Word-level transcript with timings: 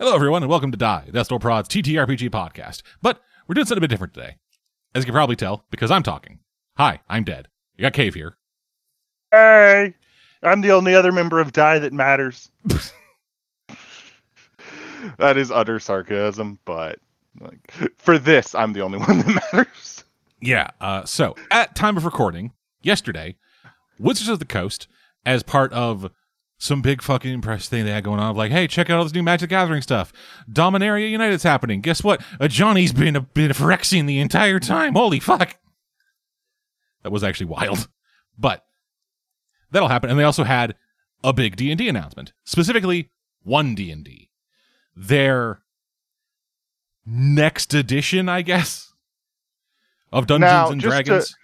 Hello, 0.00 0.14
everyone, 0.14 0.44
and 0.44 0.48
welcome 0.48 0.70
to 0.70 0.78
Die, 0.78 1.08
Destal 1.10 1.40
Prod's 1.40 1.68
TTRPG 1.68 2.30
podcast. 2.30 2.82
But 3.02 3.20
we're 3.48 3.54
doing 3.54 3.66
something 3.66 3.80
a 3.80 3.80
bit 3.80 3.90
different 3.90 4.14
today. 4.14 4.36
As 4.94 5.02
you 5.02 5.06
can 5.06 5.12
probably 5.12 5.34
tell, 5.34 5.64
because 5.72 5.90
I'm 5.90 6.04
talking. 6.04 6.38
Hi, 6.76 7.00
I'm 7.08 7.24
dead. 7.24 7.48
You 7.74 7.82
got 7.82 7.94
Cave 7.94 8.14
here. 8.14 8.36
Hey, 9.32 9.94
I'm 10.40 10.60
the 10.60 10.70
only 10.70 10.94
other 10.94 11.10
member 11.10 11.40
of 11.40 11.50
Die 11.50 11.80
that 11.80 11.92
matters. 11.92 12.48
that 15.18 15.36
is 15.36 15.50
utter 15.50 15.80
sarcasm, 15.80 16.60
but 16.64 17.00
like 17.40 17.58
for 17.96 18.20
this, 18.20 18.54
I'm 18.54 18.74
the 18.74 18.82
only 18.82 18.98
one 19.04 19.18
that 19.18 19.42
matters. 19.52 20.04
Yeah, 20.40 20.70
uh, 20.80 21.06
so 21.06 21.34
at 21.50 21.74
time 21.74 21.96
of 21.96 22.04
recording, 22.04 22.52
yesterday, 22.82 23.34
Wizards 23.98 24.28
of 24.28 24.38
the 24.38 24.44
Coast, 24.44 24.86
as 25.26 25.42
part 25.42 25.72
of 25.72 26.08
some 26.58 26.82
big 26.82 27.00
fucking 27.02 27.40
press 27.40 27.68
thing 27.68 27.84
they 27.84 27.92
had 27.92 28.02
going 28.04 28.18
on, 28.20 28.34
like, 28.36 28.50
hey, 28.50 28.66
check 28.66 28.90
out 28.90 28.98
all 28.98 29.04
this 29.04 29.14
new 29.14 29.22
Magic 29.22 29.48
Gathering 29.50 29.80
stuff. 29.82 30.12
Dominaria 30.50 31.08
United's 31.10 31.44
happening. 31.44 31.80
Guess 31.80 32.02
what? 32.02 32.20
Uh, 32.40 32.48
Johnny's 32.48 32.92
been 32.92 33.14
a 33.16 33.20
bit 33.20 33.50
of 33.50 33.56
Phyrexian 33.56 34.06
the 34.06 34.18
entire 34.18 34.58
time. 34.58 34.94
Holy 34.94 35.20
fuck. 35.20 35.56
That 37.04 37.10
was 37.12 37.22
actually 37.22 37.46
wild. 37.46 37.88
But 38.36 38.64
that'll 39.70 39.88
happen. 39.88 40.10
And 40.10 40.18
they 40.18 40.24
also 40.24 40.44
had 40.44 40.74
a 41.24 41.32
big 41.32 41.56
D&D 41.56 41.88
announcement, 41.88 42.32
specifically 42.44 43.10
one 43.42 43.74
D&D. 43.74 44.30
Their 44.96 45.62
next 47.06 47.72
edition, 47.72 48.28
I 48.28 48.42
guess, 48.42 48.92
of 50.12 50.26
Dungeons 50.26 50.50
Now, 50.50 50.70
and 50.70 50.80
just 50.80 50.96
to- 50.96 51.02
Dragons. 51.04 51.36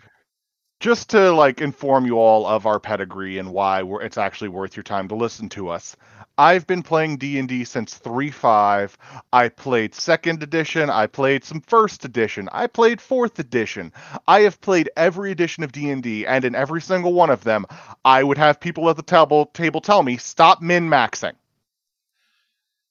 Just 0.81 1.11
to 1.11 1.33
like 1.33 1.61
inform 1.61 2.05
you 2.05 2.19
all 2.19 2.47
of 2.47 2.67
our 2.67 2.79
pedigree 2.79 3.39
and 3.39 3.53
why 3.53 3.83
we're, 3.83 4.03
it's 4.03 4.19
actually 4.19 4.49
worth 4.49 4.77
your 4.77 4.83
time 4.83 5.09
to 5.09 5.15
listen 5.15 5.49
to 5.51 5.69
us. 5.69 5.97
I've 6.37 6.67
been 6.67 6.83
playing 6.83 7.19
D&D 7.19 7.65
since 7.65 7.99
3.5. 7.99 8.95
I 9.33 9.49
played 9.49 9.95
second 9.95 10.43
edition, 10.43 10.91
I 10.91 11.07
played 11.07 11.45
some 11.45 11.61
first 11.61 12.05
edition, 12.05 12.49
I 12.53 12.67
played 12.67 13.01
fourth 13.01 13.39
edition. 13.39 13.93
I 14.27 14.41
have 14.41 14.61
played 14.61 14.91
every 14.97 15.31
edition 15.31 15.63
of 15.63 15.71
D&D 15.71 16.27
and 16.27 16.45
in 16.45 16.55
every 16.55 16.81
single 16.81 17.13
one 17.13 17.31
of 17.31 17.45
them, 17.45 17.67
I 18.05 18.25
would 18.25 18.39
have 18.39 18.59
people 18.61 18.91
at 18.91 18.97
the 18.97 19.03
table 19.03 19.47
table 19.47 19.81
tell 19.81 20.03
me 20.03 20.17
stop 20.17 20.61
min-maxing. 20.61 21.35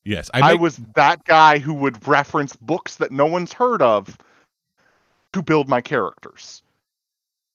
yes, 0.05 0.29
I, 0.33 0.51
I, 0.51 0.53
was 0.53 0.77
that 0.95 1.25
guy 1.25 1.59
who 1.59 1.73
would 1.73 2.07
reference 2.07 2.55
books 2.55 2.95
that 2.95 3.11
no 3.11 3.25
one's 3.25 3.51
heard 3.51 3.81
of 3.81 4.17
to 5.33 5.41
build 5.41 5.67
my 5.67 5.81
characters. 5.81 6.62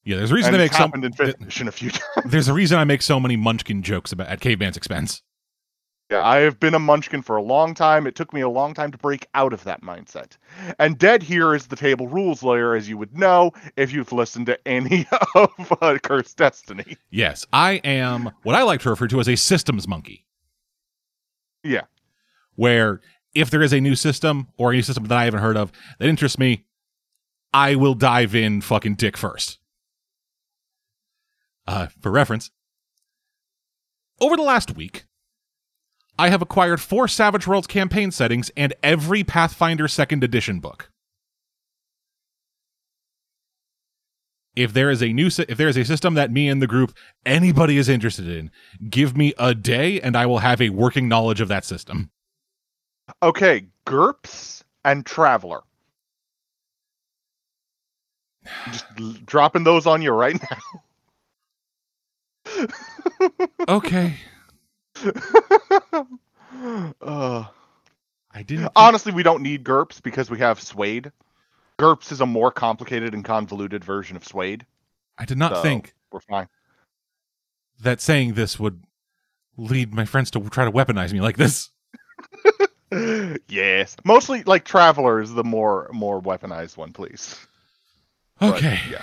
Yeah. 0.08 0.16
There's 0.16 0.30
a 0.30 0.34
reason 0.34 0.54
And 0.54 0.62
it's 0.62 0.72
make 0.72 0.76
some. 0.76 0.88
happened 0.90 1.04
in 1.04 1.12
fifth 1.12 1.40
edition 1.40 1.68
a 1.68 1.72
few 1.72 1.90
times. 2.14 2.30
There's 2.30 2.48
a 2.48 2.54
reason 2.54 2.78
I 2.78 2.84
make 2.84 3.02
so 3.02 3.20
many 3.20 3.36
Munchkin 3.36 3.82
jokes 3.82 4.10
about 4.10 4.28
at 4.28 4.40
Caveman's 4.40 4.76
expense. 4.76 5.22
Yeah, 6.10 6.26
I 6.26 6.38
have 6.38 6.58
been 6.58 6.72
a 6.72 6.78
munchkin 6.78 7.20
for 7.20 7.36
a 7.36 7.42
long 7.42 7.74
time. 7.74 8.06
It 8.06 8.14
took 8.14 8.32
me 8.32 8.40
a 8.40 8.48
long 8.48 8.72
time 8.72 8.90
to 8.92 8.96
break 8.96 9.26
out 9.34 9.52
of 9.52 9.62
that 9.64 9.82
mindset. 9.82 10.38
And 10.78 10.96
Dead 10.96 11.22
here 11.22 11.54
is 11.54 11.66
the 11.66 11.76
table 11.76 12.08
rules 12.08 12.42
lawyer, 12.42 12.74
as 12.74 12.88
you 12.88 12.96
would 12.96 13.14
know 13.14 13.50
if 13.76 13.92
you've 13.92 14.10
listened 14.10 14.46
to 14.46 14.58
any 14.66 15.06
of 15.34 15.50
uh, 15.82 15.98
Cursed 16.02 16.38
Destiny. 16.38 16.96
Yes, 17.10 17.44
I 17.52 17.72
am 17.84 18.30
what 18.42 18.56
I 18.56 18.62
like 18.62 18.80
to 18.80 18.88
refer 18.88 19.06
to 19.08 19.20
as 19.20 19.28
a 19.28 19.36
systems 19.36 19.86
monkey. 19.86 20.24
Yeah. 21.62 21.82
Where 22.54 23.02
if 23.34 23.50
there 23.50 23.60
is 23.60 23.74
a 23.74 23.80
new 23.80 23.94
system 23.94 24.48
or 24.56 24.70
a 24.70 24.74
new 24.76 24.82
system 24.82 25.04
that 25.04 25.18
I 25.18 25.24
haven't 25.26 25.40
heard 25.40 25.58
of 25.58 25.72
that 25.98 26.08
interests 26.08 26.38
me, 26.38 26.64
I 27.52 27.74
will 27.74 27.94
dive 27.94 28.34
in 28.34 28.62
fucking 28.62 28.94
dick 28.94 29.18
first. 29.18 29.58
Uh, 31.68 31.88
for 32.00 32.10
reference, 32.10 32.50
over 34.22 34.38
the 34.38 34.42
last 34.42 34.74
week, 34.74 35.04
I 36.18 36.30
have 36.30 36.40
acquired 36.40 36.80
four 36.80 37.06
Savage 37.08 37.46
Worlds 37.46 37.66
campaign 37.66 38.10
settings 38.10 38.50
and 38.56 38.72
every 38.82 39.22
Pathfinder 39.22 39.86
second 39.86 40.24
edition 40.24 40.60
book. 40.60 40.90
If 44.56 44.72
there 44.72 44.90
is 44.90 45.02
a 45.02 45.12
new 45.12 45.26
if 45.26 45.58
there 45.58 45.68
is 45.68 45.76
a 45.76 45.84
system 45.84 46.14
that 46.14 46.32
me 46.32 46.48
and 46.48 46.62
the 46.62 46.66
group 46.66 46.96
anybody 47.26 47.76
is 47.76 47.90
interested 47.90 48.28
in, 48.28 48.50
give 48.88 49.14
me 49.14 49.34
a 49.38 49.54
day 49.54 50.00
and 50.00 50.16
I 50.16 50.24
will 50.24 50.38
have 50.38 50.62
a 50.62 50.70
working 50.70 51.06
knowledge 51.06 51.42
of 51.42 51.48
that 51.48 51.66
system. 51.66 52.10
Okay, 53.22 53.66
GURPS 53.86 54.64
and 54.86 55.04
Traveler. 55.04 55.60
Just 58.72 58.86
dropping 59.26 59.64
those 59.64 59.86
on 59.86 60.00
you 60.00 60.12
right 60.12 60.40
Okay. 63.68 64.14
uh, 67.02 67.44
I 68.32 68.42
didn't 68.42 68.70
honestly, 68.74 69.12
we 69.12 69.22
don't 69.22 69.42
need 69.42 69.64
GURPS 69.64 70.02
because 70.02 70.30
we 70.30 70.38
have 70.38 70.60
SWADE. 70.60 71.12
GURPS 71.78 72.12
is 72.12 72.20
a 72.20 72.26
more 72.26 72.50
complicated 72.50 73.14
and 73.14 73.24
convoluted 73.24 73.84
version 73.84 74.16
of 74.16 74.24
SWADE. 74.24 74.66
I 75.18 75.24
did 75.24 75.38
not 75.38 75.56
so 75.56 75.62
think 75.62 75.94
We're 76.12 76.20
fine. 76.20 76.48
that 77.80 78.00
saying 78.00 78.34
this 78.34 78.58
would 78.58 78.82
lead 79.56 79.92
my 79.92 80.04
friends 80.04 80.30
to 80.32 80.40
try 80.50 80.64
to 80.64 80.72
weaponize 80.72 81.12
me 81.12 81.20
like 81.20 81.36
this. 81.36 81.70
yes, 83.48 83.96
mostly 84.04 84.42
like 84.44 84.64
Traveler 84.64 85.20
is 85.20 85.32
the 85.34 85.44
more 85.44 85.88
more 85.92 86.20
weaponized 86.20 86.76
one, 86.76 86.92
please. 86.92 87.36
But, 88.40 88.56
Okay. 88.56 88.80
yeah. 88.90 89.02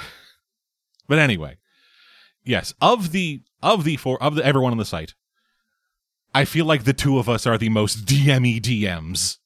But 1.07 1.19
anyway, 1.19 1.57
yes, 2.45 2.73
of 2.81 3.11
the 3.11 3.41
of 3.61 3.83
the 3.83 3.97
four 3.97 4.21
of 4.23 4.35
the 4.35 4.45
everyone 4.45 4.71
on 4.71 4.77
the 4.77 4.85
site, 4.85 5.13
I 6.33 6.45
feel 6.45 6.65
like 6.65 6.83
the 6.85 6.93
two 6.93 7.17
of 7.19 7.27
us 7.27 7.45
are 7.45 7.57
the 7.57 7.69
most 7.69 8.05
DME 8.05 8.61
DMs. 8.61 9.37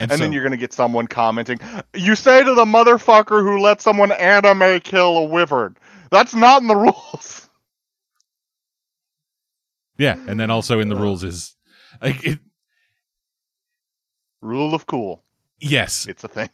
And, 0.00 0.10
And 0.10 0.18
so, 0.18 0.24
then 0.24 0.32
you're 0.32 0.42
gonna 0.42 0.56
get 0.56 0.72
someone 0.72 1.06
commenting, 1.06 1.58
"You 1.94 2.16
say 2.16 2.42
to 2.44 2.54
the 2.54 2.64
motherfucker 2.64 3.40
who 3.42 3.60
let 3.60 3.80
someone 3.80 4.12
anime 4.12 4.80
kill 4.80 5.16
a 5.18 5.24
wyvern. 5.24 5.76
That's 6.10 6.34
not 6.34 6.60
in 6.60 6.68
the 6.68 6.76
rules." 6.76 7.48
yeah, 9.96 10.16
and 10.26 10.38
then 10.38 10.50
also 10.50 10.80
in 10.80 10.88
the 10.88 10.96
rules 10.96 11.22
is 11.24 11.56
like 12.02 12.26
it, 12.26 12.38
Rule 14.42 14.74
of 14.74 14.86
cool. 14.86 15.24
yes, 15.60 16.06
It's 16.06 16.22
a 16.24 16.28
thing. 16.28 16.50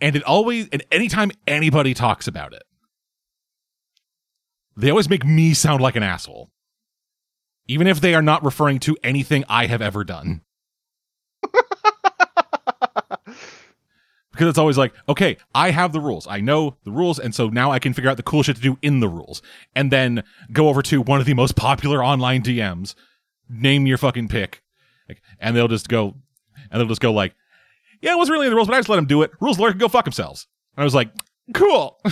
and 0.00 0.16
it 0.16 0.22
always 0.24 0.68
and 0.72 0.82
anytime 0.90 1.30
anybody 1.46 1.94
talks 1.94 2.26
about 2.26 2.52
it, 2.54 2.62
they 4.80 4.90
always 4.90 5.08
make 5.08 5.24
me 5.24 5.54
sound 5.54 5.82
like 5.82 5.96
an 5.96 6.02
asshole, 6.02 6.50
even 7.66 7.86
if 7.86 8.00
they 8.00 8.14
are 8.14 8.22
not 8.22 8.44
referring 8.44 8.78
to 8.80 8.96
anything 9.02 9.44
I 9.48 9.66
have 9.66 9.82
ever 9.82 10.04
done. 10.04 10.42
because 14.32 14.48
it's 14.48 14.58
always 14.58 14.78
like, 14.78 14.94
okay, 15.08 15.36
I 15.54 15.70
have 15.70 15.92
the 15.92 16.00
rules. 16.00 16.26
I 16.26 16.40
know 16.40 16.76
the 16.84 16.92
rules, 16.92 17.18
and 17.18 17.34
so 17.34 17.48
now 17.48 17.70
I 17.70 17.78
can 17.78 17.92
figure 17.92 18.10
out 18.10 18.16
the 18.16 18.22
cool 18.22 18.42
shit 18.42 18.56
to 18.56 18.62
do 18.62 18.78
in 18.80 19.00
the 19.00 19.08
rules. 19.08 19.42
And 19.74 19.90
then 19.90 20.22
go 20.52 20.68
over 20.68 20.82
to 20.82 21.02
one 21.02 21.20
of 21.20 21.26
the 21.26 21.34
most 21.34 21.56
popular 21.56 22.02
online 22.04 22.42
DMs, 22.42 22.94
name 23.48 23.86
your 23.86 23.98
fucking 23.98 24.28
pick, 24.28 24.62
and 25.38 25.56
they'll 25.56 25.68
just 25.68 25.88
go, 25.88 26.14
and 26.70 26.80
they'll 26.80 26.88
just 26.88 27.00
go 27.00 27.12
like, 27.12 27.34
yeah, 28.00 28.12
it 28.12 28.18
wasn't 28.18 28.34
really 28.34 28.46
in 28.46 28.50
the 28.52 28.56
rules, 28.56 28.68
but 28.68 28.74
I 28.74 28.78
just 28.78 28.88
let 28.88 28.96
them 28.96 29.06
do 29.06 29.22
it. 29.22 29.30
Rules 29.40 29.58
lawyer 29.58 29.72
can 29.72 29.78
go 29.78 29.88
fuck 29.88 30.04
themselves. 30.04 30.46
And 30.76 30.82
I 30.82 30.84
was 30.84 30.94
like, 30.94 31.10
cool. 31.54 32.00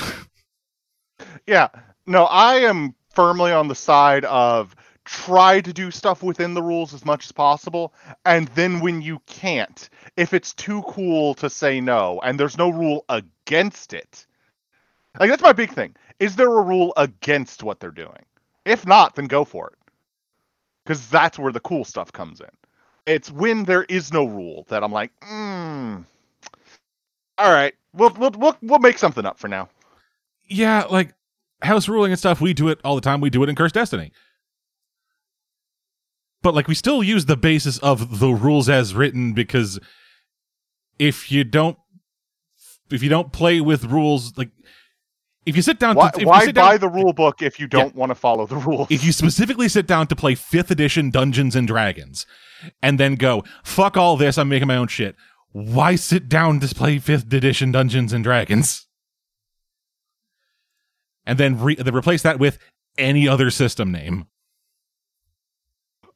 Yeah. 1.46 1.68
No, 2.08 2.26
I 2.26 2.56
am 2.60 2.96
firmly 3.10 3.52
on 3.52 3.68
the 3.68 3.76
side 3.76 4.26
of 4.26 4.76
try 5.06 5.60
to 5.62 5.74
do 5.74 5.92
stuff 5.92 6.22
within 6.24 6.54
the 6.54 6.62
rules 6.62 6.94
as 6.94 7.06
much 7.06 7.26
as 7.26 7.32
possible. 7.32 7.94
And 8.26 8.48
then 8.50 8.80
when 8.80 9.02
you 9.02 9.20
can't, 9.26 9.90
if 10.16 10.34
it's 10.34 10.54
too 10.54 10.82
cool 10.84 11.34
to 11.36 11.50
say 11.50 11.80
no 11.80 12.20
and 12.24 12.40
there's 12.40 12.58
no 12.58 12.70
rule 12.70 13.06
against 13.10 13.94
it, 13.94 14.26
like 15.20 15.30
that's 15.30 15.42
my 15.42 15.52
big 15.54 15.72
thing. 15.72 15.96
Is 16.20 16.36
there 16.36 16.48
a 16.58 16.62
rule 16.62 16.94
against 16.96 17.64
what 17.64 17.80
they're 17.80 17.92
doing? 17.92 18.24
If 18.66 18.86
not, 18.86 19.16
then 19.16 19.26
go 19.26 19.44
for 19.44 19.68
it. 19.68 19.78
Because 20.84 21.08
that's 21.10 21.38
where 21.38 21.52
the 21.52 21.60
cool 21.60 21.84
stuff 21.86 22.12
comes 22.12 22.40
in. 22.40 22.48
It's 23.06 23.30
when 23.32 23.64
there 23.64 23.84
is 23.84 24.12
no 24.12 24.26
rule 24.26 24.66
that 24.70 24.84
I'm 24.84 24.92
like, 24.92 25.12
hmm. 25.22 25.98
All 27.38 27.52
right, 27.52 27.74
we'll, 27.94 28.12
we'll 28.18 28.32
we'll 28.32 28.58
we'll 28.62 28.80
make 28.80 28.98
something 28.98 29.26
up 29.26 29.38
for 29.40 29.48
now. 29.48 29.70
yeah, 30.48 30.84
like 30.90 31.14
house 31.62 31.88
ruling 31.88 32.12
and 32.12 32.18
stuff, 32.18 32.40
we 32.40 32.54
do 32.54 32.68
it 32.68 32.78
all 32.84 32.94
the 32.94 33.00
time. 33.00 33.20
We 33.20 33.30
do 33.30 33.42
it 33.42 33.48
in 33.48 33.54
Cursed 33.56 33.74
Destiny. 33.74 34.12
But 36.42 36.54
like 36.54 36.68
we 36.68 36.74
still 36.74 37.02
use 37.02 37.26
the 37.26 37.36
basis 37.36 37.78
of 37.78 38.20
the 38.20 38.28
rules 38.30 38.68
as 38.68 38.94
written 38.94 39.32
because 39.32 39.78
if 40.98 41.32
you 41.32 41.44
don't 41.44 41.76
if 42.90 43.02
you 43.02 43.08
don't 43.08 43.32
play 43.32 43.60
with 43.60 43.84
rules 43.84 44.36
like 44.38 44.50
if 45.46 45.56
you 45.56 45.62
sit 45.62 45.78
down 45.78 45.96
Why, 45.96 46.10
to, 46.10 46.16
if 46.16 46.20
you 46.22 46.26
why 46.28 46.44
sit 46.44 46.54
down- 46.54 46.68
buy 46.68 46.76
the 46.78 46.88
rule 46.88 47.12
book 47.12 47.42
if 47.42 47.58
you 47.58 47.66
don't 47.66 47.94
want 47.94 48.10
to 48.10 48.14
follow 48.14 48.46
the 48.46 48.56
rules? 48.56 48.86
if 48.90 49.04
you 49.04 49.12
specifically 49.12 49.68
sit 49.68 49.86
down 49.86 50.06
to 50.08 50.16
play 50.16 50.34
5th 50.34 50.70
edition 50.70 51.10
Dungeons 51.10 51.56
and 51.56 51.66
Dragons 51.66 52.26
and 52.82 52.98
then 53.00 53.14
go, 53.14 53.44
fuck 53.64 53.96
all 53.96 54.16
this, 54.16 54.36
I'm 54.36 54.48
making 54.48 54.68
my 54.68 54.76
own 54.76 54.88
shit. 54.88 55.14
Why 55.52 55.94
sit 55.96 56.28
down 56.28 56.60
to 56.60 56.74
play 56.74 56.96
5th 56.98 57.32
edition 57.32 57.72
Dungeons 57.72 58.12
and 58.12 58.22
Dragons? 58.22 58.86
And 61.28 61.38
then, 61.38 61.62
re- 61.62 61.76
then 61.76 61.94
replace 61.94 62.22
that 62.24 62.40
with 62.40 62.58
any 62.98 63.28
other 63.28 63.50
system 63.50 63.92
name. 63.92 64.26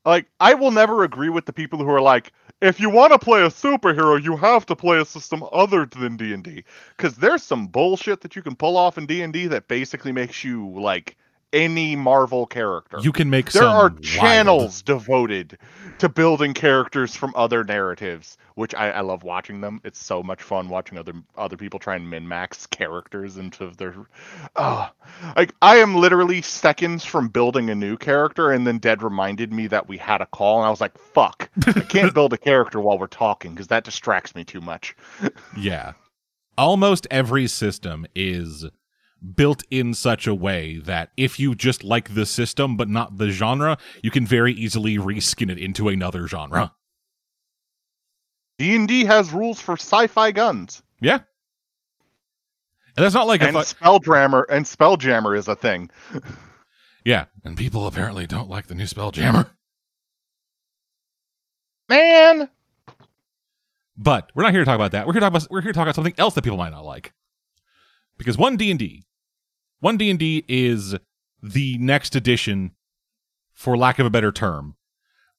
like 0.07 0.27
I 0.41 0.55
will 0.55 0.73
never 0.73 1.05
agree 1.05 1.31
with 1.31 1.47
the 1.47 1.55
people 1.55 1.81
who 1.81 1.91
are 1.91 2.03
like, 2.03 2.33
if 2.61 2.81
you 2.81 2.91
want 2.91 3.13
to 3.13 3.21
play 3.21 3.43
a 3.43 3.49
superhero, 3.49 4.23
you 4.23 4.37
have 4.37 4.67
to 4.67 4.77
play 4.77 5.01
a 5.01 5.07
system 5.07 5.45
other 5.53 5.87
than 5.87 6.17
D 6.17 6.35
and 6.35 6.45
D, 6.45 6.65
because 6.97 7.17
there's 7.17 7.45
some 7.45 7.69
bullshit 7.69 8.23
that 8.23 8.37
you 8.37 8.43
can 8.43 8.57
pull 8.57 8.77
off 8.79 8.99
in 8.99 9.07
D 9.07 9.23
and 9.23 9.33
D 9.33 9.49
that 9.49 9.69
basically 9.69 10.13
makes 10.13 10.45
you 10.45 10.71
like 10.71 11.17
any 11.53 11.97
Marvel 11.97 12.47
character. 12.47 12.99
You 13.01 13.13
can 13.13 13.31
make 13.31 13.53
there 13.53 13.65
are 13.65 13.89
wild- 13.89 14.03
channels 14.03 14.83
devoted 14.83 15.59
to 15.99 16.09
building 16.09 16.55
characters 16.55 17.15
from 17.15 17.33
other 17.37 17.63
narratives, 17.65 18.37
which 18.55 18.75
I, 18.75 18.91
I 18.91 19.01
love 19.01 19.23
watching 19.23 19.61
them. 19.61 19.81
It's 19.85 20.03
so 20.05 20.23
much 20.23 20.43
fun 20.43 20.69
watching 20.69 20.99
other 20.99 21.13
other 21.37 21.57
people 21.57 21.79
try 21.79 21.97
and 21.97 22.09
min 22.09 22.27
max 22.27 22.67
characters 22.67 23.37
into 23.37 23.71
their. 23.77 23.95
Uh, 24.57 24.89
like 25.37 25.55
I 25.63 25.77
am 25.77 25.95
literally 25.95 26.43
seconds 26.43 27.05
from 27.05 27.29
building 27.29 27.71
a 27.71 27.75
new 27.75 27.97
character, 27.97 28.51
and 28.51 28.67
then 28.67 28.79
Dead 28.79 29.03
reminded 29.03 29.53
me 29.53 29.67
that 29.69 29.89
we 29.89 29.99
had 29.99 30.21
a 30.21 30.27
call, 30.27 30.59
and 30.59 30.67
I 30.67 30.71
was 30.71 30.81
like, 30.81 30.97
"Fuck, 30.99 31.51
I 31.67 31.81
can't 31.81 32.15
build 32.15 32.33
a 32.33 32.39
character 32.39 32.81
while 32.81 32.99
we're 32.99 33.07
talking 33.07 33.53
because 33.55 33.69
that 33.69 33.85
distracts 33.85 34.35
me 34.35 34.45
too 34.45 34.61
much." 34.61 34.97
Yeah. 35.57 35.93
Almost 36.59 37.07
every 37.11 37.47
system 37.47 38.07
is 38.15 38.67
built 39.37 39.63
in 39.71 39.95
such 39.95 40.27
a 40.27 40.35
way 40.35 40.79
that 40.79 41.11
if 41.17 41.39
you 41.39 41.55
just 41.55 41.85
like 41.85 42.15
the 42.15 42.27
system 42.27 42.77
but 42.77 42.89
not 42.89 43.19
the 43.19 43.31
genre, 43.31 43.79
you 44.03 44.11
can 44.11 44.27
very 44.27 44.53
easily 44.53 44.99
reskin 44.99 45.51
it 45.51 45.59
into 45.59 45.89
another 45.89 46.27
genre. 46.27 46.73
D 48.59 48.75
and 48.75 48.87
D 48.89 49.05
has 49.05 49.33
rules 49.33 49.61
for 49.61 49.75
sci-fi 49.75 50.31
guns, 50.33 50.83
Yeah. 51.01 51.21
And 52.97 53.03
that's 53.05 53.15
not 53.15 53.27
like 53.27 53.41
a 53.41 53.47
and 53.47 53.57
fu- 53.57 53.63
Spelljammer, 53.63 54.45
and 54.51 54.67
Spelljammer 54.67 55.37
is 55.39 55.49
a 55.49 55.57
thing. 55.57 55.89
yeah, 57.07 57.25
and 57.43 57.57
people 57.57 57.87
apparently 57.87 58.27
don't 58.27 58.51
like 58.51 58.67
the 58.67 58.75
new 58.75 58.85
Spelljammer. 58.85 59.49
Man, 61.89 62.49
But 63.97 64.31
we're 64.35 64.43
not 64.43 64.53
here 64.53 64.61
to 64.61 64.65
talk 64.67 64.75
about 64.77 64.93
that. 64.93 65.07
We're 65.07 65.13
here 65.15 65.21
to 65.21 65.27
talk 65.31 65.35
about 65.35 65.51
we're 65.51 65.61
here 65.63 65.73
to 65.73 65.77
talk 65.77 65.85
about 65.85 65.95
something 65.95 66.15
else 66.19 66.35
that 66.35 66.43
people 66.45 66.59
might 66.59 66.71
not 66.73 66.85
like. 66.85 67.13
Because 68.19 68.37
one 68.39 68.57
D 68.57 68.71
and 68.71 68.79
D, 68.79 69.05
one 69.83 69.97
D 69.97 70.11
and 70.11 70.19
D 70.19 70.45
is 70.47 70.95
the 71.43 71.77
next 71.79 72.15
edition, 72.15 72.71
for 73.53 73.77
lack 73.77 73.99
of 73.99 74.07
a 74.07 74.11
better 74.11 74.31
term, 74.31 74.77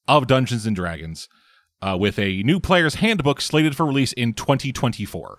of 0.06 0.26
Dungeons 0.26 0.66
and 0.66 0.76
Dragons, 0.76 1.28
uh, 1.80 1.96
with 1.98 2.18
a 2.18 2.42
new 2.42 2.60
player's 2.60 2.96
handbook 2.96 3.40
slated 3.40 3.74
for 3.74 3.86
release 3.86 4.12
in 4.12 4.34
2024. 4.34 5.38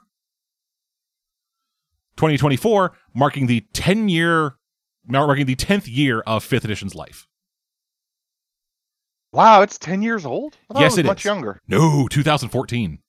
2024 2.18 2.94
marking 3.14 3.46
the 3.46 3.62
10 3.74 4.10
year, 4.10 4.56
marking 5.08 5.46
the 5.46 5.56
10th 5.56 5.84
year 5.86 6.22
of 6.22 6.44
fifth 6.44 6.66
edition's 6.66 6.96
life. 6.96 7.28
wow, 9.32 9.62
it's 9.62 9.78
ten 9.78 10.02
years 10.02 10.26
old. 10.26 10.58
Yes, 10.76 10.98
it 10.98 11.02
it 11.02 11.06
much 11.08 11.20
is. 11.22 11.26
younger. 11.26 11.60
No, 11.68 12.08
2014. 12.10 13.00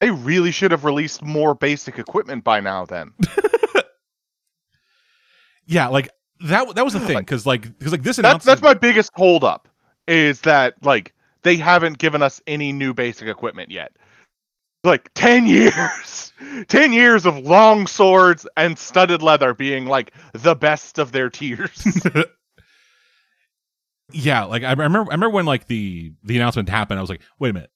They 0.00 0.10
really 0.10 0.50
should 0.50 0.72
have 0.72 0.84
released 0.84 1.22
more 1.22 1.54
basic 1.54 1.98
equipment 1.98 2.42
by 2.44 2.60
now. 2.60 2.84
Then 2.84 3.12
Yeah, 5.70 5.86
like 5.86 6.10
that. 6.40 6.74
That 6.74 6.84
was 6.84 6.94
the 6.94 7.00
thing 7.00 7.18
because 7.18 7.46
like 7.46 7.62
because 7.78 7.92
like 7.92 8.02
this 8.02 8.16
that's 8.16 8.18
announcement. 8.18 8.44
that's 8.44 8.62
my 8.62 8.74
biggest 8.74 9.12
holdup 9.14 9.68
is 10.08 10.40
that 10.40 10.74
like 10.82 11.14
they 11.42 11.54
haven't 11.54 11.98
given 11.98 12.22
us 12.22 12.42
any 12.48 12.72
new 12.72 12.92
basic 12.92 13.28
equipment 13.28 13.70
yet. 13.70 13.92
Like 14.82 15.10
ten 15.14 15.46
years, 15.46 16.32
ten 16.66 16.92
years 16.92 17.24
of 17.24 17.38
long 17.38 17.86
swords 17.86 18.48
and 18.56 18.76
studded 18.76 19.22
leather 19.22 19.54
being 19.54 19.86
like 19.86 20.12
the 20.32 20.56
best 20.56 20.98
of 20.98 21.12
their 21.12 21.30
tiers. 21.30 21.86
yeah, 24.12 24.42
like 24.42 24.64
I 24.64 24.72
remember. 24.72 25.02
I 25.02 25.14
remember 25.14 25.30
when 25.30 25.46
like 25.46 25.68
the 25.68 26.12
the 26.24 26.34
announcement 26.34 26.68
happened. 26.68 26.98
I 26.98 27.00
was 27.00 27.10
like, 27.10 27.22
wait 27.38 27.50
a 27.50 27.54
minute, 27.54 27.70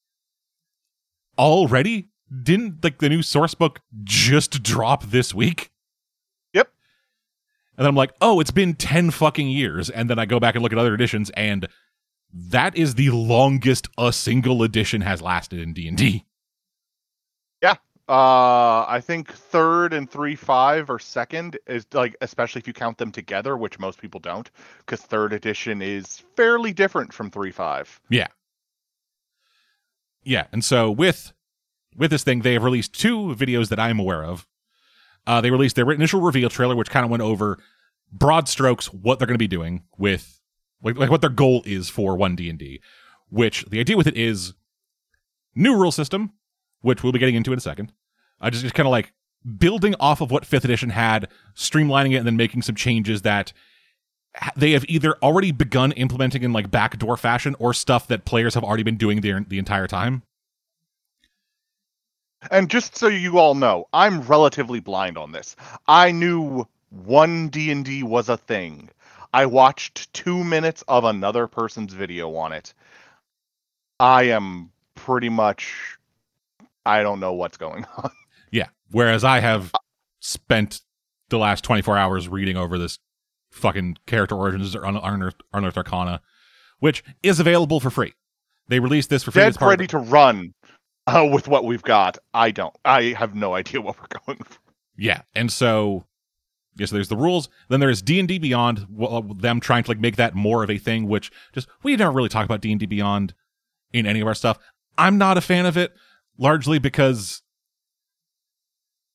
already? 1.39 2.11
Didn't 2.43 2.83
like 2.83 2.99
the 2.99 3.09
new 3.09 3.23
source 3.23 3.55
book 3.55 3.83
just 4.03 4.65
drop 4.65 5.05
this 5.05 5.33
week? 5.33 5.71
And 7.77 7.85
then 7.85 7.89
I'm 7.89 7.97
like, 7.97 8.13
oh, 8.21 8.41
it's 8.41 8.51
been 8.51 8.75
ten 8.75 9.11
fucking 9.11 9.49
years. 9.49 9.91
And 9.91 10.09
then 10.09 10.19
I 10.19 10.27
go 10.27 10.39
back 10.41 10.55
and 10.55 10.63
look 10.63 10.73
at 10.73 10.79
other 10.79 10.95
editions, 10.95 11.31
and 11.31 11.69
that 12.33 12.77
is 12.77 12.95
the 12.95 13.11
longest 13.11 13.89
a 13.99 14.13
single 14.13 14.63
edition 14.63 15.01
has 15.03 15.21
lasted 15.23 15.61
in 15.61 15.73
D 15.73 15.89
and 15.89 15.97
D. 15.97 16.25
Uh, 18.07 18.85
I 18.87 19.01
think 19.03 19.33
third 19.33 19.95
and 19.95 20.11
three 20.11 20.37
five 20.37 20.91
or 20.91 20.99
second 20.99 21.59
is 21.67 21.87
like, 21.95 22.15
especially 22.21 22.59
if 22.59 22.67
you 22.67 22.75
count 22.75 22.99
them 22.99 23.11
together, 23.11 23.57
which 23.57 23.79
most 23.79 23.99
people 23.99 24.21
don't, 24.21 24.51
because 24.81 25.01
third 25.01 25.33
edition 25.33 25.81
is 25.81 26.23
fairly 26.37 26.75
different 26.75 27.15
from 27.15 27.31
three 27.31 27.51
five. 27.51 27.99
Yeah, 28.11 28.29
Yeah. 30.23 30.49
and 30.53 30.63
so 30.63 30.91
with 30.91 31.33
with 31.97 32.11
this 32.11 32.25
thing, 32.25 32.43
they 32.43 32.53
have 32.53 32.63
released 32.63 32.93
two 32.93 33.35
videos 33.35 33.71
that 33.71 33.81
I'm 33.81 33.99
aware 33.99 34.23
of. 34.23 34.47
Uh, 35.27 35.41
they 35.41 35.51
released 35.51 35.77
their 35.77 35.91
initial 35.91 36.21
reveal 36.21 36.51
trailer, 36.51 36.77
which 36.77 36.91
kind 36.91 37.05
of 37.05 37.11
went 37.11 37.23
over 37.23 37.59
broad 38.13 38.49
strokes 38.49 38.93
what 38.93 39.19
they're 39.19 39.27
going 39.27 39.35
to 39.35 39.39
be 39.39 39.49
doing 39.49 39.83
with 39.99 40.41
like, 40.83 40.97
like 40.97 41.11
what 41.11 41.21
their 41.21 41.31
goal 41.31 41.63
is 41.65 41.89
for 41.89 42.17
one 42.17 42.37
D 42.37 42.51
and 42.51 42.59
D. 42.59 42.81
Which 43.31 43.65
the 43.65 43.81
idea 43.81 43.97
with 43.97 44.07
it 44.07 44.17
is 44.17 44.55
new 45.55 45.77
rule 45.77 45.93
system, 45.93 46.33
which 46.83 47.03
we'll 47.03 47.13
be 47.13 47.19
getting 47.19 47.35
into 47.35 47.53
in 47.53 47.59
a 47.59 47.63
second. 47.63 47.93
Uh, 48.41 48.51
just 48.51 48.63
just 48.63 48.75
kind 48.75 48.87
of 48.87 48.91
like 48.93 49.13
building 49.59 49.95
off 49.99 50.21
of 50.21 50.31
what 50.31 50.47
fifth 50.47 50.65
edition 50.65 50.91
had, 50.91 51.29
streamlining 51.55 52.13
it, 52.13 52.17
and 52.19 52.27
then 52.27 52.37
making 52.37 52.63
some 52.63 52.75
changes 52.75 53.23
that 53.23 53.53
they 54.57 54.73
have 54.73 54.85
either 54.89 55.17
already 55.23 55.53
begun 55.53 55.93
implementing 55.93 56.43
in 56.43 56.53
like 56.53 56.71
backdoor 56.71 57.17
fashion 57.17 57.55
or 57.59 57.73
stuff 57.73 58.09
that 58.09 58.25
players 58.25 58.55
have 58.55 58.65
already 58.65 58.83
been 58.83 58.97
doing 58.97 59.21
the, 59.21 59.45
the 59.49 59.59
entire 59.59 59.87
time. 59.87 60.23
And 62.51 62.69
just 62.71 62.97
so 62.97 63.09
you 63.09 63.39
all 63.39 63.55
know, 63.55 63.87
I'm 63.93 64.21
relatively 64.23 64.81
blind 64.81 65.17
on 65.19 65.33
this. 65.33 65.57
I 65.87 66.11
knew 66.13 66.67
one 66.91 67.49
D 67.49 67.71
and 67.71 67.85
D 67.85 68.03
was 68.03 68.29
a 68.29 68.37
thing. 68.37 68.91
I 69.33 69.47
watched 69.47 70.13
two 70.13 70.45
minutes 70.45 70.85
of 70.87 71.05
another 71.05 71.47
person's 71.47 71.93
video 71.93 72.35
on 72.37 72.53
it. 72.53 72.73
I 73.99 74.25
am 74.25 74.71
pretty 74.95 75.29
much. 75.29 75.99
I 76.87 77.03
don't 77.03 77.21
know 77.21 77.33
what's 77.33 77.57
going 77.57 77.87
on. 77.97 78.11
Yeah. 78.51 78.69
Whereas 78.93 79.25
I 79.25 79.41
have 79.41 79.73
spent 80.21 80.81
the 81.29 81.39
last 81.39 81.65
24 81.65 81.99
hours 81.99 82.29
reading 82.29 82.57
over 82.57 82.79
this 82.79 83.01
fucking 83.51 83.97
character 84.07 84.37
origins 84.37 84.77
or 84.77 84.87
Un- 84.87 84.97
Unearthed, 84.97 85.43
Unearthed 85.53 85.77
Arcana, 85.77 86.21
which 86.79 87.03
is 87.25 87.41
available 87.41 87.81
for 87.81 87.91
free. 87.91 88.15
They 88.69 88.79
released 88.79 89.11
this 89.11 89.25
for 89.25 89.33
free. 89.33 89.43
as 89.43 89.55
Dead 89.55 89.59
part 89.59 89.73
of 89.75 89.81
ready 89.81 89.87
to 89.89 89.99
run 89.99 90.55
uh, 91.07 91.29
with 91.31 91.49
what 91.49 91.65
we've 91.65 91.83
got. 91.83 92.19
I 92.33 92.51
don't. 92.51 92.75
I 92.85 93.15
have 93.19 93.35
no 93.35 93.55
idea 93.55 93.81
what 93.81 93.97
we're 93.99 94.21
going 94.27 94.43
for. 94.45 94.59
Yeah, 94.97 95.23
and 95.35 95.51
so 95.53 96.05
yes, 96.77 96.91
there's 96.91 97.09
the 97.09 97.17
rules. 97.17 97.49
Then 97.69 97.81
there 97.81 97.91
is 97.91 98.03
D 98.03 98.19
and 98.19 98.29
D 98.29 98.39
Beyond. 98.39 98.87
Well, 98.89 99.23
them 99.23 99.61
trying 99.61 99.85
to 99.85 99.91
like 99.91 100.01
make 100.01 100.17
that 100.17 100.35
more 100.35 100.63
of 100.63 100.71
a 100.71 100.79
thing, 100.79 101.09
which 101.09 101.31
just 101.53 101.69
we 101.83 101.97
never 101.97 102.13
really 102.13 102.29
talk 102.29 102.45
about 102.45 102.61
D 102.61 102.71
and 102.71 102.81
D 102.81 102.87
Beyond 102.87 103.35
in 103.93 104.07
any 104.07 104.21
of 104.21 104.27
our 104.27 104.35
stuff. 104.35 104.59
I'm 104.97 105.19
not 105.19 105.37
a 105.37 105.41
fan 105.41 105.67
of 105.67 105.77
it, 105.77 105.93
largely 106.39 106.79
because 106.79 107.43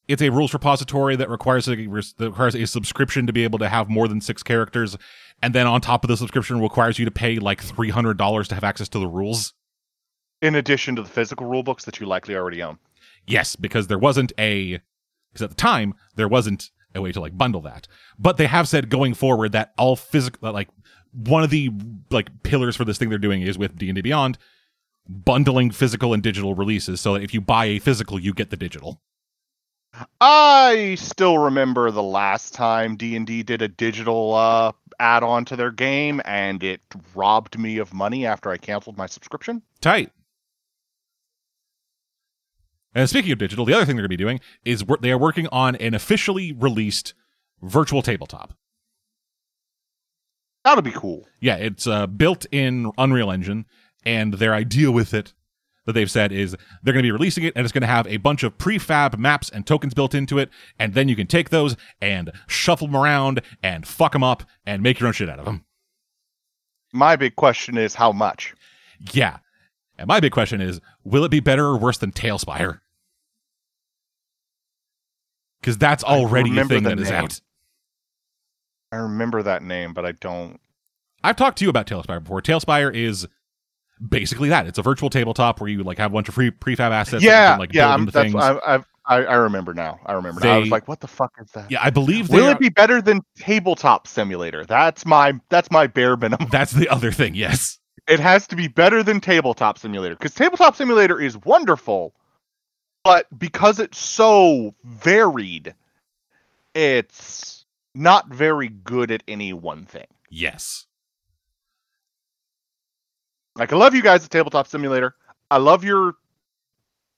it's 0.08 0.22
a 0.22 0.30
rules 0.30 0.54
repository 0.54 1.16
that 1.16 1.30
requires 1.30 1.68
a 1.70 1.76
that 1.76 2.30
requires 2.32 2.56
a 2.56 2.66
subscription 2.66 3.28
to 3.28 3.34
be 3.34 3.44
able 3.44 3.60
to 3.60 3.70
have 3.70 3.90
more 3.90 4.08
than 4.08 4.20
six 4.22 4.44
characters, 4.44 4.98
and 5.42 5.54
then 5.54 5.68
on 5.68 5.82
top 5.82 6.04
of 6.04 6.08
the 6.10 6.18
subscription 6.18 6.60
requires 6.60 7.00
you 7.00 7.06
to 7.06 7.12
pay 7.12 7.38
like 7.38 7.62
three 7.62 7.90
hundred 7.90 8.18
dollars 8.18 8.48
to 8.50 8.56
have 8.56 8.64
access 8.64 8.90
to 8.90 9.00
the 9.00 9.08
rules. 9.08 9.54
In 10.42 10.56
addition 10.56 10.96
to 10.96 11.02
the 11.02 11.10
physical 11.10 11.46
rule 11.46 11.64
books 11.64 11.86
that 11.86 12.00
you 12.00 12.06
likely 12.06 12.36
already 12.36 12.64
own. 12.64 12.80
Yes, 13.28 13.56
because 13.56 13.88
there 13.88 14.00
wasn't 14.00 14.32
a 14.40 14.80
because 15.32 15.44
at 15.44 15.50
the 15.50 15.56
time 15.56 15.94
there 16.16 16.28
wasn't 16.28 16.72
a 16.96 17.02
way 17.02 17.12
to 17.12 17.20
like 17.20 17.38
bundle 17.38 17.62
that. 17.62 17.88
But 18.18 18.38
they 18.38 18.48
have 18.48 18.68
said 18.68 18.90
going 18.90 19.14
forward 19.14 19.52
that 19.52 19.74
all 19.78 19.96
physical 19.96 20.52
like 20.52 20.70
one 21.12 21.44
of 21.44 21.50
the 21.50 21.72
like 22.10 22.44
pillars 22.44 22.76
for 22.76 22.86
this 22.86 22.98
thing 22.98 23.10
they're 23.10 23.18
doing 23.18 23.42
is 23.42 23.58
with 23.58 23.78
D&D 23.78 24.02
Beyond 24.02 24.38
bundling 25.08 25.72
physical 25.72 26.14
and 26.14 26.22
digital 26.22 26.54
releases 26.54 27.02
so 27.02 27.14
that 27.14 27.24
if 27.24 27.34
you 27.34 27.42
buy 27.42 27.66
a 27.66 27.80
physical 27.80 28.20
you 28.20 28.34
get 28.34 28.52
the 28.52 28.58
digital. 28.58 29.02
I 30.22 30.96
still 31.00 31.40
remember 31.40 31.90
the 31.90 32.04
last 32.04 32.54
time 32.54 32.96
D&D 32.96 33.42
did 33.42 33.64
a 33.64 33.68
digital 33.68 34.36
uh, 34.36 34.72
add-on 35.00 35.46
to 35.46 35.56
their 35.56 35.72
game 35.72 36.22
and 36.26 36.64
it 36.64 36.82
robbed 37.16 37.58
me 37.58 37.80
of 37.80 37.92
money 37.92 38.28
after 38.28 38.52
I 38.52 38.58
canceled 38.58 38.98
my 38.98 39.08
subscription. 39.08 39.64
Tight. 39.82 40.12
And 42.94 43.10
speaking 43.10 43.32
of 43.32 43.38
digital, 43.38 43.66
the 43.66 43.74
other 43.74 43.86
thing 43.86 43.96
they're 43.96 44.04
going 44.04 44.12
to 44.12 44.18
be 44.18 44.24
doing 44.24 44.40
is 44.66 44.84
wor- 44.84 44.98
they 45.00 45.12
are 45.12 45.18
working 45.18 45.48
on 45.52 45.76
an 45.76 45.94
officially 45.94 46.52
released 46.52 47.14
virtual 47.62 48.02
tabletop. 48.02 48.54
That'll 50.64 50.82
be 50.82 50.92
cool. 50.92 51.28
Yeah, 51.40 51.56
it's 51.56 51.88
uh, 51.88 52.08
built 52.08 52.46
in 52.52 52.92
Unreal 52.98 53.32
Engine, 53.32 53.66
and 54.06 54.34
their 54.36 54.54
idea 54.54 54.92
with 54.92 55.14
it 55.14 55.34
that 55.86 55.94
they've 55.94 56.12
said 56.12 56.32
is 56.32 56.56
they're 56.84 56.94
going 56.94 57.04
to 57.04 57.08
be 57.08 57.12
releasing 57.12 57.44
it, 57.44 57.54
and 57.56 57.64
it's 57.66 57.72
going 57.72 57.82
to 57.82 57.88
have 57.88 58.06
a 58.08 58.18
bunch 58.18 58.44
of 58.44 58.58
prefab 58.58 59.18
maps 59.18 59.50
and 59.50 59.66
tokens 59.66 59.94
built 59.94 60.14
into 60.14 60.38
it, 60.38 60.50
and 60.78 60.94
then 60.94 61.08
you 61.08 61.16
can 61.16 61.28
take 61.28 61.50
those 61.50 61.76
and 62.02 62.32
shuffle 62.48 62.88
them 62.88 62.96
around 62.96 63.42
and 63.64 63.88
fuck 63.88 64.12
them 64.14 64.24
up 64.24 64.44
and 64.66 64.84
make 64.84 65.00
your 65.00 65.08
own 65.08 65.14
shit 65.14 65.30
out 65.30 65.40
of 65.40 65.46
them. 65.46 65.66
My 66.92 67.16
big 67.16 67.36
question 67.36 67.78
is 67.78 67.96
how 67.96 68.12
much? 68.12 68.54
Yeah. 69.12 69.38
And 70.00 70.08
my 70.08 70.22
big 70.22 70.32
question 70.32 70.62
is, 70.62 70.80
will 71.04 71.26
it 71.26 71.30
be 71.30 71.42
better 71.42 71.66
or 71.66 71.78
worse 71.78 71.98
than 71.98 72.14
TaleSpire? 72.14 72.80
Because 75.60 75.78
that's 75.78 76.06
already 76.06 76.58
a 76.58 76.66
thing 76.66 76.84
that 76.84 76.98
is 76.98 77.10
name. 77.10 77.26
out. 77.26 77.42
I 78.94 78.96
remember 78.96 79.44
that 79.44 79.62
name, 79.62 79.94
but 79.94 80.06
I 80.06 80.14
don't. 80.14 80.60
I've 81.22 81.36
talked 81.36 81.58
to 81.58 81.66
you 81.66 81.70
about 81.70 81.86
TaleSpire 81.86 82.24
before. 82.24 82.42
TaleSpire 82.42 82.96
is 82.96 83.28
basically 84.08 84.48
that. 84.50 84.68
It's 84.68 84.80
a 84.80 84.82
virtual 84.82 85.10
tabletop 85.10 85.60
where 85.60 85.70
you 85.70 85.84
like 85.84 85.98
have 85.98 86.12
a 86.12 86.14
bunch 86.14 86.30
of 86.30 86.34
free 86.34 86.50
prefab 86.50 86.92
assets. 86.92 87.22
yeah, 87.22 87.52
can, 87.52 87.60
like 87.60 87.74
yeah. 87.74 87.94
I'm, 87.94 88.06
that's 88.06 88.32
things. 88.32 88.36
I, 88.36 88.78
I 89.06 89.18
I 89.26 89.36
remember 89.36 89.74
now. 89.74 90.00
I 90.06 90.14
remember. 90.14 90.40
now. 90.42 90.56
I 90.56 90.58
was 90.60 90.70
like, 90.70 90.88
what 90.88 91.02
the 91.02 91.08
fuck 91.08 91.34
is 91.42 91.52
that? 91.52 91.70
yeah, 91.70 91.80
I 91.84 91.90
believe 91.90 92.30
they 92.30 92.38
Will 92.38 92.48
are- 92.48 92.52
it 92.52 92.60
be 92.60 92.70
better 92.70 93.02
than 93.02 93.20
Tabletop 93.38 94.08
Simulator? 94.08 94.64
That's 94.64 95.06
my 95.06 95.34
that's 95.50 95.70
my 95.72 95.88
bare 95.88 96.16
minimum. 96.16 96.48
That's 96.50 96.72
the 96.72 96.88
other 96.88 97.12
thing. 97.12 97.36
Yes. 97.36 97.80
It 98.10 98.20
has 98.20 98.48
to 98.48 98.56
be 98.56 98.68
better 98.68 99.04
than 99.04 99.22
Tabletop 99.22 99.78
Simulator 99.78 100.16
because 100.16 100.34
Tabletop 100.34 100.76
Simulator 100.76 101.22
is 101.22 101.38
wonderful, 101.38 102.16
but 103.04 103.28
because 103.38 103.80
it's 103.80 104.00
so 104.00 104.74
varied, 104.84 105.76
it's 106.74 107.66
not 107.94 108.28
very 108.30 108.70
good 108.70 109.12
at 109.12 109.22
any 109.28 109.54
one 109.54 109.86
thing. 109.86 110.08
Yes. 110.30 110.88
Like 113.56 113.72
I 113.72 113.76
love 113.76 113.94
you 113.94 114.02
guys 114.02 114.26
at 114.26 114.32
Tabletop 114.32 114.68
Simulator. 114.68 115.16
I 115.52 115.58
love 115.58 115.84
your 115.84 116.16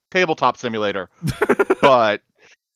Tabletop 0.10 0.57
Simulator, 0.57 1.10
but 1.81 2.21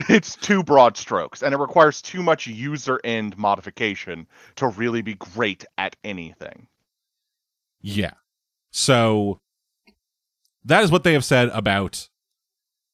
it's 0.07 0.37
too 0.37 0.63
broad 0.63 0.95
strokes 0.95 1.43
and 1.43 1.53
it 1.53 1.57
requires 1.57 2.01
too 2.01 2.23
much 2.23 2.47
user 2.47 3.01
end 3.03 3.37
modification 3.37 4.25
to 4.55 4.67
really 4.67 5.01
be 5.01 5.15
great 5.15 5.65
at 5.77 5.97
anything. 6.05 6.67
Yeah. 7.85 8.13
So 8.71 9.39
that 10.63 10.83
is 10.83 10.91
what 10.91 11.03
they 11.03 11.13
have 11.13 11.23
said 11.23 11.49
about 11.49 12.09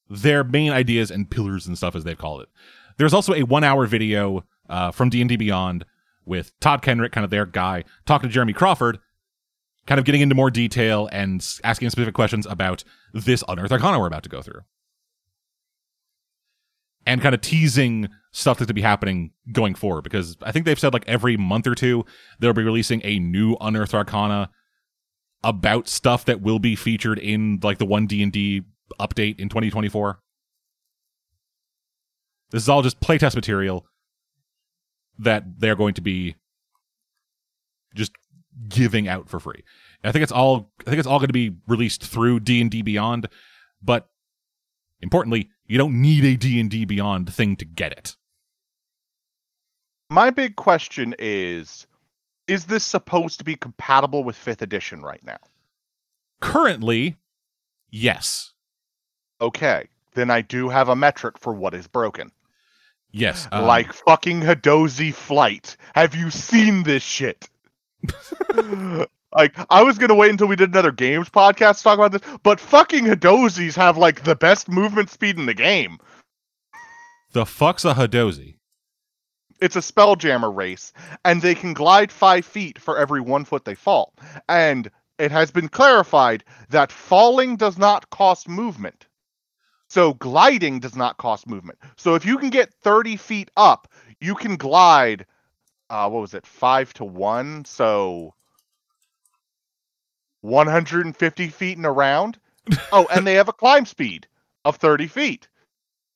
their 0.10 0.44
main 0.44 0.74
ideas 0.74 1.10
and 1.10 1.32
pillars 1.32 1.66
and 1.66 1.78
stuff, 1.78 1.96
as 1.96 2.04
they've 2.04 2.18
called 2.18 2.42
it. 2.42 2.50
There's 2.98 3.14
also 3.14 3.34
a 3.34 3.44
one-hour 3.44 3.88
video 3.88 4.44
uh, 4.70 4.92
from 4.92 5.10
D 5.10 5.22
and 5.22 5.30
D 5.30 5.38
Beyond 5.38 5.86
with 6.26 6.52
Todd 6.60 6.82
Kenreck, 6.82 7.14
kind 7.14 7.24
of 7.24 7.32
their 7.32 7.46
guy, 7.46 7.86
talking 8.06 8.28
to 8.28 8.34
Jeremy 8.34 8.52
Crawford, 8.52 9.00
kind 9.88 9.98
of 9.98 10.04
getting 10.04 10.20
into 10.20 10.36
more 10.36 10.52
detail 10.52 11.08
and 11.10 11.42
asking 11.64 11.90
specific 11.90 12.14
questions 12.14 12.46
about 12.46 12.84
this 13.14 13.46
Unearthed 13.48 13.72
Arcana 13.72 13.98
we're 13.98 14.08
about 14.08 14.24
to 14.24 14.30
go 14.30 14.42
through, 14.42 14.62
and 17.06 17.22
kind 17.22 17.34
of 17.34 17.40
teasing 17.40 18.10
stuff 18.34 18.58
that's 18.60 18.68
to 18.68 18.74
be 18.74 18.82
happening 18.82 19.32
going 19.54 19.74
forward. 19.74 20.04
Because 20.04 20.36
I 20.42 20.52
think 20.52 20.66
they've 20.66 20.78
said 20.78 20.94
like 20.94 21.08
every 21.08 21.38
month 21.38 21.66
or 21.66 21.76
two 21.76 22.06
they'll 22.40 22.52
be 22.52 22.62
releasing 22.62 23.02
a 23.06 23.20
new 23.20 23.56
Unearthed 23.62 23.94
Arcana 23.94 24.50
about 25.44 25.88
stuff 25.88 26.26
that 26.26 26.42
will 26.42 26.60
be 26.60 26.76
featured 26.76 27.20
in 27.20 27.60
like 27.64 27.78
the 27.78 27.86
one 27.86 28.08
D 28.08 28.22
and 28.22 28.32
D 28.32 28.64
update 29.00 29.40
in 29.40 29.50
2024. 29.50 30.20
This 32.52 32.64
is 32.64 32.70
all 32.70 32.82
just 32.82 33.00
playtest 33.00 33.36
material 33.36 33.86
that 35.20 35.60
they're 35.60 35.76
going 35.76 35.94
to 35.94 36.02
be 36.02 36.36
just 37.96 38.12
giving 38.68 39.08
out 39.08 39.30
for 39.30 39.40
free. 39.40 39.64
I 40.04 40.12
think 40.12 40.24
it's 40.24 40.32
all 40.32 40.72
I 40.82 40.90
think 40.90 41.00
it's 41.00 41.08
all 41.08 41.20
going 41.20 41.30
to 41.30 41.34
be 41.34 41.56
released 41.68 42.04
through 42.04 42.42
D 42.42 42.62
and 42.62 42.70
D 42.70 42.82
Beyond, 42.82 43.28
but 43.82 44.10
importantly, 45.02 45.50
you 45.66 45.78
don't 45.78 46.02
need 46.02 46.26
a 46.26 46.36
D 46.36 46.60
and 46.60 46.70
D 46.70 46.86
Beyond 46.86 47.34
thing 47.34 47.56
to 47.58 47.66
get 47.66 47.92
it. 47.92 48.16
My 50.10 50.30
big 50.30 50.58
question 50.58 51.16
is 51.18 51.88
is 52.52 52.66
this 52.66 52.84
supposed 52.84 53.40
to 53.40 53.46
be 53.46 53.56
compatible 53.56 54.26
with 54.26 54.36
5th 54.36 54.62
edition 54.62 55.02
right 55.02 55.24
now? 55.24 55.38
Currently, 56.42 57.16
yes. 57.90 58.52
Okay, 59.40 59.88
then 60.16 60.30
I 60.30 60.42
do 60.42 60.68
have 60.68 60.90
a 60.90 60.96
metric 60.96 61.38
for 61.38 61.54
what 61.54 61.74
is 61.74 61.88
broken. 61.88 62.30
Yes. 63.12 63.48
um, 63.54 63.66
like 63.66 63.94
fucking 63.94 64.42
Hadozee 64.42 65.14
Flight. 65.14 65.78
Have 65.96 66.14
you 66.14 66.30
seen 66.30 66.84
this 66.84 67.04
shit? 67.04 67.48
like, 69.34 69.56
I 69.70 69.84
was 69.84 69.98
gonna 69.98 70.16
wait 70.16 70.32
until 70.32 70.48
we 70.48 70.58
did 70.58 70.72
another 70.72 70.92
games 70.92 71.30
podcast 71.30 71.78
to 71.78 71.84
talk 71.84 72.00
about 72.00 72.12
this, 72.12 72.38
but 72.44 72.60
fucking 72.60 73.06
Hadozees 73.06 73.76
have 73.76 73.98
like 73.98 74.24
the 74.26 74.36
best 74.36 74.68
movement 74.68 75.10
speed 75.10 75.40
in 75.40 75.46
the 75.46 75.54
game. 75.54 76.00
the 77.32 77.46
fuck's 77.46 77.86
a 77.86 77.94
Hadozee? 77.94 78.56
It's 79.62 79.76
a 79.76 79.80
spelljammer 79.80 80.54
race, 80.54 80.92
and 81.24 81.42
they 81.42 81.54
can 81.56 81.74
glide 81.74 82.12
five 82.12 82.46
feet 82.46 82.80
for 82.80 82.98
every 82.98 83.22
one 83.22 83.46
foot 83.46 83.64
they 83.64 83.76
fall. 83.76 84.14
And 84.50 84.90
it 85.20 85.32
has 85.32 85.52
been 85.52 85.70
clarified 85.70 86.44
that 86.70 86.92
falling 86.92 87.56
does 87.56 87.78
not 87.78 88.10
cost 88.10 88.50
movement. 88.50 89.06
So 89.88 90.14
gliding 90.16 90.80
does 90.80 90.96
not 90.96 91.18
cost 91.18 91.48
movement. 91.48 91.78
So 91.96 92.16
if 92.16 92.26
you 92.26 92.40
can 92.40 92.50
get 92.50 92.74
30 92.74 93.18
feet 93.18 93.52
up, 93.56 93.88
you 94.20 94.36
can 94.36 94.56
glide 94.56 95.26
uh 95.90 96.10
what 96.10 96.22
was 96.22 96.34
it, 96.34 96.48
five 96.48 96.94
to 96.96 97.06
one? 97.06 97.66
So 97.66 98.34
150 100.42 101.48
feet 101.50 101.78
in 101.78 101.86
a 101.86 101.92
round. 101.92 102.40
Oh, 102.94 103.08
and 103.12 103.26
they 103.26 103.34
have 103.36 103.50
a 103.50 103.54
climb 103.54 103.86
speed 103.86 104.28
of 104.66 104.78
30 104.78 105.08
feet. 105.08 105.48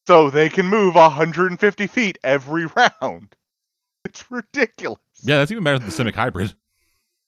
So 0.07 0.29
they 0.29 0.49
can 0.49 0.67
move 0.67 0.95
150 0.95 1.87
feet 1.87 2.17
every 2.23 2.65
round. 2.67 3.35
It's 4.05 4.29
ridiculous. 4.29 4.99
Yeah, 5.23 5.37
that's 5.37 5.49
even 5.51 5.63
better 5.63 5.79
than 5.79 5.89
the 5.89 5.93
Simic 5.93 6.13
Hybrid. 6.13 6.53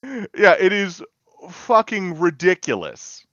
Yeah, 0.38 0.56
it 0.60 0.72
is 0.72 1.02
fucking 1.50 2.20
ridiculous. 2.20 3.26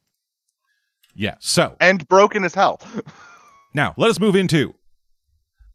Yeah. 1.15 1.35
So 1.41 1.77
And 1.79 2.09
broken 2.09 2.43
as 2.43 2.55
hell. 2.55 2.81
now 3.75 3.93
let 3.99 4.09
us 4.09 4.19
move 4.19 4.35
into 4.35 4.75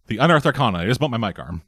the 0.07 0.17
Unearthed 0.17 0.47
Arcana. 0.47 0.79
I 0.79 0.85
just 0.87 0.99
bumped 0.99 1.17
my 1.17 1.27
mic 1.27 1.37
arm. 1.37 1.61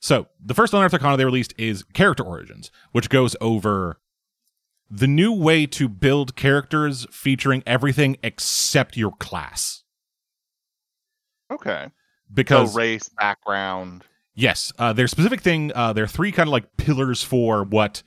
So 0.00 0.26
the 0.42 0.54
first 0.54 0.72
Unearthed 0.72 0.94
Arcana 0.94 1.18
they 1.18 1.26
released 1.26 1.52
is 1.58 1.82
Character 1.92 2.24
Origins, 2.24 2.70
which 2.92 3.10
goes 3.10 3.36
over 3.42 4.00
the 4.90 5.06
new 5.06 5.32
way 5.32 5.66
to 5.66 5.88
build 5.88 6.36
characters 6.36 7.06
featuring 7.10 7.62
everything 7.66 8.16
except 8.22 8.96
your 8.96 9.12
class. 9.12 9.84
Okay. 11.50 11.88
Because 12.32 12.72
so 12.72 12.78
race, 12.78 13.08
background. 13.08 14.04
Yes, 14.34 14.72
uh, 14.78 14.92
there's 14.92 15.10
specific 15.10 15.40
thing. 15.40 15.72
Uh, 15.74 15.92
there 15.92 16.04
are 16.04 16.08
three 16.08 16.32
kind 16.32 16.48
of 16.48 16.52
like 16.52 16.76
pillars 16.76 17.22
for 17.22 17.64
what 17.64 18.02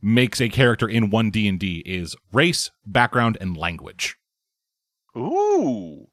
makes 0.00 0.40
a 0.40 0.48
character 0.48 0.88
in 0.88 1.10
one 1.10 1.30
D 1.30 1.48
and 1.48 1.58
D 1.58 1.82
is 1.86 2.14
race, 2.32 2.70
background, 2.84 3.38
and 3.40 3.56
language. 3.56 4.16
Ooh. 5.16 6.06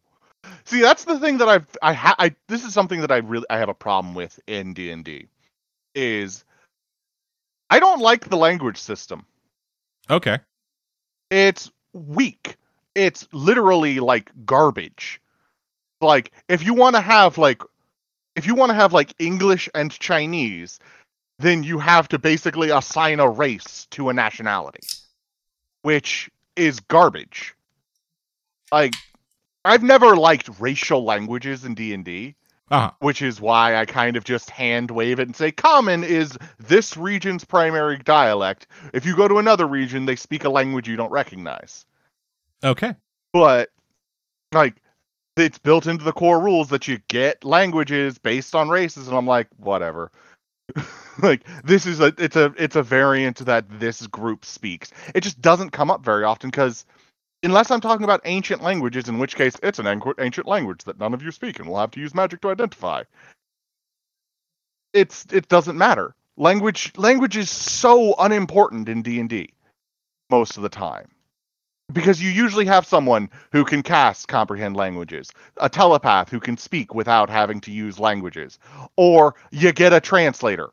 See, 0.65 0.81
that's 0.81 1.03
the 1.03 1.19
thing 1.19 1.37
that 1.39 1.49
I've 1.49 1.67
I 1.81 1.93
ha- 1.93 2.15
I 2.17 2.35
this 2.47 2.63
is 2.63 2.73
something 2.73 3.01
that 3.01 3.11
I 3.11 3.17
really 3.17 3.45
I 3.49 3.57
have 3.57 3.69
a 3.69 3.73
problem 3.73 4.15
with 4.15 4.39
in 4.47 4.73
D&D 4.73 5.27
is 5.95 6.43
I 7.69 7.79
don't 7.79 7.99
like 7.99 8.29
the 8.29 8.37
language 8.37 8.77
system. 8.77 9.25
Okay. 10.09 10.39
It's 11.29 11.71
weak. 11.93 12.55
It's 12.95 13.27
literally 13.31 13.99
like 13.99 14.31
garbage. 14.45 15.21
Like 16.01 16.31
if 16.47 16.65
you 16.65 16.73
want 16.73 16.95
to 16.95 17.01
have 17.01 17.37
like 17.37 17.61
if 18.35 18.47
you 18.47 18.55
want 18.55 18.69
to 18.69 18.75
have 18.75 18.93
like 18.93 19.13
English 19.19 19.69
and 19.75 19.91
Chinese, 19.91 20.79
then 21.39 21.63
you 21.63 21.79
have 21.79 22.07
to 22.09 22.19
basically 22.19 22.69
assign 22.69 23.19
a 23.19 23.29
race 23.29 23.87
to 23.91 24.09
a 24.09 24.13
nationality, 24.13 24.85
which 25.83 26.29
is 26.55 26.79
garbage. 26.79 27.53
Like 28.71 28.95
I've 29.65 29.83
never 29.83 30.15
liked 30.15 30.49
racial 30.59 31.03
languages 31.03 31.65
in 31.65 31.75
D&D, 31.75 32.35
Uh-huh. 32.71 32.91
which 32.99 33.21
is 33.21 33.41
why 33.41 33.75
I 33.75 33.85
kind 33.85 34.15
of 34.15 34.23
just 34.23 34.51
hand 34.51 34.91
wave 34.91 35.19
it 35.19 35.27
and 35.27 35.35
say 35.35 35.51
common 35.51 36.03
is 36.03 36.37
this 36.59 36.95
region's 36.95 37.43
primary 37.43 37.97
dialect. 37.97 38.67
If 38.93 39.05
you 39.05 39.15
go 39.15 39.27
to 39.27 39.39
another 39.39 39.67
region, 39.67 40.05
they 40.05 40.15
speak 40.15 40.43
a 40.43 40.49
language 40.49 40.87
you 40.87 40.95
don't 40.95 41.11
recognize. 41.11 41.85
Okay. 42.63 42.95
But 43.33 43.69
like 44.51 44.75
it's 45.35 45.57
built 45.57 45.87
into 45.87 46.03
the 46.03 46.11
core 46.11 46.39
rules 46.39 46.69
that 46.69 46.87
you 46.87 46.99
get 47.07 47.43
languages 47.43 48.17
based 48.17 48.53
on 48.53 48.69
races 48.69 49.07
and 49.07 49.17
I'm 49.17 49.27
like 49.27 49.47
whatever. 49.57 50.11
like 51.23 51.47
this 51.63 51.85
is 51.85 51.99
a 51.99 52.13
it's 52.17 52.35
a 52.35 52.53
it's 52.57 52.75
a 52.75 52.83
variant 52.83 53.37
that 53.45 53.65
this 53.79 54.05
group 54.07 54.45
speaks. 54.45 54.91
It 55.15 55.21
just 55.21 55.41
doesn't 55.41 55.71
come 55.71 55.89
up 55.89 56.03
very 56.03 56.23
often 56.23 56.51
cuz 56.51 56.85
unless 57.43 57.71
I'm 57.71 57.81
talking 57.81 58.03
about 58.03 58.21
ancient 58.25 58.63
languages 58.63 59.09
in 59.09 59.19
which 59.19 59.35
case 59.35 59.55
it's 59.63 59.79
an 59.79 59.87
an- 59.87 60.01
ancient 60.19 60.47
language 60.47 60.83
that 60.85 60.99
none 60.99 61.13
of 61.13 61.23
you 61.23 61.31
speak 61.31 61.59
and 61.59 61.69
we'll 61.69 61.79
have 61.79 61.91
to 61.91 61.99
use 62.01 62.15
magic 62.15 62.41
to 62.41 62.49
identify. 62.51 63.03
It's 64.93 65.25
it 65.31 65.47
doesn't 65.49 65.77
matter. 65.77 66.15
Language 66.37 66.93
language 66.97 67.37
is 67.37 67.49
so 67.49 68.15
unimportant 68.19 68.89
in 68.89 69.01
D&D 69.03 69.53
most 70.29 70.57
of 70.57 70.63
the 70.63 70.69
time 70.69 71.09
because 71.93 72.21
you 72.21 72.29
usually 72.29 72.65
have 72.65 72.85
someone 72.85 73.29
who 73.51 73.65
can 73.65 73.83
cast 73.83 74.27
comprehend 74.27 74.75
languages, 74.77 75.31
a 75.57 75.69
telepath 75.69 76.29
who 76.29 76.39
can 76.39 76.57
speak 76.57 76.93
without 76.95 77.29
having 77.29 77.61
to 77.61 77.71
use 77.71 77.99
languages, 77.99 78.59
or 78.97 79.35
you 79.51 79.71
get 79.73 79.93
a 79.93 79.99
translator. 80.01 80.69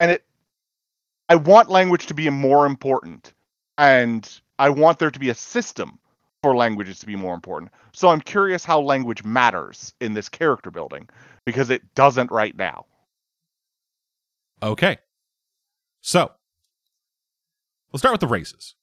and 0.00 0.10
it 0.12 0.24
I 1.28 1.36
want 1.36 1.70
language 1.70 2.06
to 2.06 2.14
be 2.14 2.30
more 2.30 2.66
important 2.66 3.34
and 3.78 4.28
I 4.58 4.70
want 4.70 4.98
there 4.98 5.10
to 5.10 5.18
be 5.18 5.30
a 5.30 5.34
system 5.34 5.98
for 6.42 6.56
languages 6.56 6.98
to 7.00 7.06
be 7.06 7.16
more 7.16 7.34
important. 7.34 7.70
So 7.92 8.08
I'm 8.08 8.20
curious 8.20 8.64
how 8.64 8.80
language 8.80 9.24
matters 9.24 9.94
in 10.00 10.14
this 10.14 10.28
character 10.28 10.70
building 10.70 11.08
because 11.44 11.70
it 11.70 11.94
doesn't 11.94 12.30
right 12.30 12.56
now. 12.56 12.86
Okay. 14.62 14.98
So, 16.00 16.30
we'll 17.90 17.98
start 17.98 18.12
with 18.14 18.20
the 18.20 18.28
races. 18.28 18.74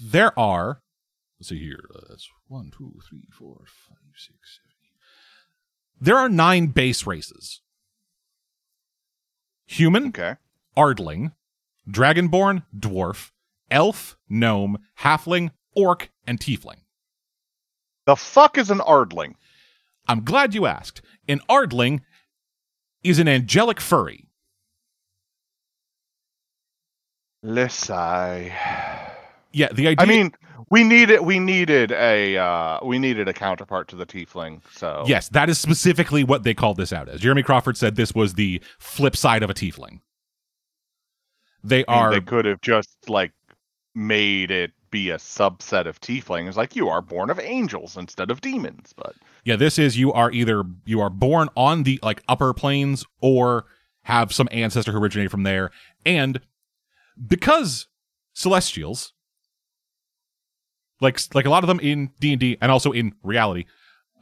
There 0.00 0.36
are, 0.38 0.80
let's 1.38 1.50
see 1.50 1.58
here, 1.58 1.88
uh, 1.94 2.00
that's 2.08 2.28
one, 2.48 2.72
two, 2.76 2.94
three, 3.08 3.28
four, 3.30 3.64
five, 3.66 3.98
six, 4.16 4.36
seven. 4.56 4.70
There 6.00 6.16
are 6.16 6.28
nine 6.28 6.68
base 6.68 7.06
races 7.06 7.60
human, 9.66 10.08
Okay. 10.08 10.36
Ardling, 10.76 11.32
Dragonborn, 11.88 12.64
Dwarf, 12.76 13.30
Elf, 13.74 14.16
Gnome, 14.28 14.78
Halfling, 15.00 15.50
Orc, 15.74 16.08
and 16.26 16.38
Tiefling. 16.38 16.78
The 18.06 18.14
fuck 18.16 18.56
is 18.56 18.70
an 18.70 18.78
Ardling? 18.78 19.34
I'm 20.06 20.24
glad 20.24 20.54
you 20.54 20.66
asked. 20.66 21.02
An 21.28 21.40
Ardling 21.50 22.00
is 23.02 23.18
an 23.18 23.26
angelic 23.26 23.80
furry. 23.80 24.28
Lissai. 27.44 28.52
Yeah, 29.52 29.68
the 29.72 29.88
idea. 29.88 29.96
I 29.98 30.06
mean, 30.06 30.32
we 30.70 30.84
needed 30.84 31.20
we 31.20 31.38
needed 31.38 31.92
a 31.92 32.36
uh, 32.36 32.78
we 32.84 32.98
needed 32.98 33.28
a 33.28 33.32
counterpart 33.32 33.88
to 33.88 33.96
the 33.96 34.06
tiefling. 34.06 34.62
So 34.72 35.04
yes, 35.06 35.28
that 35.30 35.50
is 35.50 35.58
specifically 35.58 36.24
what 36.24 36.44
they 36.44 36.54
called 36.54 36.76
this 36.76 36.92
out 36.92 37.08
as. 37.08 37.20
Jeremy 37.20 37.42
Crawford 37.42 37.76
said 37.76 37.96
this 37.96 38.14
was 38.14 38.34
the 38.34 38.62
flip 38.78 39.16
side 39.16 39.42
of 39.42 39.50
a 39.50 39.54
tiefling. 39.54 40.00
They 41.62 41.84
I 41.88 41.94
mean, 41.94 42.02
are 42.02 42.10
they 42.12 42.20
could 42.20 42.44
have 42.44 42.60
just 42.60 42.96
like 43.08 43.32
made 43.94 44.50
it 44.50 44.72
be 44.90 45.10
a 45.10 45.16
subset 45.16 45.86
of 45.86 46.00
tieflings, 46.00 46.56
like 46.56 46.76
you 46.76 46.88
are 46.88 47.02
born 47.02 47.30
of 47.30 47.40
angels 47.40 47.96
instead 47.96 48.30
of 48.30 48.40
demons. 48.40 48.94
But 48.96 49.14
yeah, 49.44 49.56
this 49.56 49.78
is 49.78 49.98
you 49.98 50.12
are 50.12 50.30
either 50.30 50.64
you 50.84 51.00
are 51.00 51.10
born 51.10 51.48
on 51.56 51.82
the 51.82 51.98
like 52.02 52.22
upper 52.28 52.52
planes 52.54 53.04
or 53.20 53.64
have 54.02 54.32
some 54.32 54.48
ancestor 54.52 54.92
who 54.92 54.98
originated 54.98 55.30
from 55.30 55.42
there, 55.42 55.70
and 56.04 56.40
because 57.26 57.88
celestials, 58.34 59.12
like 61.00 61.18
like 61.34 61.46
a 61.46 61.50
lot 61.50 61.64
of 61.64 61.68
them 61.68 61.80
in 61.80 62.10
D 62.20 62.32
and 62.32 62.40
D 62.40 62.58
and 62.60 62.70
also 62.70 62.92
in 62.92 63.14
reality, 63.22 63.64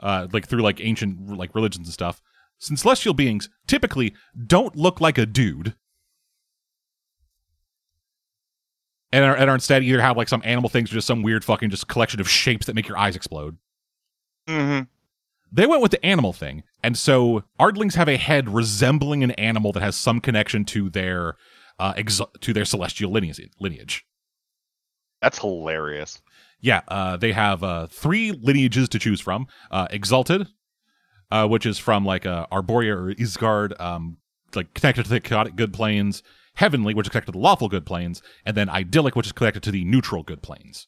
uh, 0.01 0.29
like 0.33 0.49
through 0.49 0.63
like 0.63 0.81
ancient 0.81 1.37
like 1.37 1.55
religions 1.55 1.89
and 1.89 1.95
stuff, 1.95 2.23
since 2.59 2.83
celestial 2.83 3.15
beings 3.15 3.49
typically 3.67 4.15
don't 4.47 4.77
look 4.77 5.01
like 5.01 5.19
a 5.19 5.27
dude. 5.27 5.75
And 9.13 9.25
are, 9.25 9.37
and 9.37 9.51
are 9.51 9.55
instead 9.55 9.85
either 9.85 10.01
have 10.01 10.17
like 10.17 10.29
some 10.29 10.41
animal 10.45 10.71
things 10.71 10.91
or 10.91 10.95
just 10.95 11.07
some 11.07 11.23
weird 11.23 11.45
fucking 11.45 11.69
just 11.69 11.87
collection 11.87 12.19
of 12.21 12.29
shapes 12.29 12.67
that 12.67 12.75
make 12.75 12.89
your 12.89 12.97
eyes 12.97 13.15
explode. 13.15 13.59
mm-hmm. 14.49 14.85
They 15.55 15.67
went 15.67 15.83
with 15.83 15.91
the 15.91 16.05
animal 16.05 16.33
thing, 16.33 16.63
and 16.83 16.97
so 16.97 17.45
Ardlings 17.61 17.95
have 17.95 18.09
a 18.09 18.17
head 18.17 18.49
resembling 18.49 19.23
an 19.23 19.33
animal 19.33 19.71
that 19.73 19.83
has 19.83 19.97
some 19.97 20.19
connection 20.19 20.65
to 20.67 20.89
their 20.89 21.37
uh, 21.79 21.93
ex- 21.95 22.23
to 22.41 22.53
their 22.55 22.65
celestial 22.65 23.11
lineage. 23.13 23.39
lineage. 23.61 24.07
that's 25.21 25.39
hilarious. 25.39 26.23
Yeah, 26.61 26.81
uh, 26.89 27.19
they 27.19 27.33
have 27.33 27.63
uh, 27.63 27.89
three 27.89 28.33
lineages 28.33 28.89
to 28.91 28.99
choose 28.99 29.21
from: 29.21 29.47
uh, 29.71 29.89
Exalted, 29.91 30.47
uh, 31.31 31.47
which 31.49 31.67
is 31.67 31.77
from 31.77 32.07
like 32.07 32.25
uh, 32.25 32.47
Arborea 32.51 32.97
or 32.97 33.15
Ysgard, 33.15 33.79
um, 33.79 34.17
like 34.55 34.73
connected 34.73 35.03
to 35.05 35.11
the 35.11 35.21
chaotic 35.21 35.55
good 35.55 35.75
planes; 35.75 36.23
Heavenly, 36.57 36.95
which 36.95 37.07
is 37.07 37.11
connected 37.11 37.33
to 37.33 37.39
the 37.39 37.43
lawful 37.43 37.69
good 37.69 37.87
planes; 37.87 38.23
and 38.45 38.57
then 38.57 38.69
Idyllic, 38.69 39.17
which 39.17 39.27
is 39.27 39.33
connected 39.33 39.63
to 39.65 39.71
the 39.71 39.85
neutral 39.85 40.23
good 40.23 40.43
planes. 40.43 40.87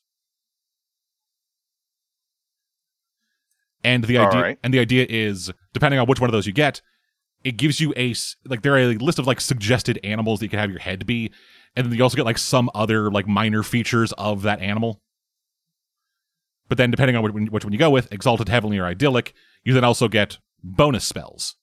And 3.82 4.04
the 4.04 4.18
All 4.18 4.26
idea, 4.28 4.40
right. 4.40 4.58
and 4.62 4.72
the 4.72 4.78
idea 4.78 5.06
is, 5.08 5.52
depending 5.72 6.00
on 6.00 6.06
which 6.06 6.20
one 6.20 6.28
of 6.28 6.32
those 6.32 6.46
you 6.46 6.52
get, 6.52 6.80
it 7.44 7.58
gives 7.58 7.80
you 7.80 7.92
a 7.96 8.14
like 8.46 8.62
there 8.62 8.74
are 8.74 8.78
a 8.78 8.94
list 8.94 9.18
of 9.18 9.26
like 9.26 9.40
suggested 9.40 10.00
animals 10.02 10.40
that 10.40 10.46
you 10.46 10.50
can 10.50 10.58
have 10.58 10.70
your 10.70 10.80
head 10.80 11.06
be, 11.06 11.30
and 11.76 11.86
then 11.86 11.94
you 11.96 12.02
also 12.02 12.16
get 12.16 12.24
like 12.24 12.38
some 12.38 12.70
other 12.74 13.10
like 13.10 13.28
minor 13.28 13.62
features 13.62 14.12
of 14.12 14.42
that 14.42 14.60
animal. 14.60 15.02
But 16.68 16.78
then, 16.78 16.90
depending 16.90 17.14
on 17.16 17.22
which 17.50 17.64
one 17.64 17.72
you 17.72 17.78
go 17.78 17.90
with, 17.90 18.10
exalted, 18.10 18.48
heavenly, 18.48 18.78
or 18.78 18.86
idyllic, 18.86 19.34
you 19.62 19.74
then 19.74 19.84
also 19.84 20.08
get 20.08 20.38
bonus 20.62 21.04
spells. 21.04 21.56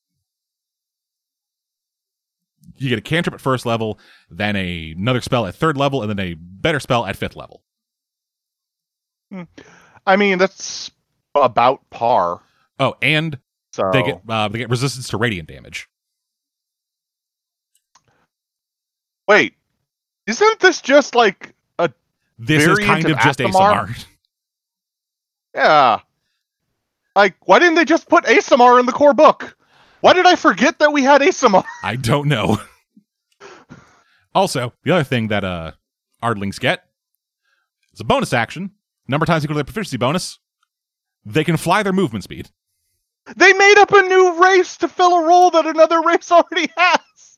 You 2.78 2.90
get 2.90 3.00
a 3.00 3.02
cantrip 3.02 3.34
at 3.36 3.42
first 3.42 3.66
level, 3.66 4.00
then 4.30 4.56
a, 4.56 4.92
another 4.98 5.22
spell 5.22 5.46
at 5.46 5.56
third 5.56 5.78
level, 5.78 6.02
and 6.02 6.10
then 6.10 6.20
a 6.20 6.34
better 6.36 6.80
spell 6.80 7.06
at 7.06 7.16
fifth 7.16 7.36
level. 7.36 7.64
I 10.06 10.16
mean, 10.16 10.38
that's 10.38 10.92
about 11.36 11.88
par. 11.90 12.42
Oh, 12.80 12.96
and 13.02 13.38
So 13.74 13.90
they 13.94 14.04
get 14.04 14.22
uh, 14.28 14.48
they 14.48 14.58
get 14.60 14.70
resistance 14.70 15.08
to 15.10 15.18
radiant 15.18 15.48
damage. 15.48 15.88
wait, 19.28 19.54
isn't 20.28 20.60
this 20.60 20.82
just 20.82 21.16
like 21.16 21.54
a 21.80 21.92
This 22.38 22.66
is 22.66 22.80
kind 22.80 23.06
of 23.06 23.12
of 23.12 23.20
just 23.20 23.40
Aasimar? 23.40 23.88
ASMR. 23.90 24.06
yeah? 25.56 26.00
Like, 27.16 27.36
why 27.48 27.60
didn't 27.60 27.76
they 27.76 27.86
just 27.86 28.10
put 28.10 28.26
Aasimar 28.26 28.80
in 28.80 28.86
the 28.86 28.92
core 28.92 29.14
book? 29.14 29.56
Why 30.02 30.14
did 30.14 30.26
I 30.26 30.36
forget 30.36 30.80
that 30.80 30.92
we 30.92 31.04
had 31.04 31.22
Aasimar? 31.22 31.64
I 31.84 31.96
don't 31.96 32.28
know. 32.28 32.60
also, 34.36 34.74
the 34.84 34.92
other 34.92 35.04
thing 35.04 35.30
that 35.30 35.44
uh 35.44 35.72
Ardlings 36.22 36.60
get 36.60 36.86
is 37.94 38.00
a 38.00 38.04
bonus 38.04 38.34
action. 38.34 38.72
Number 39.08 39.24
of 39.24 39.28
times 39.28 39.44
equal 39.44 39.56
to 39.56 39.58
their 39.60 39.64
proficiency 39.64 39.98
bonus. 39.98 40.40
They 41.26 41.44
can 41.44 41.58
fly 41.58 41.84
their 41.84 41.94
movement 41.94 42.24
speed. 42.24 42.50
They 43.36 43.54
made 43.54 43.78
up 43.78 43.92
a 43.92 44.02
new 44.02 44.42
race 44.44 44.78
to 44.78 44.88
fill 44.88 45.14
a 45.14 45.28
role 45.28 45.52
that 45.52 45.66
another 45.68 46.02
race 46.02 46.32
already 46.32 46.72
has. 46.76 47.38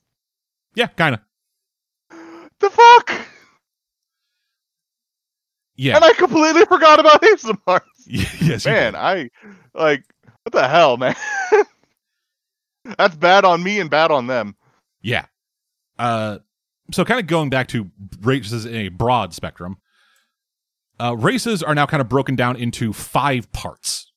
Yeah, 0.76 0.88
kind 0.88 1.16
of. 1.16 1.22
The 2.60 2.70
fuck? 2.70 3.12
Yeah. 5.76 5.96
And 5.96 6.06
I 6.06 6.14
completely 6.14 6.66
forgot 6.66 7.00
about 7.00 7.22
Aasimar. 7.22 7.82
yes, 8.08 8.66
you 8.66 8.72
Man. 8.72 8.96
I 8.96 9.30
like 9.74 10.04
what 10.44 10.54
the 10.54 10.68
hell, 10.68 10.98
man? 10.98 11.16
That's 12.98 13.16
bad 13.16 13.46
on 13.46 13.64
me 13.64 13.80
and 13.80 13.90
bad 13.90 14.12
on 14.12 14.28
them. 14.28 14.56
Yeah. 15.02 15.26
Uh, 15.98 16.40
so 16.92 17.06
kind 17.06 17.20
of 17.20 17.28
going 17.28 17.50
back 17.50 17.68
to 17.70 17.90
races 18.22 18.66
in 18.66 18.76
a 18.76 18.90
broad 18.90 19.34
spectrum, 19.34 19.78
uh, 21.00 21.16
races 21.16 21.64
are 21.64 21.74
now 21.76 21.86
kind 21.86 22.02
of 22.02 22.10
broken 22.10 22.36
down 22.36 22.56
into 22.56 22.92
five 22.94 23.52
parts. 23.52 24.12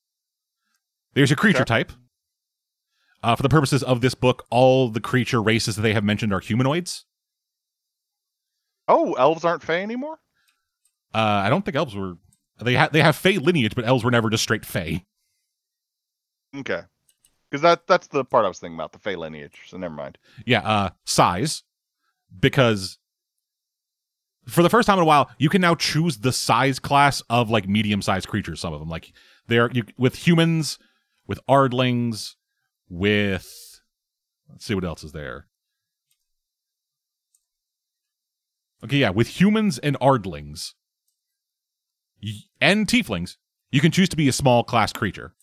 There's 1.15 1.31
your 1.31 1.37
creature 1.37 1.59
Okay. 1.63 1.65
type. 1.85 1.93
Uh, 3.23 3.35
for 3.35 3.43
the 3.43 3.49
purposes 3.49 3.83
of 3.83 4.01
this 4.03 4.15
book, 4.15 4.45
all 4.51 4.89
the 4.89 5.01
creature 5.01 5.43
races 5.43 5.77
that 5.77 5.83
they 5.83 5.95
have 5.95 6.05
mentioned 6.05 6.33
are 6.33 6.41
humanoids. 6.41 7.05
Oh, 8.89 9.15
elves 9.15 9.45
aren't 9.45 9.63
Fey 9.63 9.83
anymore? 9.83 10.19
Uh, 11.15 11.19
I 11.45 11.49
don't 11.49 11.65
think 11.65 11.77
elves 11.77 11.95
were. 11.95 12.15
They 12.61 12.75
ha- 12.75 12.91
they 12.93 13.01
have 13.03 13.17
Fey 13.17 13.39
lineage, 13.39 13.75
but 13.75 13.85
elves 13.85 14.05
were 14.05 14.11
never 14.11 14.31
just 14.31 14.43
straight 14.43 14.65
Fey. 14.65 15.05
Okay. 16.57 16.83
Because 17.51 17.63
that 17.63 17.87
that's 17.87 18.09
the 18.09 18.25
part 18.25 18.45
I 18.45 18.49
was 18.49 18.59
thinking 18.59 18.77
about, 18.77 18.93
the 18.93 18.99
Fey 18.99 19.17
lineage. 19.17 19.61
So 19.67 19.77
never 19.77 19.95
mind. 19.95 20.19
Yeah, 20.45 20.61
uh, 20.61 20.91
size, 21.05 21.63
because 22.39 22.99
for 24.47 24.63
the 24.63 24.71
first 24.71 24.87
time 24.87 24.99
in 24.99 25.03
a 25.03 25.07
while, 25.07 25.31
you 25.39 25.49
can 25.49 25.61
now 25.61 25.75
choose 25.75 26.19
the 26.19 26.33
size 26.33 26.79
class 26.79 27.23
of 27.31 27.51
like 27.51 27.69
medium 27.69 28.03
sized 28.03 28.29
creatures. 28.29 28.61
Some 28.61 28.73
of 28.73 28.81
them, 28.81 28.89
like 28.89 29.13
they're 29.47 29.71
you, 29.73 29.85
with 29.97 30.27
humans, 30.27 30.79
with 31.27 31.41
ardlings, 31.49 32.35
with 32.89 33.81
let's 34.49 34.65
see 34.65 34.75
what 34.75 34.85
else 34.85 35.05
is 35.05 35.13
there. 35.13 35.47
Okay, 38.85 38.99
yeah, 38.99 39.11
with 39.11 39.41
humans 39.41 39.79
and 39.79 39.97
ardlings 40.01 40.75
y- 42.23 42.33
and 42.61 42.87
tieflings, 42.87 43.37
you 43.71 43.81
can 43.81 43.91
choose 43.91 44.09
to 44.09 44.17
be 44.17 44.29
a 44.29 44.33
small 44.33 44.63
class 44.65 44.93
creature. 44.93 45.35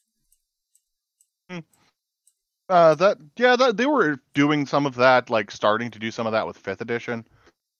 Uh, 2.74 2.96
that 2.96 3.20
yeah, 3.38 3.56
that 3.56 3.78
they 3.78 3.86
were 3.86 4.20
doing 4.34 4.66
some 4.66 4.88
of 4.88 4.96
that, 4.96 5.30
like 5.30 5.52
starting 5.52 5.92
to 5.92 6.00
do 6.00 6.10
some 6.10 6.26
of 6.26 6.32
that 6.32 6.48
with 6.48 6.58
fifth 6.58 6.82
edition. 6.82 7.24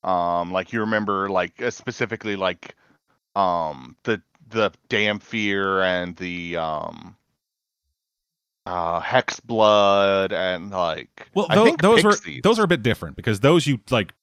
Um, 0.04 0.52
like 0.52 0.72
you 0.72 0.82
remember, 0.82 1.30
like 1.30 1.60
uh, 1.60 1.72
specifically, 1.72 2.36
like 2.36 2.76
um 3.36 3.96
the 4.04 4.22
the 4.50 4.72
Dhampir 4.92 5.84
and 5.84 6.16
the 6.18 6.58
um 6.58 7.16
uh 8.68 9.00
Hex 9.00 9.40
Blood 9.40 10.32
and 10.32 10.70
like 10.70 11.28
Well, 11.34 11.48
I 11.50 11.56
think 11.56 11.82
those 11.82 12.04
were 12.04 12.16
those 12.44 12.60
are 12.60 12.64
a 12.64 12.68
bit 12.68 12.84
different 12.84 13.16
because 13.16 13.40
those 13.40 13.66
you 13.66 13.80
like 13.90 14.14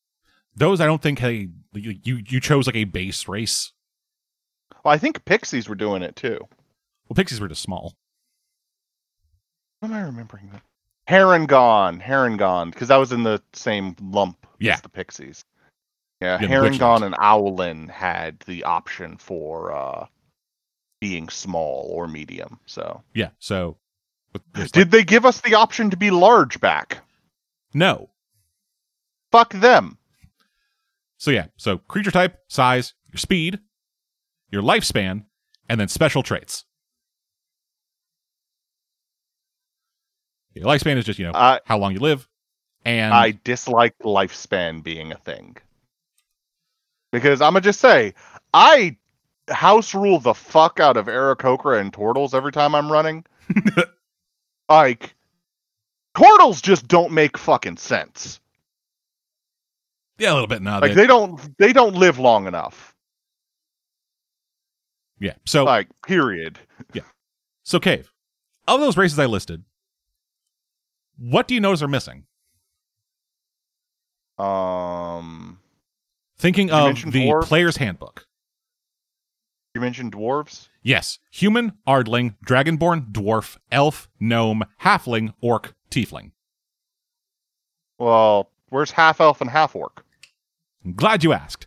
those 0.55 0.81
I 0.81 0.87
don't 0.87 1.03
think 1.03 1.19
hey 1.19 1.49
you 1.73 1.99
you, 2.05 2.23
you 2.29 2.39
chose 2.39 2.69
like 2.69 2.77
a 2.77 2.85
base 2.85 3.27
race. 3.27 3.73
Well, 4.85 4.95
I 4.95 4.99
think 4.99 5.25
Pixies 5.25 5.69
were 5.69 5.75
doing 5.75 6.03
it 6.03 6.15
too. 6.15 6.39
Well, 7.09 7.17
pixies 7.17 7.41
were 7.41 7.49
just 7.49 7.63
small. 7.63 7.97
What 9.81 9.91
am 9.91 9.97
I 9.97 10.01
remembering 10.03 10.51
that? 10.53 10.63
Harengon, 11.09 12.01
Harengon, 12.03 12.71
because 12.73 12.89
that 12.89 12.97
was 12.99 13.13
in 13.13 13.23
the 13.25 13.43
same 13.53 13.97
lump 14.01 14.47
Yeah. 14.59 14.75
as 14.75 14.81
the 14.83 14.89
Pixies. 14.89 15.45
Yeah, 16.21 16.39
Yeah, 16.41 16.49
Harengon 16.49 16.79
Witchlight. 17.01 17.07
and 17.07 17.15
Owlin 17.19 17.89
had 17.89 18.39
the 18.41 18.65
option 18.65 19.17
for 19.17 19.73
uh, 19.73 20.07
being 21.01 21.29
small 21.31 21.89
or 21.93 22.07
medium. 22.07 22.61
So, 22.67 23.03
Yeah. 23.15 23.31
So 23.39 23.79
did 24.55 24.77
like- 24.77 24.91
they 24.91 25.03
give 25.03 25.25
us 25.27 25.41
the 25.41 25.55
option 25.55 25.91
to 25.91 25.97
be 25.97 26.11
large 26.11 26.61
back? 26.61 26.99
no. 27.75 28.11
Fuck 29.33 29.53
them. 29.53 29.97
So 31.17 31.31
yeah. 31.31 31.47
So 31.57 31.79
creature 31.79 32.11
type, 32.11 32.41
size, 32.49 32.95
your 33.13 33.19
speed, 33.19 33.61
your 34.51 34.61
lifespan, 34.63 35.27
and 35.69 35.79
then 35.81 35.87
special 35.87 36.25
traits. 36.25 36.65
Your 40.55 40.67
lifespan 40.67 40.97
is 40.97 41.05
just 41.05 41.19
you 41.19 41.27
know 41.27 41.33
I 41.35 41.61
how 41.65 41.79
long 41.79 41.93
you 41.93 42.01
live, 42.01 42.29
and 42.85 43.15
I 43.15 43.39
dislike 43.45 43.97
lifespan 44.01 44.83
being 44.83 45.13
a 45.13 45.17
thing 45.17 45.57
because 47.13 47.41
I'm 47.41 47.53
gonna 47.53 47.63
just 47.63 47.81
say 47.81 48.15
I 48.53 48.97
house 49.49 49.95
rule 49.95 50.19
the 50.19 50.35
fuck 50.35 50.81
out 50.81 50.97
of 50.97 51.07
Aarakocra 51.07 51.81
and 51.81 51.93
Tortles 51.93 52.35
every 52.35 52.53
time 52.53 52.75
I'm 52.75 52.91
running. 52.91 53.25
like 54.69 55.15
Tortles 56.15 56.63
just 56.63 56.89
don't 56.89 57.13
make 57.13 57.39
fucking 57.39 57.77
sense. 57.77 58.41
yeah, 60.19 60.33
a 60.33 60.35
little 60.35 60.47
bit 60.49 60.63
now. 60.63 60.81
Like 60.81 60.95
they 60.95 61.07
don't 61.07 61.41
they 61.59 61.73
don't 61.73 61.95
live 61.95 62.19
long 62.19 62.47
enough. 62.47 62.95
yeah. 65.19 65.35
So 65.47 65.65
Like 65.65 65.89
period. 66.07 66.59
Yeah. 66.93 67.03
So 67.63 67.79
cave. 67.79 68.11
Of 68.67 68.81
those 68.81 68.97
races 68.97 69.19
I 69.19 69.27
listed, 69.27 69.65
what 71.21 71.47
do 71.47 71.55
you 71.55 71.61
notice 71.61 71.83
are 71.83 71.89
missing? 71.89 72.25
Um, 74.39 75.59
Thinking 76.39 76.71
of 76.71 76.97
the 77.13 77.27
dwarf? 77.29 77.43
player's 77.45 77.77
handbook. 77.77 78.27
you 79.75 79.81
mentioned 79.81 80.13
dwarves. 80.13 80.69
Yes, 80.83 81.19
human, 81.31 81.73
ardling, 81.87 82.37
dragonborn, 82.47 83.13
dwarf, 83.13 83.59
elf, 83.71 84.09
gnome, 84.19 84.65
halfling, 84.83 85.35
orc, 85.43 85.75
tiefling. 85.91 86.33
Well, 87.99 88.51
where's 88.71 88.93
half 88.93 89.21
elf 89.21 89.43
and 89.43 89.51
half 89.51 89.77
orc? 89.77 90.05
I'm 90.85 90.95
glad 90.95 91.23
you 91.23 91.35
asked. 91.35 91.67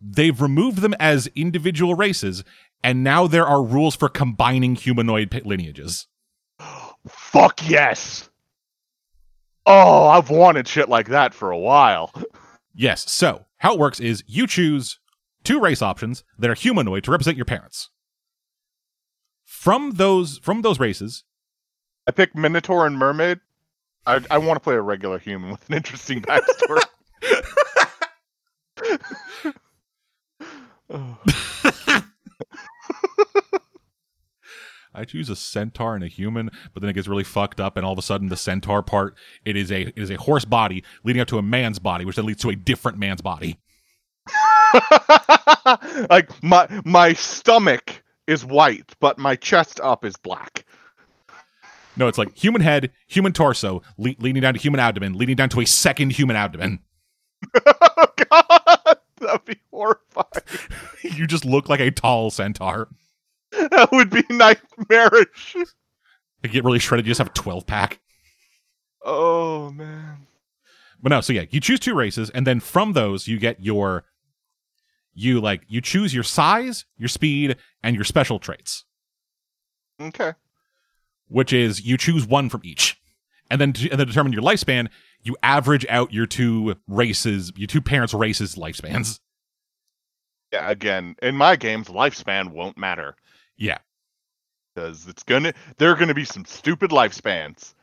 They've 0.00 0.40
removed 0.40 0.78
them 0.78 0.94
as 1.00 1.26
individual 1.34 1.96
races, 1.96 2.44
and 2.84 3.02
now 3.02 3.26
there 3.26 3.44
are 3.46 3.64
rules 3.64 3.96
for 3.96 4.08
combining 4.08 4.76
humanoid 4.76 5.42
lineages. 5.44 6.06
Fuck 7.08 7.68
yes. 7.68 8.27
Oh, 9.70 10.06
I've 10.08 10.30
wanted 10.30 10.66
shit 10.66 10.88
like 10.88 11.08
that 11.08 11.34
for 11.34 11.50
a 11.50 11.58
while. 11.58 12.12
Yes, 12.80 13.10
so 13.10 13.44
how 13.56 13.74
it 13.74 13.80
works 13.80 13.98
is 13.98 14.22
you 14.28 14.46
choose 14.46 15.00
two 15.42 15.58
race 15.58 15.82
options 15.82 16.22
that 16.38 16.48
are 16.48 16.54
humanoid 16.54 17.02
to 17.02 17.10
represent 17.10 17.36
your 17.36 17.44
parents. 17.44 17.90
From 19.44 19.94
those 19.94 20.38
from 20.38 20.62
those 20.62 20.78
races, 20.78 21.24
I 22.06 22.12
pick 22.12 22.36
Minotaur 22.36 22.86
and 22.86 22.96
Mermaid. 22.96 23.40
I, 24.06 24.20
I 24.30 24.38
want 24.38 24.58
to 24.58 24.60
play 24.60 24.76
a 24.76 24.80
regular 24.80 25.18
human 25.18 25.50
with 25.50 25.68
an 25.68 25.74
interesting 25.74 26.22
backstory. 26.22 26.84
Oh. 30.90 31.18
I 34.98 35.04
choose 35.04 35.30
a 35.30 35.36
centaur 35.36 35.94
and 35.94 36.02
a 36.02 36.08
human, 36.08 36.50
but 36.74 36.80
then 36.80 36.90
it 36.90 36.94
gets 36.94 37.06
really 37.08 37.24
fucked 37.24 37.60
up, 37.60 37.76
and 37.76 37.86
all 37.86 37.92
of 37.92 37.98
a 37.98 38.02
sudden 38.02 38.28
the 38.28 38.36
centaur 38.36 38.82
part 38.82 39.14
it 39.44 39.56
is 39.56 39.70
a 39.70 39.82
it 39.82 39.98
is 39.98 40.10
a 40.10 40.16
horse 40.16 40.44
body 40.44 40.82
leading 41.04 41.20
up 41.20 41.28
to 41.28 41.38
a 41.38 41.42
man's 41.42 41.78
body, 41.78 42.04
which 42.04 42.16
then 42.16 42.26
leads 42.26 42.42
to 42.42 42.50
a 42.50 42.56
different 42.56 42.98
man's 42.98 43.22
body. 43.22 43.58
like 46.10 46.30
my 46.42 46.68
my 46.84 47.12
stomach 47.12 48.02
is 48.26 48.44
white, 48.44 48.94
but 49.00 49.18
my 49.18 49.36
chest 49.36 49.80
up 49.80 50.04
is 50.04 50.16
black. 50.16 50.64
No, 51.96 52.06
it's 52.08 52.18
like 52.18 52.34
human 52.36 52.60
head, 52.60 52.92
human 53.06 53.32
torso, 53.32 53.82
le- 53.96 54.14
leading 54.18 54.42
down 54.42 54.54
to 54.54 54.60
human 54.60 54.80
abdomen, 54.80 55.14
leading 55.14 55.36
down 55.36 55.48
to 55.50 55.60
a 55.60 55.66
second 55.66 56.12
human 56.12 56.36
abdomen. 56.36 56.80
oh 57.66 58.06
god, 58.30 58.98
that'd 59.20 59.44
be 59.44 59.56
horrifying. 59.70 60.26
you 61.02 61.26
just 61.26 61.44
look 61.44 61.68
like 61.68 61.80
a 61.80 61.90
tall 61.90 62.30
centaur. 62.30 62.88
That 63.70 63.90
would 63.92 64.10
be 64.10 64.22
nightmarish. 64.30 65.54
You 65.54 66.48
get 66.50 66.64
really 66.64 66.78
shredded, 66.78 67.06
you 67.06 67.10
just 67.10 67.18
have 67.18 67.28
a 67.28 67.32
12 67.32 67.66
pack. 67.66 68.00
Oh 69.04 69.70
man. 69.70 70.26
But 71.02 71.10
no, 71.10 71.20
so 71.20 71.32
yeah, 71.32 71.44
you 71.50 71.60
choose 71.60 71.80
two 71.80 71.94
races, 71.94 72.30
and 72.30 72.46
then 72.46 72.60
from 72.60 72.92
those 72.92 73.26
you 73.28 73.38
get 73.38 73.62
your 73.62 74.04
you 75.14 75.40
like 75.40 75.62
you 75.68 75.80
choose 75.80 76.12
your 76.14 76.24
size, 76.24 76.84
your 76.96 77.08
speed, 77.08 77.56
and 77.82 77.94
your 77.96 78.04
special 78.04 78.38
traits. 78.38 78.84
Okay. 80.00 80.32
which 81.26 81.52
is 81.52 81.84
you 81.84 81.96
choose 81.96 82.26
one 82.26 82.48
from 82.48 82.60
each, 82.64 83.00
and 83.50 83.60
then 83.60 83.72
to, 83.72 83.90
and 83.90 83.98
then 83.98 84.06
determine 84.06 84.32
your 84.32 84.42
lifespan. 84.42 84.88
You 85.22 85.36
average 85.42 85.84
out 85.88 86.12
your 86.12 86.26
two 86.26 86.76
races, 86.86 87.52
your 87.56 87.66
two 87.66 87.80
parents' 87.80 88.14
races' 88.14 88.54
lifespans. 88.54 89.18
Yeah, 90.52 90.70
again, 90.70 91.16
in 91.20 91.34
my 91.36 91.56
games, 91.56 91.88
lifespan 91.88 92.52
won't 92.52 92.78
matter 92.78 93.16
Yeah, 93.58 93.78
because 94.74 95.06
it's 95.08 95.22
gonna 95.24 95.52
there 95.78 95.90
are 95.90 95.96
gonna 95.96 96.14
be 96.14 96.24
some 96.24 96.44
stupid 96.44 96.90
lifespans. 96.90 97.74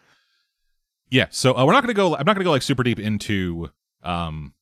yeah. 1.12 1.28
So 1.30 1.56
uh, 1.56 1.66
we're 1.66 1.74
not 1.74 1.84
gonna 1.84 1.94
go. 1.94 2.16
I'm 2.16 2.26
not 2.26 2.34
gonna 2.34 2.46
go 2.46 2.52
like 2.52 2.62
super 2.62 2.84
deep 2.84 3.00
into 3.00 3.70
um 4.04 4.54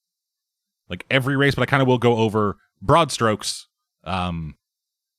like 0.89 1.05
every 1.09 1.37
race, 1.37 1.55
but 1.55 1.61
I 1.61 1.65
kind 1.65 1.81
of 1.81 1.87
will 1.87 1.97
go 1.97 2.17
over 2.17 2.57
broad 2.81 3.11
strokes. 3.11 3.67
Um, 4.03 4.55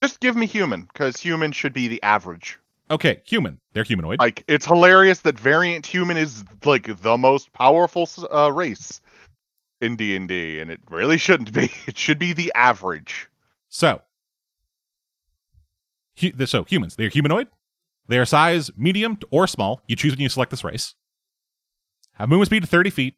Just 0.03 0.21
give 0.21 0.37
me 0.37 0.47
human, 0.47 0.83
because 0.83 1.19
human 1.19 1.53
should 1.53 1.73
be 1.73 1.89
the 1.89 2.03
average. 2.03 2.59
okay, 2.91 3.23
human. 3.25 3.59
They're 3.73 3.85
humanoid. 3.85 4.19
Like 4.19 4.45
it's 4.47 4.67
hilarious 4.67 5.21
that 5.21 5.39
variant 5.39 5.87
human 5.87 6.17
is 6.17 6.45
like 6.65 7.01
the 7.01 7.17
most 7.17 7.53
powerful 7.53 8.09
uh, 8.33 8.53
race 8.53 9.01
in 9.81 9.97
D 9.97 10.15
and 10.17 10.29
D, 10.29 10.61
and 10.61 10.71
it 10.71 10.81
really 10.91 11.19
shouldn't 11.19 11.53
be. 11.53 11.71
It 11.87 11.97
should 11.97 12.19
be 12.19 12.33
the 12.33 12.53
average. 12.55 13.29
So, 13.69 14.01
hu- 16.21 16.47
so 16.47 16.65
humans, 16.65 16.97
they're 16.97 17.09
humanoid. 17.09 17.49
They 18.07 18.19
are 18.19 18.25
size 18.27 18.71
medium 18.77 19.19
or 19.31 19.47
small. 19.47 19.83
You 19.87 19.97
choose 19.97 20.13
when 20.13 20.21
you 20.21 20.29
select 20.29 20.51
this 20.51 20.65
race. 20.65 20.95
Have 22.15 22.29
movement 22.29 22.47
speed 22.49 22.63
of 22.65 22.69
30 22.69 22.91
feet. 22.91 23.15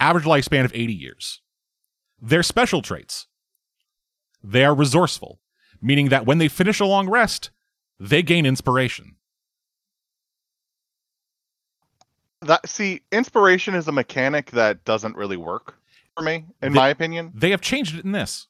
Average 0.00 0.24
lifespan 0.24 0.64
of 0.64 0.72
80 0.74 0.92
years. 0.92 1.40
Their 2.20 2.42
special 2.42 2.82
traits. 2.82 3.26
They 4.42 4.64
are 4.64 4.74
resourceful, 4.74 5.40
meaning 5.82 6.08
that 6.10 6.24
when 6.26 6.38
they 6.38 6.46
finish 6.48 6.78
a 6.78 6.84
long 6.86 7.08
rest, 7.08 7.50
they 7.98 8.22
gain 8.22 8.46
inspiration. 8.46 9.16
That 12.42 12.68
see, 12.68 13.02
inspiration 13.10 13.74
is 13.74 13.88
a 13.88 13.92
mechanic 13.92 14.52
that 14.52 14.84
doesn't 14.84 15.16
really 15.16 15.36
work 15.36 15.74
for 16.16 16.22
me, 16.22 16.44
in 16.62 16.72
The- 16.72 16.76
my 16.78 16.88
opinion. 16.88 17.32
They 17.34 17.50
have 17.50 17.60
changed 17.60 17.96
it 17.96 18.04
in 18.04 18.12
this. 18.12 18.46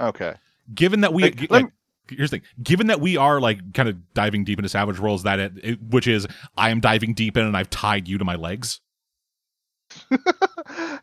Okay. 0.00 0.34
given 0.74 1.02
that 1.02 1.12
we 1.12 1.22
Like, 1.24 1.50
like, 1.50 1.66
here's 2.08 2.30
the 2.30 2.38
thing. 2.38 2.46
Given 2.62 2.86
that 2.88 3.00
we 3.00 3.16
are 3.16 3.40
like 3.40 3.72
kind 3.74 3.88
of 3.88 4.12
diving 4.14 4.44
deep 4.44 4.58
into 4.58 4.68
savage 4.68 4.98
worlds 4.98 5.22
that 5.24 5.38
it, 5.38 5.52
it- 5.62 5.82
which 5.82 6.06
is 6.06 6.26
i 6.56 6.70
am 6.70 6.80
diving 6.80 7.14
deep 7.14 7.36
in 7.36 7.44
and 7.46 7.56
i've 7.56 7.70
tied 7.70 8.08
you 8.08 8.18
to 8.18 8.24
my 8.24 8.36
legs. 8.36 8.80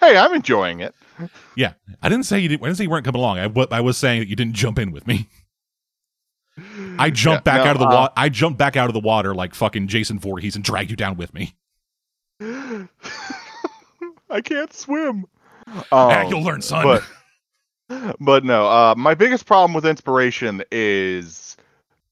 Hey, 0.02 0.18
I'm 0.18 0.34
enjoying 0.34 0.80
it. 0.80 0.96
yeah. 1.56 1.74
I 2.02 2.10
didn't 2.10 2.26
say 2.26 2.40
you 2.40 2.50
didn't 2.50 2.64
i 2.64 2.68
didn't 2.68 2.78
say 2.78 2.84
you 2.86 2.90
weren't 2.90 3.06
coming 3.06 3.20
along. 3.22 3.38
I, 3.38 3.76
I 3.78 3.82
was 3.82 3.96
saying 3.98 4.22
that 4.22 4.28
you 4.28 4.36
didn't 4.36 4.56
jump 4.56 4.80
in 4.80 4.92
with 4.92 5.06
me. 5.06 5.28
I 6.98 7.10
jumped 7.12 7.46
Yeah, 7.48 7.58
back 7.58 7.64
no, 7.66 7.70
out 7.70 7.76
of 7.76 7.80
the 7.80 7.88
uh, 7.88 7.94
water 7.96 8.14
i 8.18 8.28
jumped 8.28 8.58
back 8.58 8.76
out 8.76 8.88
of 8.90 8.94
the 8.94 9.00
water 9.00 9.36
like 9.36 9.54
fucking 9.54 9.88
jason 9.88 10.20
Voorhees 10.20 10.56
and 10.56 10.66
dragged 10.66 10.90
you 10.90 10.98
down 10.98 11.16
with 11.18 11.34
me. 11.34 11.54
I 12.42 14.42
can't 14.44 14.74
swim. 14.74 15.26
Ah, 15.92 16.22
Um, 16.24 16.30
you'll 16.32 16.44
learn 16.44 16.62
son. 16.62 16.84
But 16.84 17.04
but 18.20 18.44
no, 18.44 18.68
uh, 18.68 18.96
my 18.98 19.14
biggest 19.16 19.46
problem 19.46 19.74
with 19.74 19.86
inspiration 19.86 20.64
is 20.72 21.58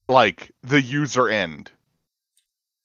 like 0.08 0.50
the 0.62 0.80
user 0.80 1.28
end. 1.28 1.70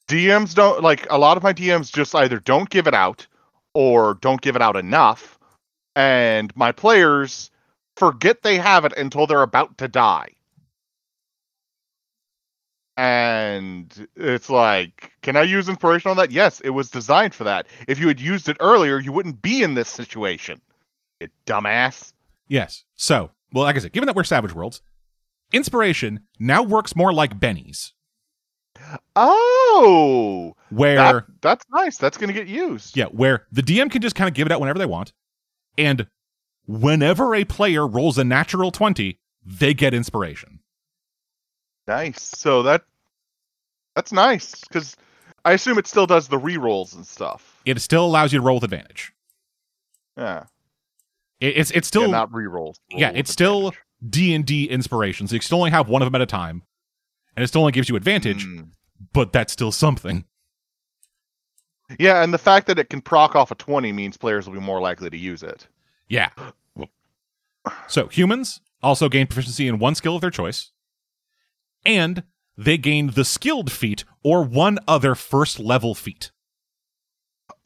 DMs 0.07 0.53
don't 0.53 0.83
like 0.83 1.07
a 1.09 1.17
lot 1.17 1.37
of 1.37 1.43
my 1.43 1.53
DMs 1.53 1.91
just 1.91 2.13
either 2.13 2.39
don't 2.39 2.69
give 2.69 2.87
it 2.87 2.93
out 2.93 3.27
or 3.73 4.13
don't 4.15 4.41
give 4.41 4.55
it 4.55 4.61
out 4.61 4.75
enough, 4.75 5.39
and 5.95 6.55
my 6.55 6.71
players 6.71 7.49
forget 7.97 8.41
they 8.41 8.57
have 8.57 8.85
it 8.85 8.93
until 8.97 9.25
they're 9.27 9.41
about 9.41 9.77
to 9.79 9.87
die. 9.87 10.29
And 12.97 14.07
it's 14.15 14.49
like, 14.49 15.11
can 15.21 15.35
I 15.35 15.41
use 15.41 15.67
inspiration 15.67 16.11
on 16.11 16.17
that? 16.17 16.31
Yes, 16.31 16.61
it 16.61 16.69
was 16.69 16.89
designed 16.89 17.33
for 17.33 17.43
that. 17.43 17.67
If 17.87 17.99
you 17.99 18.07
had 18.07 18.21
used 18.21 18.47
it 18.47 18.57
earlier, 18.61 18.99
you 18.99 19.11
wouldn't 19.11 19.41
be 19.41 19.63
in 19.63 19.73
this 19.73 19.89
situation. 19.89 20.61
You 21.19 21.27
dumbass. 21.45 22.13
Yes 22.47 22.83
so 22.95 23.31
well 23.53 23.63
like 23.65 23.75
i 23.75 23.79
said 23.79 23.91
given 23.93 24.07
that 24.07 24.15
we're 24.15 24.23
savage 24.23 24.53
worlds 24.53 24.81
inspiration 25.53 26.21
now 26.39 26.61
works 26.63 26.95
more 26.95 27.13
like 27.13 27.39
bennies 27.39 27.91
Oh, 29.15 30.53
where 30.69 30.95
that, 30.95 31.23
that's 31.41 31.65
nice. 31.71 31.97
That's 31.97 32.17
going 32.17 32.27
to 32.27 32.33
get 32.33 32.47
used. 32.47 32.95
yeah, 32.97 33.05
where 33.05 33.47
the 33.51 33.61
DM 33.61 33.89
can 33.89 34.01
just 34.01 34.15
kind 34.15 34.27
of 34.27 34.33
give 34.33 34.45
it 34.45 34.51
out 34.51 34.59
whenever 34.59 34.77
they 34.79 34.85
want, 34.85 35.13
and 35.77 36.07
whenever 36.65 37.33
a 37.33 37.45
player 37.45 37.87
rolls 37.87 38.17
a 38.17 38.23
natural 38.23 38.71
twenty, 38.71 39.19
they 39.45 39.73
get 39.73 39.93
inspiration. 39.93 40.59
Nice. 41.87 42.21
So 42.37 42.63
that 42.63 42.83
that's 43.95 44.11
nice 44.11 44.59
because 44.61 44.97
I 45.45 45.53
assume 45.53 45.77
it 45.77 45.87
still 45.87 46.05
does 46.07 46.27
the 46.27 46.37
re-rolls 46.37 46.93
and 46.93 47.07
stuff. 47.07 47.61
It 47.65 47.79
still 47.79 48.05
allows 48.05 48.33
you 48.33 48.39
to 48.39 48.43
roll 48.45 48.55
with 48.57 48.65
advantage. 48.65 49.13
Yeah. 50.17 50.45
It, 51.39 51.57
it's 51.57 51.71
it's 51.71 51.87
still 51.87 52.03
yeah, 52.03 52.11
not 52.11 52.33
re-rolls. 52.33 52.79
yeah, 52.89 53.11
it's 53.13 53.31
still. 53.31 53.73
D 54.07 54.35
and 54.35 54.45
D 54.45 54.65
inspiration, 54.65 55.27
so 55.27 55.35
you 55.35 55.41
still 55.41 55.57
only 55.59 55.71
have 55.71 55.87
one 55.89 56.01
of 56.01 56.05
them 56.05 56.15
at 56.15 56.21
a 56.21 56.25
time, 56.27 56.61
and 57.35 57.43
it 57.43 57.47
still 57.47 57.61
only 57.61 57.71
gives 57.71 57.89
you 57.89 57.95
advantage, 57.95 58.45
Mm. 58.45 58.67
but 59.13 59.31
that's 59.31 59.51
still 59.53 59.71
something. 59.71 60.25
Yeah, 61.97 62.21
and 62.21 62.33
the 62.33 62.37
fact 62.37 62.67
that 62.67 62.77
it 62.77 62.89
can 62.89 63.01
proc 63.01 63.35
off 63.35 63.51
a 63.51 63.55
twenty 63.55 63.91
means 63.91 64.17
players 64.17 64.45
will 64.47 64.53
be 64.53 64.59
more 64.59 64.81
likely 64.81 65.09
to 65.09 65.17
use 65.17 65.41
it. 65.43 65.67
Yeah. 66.09 66.29
So 67.87 68.07
humans 68.07 68.61
also 68.83 69.09
gain 69.09 69.25
proficiency 69.25 69.67
in 69.67 69.79
one 69.79 69.95
skill 69.95 70.13
of 70.15 70.21
their 70.21 70.29
choice, 70.29 70.71
and 71.83 72.21
they 72.55 72.77
gain 72.77 73.07
the 73.11 73.25
skilled 73.25 73.71
feat 73.71 74.03
or 74.23 74.43
one 74.43 74.77
other 74.87 75.15
first 75.15 75.59
level 75.59 75.95
feat. 75.95 76.31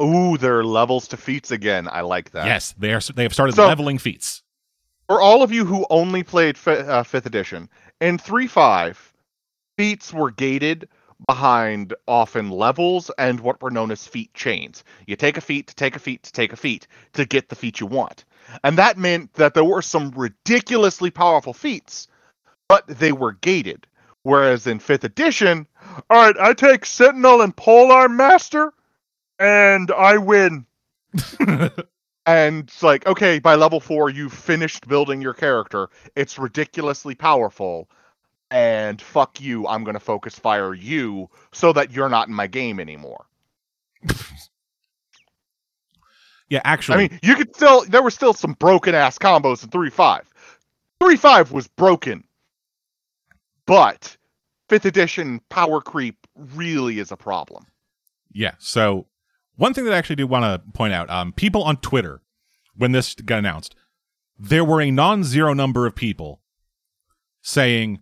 Ooh, 0.02 0.38
there 0.38 0.60
are 0.60 0.64
levels 0.64 1.08
to 1.10 1.18
feats 1.18 1.52
again. 1.52 1.88
I 1.92 2.02
like 2.02 2.32
that. 2.32 2.46
Yes, 2.46 2.74
they 2.78 2.94
are. 2.94 3.02
They 3.02 3.24
have 3.24 3.34
started 3.34 3.56
So- 3.56 3.68
leveling 3.68 3.98
feats. 3.98 4.44
For 5.08 5.20
all 5.22 5.42
of 5.42 5.52
you 5.52 5.66
who 5.66 5.88
only 5.90 6.22
played 6.24 6.58
fi- 6.58 6.78
uh, 6.78 7.04
fifth 7.04 7.26
edition, 7.26 7.68
in 8.00 8.18
three 8.20 8.48
five, 8.48 9.12
feats 9.78 10.14
were 10.14 10.30
gated 10.32 10.88
behind 11.28 11.94
often 12.08 12.50
levels 12.50 13.12
and 13.18 13.40
what 13.42 13.62
were 13.62 13.72
known 13.72 13.92
as 13.92 14.08
feat 14.08 14.34
chains. 14.34 14.84
You 15.08 15.16
take 15.16 15.36
a 15.36 15.42
feat 15.42 15.68
to 15.68 15.76
take 15.76 15.96
a 15.96 16.00
feat 16.00 16.24
to 16.24 16.32
take 16.32 16.54
a 16.54 16.56
feat 16.56 16.88
to 17.14 17.26
get 17.26 17.50
the 17.50 17.56
feat 17.56 17.80
you 17.80 17.88
want. 17.88 18.24
And 18.64 18.78
that 18.78 18.98
meant 18.98 19.34
that 19.34 19.54
there 19.54 19.64
were 19.66 19.82
some 19.82 20.12
ridiculously 20.12 21.12
powerful 21.12 21.54
feats, 21.54 22.08
but 22.70 22.88
they 22.88 23.12
were 23.12 23.34
gated. 23.34 23.86
Whereas 24.24 24.68
in 24.68 24.80
fifth 24.80 25.04
edition, 25.04 25.66
all 26.10 26.22
right, 26.26 26.36
I 26.40 26.54
take 26.54 26.86
Sentinel 26.86 27.42
and 27.42 27.56
Polearm 27.56 28.16
Master, 28.16 28.74
and 29.40 29.92
I 29.92 30.18
win. 30.18 30.66
and 32.26 32.64
it's 32.64 32.84
like, 32.84 33.08
okay, 33.08 33.40
by 33.40 33.56
level 33.56 33.80
four, 33.80 34.10
you've 34.10 34.34
finished 34.34 34.88
building 34.88 35.22
your 35.22 35.34
character. 35.34 35.90
It's 36.16 36.38
ridiculously 36.38 37.16
powerful. 37.16 37.90
And 38.52 39.02
fuck 39.02 39.40
you, 39.40 39.68
I'm 39.68 39.84
gonna 39.84 40.00
focus 40.00 40.38
fire 40.38 40.74
you 40.74 41.30
so 41.52 41.72
that 41.74 41.92
you're 41.92 42.10
not 42.10 42.28
in 42.28 42.34
my 42.34 42.48
game 42.48 42.80
anymore. 42.80 43.26
yeah, 46.50 46.62
actually, 46.64 46.96
I 46.96 47.08
mean, 47.10 47.20
you 47.22 47.36
could 47.36 47.56
still 47.56 47.86
there 47.86 48.02
were 48.02 48.10
still 48.10 48.34
some 48.34 48.54
broken 48.54 48.96
ass 48.96 49.20
combos 49.20 49.64
in 49.64 49.70
three 49.70 49.92
five. 49.92 50.28
Three 51.00 51.16
five 51.16 51.52
was 51.52 51.68
broken. 51.68 52.24
But 53.68 54.18
fifth 54.68 54.86
edition 54.86 55.42
power 55.50 55.80
creep 55.80 56.18
really 56.36 56.98
is 56.98 57.12
a 57.12 57.18
problem. 57.18 57.68
yeah. 58.32 58.54
So 58.58 59.06
one 59.60 59.74
thing 59.74 59.84
that 59.84 59.94
I 59.94 59.98
actually 59.98 60.16
do 60.16 60.26
want 60.26 60.46
to 60.46 60.72
point 60.72 60.94
out: 60.94 61.10
um, 61.10 61.34
people 61.34 61.64
on 61.64 61.78
Twitter, 61.78 62.22
when 62.76 62.94
this 62.94 63.14
got 63.14 63.40
announced, 63.40 63.76
there 64.38 64.64
were 64.64 64.82
a 64.82 64.90
non-zero 64.90 65.54
number 65.54 65.86
of 65.86 65.96
people 65.96 66.42
saying, 67.42 68.00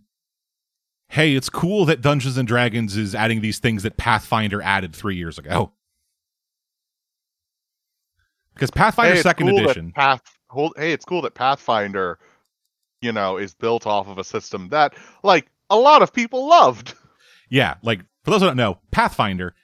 "Hey, 1.08 1.34
it's 1.34 1.50
cool 1.50 1.84
that 1.86 2.00
Dungeons 2.00 2.38
and 2.38 2.46
Dragons 2.46 2.96
is 2.96 3.14
adding 3.14 3.40
these 3.40 3.58
things 3.58 3.82
that 3.82 3.96
Pathfinder 3.96 4.62
added 4.62 4.94
three 4.94 5.16
years 5.16 5.36
ago." 5.36 5.72
Because 8.54 8.70
Pathfinder 8.70 9.16
hey, 9.16 9.22
Second 9.22 9.48
cool 9.48 9.58
Edition, 9.58 9.92
Path, 9.92 10.22
hold, 10.48 10.74
hey, 10.76 10.92
it's 10.92 11.04
cool 11.04 11.22
that 11.22 11.34
Pathfinder, 11.34 12.20
you 13.00 13.12
know, 13.12 13.36
is 13.36 13.54
built 13.54 13.84
off 13.84 14.06
of 14.08 14.18
a 14.18 14.24
system 14.24 14.68
that, 14.68 14.94
like, 15.24 15.48
a 15.70 15.76
lot 15.76 16.02
of 16.02 16.12
people 16.12 16.48
loved. 16.48 16.94
yeah, 17.50 17.74
like 17.82 18.00
for 18.24 18.30
those 18.30 18.40
who 18.40 18.46
don't 18.46 18.56
know, 18.56 18.78
Pathfinder 18.92 19.54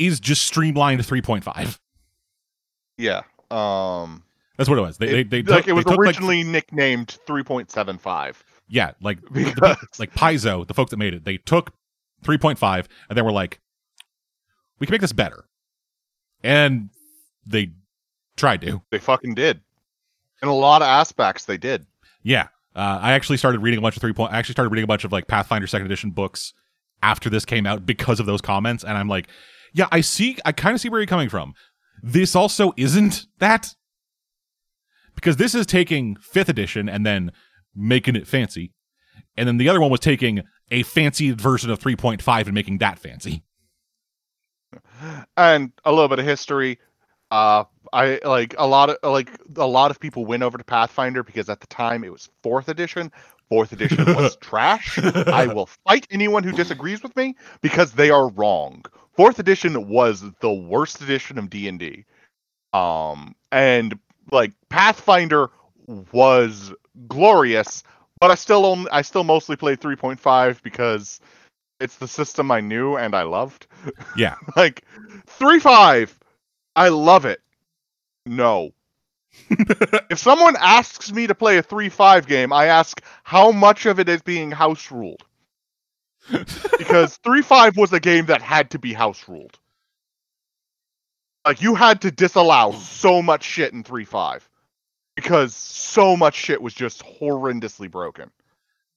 is 0.00 0.18
just 0.20 0.42
streamlined 0.44 1.00
3.5. 1.02 1.78
Yeah. 2.98 3.22
Um. 3.50 4.24
That's 4.56 4.68
what 4.68 4.78
it 4.78 4.82
was. 4.82 4.98
They 4.98 5.20
it, 5.20 5.30
they, 5.30 5.42
they 5.42 5.52
like 5.52 5.62
took, 5.64 5.68
it 5.68 5.72
was 5.72 5.84
they 5.84 5.90
took, 5.92 5.98
like, 5.98 6.06
originally 6.08 6.42
nicknamed 6.42 7.16
3.75. 7.26 8.36
yeah, 8.68 8.92
like 9.00 9.18
Because- 9.32 9.54
people- 9.54 9.74
like 9.98 10.12
Paizo, 10.14 10.66
the 10.66 10.74
folks 10.74 10.90
that 10.90 10.98
made 10.98 11.14
it, 11.14 11.24
they 11.24 11.38
took 11.38 11.72
3.5 12.24 12.86
and 13.08 13.16
then 13.16 13.24
were 13.24 13.32
like, 13.32 13.58
we 14.78 14.86
can 14.86 14.92
make 14.92 15.00
this 15.00 15.12
better, 15.14 15.44
and 16.42 16.90
they 17.46 17.70
tried 18.36 18.60
to. 18.62 18.82
They 18.90 18.98
fucking 18.98 19.34
did. 19.34 19.60
In 20.42 20.48
a 20.48 20.54
lot 20.54 20.80
of 20.82 20.86
aspects, 20.86 21.44
they 21.46 21.56
did. 21.58 21.86
Yeah, 22.22 22.48
uh, 22.74 22.98
I 23.00 23.12
actually 23.12 23.36
started 23.38 23.60
reading 23.60 23.78
a 23.78 23.82
bunch 23.82 23.96
of 23.96 24.00
three 24.02 24.12
point. 24.12 24.32
I 24.32 24.38
actually 24.38 24.52
started 24.54 24.70
reading 24.70 24.84
a 24.84 24.86
bunch 24.88 25.04
of 25.04 25.12
like 25.12 25.26
Pathfinder 25.26 25.66
Second 25.66 25.86
Edition 25.86 26.10
books 26.10 26.52
after 27.02 27.28
this 27.30 27.44
came 27.46 27.66
out 27.66 27.84
because 27.86 28.20
of 28.20 28.26
those 28.26 28.40
comments, 28.42 28.84
and 28.84 28.96
I'm 28.96 29.08
like, 29.08 29.28
yeah, 29.72 29.86
I 29.90 30.00
see. 30.00 30.38
I 30.44 30.52
kind 30.52 30.74
of 30.74 30.80
see 30.80 30.88
where 30.88 31.00
you're 31.00 31.06
coming 31.06 31.28
from. 31.28 31.54
This 32.02 32.34
also 32.34 32.72
isn't 32.76 33.26
that 33.38 33.74
because 35.14 35.36
this 35.36 35.54
is 35.54 35.66
taking 35.66 36.16
fifth 36.16 36.48
edition 36.48 36.88
and 36.88 37.04
then 37.04 37.32
making 37.74 38.16
it 38.16 38.26
fancy, 38.26 38.72
and 39.36 39.46
then 39.46 39.58
the 39.58 39.68
other 39.68 39.80
one 39.80 39.90
was 39.90 40.00
taking 40.00 40.42
a 40.70 40.82
fancy 40.82 41.32
version 41.32 41.70
of 41.70 41.78
3.5 41.78 42.44
and 42.44 42.54
making 42.54 42.78
that 42.78 42.98
fancy. 42.98 43.42
And 45.36 45.72
a 45.84 45.90
little 45.90 46.08
bit 46.08 46.18
of 46.18 46.24
history. 46.24 46.78
Uh, 47.30 47.64
I 47.92 48.20
like 48.24 48.54
a 48.58 48.66
lot 48.66 48.90
of 48.90 48.96
like 49.12 49.30
a 49.56 49.66
lot 49.66 49.90
of 49.90 50.00
people 50.00 50.26
went 50.26 50.42
over 50.42 50.58
to 50.58 50.64
Pathfinder 50.64 51.22
because 51.22 51.48
at 51.48 51.60
the 51.60 51.66
time 51.68 52.04
it 52.04 52.12
was 52.12 52.28
fourth 52.42 52.68
edition. 52.68 53.10
Fourth 53.48 53.72
edition 53.72 54.04
was 54.14 54.36
trash. 54.40 54.98
I 54.98 55.46
will 55.46 55.66
fight 55.66 56.06
anyone 56.10 56.44
who 56.44 56.52
disagrees 56.52 57.02
with 57.02 57.14
me 57.16 57.34
because 57.62 57.92
they 57.92 58.10
are 58.10 58.28
wrong. 58.30 58.84
Fourth 59.12 59.38
edition 59.38 59.88
was 59.88 60.24
the 60.40 60.52
worst 60.52 61.00
edition 61.02 61.38
of 61.38 61.50
D 61.50 61.68
and 61.68 61.78
D. 61.78 62.04
Um, 62.72 63.34
and 63.50 63.98
like 64.30 64.52
Pathfinder 64.68 65.50
was 66.12 66.72
glorious, 67.08 67.82
but 68.20 68.30
I 68.30 68.34
still 68.34 68.64
only 68.64 68.90
I 68.90 69.02
still 69.02 69.24
mostly 69.24 69.56
played 69.56 69.80
3.5 69.80 70.62
because 70.62 71.20
it's 71.80 71.96
the 71.96 72.08
system 72.08 72.50
I 72.50 72.60
knew 72.60 72.96
and 72.96 73.14
I 73.14 73.22
loved. 73.22 73.66
Yeah, 74.16 74.36
like 74.56 74.84
3.5, 75.26 76.14
I 76.76 76.88
love 76.88 77.24
it. 77.24 77.40
No. 78.26 78.72
if 80.10 80.18
someone 80.18 80.56
asks 80.58 81.12
me 81.12 81.26
to 81.26 81.34
play 81.34 81.58
a 81.58 81.62
three 81.62 81.88
five 81.88 82.26
game, 82.26 82.52
I 82.52 82.66
ask 82.66 83.00
how 83.22 83.52
much 83.52 83.86
of 83.86 83.98
it 83.98 84.08
is 84.08 84.22
being 84.22 84.50
house 84.50 84.90
ruled. 84.90 85.24
Because 86.78 87.16
three 87.18 87.42
five 87.42 87.76
was 87.76 87.92
a 87.92 88.00
game 88.00 88.26
that 88.26 88.42
had 88.42 88.70
to 88.70 88.78
be 88.78 88.92
house 88.92 89.28
ruled. 89.28 89.58
Like 91.46 91.62
you 91.62 91.74
had 91.74 92.00
to 92.02 92.10
disallow 92.10 92.72
so 92.72 93.22
much 93.22 93.42
shit 93.44 93.72
in 93.72 93.82
three 93.82 94.04
five. 94.04 94.48
Because 95.16 95.54
so 95.54 96.16
much 96.16 96.34
shit 96.34 96.62
was 96.62 96.72
just 96.72 97.02
horrendously 97.04 97.90
broken. 97.90 98.30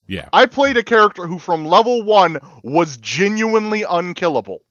yeah, 0.08 0.30
I 0.32 0.46
played 0.46 0.78
a 0.78 0.84
character 0.84 1.28
who 1.28 1.38
from 1.40 1.66
level 1.66 2.04
one 2.04 2.40
was 2.64 2.98
genuinely 2.98 3.84
unkillable. 3.84 4.62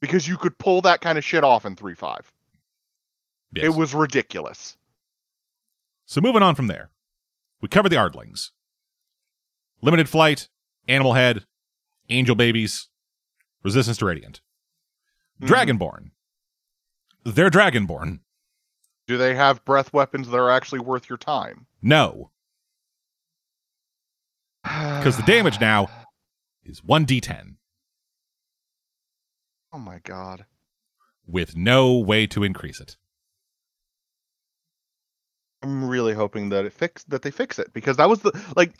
Because 0.00 0.28
you 0.28 0.36
could 0.36 0.58
pull 0.58 0.82
that 0.82 1.00
kind 1.00 1.16
of 1.16 1.24
shit 1.24 1.44
off 1.44 1.64
in 1.64 1.76
3 1.76 1.94
5. 1.94 2.32
yes. 3.54 3.64
It 3.64 3.74
was 3.74 3.94
ridiculous. 3.94 4.76
So 6.04 6.20
moving 6.20 6.42
on 6.42 6.54
from 6.54 6.66
there, 6.66 6.90
we 7.62 7.68
covered 7.68 7.88
the 7.88 7.96
Ardlings, 7.96 8.50
limited 9.84 10.08
flight, 10.08 10.48
animal 10.88 11.12
head, 11.12 11.44
angel 12.08 12.34
babies, 12.34 12.88
resistance 13.62 13.98
to 13.98 14.06
radiant, 14.06 14.40
Mhm. 15.40 15.48
dragonborn. 15.48 16.10
They're 17.24 17.50
dragonborn. 17.50 18.20
Do 19.06 19.18
they 19.18 19.34
have 19.34 19.64
breath 19.64 19.92
weapons 19.92 20.28
that 20.28 20.36
are 20.38 20.50
actually 20.50 20.80
worth 20.80 21.08
your 21.08 21.18
time? 21.18 21.66
No, 21.82 22.30
because 24.62 25.16
the 25.18 25.22
damage 25.24 25.60
now 25.60 25.88
is 26.62 26.82
one 26.82 27.04
d10 27.04 27.56
Oh 29.72 29.78
my 29.78 29.98
god. 29.98 30.46
with 31.26 31.54
no 31.56 31.98
way 31.98 32.26
to 32.28 32.42
increase 32.42 32.80
it. 32.80 32.96
I'm 35.62 35.86
really 35.88 36.14
hoping 36.14 36.48
that 36.50 36.64
it 36.64 36.72
fix 36.72 37.04
that 37.04 37.22
they 37.22 37.30
fix 37.30 37.58
it 37.58 37.72
because 37.72 37.96
that 37.98 38.08
was 38.08 38.20
the 38.20 38.32
like 38.56 38.74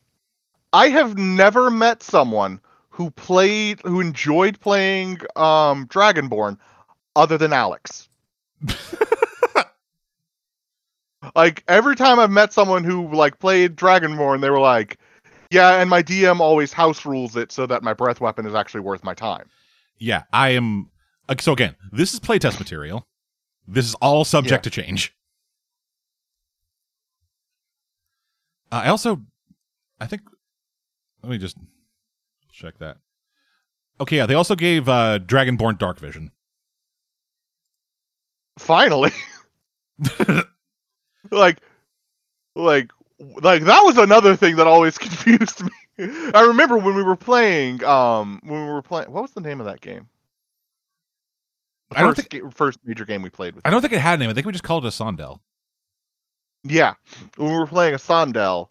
I 0.75 0.89
have 0.89 1.17
never 1.17 1.71
met 1.71 2.03
someone 2.03 2.61
who 2.91 3.11
played 3.13 3.81
who 3.83 4.01
enjoyed 4.01 4.59
playing 4.61 5.21
um 5.37 5.87
Dragonborn 5.87 6.59
other 7.17 7.39
than 7.39 7.53
Alex. 7.53 8.09
like 11.37 11.63
every 11.69 11.95
time 11.97 12.19
I've 12.19 12.31
met 12.31 12.53
someone 12.53 12.83
who 12.85 13.09
like 13.15 13.39
played 13.39 13.77
Dragonborn, 13.77 14.41
they 14.41 14.51
were 14.51 14.59
like, 14.61 14.99
Yeah, 15.51 15.81
and 15.81 15.89
my 15.89 16.03
DM 16.03 16.41
always 16.41 16.73
house 16.73 17.07
rules 17.07 17.37
it 17.37 17.53
so 17.53 17.67
that 17.67 17.83
my 17.85 17.95
breath 17.95 18.21
weapon 18.21 18.45
is 18.45 18.55
actually 18.55 18.81
worth 18.81 19.05
my 19.05 19.15
time. 19.15 19.49
Yeah, 19.99 20.25
I 20.33 20.51
am. 20.51 20.91
uh, 21.29 21.37
So 21.39 21.53
again, 21.53 21.77
this 21.93 22.13
is 22.15 22.21
playtest 22.21 22.59
material. 22.59 23.07
This 23.69 23.87
is 23.87 23.95
all 23.97 24.25
subject 24.25 24.65
to 24.65 24.71
change. 24.71 25.15
Uh, 28.73 28.83
I 28.85 28.89
also, 28.89 29.23
I 30.01 30.07
think, 30.07 30.23
let 31.25 31.31
me 31.31 31.39
just 31.39 31.57
check 32.53 32.79
that. 32.79 32.99
Okay, 34.01 34.17
yeah, 34.17 34.27
they 34.27 34.35
also 34.35 34.55
gave 34.55 34.89
uh, 34.89 35.19
Dragonborn 35.21 35.79
Dark 35.79 35.99
Vision. 35.99 36.31
Finally. 38.59 39.11
like 41.31 41.61
like 42.57 42.91
like 43.41 43.63
that 43.63 43.81
was 43.85 43.97
another 43.97 44.37
thing 44.37 44.57
that 44.57 44.67
always 44.67 44.99
confused 44.99 45.63
me. 45.63 45.71
I 46.35 46.43
remember 46.43 46.77
when 46.77 46.97
we 46.97 47.03
were 47.03 47.17
playing 47.17 47.83
um 47.85 48.41
when 48.43 48.67
we 48.67 48.73
were 48.73 48.83
playing 48.83 49.11
what 49.13 49.23
was 49.23 49.31
the 49.31 49.41
name 49.41 49.61
of 49.61 49.67
that 49.67 49.81
game? 49.81 50.09
The 51.91 51.99
I 51.99 52.03
don't 52.03 52.17
think 52.17 52.31
ga- 52.31 52.51
first 52.51 52.81
major 52.85 53.05
game 53.05 53.23
we 53.23 53.31
played 53.31 53.55
with. 53.55 53.65
I 53.67 53.71
don't 53.71 53.81
think 53.81 53.93
it 53.93 54.01
had 54.01 54.19
a 54.19 54.23
name. 54.23 54.31
I 54.31 54.35
think 54.35 54.47
we 54.47 54.53
just 54.53 54.65
called 54.65 54.85
it 54.85 54.89
a 54.89 54.91
Sondel. 54.91 55.39
Yeah. 56.65 56.95
When 57.37 57.53
we 57.53 57.59
were 57.59 57.67
playing 57.67 57.95
a 57.95 57.99
Sondel, 57.99 58.69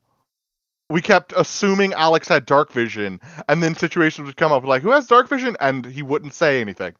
we 0.93 1.01
kept 1.01 1.33
assuming 1.35 1.91
Alex 1.93 2.27
had 2.27 2.45
dark 2.45 2.71
vision 2.71 3.19
and 3.49 3.63
then 3.63 3.73
situations 3.73 4.27
would 4.27 4.37
come 4.37 4.51
up 4.51 4.63
like 4.63 4.83
who 4.83 4.91
has 4.91 5.07
dark 5.07 5.27
vision 5.27 5.57
and 5.59 5.87
he 5.87 6.03
wouldn't 6.03 6.35
say 6.35 6.61
anything. 6.61 6.93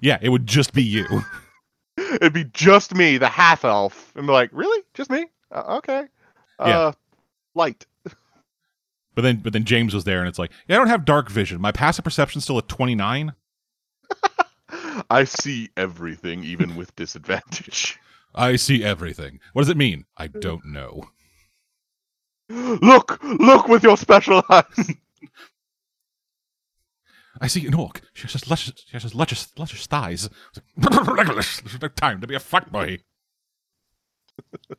Yeah, 0.00 0.18
it 0.22 0.28
would 0.28 0.46
just 0.46 0.72
be 0.72 0.82
you. 0.84 1.04
It'd 1.96 2.32
be 2.32 2.44
just 2.44 2.94
me, 2.94 3.18
the 3.18 3.26
half 3.26 3.64
elf, 3.64 4.12
and 4.14 4.28
be 4.28 4.32
like, 4.32 4.50
"Really? 4.52 4.80
Just 4.94 5.10
me? 5.10 5.26
Uh, 5.50 5.78
okay." 5.78 6.04
Yeah. 6.60 6.78
Uh, 6.78 6.92
light. 7.54 7.84
But 9.14 9.20
then, 9.20 9.40
but 9.44 9.52
then 9.52 9.66
James 9.66 9.92
was 9.92 10.04
there, 10.04 10.20
and 10.20 10.28
it's 10.28 10.38
like, 10.38 10.52
yeah, 10.66 10.76
I 10.76 10.78
don't 10.78 10.88
have 10.88 11.04
dark 11.04 11.28
vision. 11.28 11.60
My 11.60 11.70
passive 11.70 12.02
perception's 12.02 12.44
still 12.44 12.56
at 12.56 12.66
twenty 12.66 12.94
nine. 12.94 13.34
I 15.10 15.24
see 15.24 15.68
everything, 15.76 16.44
even 16.44 16.76
with 16.76 16.96
disadvantage. 16.96 17.98
I 18.34 18.56
see 18.56 18.82
everything. 18.82 19.38
What 19.52 19.60
does 19.62 19.68
it 19.68 19.76
mean? 19.76 20.06
I 20.16 20.28
don't 20.28 20.64
know. 20.64 21.10
Look, 22.52 23.22
look 23.22 23.68
with 23.68 23.82
your 23.82 23.96
special 23.96 24.42
eyes. 24.50 24.90
I 27.40 27.46
see 27.48 27.66
an 27.66 27.74
orc. 27.74 28.02
She 28.12 28.22
has 28.22 28.32
just 28.32 28.48
luscious, 28.48 28.74
she 28.86 28.92
has 28.92 29.14
luscious, 29.14 29.52
luscious 29.58 29.86
thighs. 29.86 30.28
Like, 30.76 30.92
There's 30.94 31.80
no 31.82 31.88
time 31.88 32.20
to 32.20 32.26
be 32.26 32.34
a 32.34 32.40
fuckboy. 32.40 33.00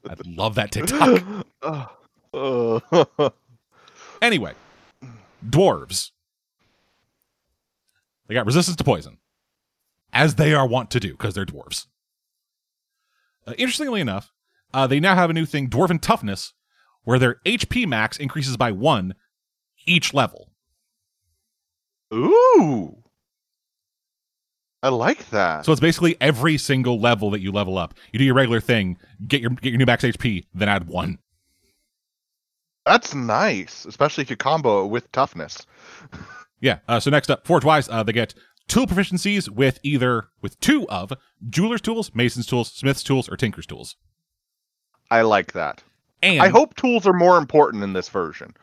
I 0.07 0.15
love 0.25 0.55
that 0.55 0.71
TikTok. 0.71 1.23
Uh, 1.62 1.86
uh, 3.19 3.29
Anyway, 4.21 4.53
dwarves. 5.45 6.12
They 8.27 8.33
got 8.33 8.45
resistance 8.45 8.77
to 8.77 8.83
poison, 8.86 9.17
as 10.13 10.36
they 10.36 10.53
are 10.53 10.65
wont 10.65 10.89
to 10.91 10.99
do 11.01 11.12
because 11.12 11.33
they're 11.33 11.45
dwarves. 11.45 11.88
Uh, 13.45 13.53
interestingly 13.57 13.99
enough, 13.99 14.31
uh, 14.73 14.88
they 14.88 15.01
now 15.01 15.15
have 15.15 15.29
a 15.29 15.33
new 15.33 15.45
thing, 15.45 15.69
dwarven 15.69 15.99
toughness, 15.99 16.53
where 17.03 17.19
their 17.19 17.35
HP 17.45 17.87
max 17.87 18.17
increases 18.17 18.57
by 18.57 18.71
one 18.71 19.13
each 19.85 20.13
level. 20.13 20.49
ooh, 22.13 22.95
I 24.81 24.89
like 24.89 25.29
that. 25.29 25.65
So 25.65 25.71
it's 25.71 25.81
basically 25.81 26.15
every 26.19 26.57
single 26.57 26.99
level 26.99 27.29
that 27.31 27.39
you 27.41 27.51
level 27.51 27.77
up. 27.77 27.93
You 28.11 28.19
do 28.19 28.25
your 28.25 28.35
regular 28.35 28.59
thing, 28.59 28.97
get 29.27 29.41
your 29.41 29.51
get 29.51 29.69
your 29.69 29.77
new 29.77 29.85
max 29.85 30.03
HP, 30.03 30.45
then 30.53 30.69
add 30.69 30.87
one. 30.87 31.19
That's 32.85 33.13
nice, 33.15 33.85
especially 33.85 34.23
if 34.23 34.29
you 34.29 34.35
combo 34.35 34.83
it 34.85 34.89
with 34.89 35.11
toughness. 35.11 35.65
Yeah. 36.63 36.79
Uh, 36.87 36.97
so 37.01 37.11
next 37.11 37.29
up, 37.29 37.45
Forge 37.45 37.65
Wise, 37.65 37.89
uh, 37.89 38.03
they 38.03 38.13
get 38.13 38.33
tool 38.69 38.87
proficiencies 38.87 39.49
with 39.49 39.79
either 39.83 40.29
with 40.41 40.57
two 40.61 40.87
of 40.87 41.11
jeweler's 41.49 41.81
tools, 41.81 42.15
mason's 42.15 42.47
tools, 42.47 42.71
smith's 42.71 43.03
tools, 43.03 43.27
or 43.27 43.35
tinker's 43.35 43.65
tools. 43.65 43.97
I 45.11 45.23
like 45.23 45.51
that. 45.51 45.83
And 46.23 46.41
I 46.41 46.49
hope 46.49 46.75
tools 46.75 47.05
are 47.05 47.13
more 47.13 47.38
important 47.38 47.83
in 47.83 47.93
this 47.93 48.09
version 48.09 48.53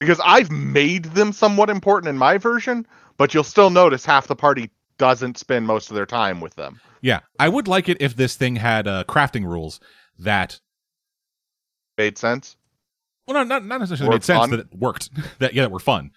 because 0.00 0.20
I've 0.24 0.50
made 0.50 1.04
them 1.06 1.32
somewhat 1.32 1.70
important 1.70 2.08
in 2.10 2.18
my 2.18 2.36
version, 2.38 2.86
but 3.16 3.32
you'll 3.32 3.44
still 3.44 3.70
notice 3.70 4.04
half 4.04 4.26
the 4.26 4.36
party 4.36 4.70
doesn't 4.98 5.38
spend 5.38 5.66
most 5.66 5.90
of 5.90 5.94
their 5.96 6.06
time 6.06 6.40
with 6.40 6.54
them. 6.56 6.80
yeah, 7.00 7.20
I 7.38 7.48
would 7.48 7.66
like 7.68 7.88
it 7.88 7.96
if 8.00 8.16
this 8.16 8.36
thing 8.36 8.56
had 8.56 8.86
uh, 8.86 9.04
crafting 9.04 9.44
rules 9.44 9.80
that 10.18 10.60
Made 11.96 12.18
sense? 12.18 12.56
well, 13.26 13.34
not 13.34 13.46
not, 13.46 13.64
not 13.64 13.80
necessarily 13.80 14.16
made 14.16 14.24
sense 14.24 14.40
fun? 14.40 14.50
that 14.50 14.60
it 14.60 14.74
worked. 14.74 15.10
that 15.38 15.54
yeah, 15.54 15.62
that 15.62 15.70
were 15.70 15.78
fun 15.78 16.10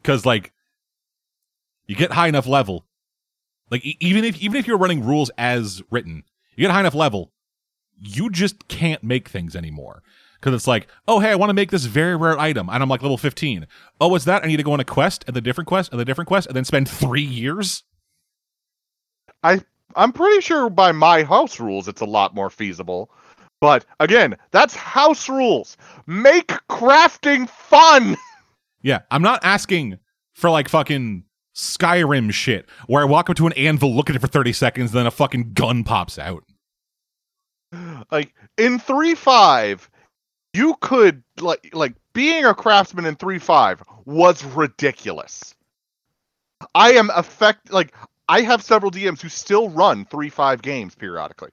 because 0.00 0.24
like 0.24 0.52
you 1.86 1.96
get 1.96 2.12
high 2.12 2.28
enough 2.28 2.46
level, 2.46 2.86
like 3.70 3.84
e- 3.84 3.96
even 4.00 4.24
if 4.24 4.40
even 4.40 4.56
if 4.56 4.66
you're 4.66 4.78
running 4.78 5.04
rules 5.04 5.30
as 5.36 5.82
written, 5.90 6.22
you 6.56 6.62
get 6.62 6.70
high 6.70 6.80
enough 6.80 6.94
level, 6.94 7.32
you 7.98 8.30
just 8.30 8.68
can't 8.68 9.02
make 9.02 9.28
things 9.28 9.56
anymore. 9.56 10.02
Because 10.40 10.54
it's 10.54 10.66
like, 10.66 10.88
oh 11.08 11.20
hey, 11.20 11.30
I 11.30 11.34
want 11.34 11.50
to 11.50 11.54
make 11.54 11.70
this 11.70 11.84
very 11.84 12.16
rare 12.16 12.38
item, 12.38 12.68
and 12.68 12.82
I'm 12.82 12.88
like 12.88 13.02
level 13.02 13.18
15. 13.18 13.66
Oh, 14.00 14.08
what's 14.08 14.24
that? 14.26 14.44
I 14.44 14.46
need 14.46 14.58
to 14.58 14.62
go 14.62 14.72
on 14.72 14.80
a 14.80 14.84
quest, 14.84 15.24
and 15.26 15.34
the 15.34 15.40
different 15.40 15.68
quest, 15.68 15.90
and 15.92 16.00
the 16.00 16.04
different 16.04 16.28
quest, 16.28 16.46
and 16.46 16.56
then 16.56 16.64
spend 16.64 16.88
three 16.88 17.22
years. 17.22 17.84
I 19.42 19.60
I'm 19.94 20.12
pretty 20.12 20.40
sure 20.40 20.68
by 20.70 20.92
my 20.92 21.22
house 21.22 21.58
rules 21.58 21.88
it's 21.88 22.00
a 22.00 22.06
lot 22.06 22.34
more 22.34 22.50
feasible. 22.50 23.10
But 23.60 23.86
again, 24.00 24.36
that's 24.50 24.74
house 24.74 25.28
rules. 25.28 25.76
Make 26.06 26.48
crafting 26.68 27.48
fun. 27.48 28.16
Yeah, 28.82 29.00
I'm 29.10 29.22
not 29.22 29.40
asking 29.42 29.98
for 30.34 30.48
like 30.48 30.68
fucking 30.68 31.24
Skyrim 31.56 32.32
shit 32.32 32.68
where 32.86 33.02
I 33.02 33.04
walk 33.04 33.28
up 33.28 33.36
to 33.38 33.46
an 33.48 33.52
anvil, 33.54 33.92
look 33.92 34.08
at 34.08 34.14
it 34.14 34.20
for 34.20 34.28
30 34.28 34.52
seconds, 34.52 34.92
then 34.92 35.06
a 35.06 35.10
fucking 35.10 35.54
gun 35.54 35.82
pops 35.82 36.20
out. 36.20 36.44
Like 38.12 38.32
in 38.56 38.78
3.5, 38.78 39.88
you 40.56 40.74
could 40.80 41.22
like 41.40 41.70
like 41.74 41.94
being 42.12 42.44
a 42.44 42.54
craftsman 42.54 43.04
in 43.04 43.16
3.5 43.16 43.80
was 44.06 44.44
ridiculous. 44.44 45.54
I 46.74 46.92
am 46.92 47.10
affect 47.14 47.72
like 47.72 47.94
I 48.28 48.40
have 48.40 48.62
several 48.62 48.90
DMs 48.90 49.20
who 49.20 49.28
still 49.28 49.68
run 49.68 50.04
3.5 50.06 50.62
games 50.62 50.94
periodically. 50.94 51.50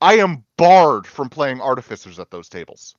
I 0.00 0.14
am 0.18 0.44
barred 0.56 1.06
from 1.06 1.28
playing 1.28 1.60
artificers 1.60 2.18
at 2.18 2.30
those 2.30 2.48
tables. 2.48 2.94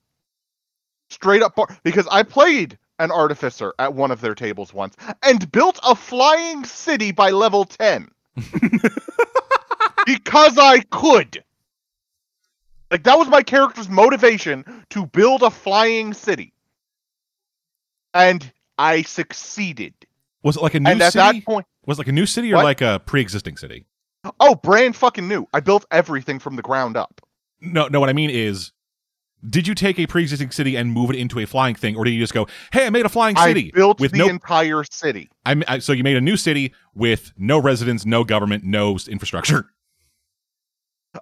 Straight 1.10 1.42
up 1.42 1.56
bar- 1.56 1.78
because 1.84 2.08
I 2.12 2.24
played 2.24 2.78
an 3.00 3.12
artificer 3.12 3.74
at 3.80 3.94
one 3.94 4.12
of 4.12 4.22
their 4.22 4.36
tables 4.36 4.74
once 4.74 4.96
and 5.24 5.52
built 5.52 5.80
a 5.84 5.96
flying 5.96 6.64
city 6.66 7.12
by 7.12 7.30
level 7.30 7.66
10 7.66 8.10
because 10.06 10.58
I 10.58 10.82
could. 10.92 11.44
Like 12.92 13.04
that 13.04 13.18
was 13.18 13.28
my 13.28 13.42
character's 13.42 13.90
motivation 13.90 14.64
to 14.92 15.06
build 15.08 15.42
a 15.44 15.50
flying 15.50 16.14
city. 16.14 16.54
And 18.14 18.52
I 18.78 19.02
succeeded. 19.02 19.94
Was 20.44 20.58
it 20.58 20.64
like 20.64 20.76
a 20.76 20.80
new 20.80 20.90
and 20.92 21.02
at 21.02 21.14
city? 21.14 21.40
that 21.40 21.46
point, 21.46 21.66
was 21.86 21.98
it 21.98 22.02
like 22.02 22.08
a 22.08 22.12
new 22.12 22.26
city 22.26 22.52
or 22.54 22.58
What? 22.58 22.66
like 22.66 22.82
a 22.82 23.02
pre-existing 23.06 23.58
city? 23.58 23.86
oh, 24.40 24.56
brand 24.56 24.96
fucking 24.96 25.28
new. 25.28 25.48
I 25.54 25.60
built 25.60 25.86
everything 25.92 26.40
from 26.40 26.56
the 26.56 26.62
ground 26.64 26.98
up. 26.98 27.22
No, 27.62 27.88
no. 27.88 28.00
What 28.00 28.10
I 28.10 28.14
mean 28.14 28.30
is, 28.32 28.72
did 29.48 29.68
you 29.68 29.76
take 29.76 30.00
a 30.00 30.08
pre-existing 30.08 30.50
city 30.52 30.76
and 30.76 30.92
move 30.92 31.12
it 31.12 31.16
into 31.16 31.40
a 31.40 31.46
flying 31.46 31.76
thing, 31.76 31.96
or 31.96 32.04
did 32.06 32.12
you 32.12 32.20
just 32.20 32.34
go, 32.34 32.48
"Hey, 32.74 32.88
I 32.88 32.90
made 32.90 33.06
a 33.06 33.10
flying 33.10 33.36
city 33.36 33.72
I 33.74 33.78
built 33.78 34.00
with 34.00 34.12
the 34.14 34.18
no"? 34.20 34.28
entire 34.28 34.84
city. 34.84 35.30
I, 35.46 35.62
I 35.68 35.80
so 35.80 35.94
you 35.94 36.04
made 36.04 36.18
a 36.18 36.22
new 36.22 36.38
city 36.38 36.74
with 36.96 37.34
no 37.38 37.60
residents, 37.60 38.06
no 38.06 38.24
government, 38.24 38.64
no 38.64 38.98
infrastructure. 39.08 39.70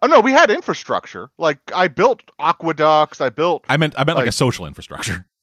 Oh 0.02 0.08
no, 0.08 0.20
we 0.20 0.32
had 0.32 0.50
infrastructure. 0.50 1.30
Like 1.38 1.60
I 1.74 1.88
built 1.88 2.22
aqueducts. 2.40 3.22
I 3.22 3.30
built. 3.30 3.66
I 3.70 3.78
meant 3.78 3.94
I 3.98 4.04
meant 4.04 4.18
like, 4.18 4.28
a 4.28 4.32
social 4.32 4.66
infrastructure. 4.66 5.26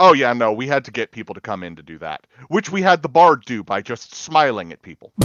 Oh 0.00 0.12
yeah, 0.12 0.32
no, 0.32 0.52
we 0.52 0.66
had 0.66 0.84
to 0.86 0.90
get 0.90 1.12
people 1.12 1.34
to 1.36 1.40
come 1.40 1.62
in 1.62 1.76
to 1.76 1.82
do 1.82 1.98
that, 1.98 2.26
which 2.48 2.72
we 2.72 2.82
had 2.82 3.02
the 3.02 3.08
bard 3.08 3.44
do 3.44 3.62
by 3.62 3.80
just 3.80 4.12
smiling 4.12 4.72
at 4.72 4.82
people. 4.82 5.12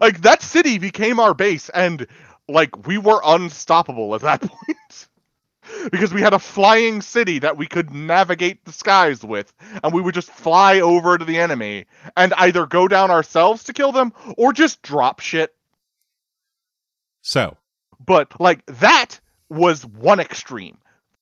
like 0.00 0.22
that 0.22 0.42
city 0.42 0.78
became 0.78 1.20
our 1.20 1.34
base, 1.34 1.68
and 1.68 2.06
like 2.48 2.86
we 2.86 2.98
were 2.98 3.20
unstoppable 3.24 4.14
at 4.16 4.22
that 4.22 4.40
point. 4.48 5.06
Because 5.90 6.12
we 6.12 6.20
had 6.20 6.32
a 6.34 6.38
flying 6.38 7.00
city 7.00 7.38
that 7.40 7.56
we 7.56 7.66
could 7.66 7.92
navigate 7.92 8.64
the 8.64 8.72
skies 8.72 9.24
with, 9.24 9.52
and 9.82 9.92
we 9.92 10.00
would 10.00 10.14
just 10.14 10.30
fly 10.30 10.80
over 10.80 11.18
to 11.18 11.24
the 11.24 11.38
enemy 11.38 11.86
and 12.16 12.32
either 12.34 12.66
go 12.66 12.88
down 12.88 13.10
ourselves 13.10 13.64
to 13.64 13.72
kill 13.72 13.92
them 13.92 14.12
or 14.36 14.52
just 14.52 14.82
drop 14.82 15.20
shit 15.20 15.54
So 17.22 17.56
but 18.04 18.40
like 18.40 18.64
that 18.66 19.20
was 19.48 19.84
one 19.86 20.20
extreme. 20.20 20.78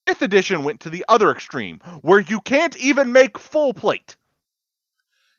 Fifth 0.06 0.22
edition 0.22 0.64
went 0.64 0.80
to 0.80 0.90
the 0.90 1.04
other 1.08 1.30
extreme, 1.30 1.80
where 2.02 2.20
you 2.20 2.40
can't 2.40 2.76
even 2.76 3.12
make 3.12 3.38
full 3.38 3.72
plate. 3.72 4.16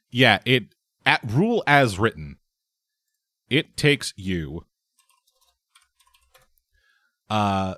yeah, 0.10 0.40
it 0.46 0.74
at 1.06 1.22
rule 1.24 1.64
as 1.68 2.00
written, 2.00 2.38
it 3.50 3.78
takes 3.78 4.14
you. 4.16 4.66
Uh, 7.30 7.76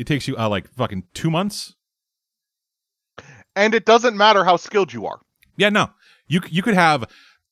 it 0.00 0.06
takes 0.06 0.26
you 0.26 0.36
uh, 0.36 0.48
like 0.48 0.68
fucking 0.74 1.04
two 1.14 1.30
months. 1.30 1.74
And 3.54 3.74
it 3.74 3.84
doesn't 3.84 4.16
matter 4.16 4.44
how 4.44 4.56
skilled 4.56 4.92
you 4.92 5.06
are. 5.06 5.20
Yeah, 5.56 5.68
no, 5.68 5.90
you 6.26 6.40
you 6.48 6.62
could 6.62 6.74
have 6.74 7.10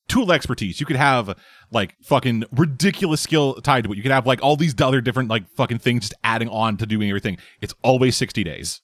tool 0.08 0.32
expertise. 0.32 0.80
You 0.80 0.86
could 0.86 0.96
have 0.96 1.36
like 1.70 1.96
fucking 2.02 2.44
ridiculous 2.52 3.20
skill 3.20 3.54
tied 3.56 3.84
to 3.84 3.92
it. 3.92 3.96
You 3.96 4.02
could 4.02 4.12
have 4.12 4.26
like 4.26 4.42
all 4.42 4.56
these 4.56 4.80
other 4.80 5.00
different 5.00 5.28
like 5.28 5.48
fucking 5.50 5.78
things 5.78 6.08
just 6.08 6.14
adding 6.24 6.48
on 6.48 6.76
to 6.78 6.86
doing 6.86 7.08
everything. 7.08 7.38
It's 7.60 7.74
always 7.82 8.16
sixty 8.16 8.44
days. 8.44 8.80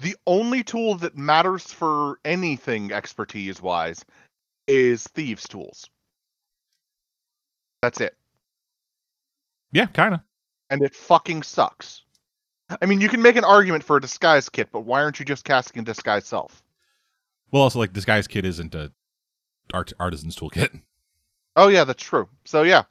The 0.00 0.16
only 0.26 0.62
tool 0.62 0.96
that 0.96 1.16
matters 1.16 1.64
for 1.72 2.18
anything 2.24 2.92
expertise 2.92 3.62
wise 3.62 4.04
is 4.66 5.04
thieves' 5.08 5.48
tools. 5.48 5.88
That's 7.82 8.00
it. 8.00 8.16
Yeah, 9.72 9.86
kind 9.86 10.14
of. 10.14 10.20
And 10.70 10.82
it 10.82 10.94
fucking 10.94 11.42
sucks. 11.42 12.03
I 12.80 12.86
mean, 12.86 13.00
you 13.00 13.08
can 13.08 13.22
make 13.22 13.36
an 13.36 13.44
argument 13.44 13.84
for 13.84 13.96
a 13.96 14.00
disguise 14.00 14.48
kit, 14.48 14.68
but 14.72 14.80
why 14.80 15.02
aren't 15.02 15.18
you 15.18 15.24
just 15.24 15.44
casting 15.44 15.82
a 15.82 15.84
disguise 15.84 16.26
self? 16.26 16.62
Well, 17.50 17.62
also 17.62 17.78
like 17.78 17.92
disguise 17.92 18.26
kit 18.26 18.44
isn't 18.44 18.74
a 18.74 18.92
art 19.72 19.92
artisan's 20.00 20.36
toolkit. 20.36 20.80
Oh 21.56 21.68
yeah, 21.68 21.84
that's 21.84 22.02
true. 22.02 22.28
So 22.44 22.62
yeah. 22.62 22.84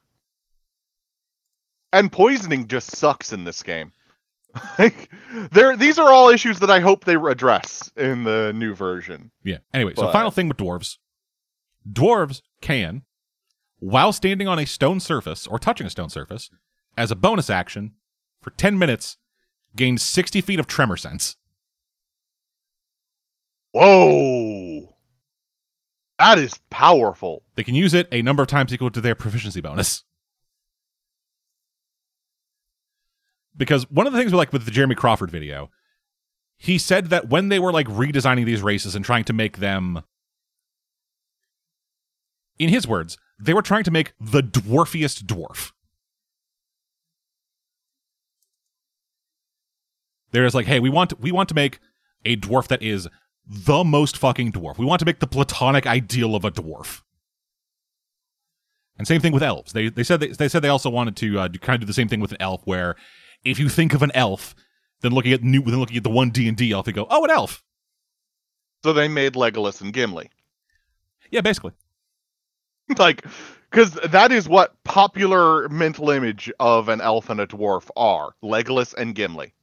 And 1.91 2.11
poisoning 2.11 2.67
just 2.67 2.95
sucks 2.95 3.33
in 3.33 3.43
this 3.43 3.61
game. 3.61 3.91
like 4.79 5.09
there 5.51 5.75
these 5.75 5.97
are 5.97 6.11
all 6.11 6.29
issues 6.29 6.59
that 6.59 6.69
I 6.69 6.79
hope 6.79 7.05
they 7.05 7.15
address 7.15 7.91
in 7.97 8.23
the 8.23 8.53
new 8.53 8.75
version. 8.75 9.31
Yeah. 9.43 9.57
Anyway, 9.73 9.93
so 9.95 10.11
final 10.11 10.31
thing 10.31 10.47
with 10.47 10.57
dwarves. 10.57 10.97
Dwarves 11.91 12.41
can, 12.61 13.01
while 13.79 14.13
standing 14.13 14.47
on 14.47 14.59
a 14.59 14.65
stone 14.65 14.99
surface 14.99 15.47
or 15.47 15.59
touching 15.59 15.87
a 15.87 15.89
stone 15.89 16.09
surface, 16.09 16.49
as 16.95 17.11
a 17.11 17.15
bonus 17.15 17.49
action, 17.49 17.93
for 18.41 18.51
10 18.51 18.77
minutes, 18.77 19.17
gain 19.75 19.97
60 19.97 20.41
feet 20.41 20.59
of 20.59 20.67
tremor 20.67 20.97
sense. 20.97 21.35
Whoa. 23.71 24.95
That 26.19 26.37
is 26.37 26.59
powerful. 26.69 27.43
They 27.55 27.63
can 27.63 27.75
use 27.75 27.93
it 27.93 28.07
a 28.11 28.21
number 28.21 28.43
of 28.43 28.47
times 28.47 28.73
equal 28.73 28.91
to 28.91 29.01
their 29.01 29.15
proficiency 29.15 29.61
bonus. 29.61 30.03
Because 33.55 33.89
one 33.89 34.07
of 34.07 34.13
the 34.13 34.19
things 34.19 34.31
we 34.31 34.37
like 34.37 34.53
with 34.53 34.65
the 34.65 34.71
Jeremy 34.71 34.95
Crawford 34.95 35.31
video, 35.31 35.69
he 36.57 36.77
said 36.77 37.07
that 37.07 37.29
when 37.29 37.49
they 37.49 37.59
were 37.59 37.71
like 37.71 37.87
redesigning 37.87 38.45
these 38.45 38.61
races 38.61 38.95
and 38.95 39.03
trying 39.03 39.23
to 39.25 39.33
make 39.33 39.57
them, 39.57 40.03
in 42.57 42.69
his 42.69 42.87
words, 42.87 43.17
they 43.39 43.53
were 43.53 43.61
trying 43.61 43.83
to 43.83 43.91
make 43.91 44.13
the 44.19 44.41
dwarfiest 44.41 45.23
dwarf. 45.23 45.71
They're 50.33 50.43
just 50.43 50.55
like, 50.55 50.65
hey, 50.65 50.79
we 50.79 50.89
want 50.89 51.17
we 51.21 51.31
want 51.31 51.47
to 51.49 51.55
make 51.55 51.79
a 52.25 52.35
dwarf 52.35 52.67
that 52.67 52.81
is 52.81 53.07
the 53.45 53.83
most 53.83 54.17
fucking 54.17 54.51
dwarf. 54.51 54.77
We 54.77 54.85
want 54.85 54.99
to 54.99 55.05
make 55.05 55.19
the 55.19 55.27
platonic 55.27 55.87
ideal 55.87 56.35
of 56.35 56.43
a 56.43 56.51
dwarf. 56.51 57.01
And 58.97 59.07
same 59.07 59.21
thing 59.21 59.31
with 59.31 59.43
elves. 59.43 59.73
They 59.73 59.89
they 59.89 60.03
said 60.03 60.19
they, 60.19 60.27
they 60.27 60.49
said 60.49 60.61
they 60.61 60.69
also 60.69 60.89
wanted 60.89 61.15
to 61.17 61.39
uh, 61.39 61.47
do, 61.47 61.59
kind 61.59 61.75
of 61.75 61.81
do 61.81 61.85
the 61.85 61.93
same 61.93 62.09
thing 62.09 62.19
with 62.19 62.31
an 62.31 62.37
elf, 62.39 62.61
where 62.65 62.95
if 63.43 63.59
you 63.59 63.69
think 63.69 63.93
of 63.93 64.01
an 64.01 64.11
elf, 64.13 64.55
then 65.01 65.11
looking 65.11 65.33
at 65.33 65.43
new, 65.43 65.61
then 65.61 65.79
looking 65.79 65.97
at 65.97 66.03
the 66.03 66.09
one 66.09 66.31
D 66.31 66.47
and 66.47 66.57
D 66.57 66.71
elf, 66.71 66.87
you 66.87 66.93
go, 66.93 67.07
oh, 67.09 67.23
an 67.23 67.31
elf. 67.31 67.63
So 68.83 68.91
they 68.91 69.07
made 69.07 69.33
Legolas 69.33 69.81
and 69.81 69.93
Gimli. 69.93 70.29
Yeah, 71.29 71.41
basically. 71.41 71.71
like 72.97 73.25
because 73.69 73.93
that 73.93 74.31
is 74.31 74.49
what 74.49 74.75
popular 74.83 75.69
mental 75.69 76.09
image 76.09 76.51
of 76.59 76.89
an 76.89 77.01
elf 77.01 77.29
and 77.29 77.39
a 77.39 77.47
dwarf 77.47 77.89
are 77.95 78.35
legolas 78.43 78.93
and 78.95 79.15
gimli 79.15 79.53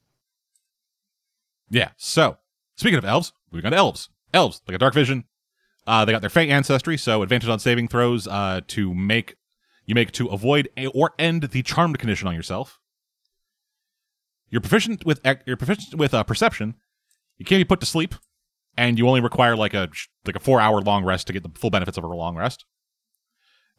Yeah. 1.70 1.90
So 1.96 2.38
speaking 2.76 2.98
of 2.98 3.04
elves, 3.04 3.32
on 3.52 3.62
to 3.62 3.76
elves. 3.76 4.08
Elves, 4.32 4.62
they 4.66 4.72
got 4.72 4.80
dark 4.80 4.94
vision. 4.94 5.24
Uh, 5.86 6.04
they 6.04 6.12
got 6.12 6.20
their 6.20 6.30
Fey 6.30 6.48
ancestry, 6.50 6.96
so 6.96 7.22
advantage 7.22 7.48
on 7.48 7.58
saving 7.58 7.88
throws 7.88 8.26
uh, 8.28 8.60
to 8.68 8.94
make 8.94 9.36
you 9.86 9.94
make 9.94 10.12
to 10.12 10.28
avoid 10.28 10.68
a, 10.76 10.86
or 10.88 11.12
end 11.18 11.44
the 11.44 11.62
charmed 11.62 11.98
condition 11.98 12.28
on 12.28 12.34
yourself. 12.34 12.78
You're 14.50 14.60
proficient 14.60 15.04
with 15.04 15.20
you're 15.46 15.56
proficient 15.56 15.96
with 15.96 16.14
uh, 16.14 16.22
perception. 16.24 16.74
You 17.38 17.44
can't 17.44 17.60
be 17.60 17.64
put 17.64 17.80
to 17.80 17.86
sleep, 17.86 18.14
and 18.76 18.98
you 18.98 19.08
only 19.08 19.20
require 19.20 19.56
like 19.56 19.74
a 19.74 19.88
like 20.26 20.36
a 20.36 20.40
four 20.40 20.60
hour 20.60 20.80
long 20.80 21.04
rest 21.04 21.26
to 21.26 21.32
get 21.32 21.42
the 21.42 21.58
full 21.58 21.70
benefits 21.70 21.98
of 21.98 22.04
a 22.04 22.08
long 22.08 22.36
rest. 22.36 22.66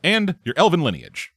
And 0.03 0.35
your 0.43 0.55
elven 0.57 0.81
lineage, 0.81 1.31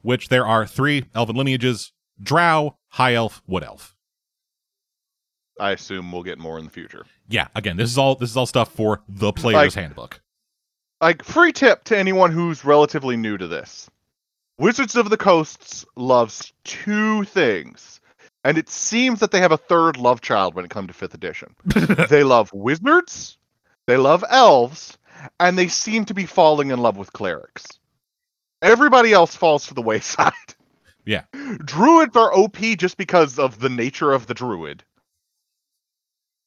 which 0.00 0.28
there 0.28 0.46
are 0.46 0.66
three 0.66 1.04
elven 1.14 1.36
lineages: 1.36 1.92
Drow, 2.20 2.78
High 2.88 3.14
Elf, 3.14 3.42
Wood 3.46 3.62
Elf. 3.62 3.94
I 5.60 5.70
assume 5.72 6.10
we'll 6.12 6.22
get 6.22 6.38
more 6.38 6.58
in 6.58 6.64
the 6.64 6.70
future. 6.70 7.04
Yeah 7.28 7.48
again 7.54 7.76
this 7.76 7.90
is 7.90 7.98
all 7.98 8.14
this 8.14 8.30
is 8.30 8.36
all 8.36 8.46
stuff 8.46 8.72
for 8.72 9.02
the 9.08 9.32
player's 9.32 9.74
Like- 9.76 9.82
handbook. 9.84 10.20
like 11.00 11.24
free 11.24 11.52
tip 11.52 11.84
to 11.84 11.96
anyone 11.98 12.32
who's 12.32 12.64
relatively 12.64 13.16
new 13.16 13.36
to 13.38 13.46
this. 13.46 13.88
Wizards 14.58 14.96
of 14.96 15.08
the 15.10 15.16
coasts 15.16 15.84
loves 15.96 16.52
two 16.64 17.24
things 17.24 18.00
and 18.44 18.56
it 18.58 18.68
seems 18.68 19.20
that 19.20 19.30
they 19.30 19.40
have 19.40 19.52
a 19.52 19.56
third 19.56 19.96
love 19.96 20.20
child 20.20 20.54
when 20.54 20.64
it 20.64 20.70
comes 20.70 20.88
to 20.88 20.94
fifth 20.94 21.14
edition. 21.14 21.54
They 22.08 22.24
love 22.24 22.52
wizards 22.52 23.38
they 23.86 23.96
love 23.96 24.22
elves 24.28 24.98
and 25.40 25.58
they 25.58 25.68
seem 25.68 26.04
to 26.04 26.14
be 26.14 26.26
falling 26.26 26.70
in 26.70 26.78
love 26.78 26.96
with 26.96 27.12
clerics. 27.12 27.66
Everybody 28.62 29.12
else 29.12 29.34
falls 29.36 29.66
to 29.68 29.74
the 29.74 29.82
wayside. 29.82 30.32
Yeah. 31.04 31.22
druids 31.64 32.16
are 32.16 32.32
op 32.36 32.56
just 32.76 32.96
because 32.98 33.38
of 33.38 33.60
the 33.60 33.68
nature 33.70 34.12
of 34.12 34.26
the 34.26 34.34
druid 34.34 34.84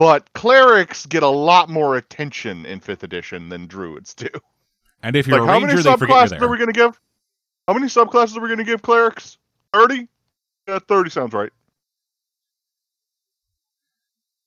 but 0.01 0.33
clerics 0.33 1.05
get 1.05 1.21
a 1.21 1.29
lot 1.29 1.69
more 1.69 1.95
attention 1.95 2.65
in 2.65 2.79
fifth 2.79 3.03
edition 3.03 3.49
than 3.49 3.67
druids 3.67 4.15
do. 4.15 4.27
And 5.03 5.15
if 5.15 5.27
you're 5.27 5.39
like 5.39 5.47
a 5.47 5.51
how 5.51 5.59
many 5.59 5.79
subclasses 5.79 6.39
you're 6.39 6.49
we 6.49 6.57
going 6.57 6.73
to 6.73 6.73
give? 6.73 6.99
How 7.67 7.75
many 7.75 7.85
subclasses 7.85 8.35
are 8.35 8.41
we 8.41 8.47
going 8.47 8.57
to 8.57 8.63
give 8.63 8.81
clerics? 8.81 9.37
30 9.73 10.07
yeah 10.67 10.79
30 10.87 11.09
sounds 11.11 11.33
right. 11.33 11.51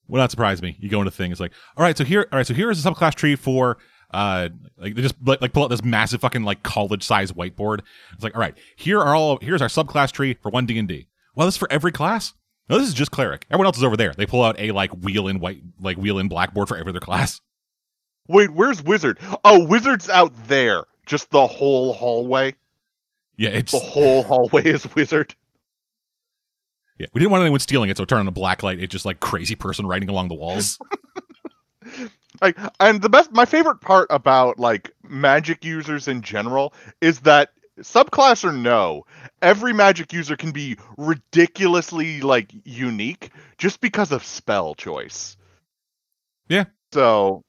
Will 0.09 0.19
not 0.19 0.33
surprise 0.33 0.61
me. 0.61 0.77
You 0.81 0.89
go 0.89 0.99
into 0.99 1.13
things 1.13 1.39
like 1.39 1.53
all 1.77 1.85
right 1.85 1.97
so 1.97 2.03
here 2.03 2.27
all 2.33 2.39
right 2.39 2.47
so 2.49 2.53
here 2.53 2.69
is 2.69 2.85
a 2.85 2.91
subclass 2.91 3.15
tree 3.15 3.37
for 3.37 3.79
uh 4.11 4.49
like 4.77 4.97
they 4.97 5.03
just 5.03 5.15
like, 5.25 5.41
like 5.41 5.53
pull 5.53 5.63
out 5.63 5.71
this 5.71 5.85
massive 5.85 6.21
fucking 6.21 6.43
like 6.43 6.65
college 6.65 7.05
size 7.05 7.31
whiteboard. 7.31 7.83
It's 8.13 8.25
like 8.25 8.35
all 8.35 8.41
right 8.41 8.59
here 8.75 8.99
are 8.99 9.15
all 9.15 9.39
here's 9.41 9.63
our 9.63 9.69
subclass 9.69 10.11
tree 10.11 10.35
for 10.35 10.51
one 10.51 10.67
d&d 10.67 11.07
well 11.37 11.47
this 11.47 11.55
is 11.55 11.59
for 11.59 11.71
every 11.71 11.93
class 11.93 12.35
no 12.69 12.79
this 12.79 12.89
is 12.89 12.95
just 12.95 13.11
cleric. 13.11 13.47
Everyone 13.51 13.67
else 13.67 13.77
is 13.77 13.85
over 13.85 13.97
there. 13.97 14.13
They 14.13 14.27
pull 14.27 14.43
out 14.43 14.59
a 14.59 14.71
like 14.73 14.91
wheel 14.93 15.29
in 15.29 15.41
white 15.41 15.63
like 15.81 15.97
wheel 15.97 16.19
in 16.19 16.29
blackboard 16.29 16.69
for 16.69 16.77
every 16.77 16.91
other 16.91 17.01
class. 17.01 17.41
Wait 18.29 18.51
where's 18.51 18.83
wizard? 18.83 19.19
Oh 19.45 19.65
wizard's 19.65 20.09
out 20.09 20.33
there. 20.49 20.85
Just 21.07 21.31
the 21.31 21.47
whole 21.47 21.93
hallway? 21.93 22.55
Yeah 23.37 23.51
it's 23.51 23.73
the 23.73 23.79
whole 23.79 24.23
hallway 24.23 24.65
is 24.65 24.93
wizard? 24.95 25.35
Yeah 26.99 27.07
we 27.13 27.21
didn't 27.21 27.33
want 27.33 27.43
anyone 27.43 27.61
stealing 27.61 27.91
it 27.91 27.97
so 27.97 28.05
turn 28.05 28.21
on 28.21 28.29
a 28.29 28.33
black 28.33 28.63
light. 28.63 28.81
It's 28.81 28.93
just 28.93 29.05
like 29.05 29.21
crazy 29.21 29.55
person 29.55 29.87
writing 29.87 30.09
along 30.09 30.29
the 30.29 30.35
walls. 30.35 30.79
Like 32.41 32.59
and 32.81 33.01
the 33.01 33.09
best 33.09 33.33
my 33.33 33.45
favorite 33.45 33.81
part 33.81 34.09
about 34.11 34.59
like 34.59 34.91
magic 35.03 35.65
users 35.65 36.09
in 36.09 36.21
general 36.21 36.75
is 37.01 37.21
that 37.21 37.51
subclass 37.81 38.45
or 38.45 38.53
no 38.53 39.05
every 39.43 39.73
magic 39.73 40.13
user 40.13 40.37
can 40.37 40.53
be 40.53 40.77
ridiculously 40.97 42.21
like 42.21 42.53
unique 42.65 43.31
just 43.59 43.81
because 43.81 44.13
of 44.13 44.25
spell 44.25 44.75
choice. 44.75 45.37
Yeah. 46.49 46.65
so 46.93 47.43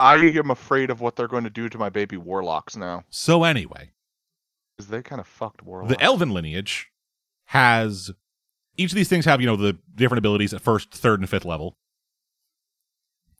i 0.00 0.16
am 0.16 0.50
afraid 0.50 0.90
of 0.90 1.00
what 1.00 1.14
they're 1.14 1.28
going 1.28 1.44
to 1.44 1.50
do 1.50 1.68
to 1.68 1.78
my 1.78 1.88
baby 1.88 2.16
warlocks 2.16 2.76
now. 2.76 3.04
So 3.10 3.44
anyway. 3.44 3.92
Because 4.76 4.90
they 4.90 5.02
kind 5.02 5.20
of 5.20 5.26
fucked 5.26 5.62
warlocks. 5.62 5.94
The 5.94 6.02
elven 6.02 6.30
lineage 6.30 6.88
has 7.46 8.10
each 8.76 8.92
of 8.92 8.96
these 8.96 9.08
things 9.08 9.24
have 9.24 9.40
you 9.40 9.46
know 9.46 9.56
the 9.56 9.78
different 9.94 10.18
abilities 10.18 10.52
at 10.52 10.60
first 10.60 10.92
third 10.92 11.20
and 11.20 11.28
fifth 11.28 11.44
level. 11.44 11.76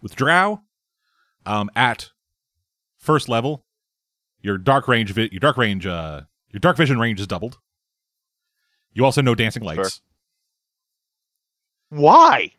With 0.00 0.16
drow 0.16 0.62
um 1.44 1.70
at 1.76 2.10
first 2.96 3.28
level 3.28 3.64
your 4.40 4.58
dark 4.58 4.88
range 4.88 5.12
vi- 5.12 5.28
your 5.32 5.40
dark 5.40 5.56
range 5.56 5.86
uh 5.86 6.22
your 6.50 6.60
dark 6.60 6.76
vision 6.76 6.98
range 6.98 7.20
is 7.20 7.26
doubled. 7.26 7.58
You 8.92 9.04
also 9.04 9.22
know 9.22 9.34
dancing 9.34 9.62
lights. 9.62 10.00
Why? 11.90 12.52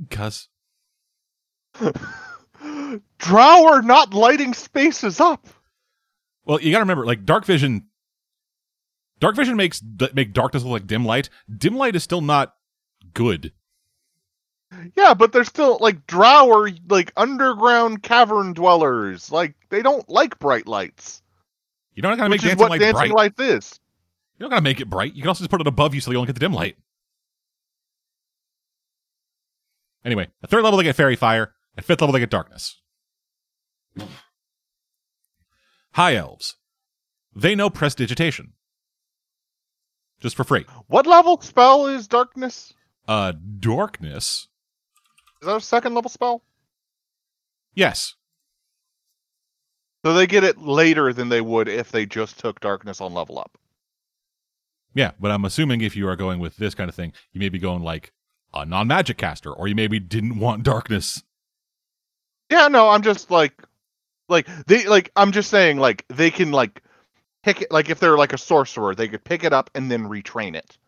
Because 0.00 0.48
drow 3.18 3.66
are 3.66 3.82
not 3.82 4.14
lighting 4.14 4.54
spaces 4.54 5.20
up. 5.20 5.46
Well 6.44 6.60
you 6.60 6.70
gotta 6.70 6.82
remember 6.84 7.04
like 7.06 7.24
dark 7.24 7.44
vision 7.44 7.86
dark 9.18 9.36
vision 9.36 9.56
makes 9.56 9.80
d- 9.80 10.08
make 10.14 10.32
darkness 10.32 10.62
look 10.62 10.72
like 10.72 10.86
dim 10.86 11.04
light. 11.04 11.28
Dim 11.54 11.76
light 11.76 11.96
is 11.96 12.02
still 12.02 12.20
not 12.20 12.54
good 13.14 13.52
Yeah, 14.96 15.14
but 15.14 15.32
they're 15.32 15.44
still 15.44 15.78
like 15.80 16.06
drower, 16.06 16.70
like 16.88 17.12
underground 17.16 18.02
cavern 18.02 18.52
dwellers. 18.52 19.30
Like 19.32 19.54
they 19.70 19.82
don't 19.82 20.08
like 20.08 20.38
bright 20.38 20.66
lights, 20.66 21.22
you 21.96 22.02
don't 22.02 22.18
gotta 22.18 22.28
make 22.28 22.42
dancing 22.42 22.58
what 22.58 22.70
lights 22.70 22.84
dancing 22.84 22.94
bright 22.94 23.34
lights 23.38 23.40
is. 23.40 23.80
You 24.38 24.44
don't 24.44 24.50
gotta 24.50 24.62
make 24.62 24.80
it 24.80 24.90
bright. 24.90 25.14
You 25.14 25.22
can 25.22 25.28
also 25.28 25.40
just 25.40 25.50
put 25.50 25.62
it 25.62 25.66
above 25.66 25.94
you 25.94 26.00
so 26.00 26.10
you 26.10 26.18
don't 26.18 26.26
get 26.26 26.34
the 26.34 26.40
dim 26.40 26.52
light. 26.52 26.76
Anyway, 30.04 30.28
at 30.42 30.50
third 30.50 30.62
level 30.62 30.76
they 30.76 30.84
get 30.84 30.94
faerie 30.94 31.16
fire. 31.16 31.54
At 31.76 31.84
fifth 31.84 32.02
level 32.02 32.12
they 32.12 32.20
get 32.20 32.30
darkness. 32.30 32.80
High 35.92 36.14
elves. 36.14 36.56
They 37.34 37.54
know 37.54 37.70
prestidigitation. 37.70 38.52
Just 40.20 40.36
for 40.36 40.44
free. 40.44 40.66
What 40.86 41.06
level 41.06 41.40
spell 41.40 41.86
is 41.86 42.06
darkness? 42.06 42.74
Uh, 43.08 43.32
darkness. 43.58 44.48
Is 45.42 45.46
that 45.46 45.56
a 45.56 45.60
second 45.60 45.94
level 45.94 46.10
spell? 46.10 46.42
Yes. 47.74 48.14
So 50.04 50.14
they 50.14 50.26
get 50.26 50.44
it 50.44 50.58
later 50.58 51.12
than 51.12 51.28
they 51.28 51.40
would 51.40 51.68
if 51.68 51.90
they 51.90 52.06
just 52.06 52.38
took 52.38 52.60
darkness 52.60 53.00
on 53.00 53.12
level 53.12 53.38
up. 53.38 53.58
Yeah, 54.94 55.12
but 55.20 55.30
I'm 55.30 55.44
assuming 55.44 55.80
if 55.82 55.94
you 55.96 56.08
are 56.08 56.16
going 56.16 56.38
with 56.38 56.56
this 56.56 56.74
kind 56.74 56.88
of 56.88 56.94
thing, 56.94 57.12
you 57.32 57.38
may 57.40 57.48
be 57.50 57.58
going 57.58 57.82
like 57.82 58.12
a 58.54 58.64
non-magic 58.64 59.18
caster, 59.18 59.52
or 59.52 59.68
you 59.68 59.74
maybe 59.74 59.98
didn't 60.00 60.38
want 60.38 60.62
darkness. 60.62 61.22
Yeah, 62.50 62.68
no, 62.68 62.88
I'm 62.88 63.02
just 63.02 63.30
like, 63.30 63.52
like 64.28 64.46
they 64.66 64.86
like 64.86 65.10
I'm 65.16 65.32
just 65.32 65.50
saying 65.50 65.78
like 65.78 66.04
they 66.08 66.30
can 66.30 66.50
like 66.52 66.82
pick 67.42 67.62
it 67.62 67.70
like 67.70 67.90
if 67.90 68.00
they're 68.00 68.16
like 68.16 68.32
a 68.32 68.38
sorcerer, 68.38 68.94
they 68.94 69.08
could 69.08 69.24
pick 69.24 69.44
it 69.44 69.52
up 69.52 69.70
and 69.74 69.90
then 69.90 70.04
retrain 70.08 70.54
it 70.56 70.78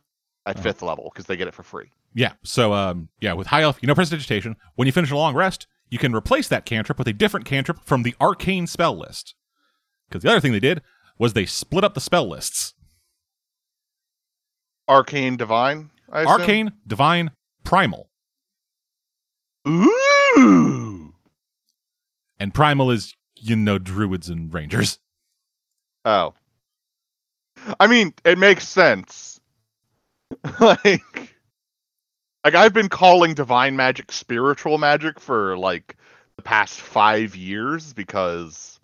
at 0.47 0.57
Uh-huh. 0.57 0.63
fifth 0.63 0.83
level 0.83 1.11
because 1.13 1.27
they 1.27 1.37
get 1.37 1.49
it 1.49 1.55
for 1.55 1.63
free. 1.63 1.91
Yeah. 2.15 2.33
So, 2.43 2.73
um, 2.73 3.09
yeah, 3.21 3.33
with 3.35 3.49
high 3.49 3.63
elf, 3.63 3.79
you 3.81 3.87
know 3.87 3.95
prestidigitation. 3.95 4.57
When 4.75 4.87
you 4.87 4.93
finish 4.93 5.11
a 5.11 5.17
long 5.17 5.35
rest, 5.35 5.67
you 5.91 5.99
can 5.99 6.15
replace 6.15 6.49
that 6.49 6.65
cantrip 6.65 6.99
with 6.99 7.09
a 7.09 7.13
different 7.13 7.47
cantrip 7.47 7.79
from 7.85 8.03
the 8.03 8.15
arcane 8.21 8.67
spell 8.67 8.97
list. 8.97 9.35
Because 10.09 10.23
the 10.23 10.31
other 10.31 10.41
thing 10.41 10.53
they 10.53 10.61
did 10.61 10.83
was 11.19 11.33
they 11.33 11.47
split 11.47 11.85
up 11.85 11.95
the 11.95 12.01
spell 12.01 12.29
lists: 12.29 12.75
Arcane 14.89 15.37
divine. 15.37 15.91
Arcane, 16.11 16.73
divine, 16.87 17.33
primal, 17.65 18.09
Ooh. 19.69 21.13
and 22.41 22.55
primal 22.55 22.91
is 22.91 23.15
you 23.37 23.57
know 23.57 23.79
druids 23.79 24.31
and 24.31 24.53
rangers. 24.53 24.99
Oh. 26.05 26.35
I 27.79 27.87
mean, 27.87 28.15
it 28.25 28.39
makes 28.39 28.67
sense. 28.67 29.41
like 30.61 31.37
like 32.49 32.55
I've 32.55 32.73
been 32.73 32.89
calling 32.89 33.35
divine 33.35 33.77
magic 33.77 34.11
spiritual 34.11 34.79
magic 34.79 35.21
for 35.21 35.59
like 35.59 35.97
the 36.37 36.43
past 36.43 36.81
5 36.81 37.37
years 37.37 37.93
because 37.93 38.81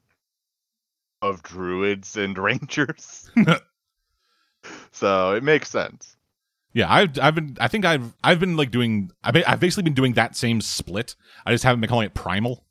of 1.23 1.43
druids 1.43 2.15
and 2.19 2.37
rangers. 2.51 3.31
so, 4.93 5.33
it 5.33 5.43
makes 5.43 5.71
sense. 5.71 6.15
Yeah, 6.75 6.93
I've 6.93 7.19
I've 7.19 7.35
been 7.35 7.57
I 7.59 7.69
think 7.69 7.87
I've 7.87 8.15
I've 8.23 8.39
been 8.39 8.59
like 8.59 8.71
doing 8.71 9.11
I've 9.23 9.43
I've 9.47 9.61
basically 9.61 9.85
been 9.85 9.95
doing 9.95 10.13
that 10.15 10.37
same 10.37 10.61
split. 10.61 11.17
I 11.47 11.53
just 11.53 11.65
haven't 11.65 11.81
been 11.81 11.89
calling 11.89 12.05
it 12.05 12.13
primal. 12.13 12.67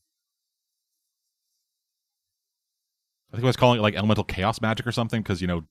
I 3.32 3.38
think 3.38 3.46
I 3.46 3.48
was 3.48 3.56
calling 3.56 3.80
it 3.80 3.82
like 3.82 3.96
elemental 3.96 4.26
chaos 4.26 4.62
magic 4.62 4.86
or 4.86 4.92
something 4.92 5.24
because 5.24 5.42
you 5.42 5.48
know 5.48 5.64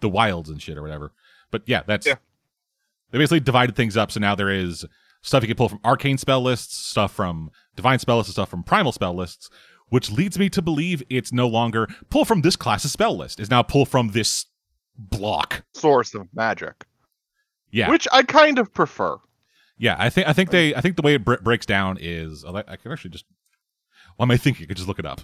the 0.00 0.08
wilds 0.08 0.48
and 0.48 0.62
shit 0.62 0.78
or 0.78 0.82
whatever. 0.82 1.12
But 1.50 1.64
yeah, 1.66 1.82
that's 1.86 2.06
Yeah. 2.06 2.14
They 3.12 3.18
basically 3.18 3.40
divided 3.40 3.76
things 3.76 3.96
up. 3.96 4.10
So 4.10 4.18
now 4.18 4.34
there 4.34 4.50
is 4.50 4.84
stuff 5.22 5.42
you 5.42 5.46
can 5.46 5.56
pull 5.56 5.68
from 5.68 5.80
arcane 5.84 6.18
spell 6.18 6.40
lists, 6.40 6.74
stuff 6.74 7.12
from 7.12 7.50
divine 7.76 8.00
spell 8.00 8.16
lists, 8.16 8.30
and 8.30 8.34
stuff 8.34 8.48
from 8.48 8.64
primal 8.64 8.90
spell 8.90 9.14
lists, 9.14 9.48
which 9.88 10.10
leads 10.10 10.38
me 10.38 10.48
to 10.50 10.60
believe 10.60 11.02
it's 11.08 11.32
no 11.32 11.46
longer 11.46 11.86
pull 12.10 12.24
from 12.24 12.40
this 12.40 12.56
class's 12.56 12.90
spell 12.92 13.16
list. 13.16 13.38
Is 13.38 13.50
now 13.50 13.62
pull 13.62 13.84
from 13.84 14.08
this 14.08 14.46
block. 14.96 15.62
Source 15.74 16.14
of 16.14 16.28
magic, 16.34 16.84
Yeah, 17.70 17.90
which 17.90 18.08
I 18.12 18.22
kind 18.22 18.58
of 18.58 18.72
prefer. 18.74 19.18
Yeah, 19.78 19.96
I 19.98 20.10
think 20.10 20.28
I 20.28 20.32
think 20.32 20.50
they 20.50 20.74
I 20.74 20.80
think 20.80 20.96
the 20.96 21.02
way 21.02 21.14
it 21.14 21.24
br- 21.24 21.36
breaks 21.36 21.66
down 21.66 21.98
is 22.00 22.44
I 22.44 22.64
I 22.66 22.76
can 22.76 22.90
actually 22.92 23.10
just. 23.10 23.26
Why 24.16 24.24
am 24.24 24.30
I 24.30 24.36
thinking? 24.36 24.64
I 24.64 24.66
could 24.68 24.76
just 24.76 24.88
look 24.88 24.98
it 24.98 25.06
up. 25.06 25.22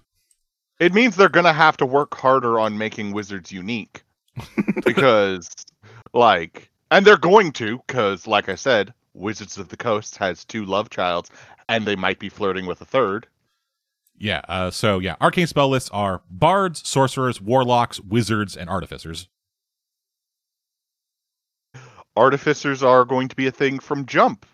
It 0.80 0.95
means 0.95 1.16
they're 1.16 1.28
gonna 1.28 1.53
have 1.53 1.76
to 1.78 1.86
work 1.86 2.14
harder 2.14 2.59
on 2.59 2.78
making 2.78 3.12
wizards 3.12 3.51
unique. 3.53 4.05
because 4.84 5.51
like 6.14 6.70
and 6.91 7.07
they're 7.07 7.16
going 7.16 7.53
to, 7.53 7.78
because 7.86 8.26
like 8.26 8.49
I 8.49 8.55
said, 8.55 8.95
Wizards 9.14 9.59
of 9.59 9.68
the 9.68 9.76
Coast 9.76 10.16
has 10.18 10.45
two 10.45 10.64
love 10.64 10.91
childs, 10.91 11.30
and 11.68 11.84
they 11.84 11.97
might 11.97 12.18
be 12.18 12.28
flirting 12.28 12.66
with 12.66 12.80
a 12.80 12.84
third. 12.84 13.26
Yeah. 14.16 14.43
Uh, 14.49 14.70
so 14.70 14.99
yeah, 14.99 15.16
arcane 15.20 15.47
spell 15.47 15.68
lists 15.68 15.91
are 15.93 16.22
bards, 16.30 16.86
sorcerers, 16.86 17.41
warlocks, 17.41 18.01
wizards, 18.01 18.57
and 18.57 18.68
artificers. 18.68 19.28
Artificers 22.16 22.82
are 22.82 23.05
going 23.05 23.28
to 23.28 23.36
be 23.36 23.47
a 23.47 23.53
thing 23.53 23.78
from 23.78 24.07
jump. 24.07 24.45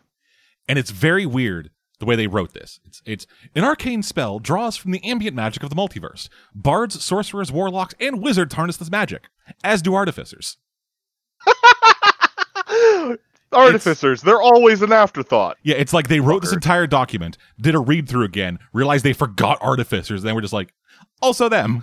And 0.68 0.78
it's 0.78 0.90
very 0.90 1.24
weird 1.24 1.70
the 1.98 2.04
way 2.04 2.16
they 2.16 2.26
wrote 2.26 2.52
this. 2.52 2.80
It's 2.84 3.02
it's 3.06 3.26
an 3.54 3.64
arcane 3.64 4.02
spell 4.02 4.38
draws 4.38 4.76
from 4.76 4.90
the 4.90 5.02
ambient 5.04 5.34
magic 5.36 5.62
of 5.62 5.70
the 5.70 5.76
multiverse. 5.76 6.28
Bards, 6.54 7.02
sorcerers, 7.02 7.50
warlocks, 7.50 7.94
and 7.98 8.22
wizards 8.22 8.54
harness 8.54 8.76
this 8.76 8.90
magic, 8.90 9.28
as 9.62 9.80
do 9.80 9.94
artificers. 9.94 10.58
Artificers, 13.54 14.22
they're 14.22 14.40
always 14.40 14.82
an 14.82 14.92
afterthought. 14.92 15.56
Yeah, 15.62 15.76
it's 15.76 15.92
like 15.92 16.08
they 16.08 16.20
wrote 16.20 16.42
this 16.42 16.52
entire 16.52 16.86
document, 16.86 17.38
did 17.60 17.74
a 17.74 17.78
read 17.78 18.08
through 18.08 18.24
again, 18.24 18.58
realized 18.72 19.04
they 19.04 19.12
forgot 19.12 19.58
artificers, 19.62 20.20
and 20.22 20.28
then 20.28 20.34
we're 20.34 20.40
just 20.40 20.52
like, 20.52 20.72
also 21.22 21.48
them. 21.48 21.82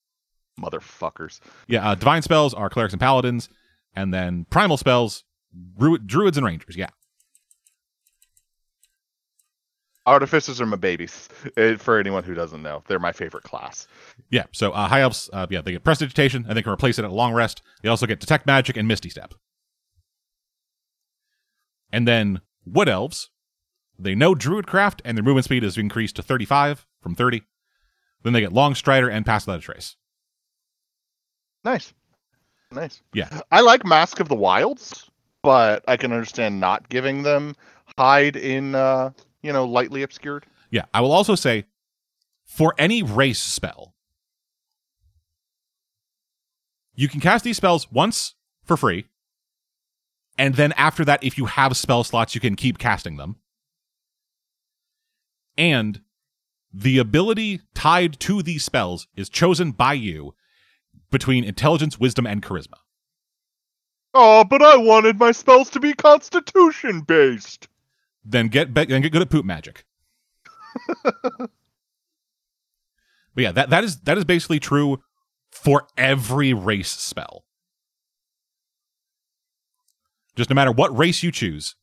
Motherfuckers. 0.60 1.40
Yeah, 1.68 1.88
uh, 1.90 1.94
divine 1.94 2.22
spells 2.22 2.54
are 2.54 2.70
clerics 2.70 2.94
and 2.94 3.00
paladins, 3.00 3.48
and 3.94 4.12
then 4.14 4.46
primal 4.50 4.76
spells, 4.76 5.24
dru- 5.78 5.98
druids 5.98 6.36
and 6.36 6.46
rangers. 6.46 6.76
Yeah, 6.76 6.88
Artificers 10.06 10.60
are 10.60 10.66
my 10.66 10.76
babies. 10.76 11.28
eh, 11.56 11.76
For 11.76 11.98
anyone 11.98 12.22
who 12.22 12.32
doesn't 12.34 12.62
know, 12.62 12.82
they're 12.86 13.00
my 13.00 13.10
favorite 13.12 13.42
class. 13.42 13.88
yeah. 14.30 14.44
So 14.52 14.70
uh, 14.70 14.86
high 14.86 15.00
elves, 15.00 15.28
uh, 15.32 15.46
yeah, 15.50 15.62
they 15.62 15.72
get 15.72 15.82
prestidigitation, 15.82 16.44
and 16.48 16.56
they 16.56 16.62
can 16.62 16.72
replace 16.72 16.98
it 16.98 17.04
at 17.04 17.10
a 17.10 17.14
long 17.14 17.32
rest. 17.32 17.60
They 17.82 17.88
also 17.88 18.06
get 18.06 18.20
detect 18.20 18.46
magic 18.46 18.76
and 18.76 18.86
misty 18.86 19.10
step. 19.10 19.34
And 21.92 22.06
then 22.06 22.40
wood 22.64 22.88
elves, 22.88 23.30
they 23.98 24.14
know 24.14 24.34
druidcraft, 24.34 25.00
and 25.04 25.16
their 25.16 25.24
movement 25.24 25.44
speed 25.44 25.64
is 25.64 25.78
increased 25.78 26.16
to 26.16 26.22
thirty-five 26.22 26.86
from 27.00 27.14
thirty. 27.14 27.42
Then 28.22 28.32
they 28.32 28.40
get 28.40 28.52
long 28.52 28.74
strider 28.74 29.08
and 29.08 29.24
pass 29.24 29.46
without 29.46 29.60
a 29.60 29.62
trace. 29.62 29.96
Nice. 31.64 31.92
Nice. 32.72 33.00
Yeah. 33.14 33.40
I 33.50 33.60
like 33.60 33.84
Mask 33.84 34.20
of 34.20 34.28
the 34.28 34.34
Wilds, 34.34 35.08
but 35.42 35.84
I 35.86 35.96
can 35.96 36.12
understand 36.12 36.58
not 36.58 36.88
giving 36.88 37.22
them 37.22 37.54
hide 37.96 38.36
in 38.36 38.74
uh, 38.74 39.10
you 39.42 39.52
know, 39.52 39.64
lightly 39.64 40.02
obscured. 40.02 40.44
Yeah, 40.70 40.86
I 40.92 41.00
will 41.00 41.12
also 41.12 41.36
say 41.36 41.64
for 42.44 42.74
any 42.78 43.02
race 43.02 43.38
spell, 43.38 43.94
you 46.94 47.08
can 47.08 47.20
cast 47.20 47.44
these 47.44 47.56
spells 47.56 47.90
once 47.92 48.34
for 48.64 48.76
free. 48.76 49.06
And 50.38 50.54
then 50.54 50.72
after 50.72 51.04
that, 51.04 51.24
if 51.24 51.38
you 51.38 51.46
have 51.46 51.76
spell 51.76 52.04
slots, 52.04 52.34
you 52.34 52.40
can 52.40 52.56
keep 52.56 52.78
casting 52.78 53.16
them. 53.16 53.36
And 55.56 56.02
the 56.72 56.98
ability 56.98 57.62
tied 57.74 58.20
to 58.20 58.42
these 58.42 58.64
spells 58.64 59.08
is 59.16 59.30
chosen 59.30 59.72
by 59.72 59.94
you 59.94 60.34
between 61.10 61.44
intelligence, 61.44 61.98
wisdom, 61.98 62.26
and 62.26 62.42
charisma. 62.42 62.74
Oh, 64.12 64.44
but 64.44 64.62
I 64.62 64.76
wanted 64.76 65.18
my 65.18 65.32
spells 65.32 65.70
to 65.70 65.80
be 65.80 65.94
constitution 65.94 67.00
based. 67.00 67.68
then 68.24 68.48
get 68.48 68.74
be- 68.74 68.84
then 68.84 69.02
get 69.02 69.12
good 69.12 69.22
at 69.22 69.30
poop 69.30 69.44
magic. 69.46 69.84
but 71.04 71.50
yeah, 73.36 73.52
that 73.52 73.70
that 73.70 73.84
is 73.84 74.00
that 74.00 74.18
is 74.18 74.24
basically 74.24 74.60
true 74.60 75.02
for 75.50 75.86
every 75.96 76.52
race 76.52 76.90
spell. 76.90 77.45
Just 80.36 80.50
no 80.50 80.54
matter 80.54 80.70
what 80.70 80.96
race 80.96 81.22
you 81.22 81.32
choose, 81.32 81.74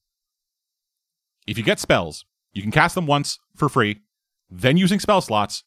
if 1.48 1.58
you 1.58 1.64
get 1.64 1.80
spells, 1.80 2.26
you 2.54 2.62
can 2.62 2.72
cast 2.72 2.96
them 2.96 3.08
once 3.08 3.40
for 3.56 3.68
free, 3.68 4.02
then 4.50 4.78
using 4.78 5.00
spell 5.00 5.22
slots, 5.22 5.64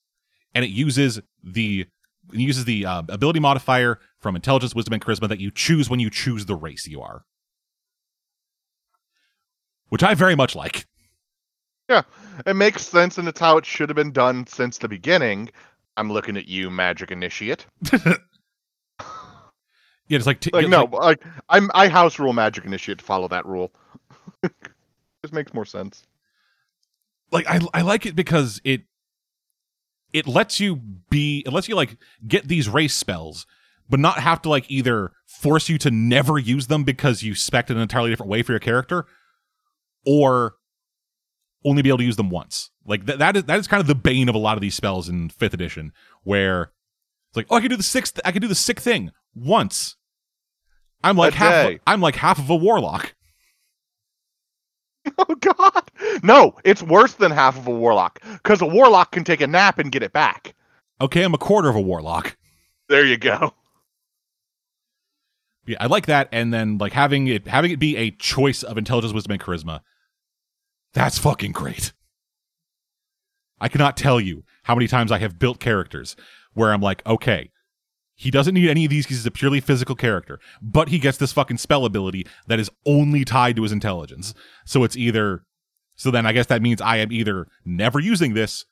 and 0.55 0.65
it 0.65 0.71
uses 0.71 1.21
the 1.43 1.87
it 2.33 2.41
uses 2.41 2.65
the 2.65 2.85
uh, 2.87 3.03
ability 3.09 3.39
modifier 3.39 4.01
from 4.19 4.35
intelligence, 4.35 4.75
wisdom, 4.75 4.95
and 4.95 5.05
charisma 5.05 5.29
that 5.29 5.41
you 5.41 5.51
choose 5.51 5.89
when 5.89 6.01
you 6.01 6.11
choose 6.11 6.47
the 6.47 6.57
race 6.57 6.87
you 6.87 7.01
are, 7.01 7.25
which 9.89 10.03
I 10.03 10.15
very 10.15 10.35
much 10.35 10.57
like. 10.57 10.87
Yeah, 11.89 12.03
it 12.45 12.57
makes 12.57 12.85
sense 12.85 13.17
and 13.19 13.29
it's 13.29 13.39
how 13.39 13.59
it 13.59 13.67
should 13.67 13.89
have 13.89 13.97
been 13.97 14.11
done 14.11 14.47
since 14.47 14.79
the 14.79 14.89
beginning. 14.89 15.51
I'm 15.97 16.13
looking 16.13 16.37
at 16.37 16.49
you, 16.49 16.69
magic 16.69 17.11
initiate. 17.11 17.67
Yeah, 20.09 20.19
it's 20.19 20.27
like, 20.27 20.41
t- 20.41 20.51
Like 20.53 20.69
no, 20.69 20.85
like- 20.85 20.93
like 20.93 21.25
I'm 21.49 21.71
I 21.75 21.89
house 21.89 22.19
rule 22.19 22.33
magic 22.33 22.65
initiate 22.65 22.99
to 22.99 23.05
follow 23.05 23.29
that 23.29 23.47
rule. 23.47 23.73
This 25.23 25.33
makes 25.33 25.53
more 25.53 25.65
sense. 25.65 26.05
like 27.33 27.47
I 27.49 27.61
I 27.75 27.83
like 27.83 28.07
it 28.07 28.15
because 28.15 28.61
it 28.63 28.83
it 30.13 30.29
lets 30.29 30.61
you 30.61 30.77
be 30.77 31.43
it 31.45 31.53
lets 31.53 31.69
you 31.69 31.75
like 31.75 31.97
get 32.29 32.47
these 32.47 32.69
race 32.69 32.95
spells, 32.95 33.45
but 33.89 33.99
not 33.99 34.19
have 34.19 34.41
to 34.43 34.49
like 34.49 34.71
either 34.71 35.11
force 35.27 35.69
you 35.69 35.79
to 35.79 35.91
never 35.91 36.39
use 36.39 36.69
them 36.69 36.85
because 36.85 37.25
you 37.25 37.35
spec 37.35 37.71
in 37.71 37.77
an 37.77 37.83
entirely 37.83 38.11
different 38.11 38.31
way 38.31 38.43
for 38.43 38.53
your 38.53 38.61
character, 38.61 39.07
or 40.07 40.55
only 41.65 41.83
be 41.83 41.89
able 41.89 41.99
to 41.99 42.05
use 42.05 42.17
them 42.17 42.31
once. 42.31 42.71
Like 42.87 43.05
th- 43.07 43.19
that 43.19 43.37
is 43.37 43.45
that 43.45 43.59
is 43.59 43.67
kind 43.67 43.81
of 43.81 43.89
the 43.89 43.97
bane 43.97 44.29
of 44.29 44.37
a 44.37 44.39
lot 44.39 44.57
of 44.57 44.61
these 44.61 44.77
spells 44.77 45.09
in 45.09 45.29
fifth 45.29 45.55
edition, 45.55 45.93
where 46.23 46.71
it's 47.37 47.51
like, 47.51 47.53
oh, 47.53 47.57
I 47.57 47.61
can 47.61 47.71
do 47.71 47.77
the 47.77 47.83
sixth, 47.83 48.19
I 48.25 48.33
can 48.33 48.41
do 48.43 48.49
the 48.49 48.55
sick 48.55 48.81
thing 48.81 49.13
once. 49.35 49.97
I'm 51.05 51.17
like 51.17 51.35
A 51.35 51.37
half. 51.37 51.67
day. 51.69 51.81
I'm 51.87 52.01
like 52.01 52.17
half 52.17 52.39
of 52.39 52.49
a 52.51 52.57
warlock. 52.57 53.15
Oh 55.19 55.35
God! 55.37 55.91
No, 56.25 56.57
it's 56.65 56.83
worse 56.83 57.13
than 57.15 57.31
half 57.31 57.57
of 57.57 57.69
a 57.69 57.71
warlock 57.71 58.21
because 58.43 58.61
a 58.61 58.67
warlock 58.67 59.13
can 59.13 59.23
take 59.23 59.41
a 59.41 59.47
nap 59.47 59.79
and 59.79 59.93
get 59.93 60.03
it 60.03 60.13
back. 60.13 60.57
Okay, 61.01 61.23
I'm 61.23 61.33
a 61.33 61.39
quarter 61.39 61.69
of 61.69 61.77
a 61.77 61.81
warlock. 61.81 62.37
There 62.89 63.07
you 63.07 63.17
go. 63.17 63.55
Yeah, 65.65 65.77
I 65.81 65.87
like 65.87 66.07
that, 66.07 66.29
and 66.33 66.53
then 66.53 66.79
like 66.79 66.93
having 66.93 67.29
it 67.29 67.47
having 67.47 67.71
it 67.71 67.79
be 67.79 67.97
a 67.97 68.11
choice 68.11 68.65
of 68.65 68.77
intelligence, 68.79 69.13
wisdom, 69.13 69.31
and 69.33 69.41
charisma. 69.41 69.81
That's 70.93 71.19
fucking 71.19 71.53
great. 71.53 71.93
I 73.61 73.69
cannot 73.69 73.97
tell 73.97 74.21
you 74.21 74.43
how 74.65 74.75
many 74.75 74.89
times 74.89 75.13
I 75.13 75.19
have 75.19 75.39
built 75.39 75.61
characters 75.61 76.17
where 76.57 76.73
I'm 76.73 76.81
like, 76.81 77.07
okay, 77.07 77.51
he 78.17 78.31
doesn't 78.31 78.55
need 78.55 78.69
any 78.69 78.85
of 78.87 78.91
these 78.91 79.05
because 79.05 79.19
he's 79.19 79.27
a 79.27 79.31
purely 79.31 79.61
physical 79.61 79.95
character, 79.95 80.41
but 80.63 80.89
he 80.89 80.99
gets 80.99 81.19
this 81.19 81.33
fucking 81.33 81.59
spell 81.59 81.85
ability 81.85 82.27
that 82.49 82.59
is 82.59 82.71
only 82.87 83.25
tied 83.25 83.57
to 83.57 83.63
his 83.63 83.73
intelligence. 83.73 84.33
So 84.65 84.83
it's 84.85 84.97
either, 84.97 85.45
so 85.97 86.11
then 86.11 86.25
I 86.27 86.33
guess 86.33 86.47
that 86.47 86.63
means 86.63 86.81
I 86.81 86.97
am 86.97 87.13
either 87.13 87.47
never 87.65 88.01
using 88.01 88.35
this 88.35 88.65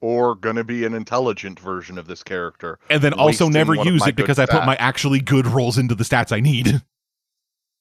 Or 0.00 0.34
gonna 0.34 0.64
be 0.64 0.84
an 0.84 0.94
intelligent 0.94 1.60
version 1.60 1.96
of 1.98 2.08
this 2.08 2.24
character. 2.24 2.80
and 2.90 3.00
then 3.00 3.12
also 3.12 3.48
never 3.48 3.74
use 3.76 4.04
it 4.06 4.16
because 4.16 4.40
I 4.40 4.46
put 4.46 4.66
my 4.66 4.74
actually 4.76 5.20
good 5.20 5.46
rolls 5.46 5.78
into 5.78 5.94
the 5.94 6.04
stats 6.04 6.32
I 6.32 6.40
need. 6.40 6.82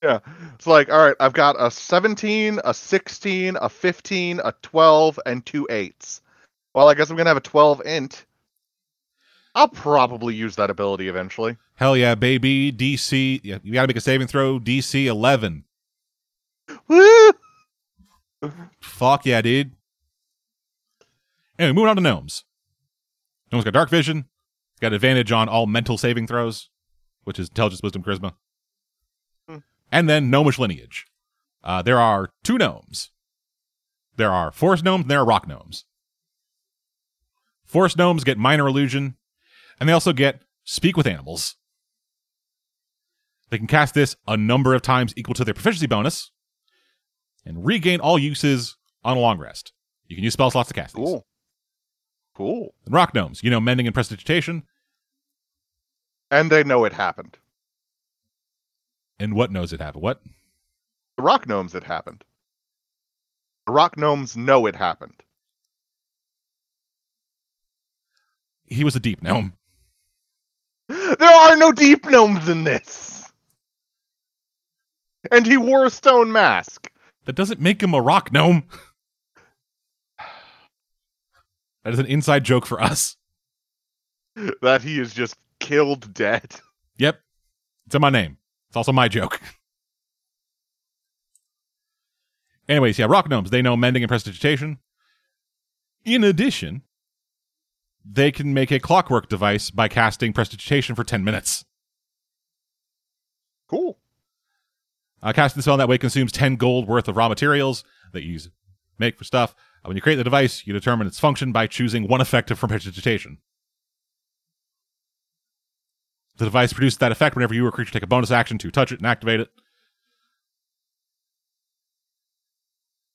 Yeah. 0.03 0.17
It's 0.55 0.65
like, 0.65 0.89
all 0.91 0.97
right, 1.05 1.15
I've 1.19 1.33
got 1.33 1.55
a 1.59 1.69
17, 1.69 2.59
a 2.65 2.73
16, 2.73 3.55
a 3.61 3.69
15, 3.69 4.41
a 4.43 4.51
12, 4.63 5.19
and 5.27 5.45
two 5.45 5.67
eights. 5.69 6.23
Well, 6.73 6.89
I 6.89 6.95
guess 6.95 7.11
I'm 7.11 7.15
going 7.17 7.25
to 7.25 7.29
have 7.29 7.37
a 7.37 7.41
12 7.41 7.83
int. 7.85 8.25
I'll 9.53 9.67
probably 9.67 10.33
use 10.33 10.55
that 10.55 10.69
ability 10.69 11.07
eventually. 11.07 11.57
Hell 11.75 11.97
yeah, 11.97 12.15
baby. 12.15 12.71
DC, 12.71 13.41
yeah, 13.43 13.57
you 13.63 13.73
gotta 13.73 13.87
make 13.87 13.97
a 13.97 14.01
saving 14.01 14.27
throw. 14.27 14.59
DC 14.59 15.05
11. 15.05 15.65
Woo! 16.87 17.31
Fuck 18.79 19.25
yeah, 19.25 19.41
dude. 19.41 19.73
Anyway, 21.59 21.73
moving 21.73 21.89
on 21.89 21.95
to 21.97 22.01
gnomes. 22.01 22.43
Gnomes 23.51 23.65
got 23.65 23.73
dark 23.73 23.89
vision, 23.89 24.25
got 24.79 24.93
advantage 24.93 25.31
on 25.31 25.49
all 25.49 25.67
mental 25.67 25.97
saving 25.97 26.27
throws, 26.27 26.69
which 27.23 27.37
is 27.37 27.49
intelligence, 27.49 27.83
wisdom, 27.83 28.03
charisma. 28.03 28.33
Hmm. 29.47 29.57
And 29.91 30.09
then 30.09 30.29
gnomish 30.29 30.57
lineage. 30.57 31.05
Uh, 31.63 31.81
there 31.81 31.99
are 31.99 32.31
two 32.43 32.57
gnomes. 32.57 33.11
There 34.15 34.31
are 34.31 34.51
forest 34.51 34.83
gnomes 34.83 35.03
and 35.03 35.11
there 35.11 35.19
are 35.19 35.25
rock 35.25 35.47
gnomes. 35.47 35.85
Forest 37.65 37.97
gnomes 37.97 38.23
get 38.23 38.37
minor 38.37 38.67
illusion, 38.67 39.15
and 39.81 39.89
they 39.89 39.93
also 39.93 40.13
get 40.13 40.43
speak 40.63 40.95
with 40.95 41.07
animals. 41.07 41.55
They 43.49 43.57
can 43.57 43.65
cast 43.65 43.95
this 43.95 44.15
a 44.27 44.37
number 44.37 44.75
of 44.75 44.83
times 44.83 45.11
equal 45.17 45.33
to 45.33 45.43
their 45.43 45.55
proficiency 45.55 45.87
bonus, 45.87 46.31
and 47.43 47.65
regain 47.65 47.99
all 47.99 48.19
uses 48.19 48.77
on 49.03 49.17
a 49.17 49.19
long 49.19 49.39
rest. 49.39 49.73
You 50.07 50.15
can 50.15 50.23
use 50.23 50.33
spell 50.33 50.51
slots 50.51 50.67
to 50.67 50.75
cast 50.75 50.95
these. 50.95 51.03
Cool. 51.03 51.25
Cool. 52.35 52.75
And 52.85 52.93
rock 52.93 53.15
gnomes, 53.15 53.43
you 53.43 53.49
know, 53.49 53.59
mending 53.59 53.87
and 53.87 53.93
prestidigitation. 53.93 54.63
And 56.29 56.51
they 56.51 56.63
know 56.63 56.85
it 56.85 56.93
happened. 56.93 57.37
And 59.19 59.33
what 59.33 59.51
knows 59.51 59.73
it 59.73 59.81
happened? 59.81 60.03
What? 60.03 60.21
The 61.17 61.23
rock 61.23 61.47
gnomes 61.47 61.73
it 61.73 61.83
happened. 61.83 62.23
The 63.65 63.73
rock 63.73 63.97
gnomes 63.97 64.37
know 64.37 64.67
it 64.67 64.75
happened. 64.75 65.23
He 68.65 68.83
was 68.83 68.95
a 68.95 68.99
deep 68.99 69.23
gnome. 69.23 69.53
There 70.91 71.29
are 71.29 71.55
no 71.55 71.71
deep 71.71 72.05
gnomes 72.05 72.49
in 72.49 72.63
this. 72.65 73.31
And 75.31 75.45
he 75.45 75.55
wore 75.55 75.85
a 75.85 75.89
stone 75.89 76.31
mask. 76.31 76.91
That 77.25 77.35
doesn't 77.35 77.61
make 77.61 77.81
him 77.81 77.93
a 77.93 78.01
rock 78.01 78.31
gnome. 78.31 78.63
That 81.83 81.93
is 81.93 81.99
an 81.99 82.07
inside 82.07 82.43
joke 82.43 82.65
for 82.65 82.81
us. 82.81 83.15
That 84.61 84.81
he 84.81 84.99
is 84.99 85.13
just 85.13 85.35
killed 85.59 86.13
dead. 86.13 86.55
Yep. 86.97 87.21
It's 87.85 87.95
in 87.95 88.01
my 88.01 88.09
name. 88.09 88.37
It's 88.69 88.77
also 88.77 88.91
my 88.91 89.07
joke. 89.07 89.39
Anyways, 92.67 92.99
yeah, 92.99 93.05
rock 93.05 93.29
gnomes, 93.29 93.49
they 93.49 93.61
know 93.61 93.75
mending 93.77 94.03
and 94.03 94.09
prestidigitation. 94.09 94.79
In 96.05 96.23
addition, 96.23 96.83
they 98.03 98.31
can 98.31 98.53
make 98.53 98.71
a 98.71 98.79
clockwork 98.79 99.29
device 99.29 99.69
by 99.69 99.87
casting 99.87 100.33
prestidigitation 100.33 100.95
for 100.95 101.03
10 101.03 101.23
minutes. 101.23 101.65
Cool. 103.69 103.99
Uh, 105.21 105.33
casting 105.33 105.59
the 105.59 105.63
spell 105.63 105.75
in 105.75 105.79
that 105.79 105.87
way 105.87 105.97
consumes 105.97 106.31
10 106.31 106.55
gold 106.55 106.87
worth 106.87 107.07
of 107.07 107.15
raw 107.15 107.29
materials 107.29 107.83
that 108.11 108.23
you 108.23 108.33
use 108.33 108.49
make 108.97 109.17
for 109.17 109.23
stuff. 109.23 109.55
Uh, 109.83 109.87
when 109.87 109.95
you 109.95 110.01
create 110.01 110.15
the 110.15 110.23
device, 110.23 110.65
you 110.65 110.73
determine 110.73 111.07
its 111.07 111.19
function 111.19 111.51
by 111.51 111.67
choosing 111.67 112.07
one 112.07 112.21
effective 112.21 112.57
from 112.57 112.69
prestidigitation. 112.69 113.37
The 116.37 116.45
device 116.45 116.73
produces 116.73 116.97
that 116.99 117.11
effect 117.11 117.35
whenever 117.35 117.53
you 117.53 117.65
or 117.65 117.69
a 117.69 117.71
creature 117.71 117.93
take 117.93 118.03
a 118.03 118.07
bonus 118.07 118.31
action 118.31 118.57
to 118.59 118.71
touch 118.71 118.91
it 118.91 118.99
and 118.99 119.07
activate 119.07 119.41
it. 119.41 119.49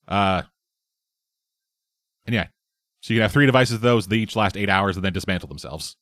Uh, 0.07 0.43
and 2.27 2.35
yeah, 2.35 2.47
so 3.07 3.15
you 3.15 3.19
can 3.19 3.23
have 3.23 3.33
three 3.33 3.47
devices 3.47 3.77
of 3.77 3.83
those. 3.83 4.09
They 4.09 4.17
each 4.17 4.35
last 4.35 4.57
eight 4.57 4.69
hours 4.69 4.97
and 4.97 5.05
then 5.05 5.13
dismantle 5.13 5.47
themselves. 5.49 5.95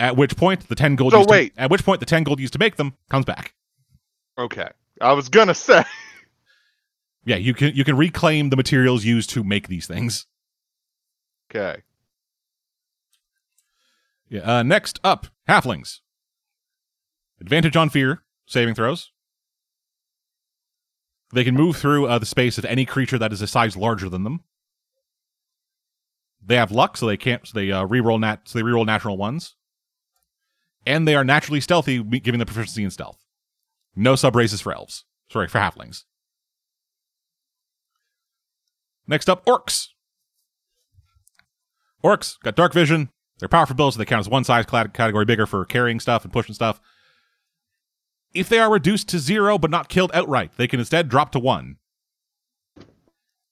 At 0.00 0.16
which 0.16 0.36
point, 0.36 0.66
the 0.66 0.74
ten 0.74 0.96
gold. 0.96 1.12
So 1.12 1.18
used 1.18 1.28
to- 1.28 1.32
wait. 1.32 1.52
at 1.56 1.70
which 1.70 1.84
point, 1.84 2.00
the 2.00 2.06
ten 2.06 2.24
gold 2.24 2.40
used 2.40 2.52
to 2.54 2.58
make 2.58 2.74
them 2.74 2.94
comes 3.08 3.26
back. 3.26 3.54
Okay. 4.36 4.68
I 5.00 5.12
was 5.12 5.28
gonna 5.28 5.54
say. 5.54 5.84
Yeah, 7.24 7.36
you 7.36 7.54
can 7.54 7.72
you 7.76 7.84
can 7.84 7.96
reclaim 7.96 8.50
the 8.50 8.56
materials 8.56 9.04
used 9.04 9.30
to 9.30 9.44
make 9.44 9.68
these 9.68 9.86
things. 9.86 10.26
Okay. 11.48 11.82
Yeah. 14.28 14.40
Uh, 14.40 14.62
next 14.64 14.98
up, 15.04 15.28
halflings. 15.48 16.00
Advantage 17.40 17.76
on 17.76 17.90
fear 17.90 18.24
saving 18.46 18.74
throws. 18.74 19.12
They 21.32 21.44
can 21.44 21.54
move 21.54 21.76
through 21.76 22.08
uh, 22.08 22.18
the 22.18 22.26
space 22.26 22.58
of 22.58 22.64
any 22.64 22.84
creature 22.84 23.18
that 23.18 23.32
is 23.32 23.40
a 23.40 23.46
size 23.46 23.76
larger 23.76 24.08
than 24.08 24.24
them. 24.24 24.40
They 26.44 26.56
have 26.56 26.72
luck, 26.72 26.96
so 26.96 27.06
they 27.06 27.16
can't. 27.16 27.46
So 27.46 27.58
they 27.58 27.70
uh, 27.70 27.86
reroll 27.86 28.20
nat. 28.20 28.40
So 28.44 28.58
they 28.58 28.64
reroll 28.64 28.86
natural 28.86 29.16
ones. 29.16 29.54
And 30.84 31.06
they 31.06 31.14
are 31.14 31.24
naturally 31.24 31.60
stealthy, 31.60 32.02
giving 32.02 32.38
them 32.38 32.46
proficiency 32.46 32.82
in 32.82 32.90
stealth. 32.90 33.18
No 33.94 34.16
sub 34.16 34.34
races 34.34 34.60
for 34.60 34.72
elves. 34.72 35.04
Sorry, 35.30 35.46
for 35.48 35.58
halflings. 35.58 36.04
Next 39.06 39.28
up, 39.28 39.44
orcs. 39.46 39.88
Orcs 42.04 42.40
got 42.42 42.56
dark 42.56 42.72
vision. 42.72 43.10
They're 43.38 43.48
powerful 43.48 43.76
builds, 43.76 43.96
so 43.96 43.98
they 43.98 44.04
count 44.04 44.20
as 44.20 44.28
one 44.28 44.44
size 44.44 44.66
category 44.66 45.24
bigger 45.24 45.46
for 45.46 45.64
carrying 45.64 46.00
stuff 46.00 46.24
and 46.24 46.32
pushing 46.32 46.54
stuff. 46.54 46.80
If 48.34 48.48
they 48.48 48.58
are 48.58 48.72
reduced 48.72 49.08
to 49.10 49.18
zero 49.18 49.58
but 49.58 49.70
not 49.70 49.88
killed 49.88 50.10
outright, 50.14 50.52
they 50.56 50.66
can 50.66 50.80
instead 50.80 51.08
drop 51.08 51.32
to 51.32 51.38
one. 51.38 51.76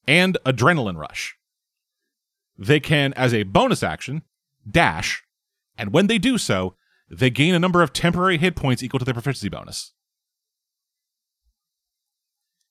And 0.06 0.38
adrenaline 0.44 0.96
rush. 0.96 1.36
They 2.60 2.78
can, 2.78 3.14
as 3.14 3.32
a 3.32 3.44
bonus 3.44 3.82
action, 3.82 4.22
dash, 4.70 5.24
and 5.78 5.94
when 5.94 6.08
they 6.08 6.18
do 6.18 6.36
so, 6.36 6.76
they 7.10 7.30
gain 7.30 7.54
a 7.54 7.58
number 7.58 7.82
of 7.82 7.94
temporary 7.94 8.36
hit 8.36 8.54
points 8.54 8.82
equal 8.82 8.98
to 8.98 9.04
their 9.06 9.14
proficiency 9.14 9.48
bonus. 9.48 9.94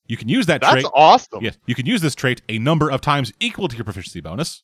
You 0.06 0.16
can 0.16 0.30
use 0.30 0.46
that 0.46 0.62
That's 0.62 0.74
trait. 0.74 0.84
That's 0.84 0.94
awesome. 0.96 1.44
Yes, 1.44 1.58
you 1.66 1.74
can 1.74 1.88
use 1.88 2.02
this 2.02 2.14
trait 2.14 2.44
a 2.48 2.60
number 2.60 2.90
of 2.90 3.02
times 3.02 3.34
equal 3.40 3.68
to 3.68 3.76
your 3.76 3.84
proficiency 3.84 4.22
bonus, 4.22 4.62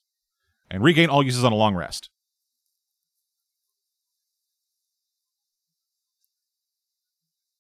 and 0.69 0.84
regain 0.84 1.09
all 1.09 1.23
uses 1.23 1.43
on 1.43 1.51
a 1.51 1.55
long 1.55 1.76
rest. 1.76 2.11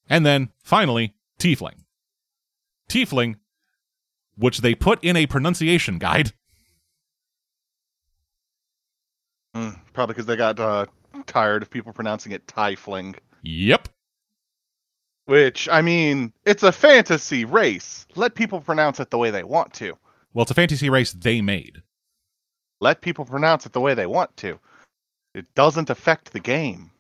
And 0.07 0.23
then, 0.23 0.49
finally, 0.63 1.15
Tiefling. 1.39 1.85
Tiefling, 2.87 3.37
which 4.37 4.59
they 4.59 4.75
put 4.75 5.03
in 5.03 5.15
a 5.17 5.25
pronunciation 5.25 5.97
guide. 5.97 6.31
Mm, 9.55 9.79
probably 9.93 10.13
because 10.13 10.25
they 10.25 10.35
got 10.35 10.59
uh, 10.59 10.85
tired 11.25 11.61
of 11.61 11.69
people 11.69 11.93
pronouncing 11.93 12.33
it 12.33 12.45
Tiefling. 12.45 13.15
Yep. 13.43 13.87
Which, 15.25 15.69
I 15.69 15.81
mean, 15.81 16.33
it's 16.45 16.63
a 16.63 16.71
fantasy 16.71 17.45
race. 17.45 18.05
Let 18.15 18.35
people 18.35 18.61
pronounce 18.61 18.99
it 18.99 19.09
the 19.09 19.17
way 19.17 19.31
they 19.31 19.43
want 19.43 19.73
to. 19.75 19.97
Well, 20.33 20.43
it's 20.43 20.51
a 20.51 20.55
fantasy 20.55 20.89
race 20.89 21.13
they 21.13 21.41
made. 21.41 21.81
Let 22.81 23.01
people 23.01 23.25
pronounce 23.25 23.65
it 23.65 23.71
the 23.71 23.79
way 23.79 23.93
they 23.93 24.05
want 24.05 24.35
to. 24.37 24.59
It 25.33 25.45
doesn't 25.55 25.89
affect 25.89 26.33
the 26.33 26.39
game. 26.39 26.91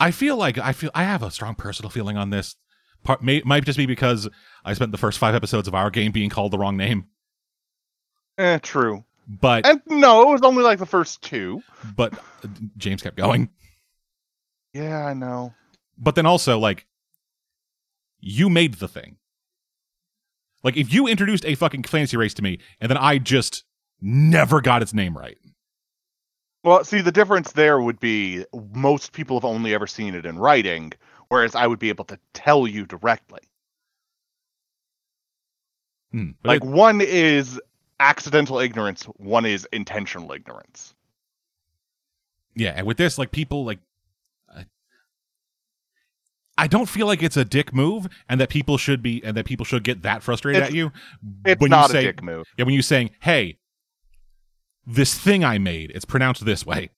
I 0.00 0.10
feel 0.10 0.36
like 0.36 0.58
I 0.58 0.72
feel 0.72 0.90
I 0.94 1.04
have 1.04 1.22
a 1.22 1.30
strong 1.30 1.54
personal 1.54 1.88
feeling 1.88 2.16
on 2.16 2.30
this. 2.30 2.56
Part 3.04 3.22
may, 3.22 3.40
might 3.44 3.64
just 3.64 3.78
be 3.78 3.86
because 3.86 4.28
I 4.64 4.74
spent 4.74 4.90
the 4.90 4.98
first 4.98 5.18
five 5.18 5.34
episodes 5.34 5.68
of 5.68 5.74
our 5.76 5.90
game 5.90 6.10
being 6.10 6.28
called 6.28 6.52
the 6.52 6.58
wrong 6.58 6.76
name. 6.76 7.06
Eh, 8.36 8.58
true. 8.58 9.04
But 9.40 9.64
And 9.66 9.80
no, 9.86 10.22
it 10.22 10.28
was 10.32 10.42
only 10.42 10.62
like 10.62 10.78
the 10.78 10.86
first 10.86 11.22
two. 11.22 11.62
but 11.96 12.12
uh, 12.14 12.48
James 12.76 13.02
kept 13.02 13.16
going. 13.16 13.48
Yeah, 14.74 15.06
I 15.06 15.14
know. 15.14 15.54
But 15.96 16.14
then 16.16 16.26
also 16.26 16.58
like 16.58 16.86
you 18.20 18.50
made 18.50 18.74
the 18.74 18.88
thing. 18.88 19.16
Like 20.62 20.76
if 20.76 20.92
you 20.92 21.06
introduced 21.06 21.44
a 21.46 21.54
fucking 21.54 21.84
fantasy 21.84 22.16
race 22.16 22.34
to 22.34 22.42
me 22.42 22.58
and 22.80 22.90
then 22.90 22.98
I 22.98 23.18
just 23.18 23.64
never 24.00 24.60
got 24.60 24.82
its 24.82 24.92
name 24.92 25.16
right. 25.16 25.38
Well, 26.64 26.84
see, 26.84 27.00
the 27.00 27.10
difference 27.10 27.52
there 27.52 27.80
would 27.80 27.98
be 28.00 28.44
most 28.74 29.12
people 29.12 29.36
have 29.36 29.44
only 29.44 29.74
ever 29.74 29.86
seen 29.88 30.14
it 30.14 30.24
in 30.26 30.38
writing, 30.38 30.92
whereas 31.28 31.54
I 31.56 31.66
would 31.66 31.80
be 31.80 31.88
able 31.88 32.04
to 32.04 32.18
tell 32.34 32.68
you 32.68 32.86
directly. 32.86 33.40
Hmm. 36.12 36.30
Like 36.44 36.62
it- 36.62 36.68
one 36.68 37.00
is 37.00 37.60
accidental 38.02 38.58
ignorance, 38.58 39.04
one 39.16 39.46
is 39.46 39.66
intentional 39.72 40.32
ignorance. 40.32 40.94
yeah, 42.54 42.72
and 42.76 42.86
with 42.86 42.96
this 42.98 43.16
like 43.18 43.30
people 43.32 43.64
like 43.64 43.78
I- 46.58 46.66
don't 46.66 46.88
feel 46.88 47.06
like 47.06 47.22
it's 47.22 47.36
a 47.36 47.44
dick 47.44 47.72
move 47.74 48.06
and 48.28 48.40
that 48.40 48.50
people 48.50 48.76
should 48.76 49.02
be 49.02 49.22
and 49.24 49.36
that 49.36 49.46
people 49.46 49.64
should 49.64 49.82
get 49.84 50.02
that 50.02 50.22
frustrated 50.22 50.58
It's- 50.58 50.70
at 50.70 50.76
you. 50.76 50.92
It's 51.46 51.60
when 51.60 51.70
not 51.70 51.88
you 51.88 51.92
say, 51.92 51.98
a 52.00 52.12
dick 52.12 52.22
move. 52.22 52.46
Yeah, 52.58 52.64
when 52.66 52.74
you're 52.74 52.82
saying, 52.82 53.10
"Hey, 53.20 53.58
this 54.86 55.18
thing 55.18 55.44
I 55.44 55.58
made, 55.58 55.90
it's 55.94 56.04
pronounced 56.04 56.44
this 56.44 56.66
way." 56.66 56.90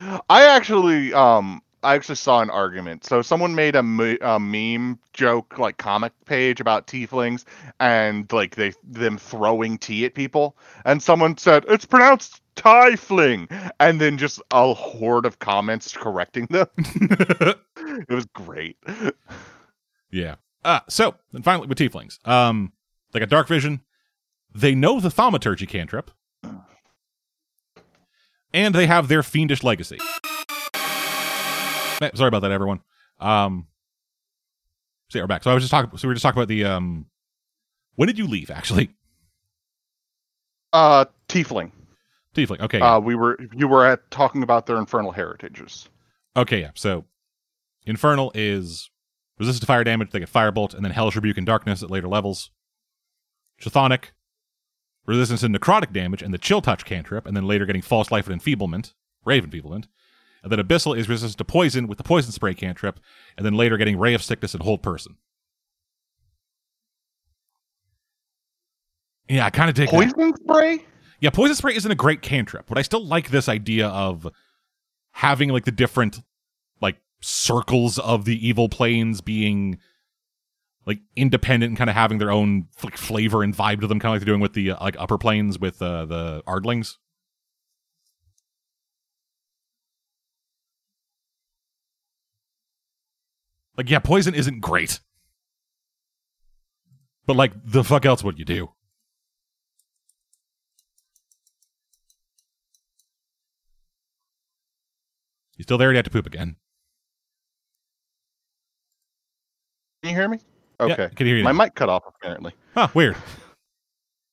I 0.00 0.46
actually, 0.46 1.12
um, 1.12 1.60
I 1.82 1.94
actually 1.94 2.16
saw 2.16 2.40
an 2.40 2.50
argument. 2.50 3.04
So 3.04 3.22
someone 3.22 3.54
made 3.54 3.74
a, 3.74 3.82
me- 3.82 4.18
a 4.20 4.38
meme 4.38 4.98
joke, 5.12 5.58
like 5.58 5.78
comic 5.78 6.12
page 6.26 6.60
about 6.60 6.86
tieflings 6.86 7.44
and 7.78 8.30
like 8.32 8.56
they 8.56 8.72
them 8.84 9.18
throwing 9.18 9.78
tea 9.78 10.04
at 10.04 10.14
people, 10.14 10.56
and 10.84 11.02
someone 11.02 11.36
said 11.38 11.64
it's 11.68 11.86
pronounced 11.86 12.42
tiefling, 12.56 13.50
and 13.80 14.00
then 14.00 14.18
just 14.18 14.42
a 14.50 14.74
horde 14.74 15.24
of 15.24 15.38
comments 15.38 15.96
correcting 15.96 16.46
them. 16.50 16.66
it 16.76 18.10
was 18.10 18.26
great. 18.26 18.76
yeah. 20.10 20.36
Uh, 20.62 20.80
so, 20.88 21.14
and 21.32 21.44
finally 21.44 21.66
with 21.66 21.78
tieflings. 21.78 22.26
Um 22.28 22.72
they 23.12 23.20
got 23.20 23.28
dark 23.28 23.48
vision. 23.48 23.80
They 24.54 24.74
know 24.74 25.00
the 25.00 25.10
thaumaturgy 25.10 25.66
cantrip. 25.66 26.10
And 28.52 28.74
they 28.74 28.86
have 28.86 29.06
their 29.08 29.22
fiendish 29.22 29.62
legacy. 29.62 29.98
Sorry 32.00 32.28
about 32.28 32.40
that, 32.40 32.50
everyone. 32.50 32.80
Um 33.18 33.66
so 35.08 35.18
yeah, 35.18 35.24
we're 35.24 35.28
back. 35.28 35.42
So 35.42 35.50
I 35.50 35.54
was 35.54 35.62
just 35.62 35.70
talking 35.70 35.96
so 35.96 36.06
we 36.06 36.10
were 36.10 36.14
just 36.14 36.22
talking 36.22 36.38
about 36.38 36.48
the 36.48 36.64
um 36.64 37.06
when 37.96 38.06
did 38.06 38.18
you 38.18 38.26
leave 38.26 38.50
actually? 38.50 38.90
Uh, 40.72 41.04
tiefling. 41.28 41.72
Tiefling. 42.34 42.60
Okay. 42.60 42.80
Uh, 42.80 43.00
we 43.00 43.14
were 43.14 43.38
you 43.54 43.66
were 43.66 43.84
at 43.84 44.08
talking 44.10 44.42
about 44.42 44.66
their 44.66 44.78
infernal 44.78 45.10
heritages. 45.10 45.88
Okay, 46.36 46.60
yeah. 46.60 46.70
So 46.74 47.04
Infernal 47.86 48.30
is 48.34 48.90
resistant 49.38 49.62
to 49.62 49.66
fire 49.66 49.84
damage, 49.84 50.10
they 50.10 50.20
get 50.20 50.32
Firebolt, 50.32 50.74
and 50.74 50.84
then 50.84 50.92
Hellish 50.92 51.16
Rebuke 51.16 51.38
and 51.38 51.46
Darkness 51.46 51.82
at 51.82 51.90
later 51.90 52.08
levels. 52.08 52.50
Chthonic, 53.60 54.10
resistance 55.06 55.40
to 55.40 55.48
necrotic 55.48 55.92
damage 55.92 56.22
and 56.22 56.32
the 56.32 56.38
Chill 56.38 56.62
Touch 56.62 56.84
cantrip, 56.84 57.26
and 57.26 57.36
then 57.36 57.46
later 57.46 57.66
getting 57.66 57.82
False 57.82 58.10
Life 58.10 58.26
and 58.26 58.34
Enfeeblement, 58.34 58.94
Ray 59.24 59.38
of 59.38 59.44
Enfeeblement. 59.44 59.88
And 60.42 60.50
then 60.50 60.58
Abyssal 60.58 60.96
is 60.96 61.08
resistant 61.08 61.38
to 61.38 61.44
poison 61.44 61.86
with 61.86 61.98
the 61.98 62.04
Poison 62.04 62.32
Spray 62.32 62.54
cantrip, 62.54 62.98
and 63.36 63.44
then 63.44 63.54
later 63.54 63.76
getting 63.76 63.98
Ray 63.98 64.14
of 64.14 64.22
Sickness 64.22 64.54
and 64.54 64.62
Hold 64.62 64.82
Person. 64.82 65.16
Yeah, 69.28 69.46
I 69.46 69.50
kind 69.50 69.68
of 69.68 69.76
dig 69.76 69.90
that. 69.90 69.94
Poison 69.94 70.34
spray. 70.36 70.84
Yeah, 71.20 71.30
poison 71.30 71.54
spray 71.54 71.76
isn't 71.76 71.90
a 71.90 71.94
great 71.94 72.22
cantrip, 72.22 72.66
but 72.66 72.78
I 72.78 72.82
still 72.82 73.04
like 73.04 73.30
this 73.30 73.48
idea 73.48 73.88
of 73.88 74.26
having 75.12 75.50
like 75.50 75.64
the 75.64 75.72
different 75.72 76.20
like 76.80 76.96
circles 77.20 77.98
of 77.98 78.24
the 78.24 78.46
evil 78.46 78.68
planes 78.68 79.20
being 79.20 79.78
like 80.86 80.98
independent 81.14 81.70
and 81.70 81.78
kind 81.78 81.90
of 81.90 81.94
having 81.94 82.18
their 82.18 82.30
own 82.30 82.66
like 82.82 82.96
flavor 82.96 83.42
and 83.42 83.56
vibe 83.56 83.80
to 83.82 83.86
them, 83.86 84.00
kind 84.00 84.10
of 84.10 84.14
like 84.14 84.20
they're 84.20 84.32
doing 84.32 84.40
with 84.40 84.54
the 84.54 84.72
uh, 84.72 84.82
like 84.82 84.96
upper 84.98 85.18
planes 85.18 85.60
with 85.60 85.80
uh, 85.80 86.06
the 86.06 86.42
Ardlings. 86.46 86.98
Like, 93.76 93.88
yeah, 93.90 93.98
poison 94.00 94.34
isn't 94.34 94.60
great, 94.60 95.00
but 97.26 97.36
like, 97.36 97.52
the 97.64 97.84
fuck 97.84 98.04
else 98.04 98.22
would 98.24 98.38
you 98.38 98.44
do? 98.44 98.70
You 105.56 105.62
still 105.64 105.78
there? 105.78 105.88
Or 105.88 105.92
You 105.92 105.96
have 105.96 106.04
to 106.04 106.10
poop 106.10 106.26
again. 106.26 106.56
Can 110.02 110.10
you 110.10 110.16
hear 110.16 110.28
me? 110.28 110.38
Yeah, 110.80 110.86
Okay. 110.86 111.08
can 111.14 111.26
you 111.26 111.32
hear 111.34 111.38
you? 111.38 111.44
My 111.44 111.52
mic 111.52 111.74
cut 111.74 111.90
off 111.90 112.04
apparently. 112.06 112.54
Huh, 112.74 112.88
weird. 112.94 113.16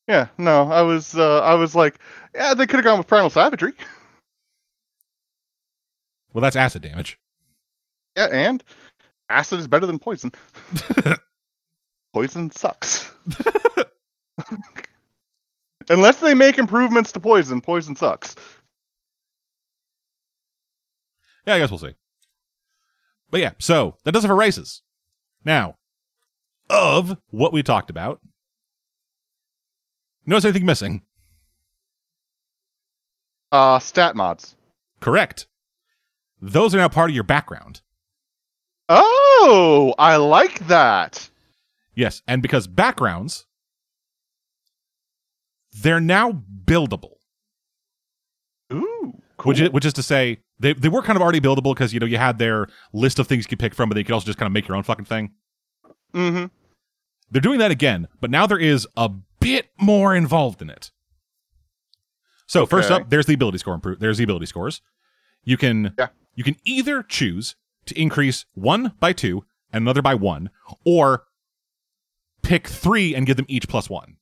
Yeah, 0.07 0.27
no, 0.37 0.71
I 0.71 0.81
was 0.83 1.15
uh, 1.15 1.41
I 1.41 1.55
was 1.55 1.75
like, 1.75 1.99
yeah, 2.33 2.53
they 2.53 2.65
could 2.65 2.77
have 2.77 2.85
gone 2.85 2.97
with 2.97 3.07
primal 3.07 3.29
savagery. 3.29 3.73
Well, 6.33 6.41
that's 6.41 6.55
acid 6.55 6.83
damage. 6.83 7.19
Yeah, 8.15 8.27
and 8.31 8.63
acid 9.29 9.59
is 9.59 9.67
better 9.67 9.85
than 9.85 9.99
poison. 9.99 10.31
poison 12.13 12.51
sucks. 12.51 13.11
Unless 15.89 16.19
they 16.19 16.33
make 16.33 16.57
improvements 16.57 17.11
to 17.13 17.19
poison, 17.19 17.61
poison 17.61 17.95
sucks. 17.95 18.35
Yeah, 21.45 21.55
I 21.55 21.59
guess 21.59 21.71
we'll 21.71 21.79
see. 21.79 21.95
But 23.29 23.39
yeah, 23.39 23.51
so 23.59 23.95
that 24.03 24.11
does 24.11 24.25
it 24.25 24.27
for 24.27 24.35
races. 24.35 24.81
Now, 25.45 25.75
of 26.69 27.17
what 27.29 27.53
we 27.53 27.63
talked 27.63 27.89
about, 27.89 28.19
notice 30.25 30.45
anything 30.45 30.65
missing? 30.65 31.03
Uh, 33.51 33.79
stat 33.79 34.15
mods. 34.15 34.55
Correct. 34.99 35.47
Those 36.41 36.75
are 36.75 36.79
now 36.79 36.89
part 36.89 37.09
of 37.09 37.15
your 37.15 37.23
background. 37.23 37.81
Oh, 38.89 39.93
I 39.97 40.15
like 40.17 40.67
that. 40.67 41.29
Yes, 41.95 42.21
and 42.27 42.41
because 42.41 42.67
backgrounds, 42.67 43.45
they're 45.81 45.99
now 45.99 46.43
buildable. 46.65 47.13
Ooh, 48.71 49.13
cool. 49.37 49.49
Which, 49.49 49.59
is, 49.61 49.69
which 49.71 49.85
is 49.85 49.93
to 49.93 50.03
say, 50.03 50.39
they, 50.59 50.73
they 50.73 50.89
were 50.89 51.01
kind 51.01 51.15
of 51.15 51.21
already 51.21 51.39
buildable 51.41 51.73
because, 51.73 51.93
you 51.93 51.99
know, 51.99 52.05
you 52.05 52.17
had 52.17 52.37
their 52.37 52.67
list 52.93 53.19
of 53.19 53.27
things 53.27 53.45
you 53.45 53.49
could 53.49 53.59
pick 53.59 53.73
from, 53.73 53.89
but 53.89 53.95
they 53.95 54.03
could 54.03 54.13
also 54.13 54.25
just 54.25 54.37
kind 54.37 54.47
of 54.47 54.53
make 54.53 54.67
your 54.67 54.77
own 54.77 54.83
fucking 54.83 55.05
thing. 55.05 55.31
mm-hmm. 56.13 56.45
They're 57.29 57.41
doing 57.41 57.59
that 57.59 57.71
again, 57.71 58.07
but 58.21 58.31
now 58.31 58.47
there 58.47 58.57
is 58.57 58.87
a 58.95 59.09
bit 59.39 59.67
more 59.79 60.15
involved 60.15 60.61
in 60.61 60.69
it. 60.69 60.91
So 62.45 62.65
first 62.65 62.89
up, 62.89 63.09
there's 63.09 63.25
the 63.25 63.33
ability 63.33 63.57
score 63.57 63.73
improve. 63.73 63.99
There's 63.99 64.17
the 64.17 64.23
ability 64.23 64.45
scores. 64.45 64.81
You 65.43 65.57
can 65.57 65.93
Yeah. 65.99 66.07
you 66.35 66.45
can 66.45 66.55
either 66.63 67.03
choose 67.03 67.57
to 67.87 67.99
increase 67.99 68.45
one 68.53 68.93
by 68.99 69.13
two 69.13 69.43
and 69.71 69.81
another 69.83 70.01
by 70.01 70.15
one, 70.15 70.49
or 70.85 71.23
pick 72.41 72.67
three 72.67 73.13
and 73.15 73.25
give 73.25 73.35
them 73.37 73.45
each 73.49 73.67
plus 73.67 73.89
one, 73.89 74.17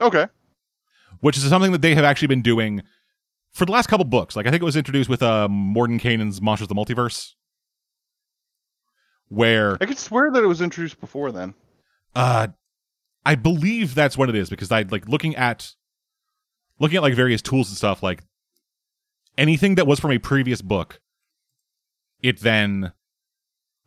Okay. 0.00 0.26
which 1.20 1.36
is 1.36 1.44
something 1.48 1.72
that 1.72 1.82
they 1.82 1.94
have 1.94 2.04
actually 2.04 2.28
been 2.28 2.42
doing 2.42 2.82
for 3.52 3.64
the 3.66 3.72
last 3.72 3.86
couple 3.88 4.04
books. 4.04 4.34
Like 4.36 4.46
I 4.46 4.50
think 4.50 4.62
it 4.62 4.64
was 4.64 4.76
introduced 4.76 5.08
with 5.10 5.22
uh, 5.22 5.48
Mordenkainen's 5.50 6.40
Monsters 6.40 6.64
of 6.64 6.68
the 6.68 6.74
Multiverse, 6.74 7.34
where 9.28 9.76
I 9.80 9.86
could 9.86 9.98
swear 9.98 10.30
that 10.30 10.42
it 10.42 10.46
was 10.46 10.60
introduced 10.60 11.00
before 11.00 11.30
then. 11.32 11.54
Uh, 12.14 12.48
I 13.24 13.34
believe 13.34 13.94
that's 13.94 14.16
what 14.18 14.28
it 14.28 14.34
is 14.34 14.50
because 14.50 14.72
I 14.72 14.82
like 14.82 15.06
looking 15.08 15.36
at 15.36 15.72
looking 16.78 16.96
at 16.96 17.02
like 17.02 17.14
various 17.14 17.42
tools 17.42 17.68
and 17.68 17.76
stuff. 17.76 18.02
Like 18.02 18.22
anything 19.38 19.74
that 19.76 19.86
was 19.86 20.00
from 20.00 20.12
a 20.12 20.18
previous 20.18 20.62
book, 20.62 21.00
it 22.22 22.40
then 22.40 22.92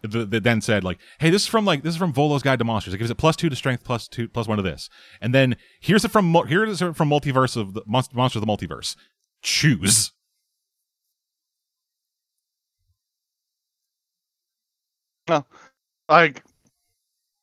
the, 0.02 0.26
the 0.26 0.40
then 0.40 0.62
said 0.62 0.84
like, 0.84 1.00
"Hey, 1.20 1.30
this 1.30 1.44
is 1.44 1.48
from 1.48 1.66
like 1.66 1.84
this 1.84 1.94
is 1.94 1.98
from 1.98 2.14
Volo's 2.14 2.44
Guide 2.44 2.60
to 2.60 2.66
Monsters. 2.66 2.94
It 2.94 2.98
gives 2.98 3.10
it 3.12 3.16
plus 3.16 3.36
two 3.36 3.50
to 3.50 3.56
strength, 3.56 3.84
plus 3.84 4.08
two, 4.08 4.28
plus 4.28 4.48
one 4.48 4.58
to 4.58 4.64
this." 4.64 4.90
And 5.22 5.34
then 5.34 5.56
here's 5.80 6.04
it 6.04 6.12
from 6.12 6.34
here's 6.48 6.82
it 6.82 6.96
from 6.96 7.10
Multiverse 7.10 7.56
of 7.56 7.74
the 7.74 7.84
Monster, 7.88 8.16
Monsters 8.16 8.42
of 8.42 8.48
the 8.48 8.52
Multiverse. 8.52 8.96
Choose. 9.42 10.12
No, 15.30 15.46
Like, 16.10 16.44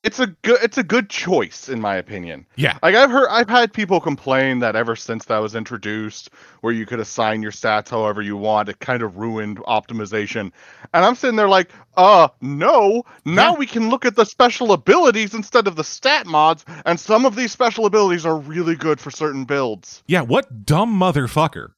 it's 0.03 0.18
a 0.18 0.28
good 0.28 0.59
it's 0.62 0.78
a 0.78 0.82
good 0.82 1.11
choice 1.11 1.68
in 1.68 1.80
my 1.80 1.94
opinion. 1.96 2.46
Yeah. 2.57 2.78
Like 2.82 2.94
I've 2.94 3.11
heard 3.11 3.28
I've 3.28 3.48
had 3.51 3.72
people 3.72 4.01
complain 4.01 4.61
that 4.61 4.74
ever 4.74 4.96
since 4.96 5.26
that 5.26 5.38
was 5.38 5.55
introduced 5.55 6.30
where 6.62 6.72
you 6.72 6.86
could 6.86 7.01
assign 7.01 7.42
your 7.42 7.53
stats 7.53 7.90
however 7.90 8.22
you 8.22 8.36
want, 8.36 8.68
it 8.70 8.78
kind 8.80 9.03
of 9.03 9.18
ruined 9.18 9.59
optimization. 9.59 10.53
And 10.94 11.05
I'm 11.05 11.14
sitting 11.14 11.36
there 11.36 11.48
like, 11.48 11.70
uh 11.98 12.28
no, 12.40 13.03
now 13.26 13.53
Yeah. 13.53 13.59
we 13.59 13.66
can 13.66 13.90
look 13.90 14.07
at 14.07 14.16
the 14.16 14.24
special 14.24 14.72
abilities 14.72 15.34
instead 15.34 15.66
of 15.66 15.76
the 15.76 15.84
stat 15.84 16.26
mods, 16.26 16.64
and 16.86 16.98
some 16.98 17.26
of 17.26 17.36
these 17.36 17.53
special 17.53 17.84
abilities 17.84 18.24
are 18.24 18.38
really 18.38 18.76
good 18.76 19.01
for 19.01 19.11
certain 19.11 19.44
builds. 19.44 20.03
Yeah, 20.07 20.22
what 20.22 20.64
dumb 20.64 20.98
motherfucker 20.98 21.72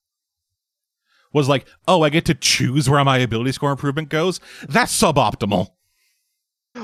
was 1.33 1.49
like, 1.49 1.67
oh, 1.89 2.03
I 2.03 2.11
get 2.11 2.27
to 2.27 2.35
choose 2.35 2.89
where 2.89 3.03
my 3.05 3.19
ability 3.19 3.53
score 3.53 3.73
improvement 3.73 4.11
goes? 4.11 4.39
That's 4.69 4.97
suboptimal. 4.97 5.71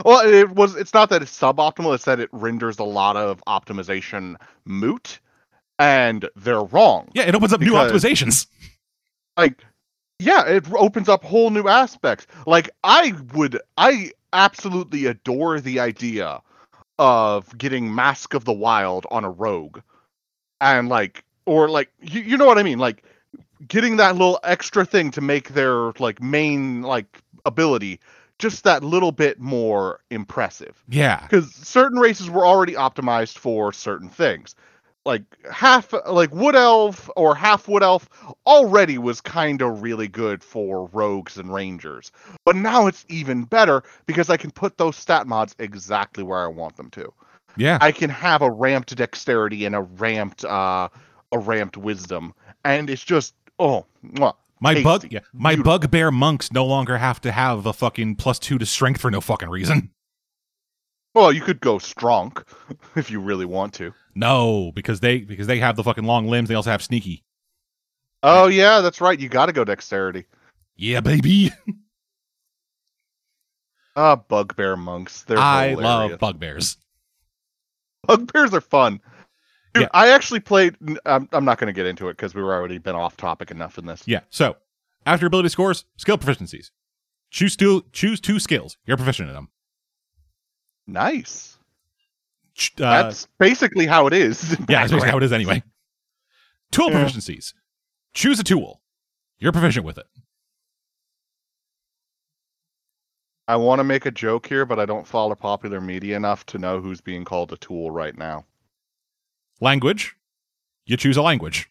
Well, 0.04 0.26
it 0.26 0.50
was 0.50 0.76
it's 0.76 0.92
not 0.94 1.10
that 1.10 1.22
it's 1.22 1.36
suboptimal, 1.36 1.94
it's 1.94 2.04
that 2.04 2.20
it 2.20 2.28
renders 2.32 2.78
a 2.78 2.84
lot 2.84 3.16
of 3.16 3.42
optimization 3.46 4.36
moot. 4.64 5.18
And 5.80 6.28
they're 6.34 6.62
wrong. 6.64 7.08
Yeah, 7.14 7.22
it 7.22 7.34
opens 7.36 7.52
up 7.52 7.60
new 7.60 7.72
optimizations. 7.72 8.46
like 9.38 9.64
yeah 10.18 10.44
it 10.46 10.64
opens 10.72 11.08
up 11.08 11.24
whole 11.24 11.50
new 11.50 11.68
aspects 11.68 12.26
like 12.46 12.68
i 12.82 13.14
would 13.34 13.58
i 13.76 14.10
absolutely 14.32 15.06
adore 15.06 15.60
the 15.60 15.78
idea 15.78 16.42
of 16.98 17.56
getting 17.56 17.94
mask 17.94 18.34
of 18.34 18.44
the 18.44 18.52
wild 18.52 19.06
on 19.12 19.24
a 19.24 19.30
rogue 19.30 19.78
and 20.60 20.88
like 20.88 21.24
or 21.46 21.68
like 21.68 21.88
you, 22.00 22.20
you 22.20 22.36
know 22.36 22.46
what 22.46 22.58
i 22.58 22.62
mean 22.64 22.78
like 22.78 23.04
getting 23.68 23.96
that 23.96 24.16
little 24.16 24.40
extra 24.42 24.84
thing 24.84 25.10
to 25.12 25.20
make 25.20 25.50
their 25.50 25.92
like 26.00 26.20
main 26.20 26.82
like 26.82 27.22
ability 27.46 28.00
just 28.38 28.64
that 28.64 28.84
little 28.84 29.12
bit 29.12 29.40
more 29.40 30.00
impressive 30.10 30.82
Yeah. 30.88 31.22
because 31.22 31.52
certain 31.54 31.98
races 31.98 32.30
were 32.30 32.46
already 32.46 32.74
optimized 32.74 33.38
for 33.38 33.72
certain 33.72 34.08
things. 34.08 34.54
Like 35.04 35.22
half, 35.50 35.94
like 36.06 36.34
wood 36.34 36.54
elf 36.54 37.08
or 37.16 37.34
half 37.34 37.66
wood 37.66 37.82
elf 37.82 38.08
already 38.46 38.98
was 38.98 39.20
kind 39.22 39.62
of 39.62 39.80
really 39.82 40.08
good 40.08 40.44
for 40.44 40.86
rogues 40.92 41.38
and 41.38 41.52
rangers, 41.52 42.12
but 42.44 42.56
now 42.56 42.86
it's 42.86 43.06
even 43.08 43.44
better 43.44 43.82
because 44.06 44.28
I 44.28 44.36
can 44.36 44.50
put 44.50 44.76
those 44.76 44.96
stat 44.96 45.26
mods 45.26 45.54
exactly 45.58 46.22
where 46.22 46.40
I 46.40 46.48
want 46.48 46.76
them 46.76 46.90
to. 46.90 47.12
Yeah. 47.56 47.78
I 47.80 47.90
can 47.90 48.10
have 48.10 48.42
a 48.42 48.50
ramped 48.50 48.94
dexterity 48.94 49.64
and 49.64 49.74
a 49.74 49.80
ramped, 49.80 50.44
uh, 50.44 50.88
a 51.32 51.38
ramped 51.38 51.76
wisdom, 51.78 52.34
and 52.64 52.90
it's 52.90 53.04
just 53.04 53.34
oh, 53.58 53.86
mwah. 54.04 54.34
My 54.60 54.74
tasty. 54.74 54.84
bug 54.84 55.06
yeah, 55.12 55.20
my 55.32 55.54
Beautiful. 55.54 55.78
bugbear 55.78 56.10
monks 56.10 56.52
no 56.52 56.64
longer 56.66 56.98
have 56.98 57.20
to 57.22 57.32
have 57.32 57.66
a 57.66 57.72
fucking 57.72 58.16
plus 58.16 58.38
two 58.38 58.58
to 58.58 58.66
strength 58.66 59.00
for 59.00 59.10
no 59.10 59.20
fucking 59.20 59.48
reason. 59.48 59.90
well, 61.14 61.32
you 61.32 61.40
could 61.40 61.60
go 61.60 61.78
strong 61.78 62.32
if 62.96 63.10
you 63.10 63.20
really 63.20 63.44
want 63.46 63.74
to. 63.74 63.92
No, 64.14 64.72
because 64.74 65.00
they 65.00 65.18
because 65.20 65.46
they 65.46 65.58
have 65.60 65.76
the 65.76 65.84
fucking 65.84 66.04
long 66.04 66.26
limbs, 66.28 66.48
they 66.48 66.54
also 66.54 66.70
have 66.70 66.82
sneaky. 66.82 67.24
Oh 68.22 68.48
yeah, 68.48 68.80
that's 68.80 69.00
right. 69.00 69.18
You 69.18 69.28
got 69.28 69.46
to 69.46 69.52
go 69.52 69.64
dexterity. 69.64 70.26
Yeah, 70.76 71.00
baby. 71.00 71.52
Ah, 73.96 74.14
bugbear 74.14 74.76
monks. 74.76 75.22
They're 75.22 75.38
I 75.38 75.70
hilarious. 75.70 76.10
love 76.12 76.18
bugbears. 76.20 76.76
bugbears 78.06 78.54
are 78.54 78.60
fun. 78.60 79.00
Dude, 79.74 79.82
Yeah. 79.82 79.88
I 79.92 80.08
actually 80.10 80.40
played. 80.40 80.76
I'm, 81.06 81.28
I'm 81.32 81.44
not 81.44 81.58
going 81.58 81.66
to 81.66 81.72
get 81.72 81.86
into 81.86 82.08
it 82.08 82.12
because 82.16 82.34
we 82.34 82.42
were 82.42 82.54
already 82.54 82.78
been 82.78 82.94
off 82.96 83.16
topic 83.16 83.50
enough 83.50 83.78
in 83.78 83.86
this. 83.86 84.02
Yeah. 84.06 84.20
So 84.30 84.56
after 85.06 85.26
ability 85.26 85.50
scores, 85.50 85.84
skill 85.96 86.18
proficiencies. 86.18 86.70
Choose 87.30 87.56
two 87.56 87.84
choose 87.92 88.20
two 88.20 88.38
skills. 88.38 88.78
You're 88.86 88.96
proficient 88.96 89.28
in 89.28 89.34
them. 89.34 89.48
Nice. 90.86 91.58
Ch- 92.54 92.72
Uh, 92.80 93.02
That's 93.02 93.28
basically 93.38 93.86
how 93.86 94.06
it 94.06 94.14
is. 94.14 94.50
yeah, 94.68 94.80
that's 94.80 94.90
basically 94.92 95.10
how 95.10 95.18
it 95.18 95.22
is 95.22 95.32
anyway. 95.32 95.62
Tool 96.72 96.90
Yeah. 96.90 97.04
proficiencies. 97.04 97.52
Choose 98.14 98.40
a 98.40 98.44
tool. 98.44 98.80
You're 99.38 99.52
proficient 99.52 99.84
with 99.84 99.98
it. 99.98 100.06
I 103.46 103.56
want 103.56 103.78
to 103.78 103.84
make 103.84 104.04
a 104.06 104.10
joke 104.10 104.46
here, 104.46 104.66
but 104.66 104.78
I 104.78 104.84
don't 104.86 105.06
follow 105.06 105.34
popular 105.34 105.80
media 105.80 106.16
enough 106.16 106.44
to 106.46 106.58
know 106.58 106.80
who's 106.80 107.00
being 107.00 107.24
called 107.24 107.52
a 107.52 107.56
tool 107.56 107.90
right 107.90 108.16
now. 108.16 108.44
Language. 109.60 110.14
You 110.86 110.96
choose 110.96 111.16
a 111.16 111.22
language. 111.22 111.70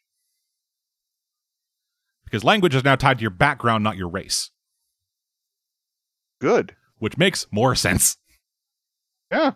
Because 2.25 2.43
language 2.43 2.75
is 2.75 2.83
now 2.83 2.95
tied 2.95 3.17
to 3.19 3.21
your 3.21 3.31
background, 3.31 3.83
not 3.83 3.95
your 3.95 4.09
race, 4.09 4.51
Good. 6.41 6.75
which 6.99 7.17
makes 7.17 7.47
more 7.51 7.73
sense. 7.73 8.17
Yeah. 9.31 9.53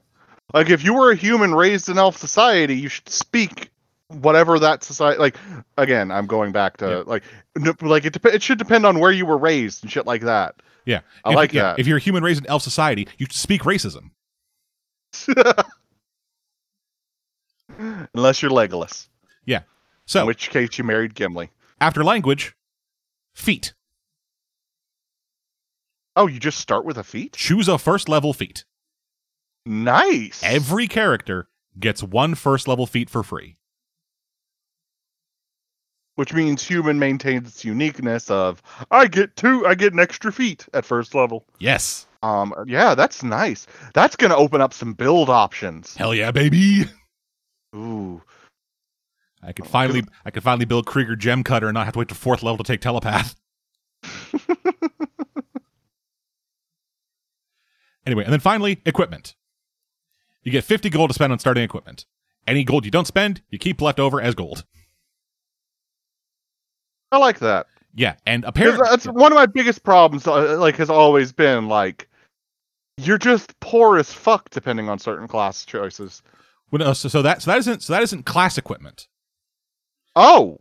Like 0.54 0.70
if 0.70 0.84
you 0.84 0.94
were 0.94 1.12
a 1.12 1.16
human 1.16 1.54
raised 1.54 1.90
in 1.90 1.98
elf 1.98 2.16
society, 2.18 2.76
you 2.76 2.88
should 2.90 3.10
speak 3.10 3.72
whatever 4.08 4.60
that 4.60 4.84
society 4.84 5.20
like 5.20 5.36
again, 5.78 6.12
I'm 6.12 6.28
going 6.28 6.52
back 6.52 6.78
to 6.78 6.90
Yeah. 6.90 7.04
like 7.06 7.24
like 7.82 8.06
it 8.06 8.14
dep- 8.14 8.34
it 8.34 8.42
should 8.42 8.58
depend 8.58 8.86
on 8.86 9.00
where 9.00 9.12
you 9.12 9.26
were 9.26 9.38
raised 9.38 9.84
and 9.84 9.92
shit 9.92 10.06
like 10.06 10.22
that. 10.22 10.56
Yeah. 10.86 11.02
I 11.26 11.32
if, 11.32 11.36
like 11.36 11.54
yeah, 11.54 11.64
that. 11.64 11.80
If 11.80 11.88
you're 11.88 11.98
a 11.98 12.02
human 12.02 12.24
raised 12.24 12.44
in 12.44 12.50
elf 12.50 12.64
society, 12.64 13.08
you 13.18 13.28
speak 13.32 13.64
racism. 13.64 14.12
Unless 18.14 18.42
you're 18.42 18.52
Legolas, 18.52 19.08
Yeah. 19.46 19.62
So 20.06 20.22
in 20.22 20.28
which 20.28 20.50
case 20.50 20.78
you 20.78 20.84
married 20.84 21.16
Gimli. 21.16 21.50
after 21.80 22.04
language, 22.04 22.56
feet. 23.34 23.74
Oh, 26.16 26.28
you 26.28 26.40
just 26.40 26.60
start 26.60 26.84
with 26.86 26.98
a 26.98 27.04
feat? 27.04 27.34
Choose 27.34 27.68
a 27.70 27.78
first 27.78 28.10
level 28.10 28.34
feat. 28.34 28.66
Nice. 29.66 30.42
Every 30.44 30.88
character 30.88 31.48
gets 31.80 32.04
one 32.04 32.36
first 32.36 32.68
level 32.68 32.86
feat 32.86 33.10
for 33.10 33.24
free. 33.24 33.58
which 36.16 36.34
means 36.34 36.62
human 36.68 37.00
maintains 37.00 37.48
its 37.48 37.64
uniqueness 37.66 38.30
of 38.30 38.62
I 38.92 39.08
get 39.08 39.36
two, 39.38 39.66
I 39.66 39.74
get 39.76 39.94
an 39.94 40.00
extra 40.00 40.32
feat 40.32 40.68
at 40.74 40.86
first 40.86 41.16
level. 41.16 41.46
Yes. 41.60 42.06
Um, 42.22 42.54
yeah, 42.68 42.94
that's 42.94 43.24
nice. 43.24 43.66
That's 43.96 44.16
gonna 44.16 44.36
open 44.36 44.62
up 44.62 44.74
some 44.74 44.94
build 44.94 45.30
options. 45.30 45.96
Hell 45.96 46.14
yeah, 46.14 46.32
baby. 46.32 46.84
Ooh, 47.76 48.22
I 49.42 49.54
could 49.54 49.68
finally 49.68 50.04
I 50.26 50.32
could 50.32 50.44
finally 50.44 50.66
build 50.66 50.86
Krieger 50.86 51.16
Gem 51.16 51.44
Cutter 51.44 51.68
and 51.68 51.74
not 51.74 51.86
have 51.86 51.94
to 51.94 52.00
wait 52.00 52.10
to 52.10 52.16
fourth 52.16 52.44
level 52.44 52.58
to 52.58 52.64
take 52.64 52.82
telepath. 52.82 53.36
anyway, 58.06 58.24
and 58.24 58.34
then 58.34 58.40
finally, 58.40 58.82
equipment. 58.86 59.36
You 60.44 60.52
get 60.52 60.64
50 60.64 60.90
gold 60.90 61.10
to 61.12 61.14
spend 61.14 61.32
on 61.32 61.40
starting 61.40 61.64
equipment. 61.64 62.06
Any 62.48 62.64
gold 62.64 62.86
you 62.86 62.92
don't 62.92 63.06
spend, 63.06 63.42
you 63.50 63.60
keep 63.60 63.80
left 63.82 64.00
over 64.00 64.20
as 64.20 64.34
gold. 64.34 64.66
I 67.12 67.18
like 67.18 67.40
that. 67.40 67.68
Yeah, 67.94 68.16
and 68.26 68.44
apparently 68.46 68.88
That's 68.90 69.06
one 69.06 69.32
of 69.32 69.36
my 69.36 69.46
biggest 69.46 69.84
problems. 69.84 70.26
uh, 70.26 70.58
Like, 70.58 70.78
has 70.78 70.90
always 70.90 71.32
been 71.32 71.68
like, 71.68 72.10
you're 72.98 73.18
just 73.18 73.60
poor 73.60 73.98
as 73.98 74.12
fuck 74.12 74.50
depending 74.50 74.90
on 74.90 74.98
certain 74.98 75.28
class 75.28 75.66
choices. 75.66 76.24
Well, 76.72 76.80
no, 76.80 76.94
so, 76.94 77.10
so 77.10 77.22
that 77.22 77.42
so 77.42 77.52
that 77.52 77.58
isn't 77.60 77.84
so 77.84 77.94
that 77.94 78.04
isn't 78.04 78.26
class 78.26 78.58
equipment. 78.58 79.08
Oh, 80.16 80.60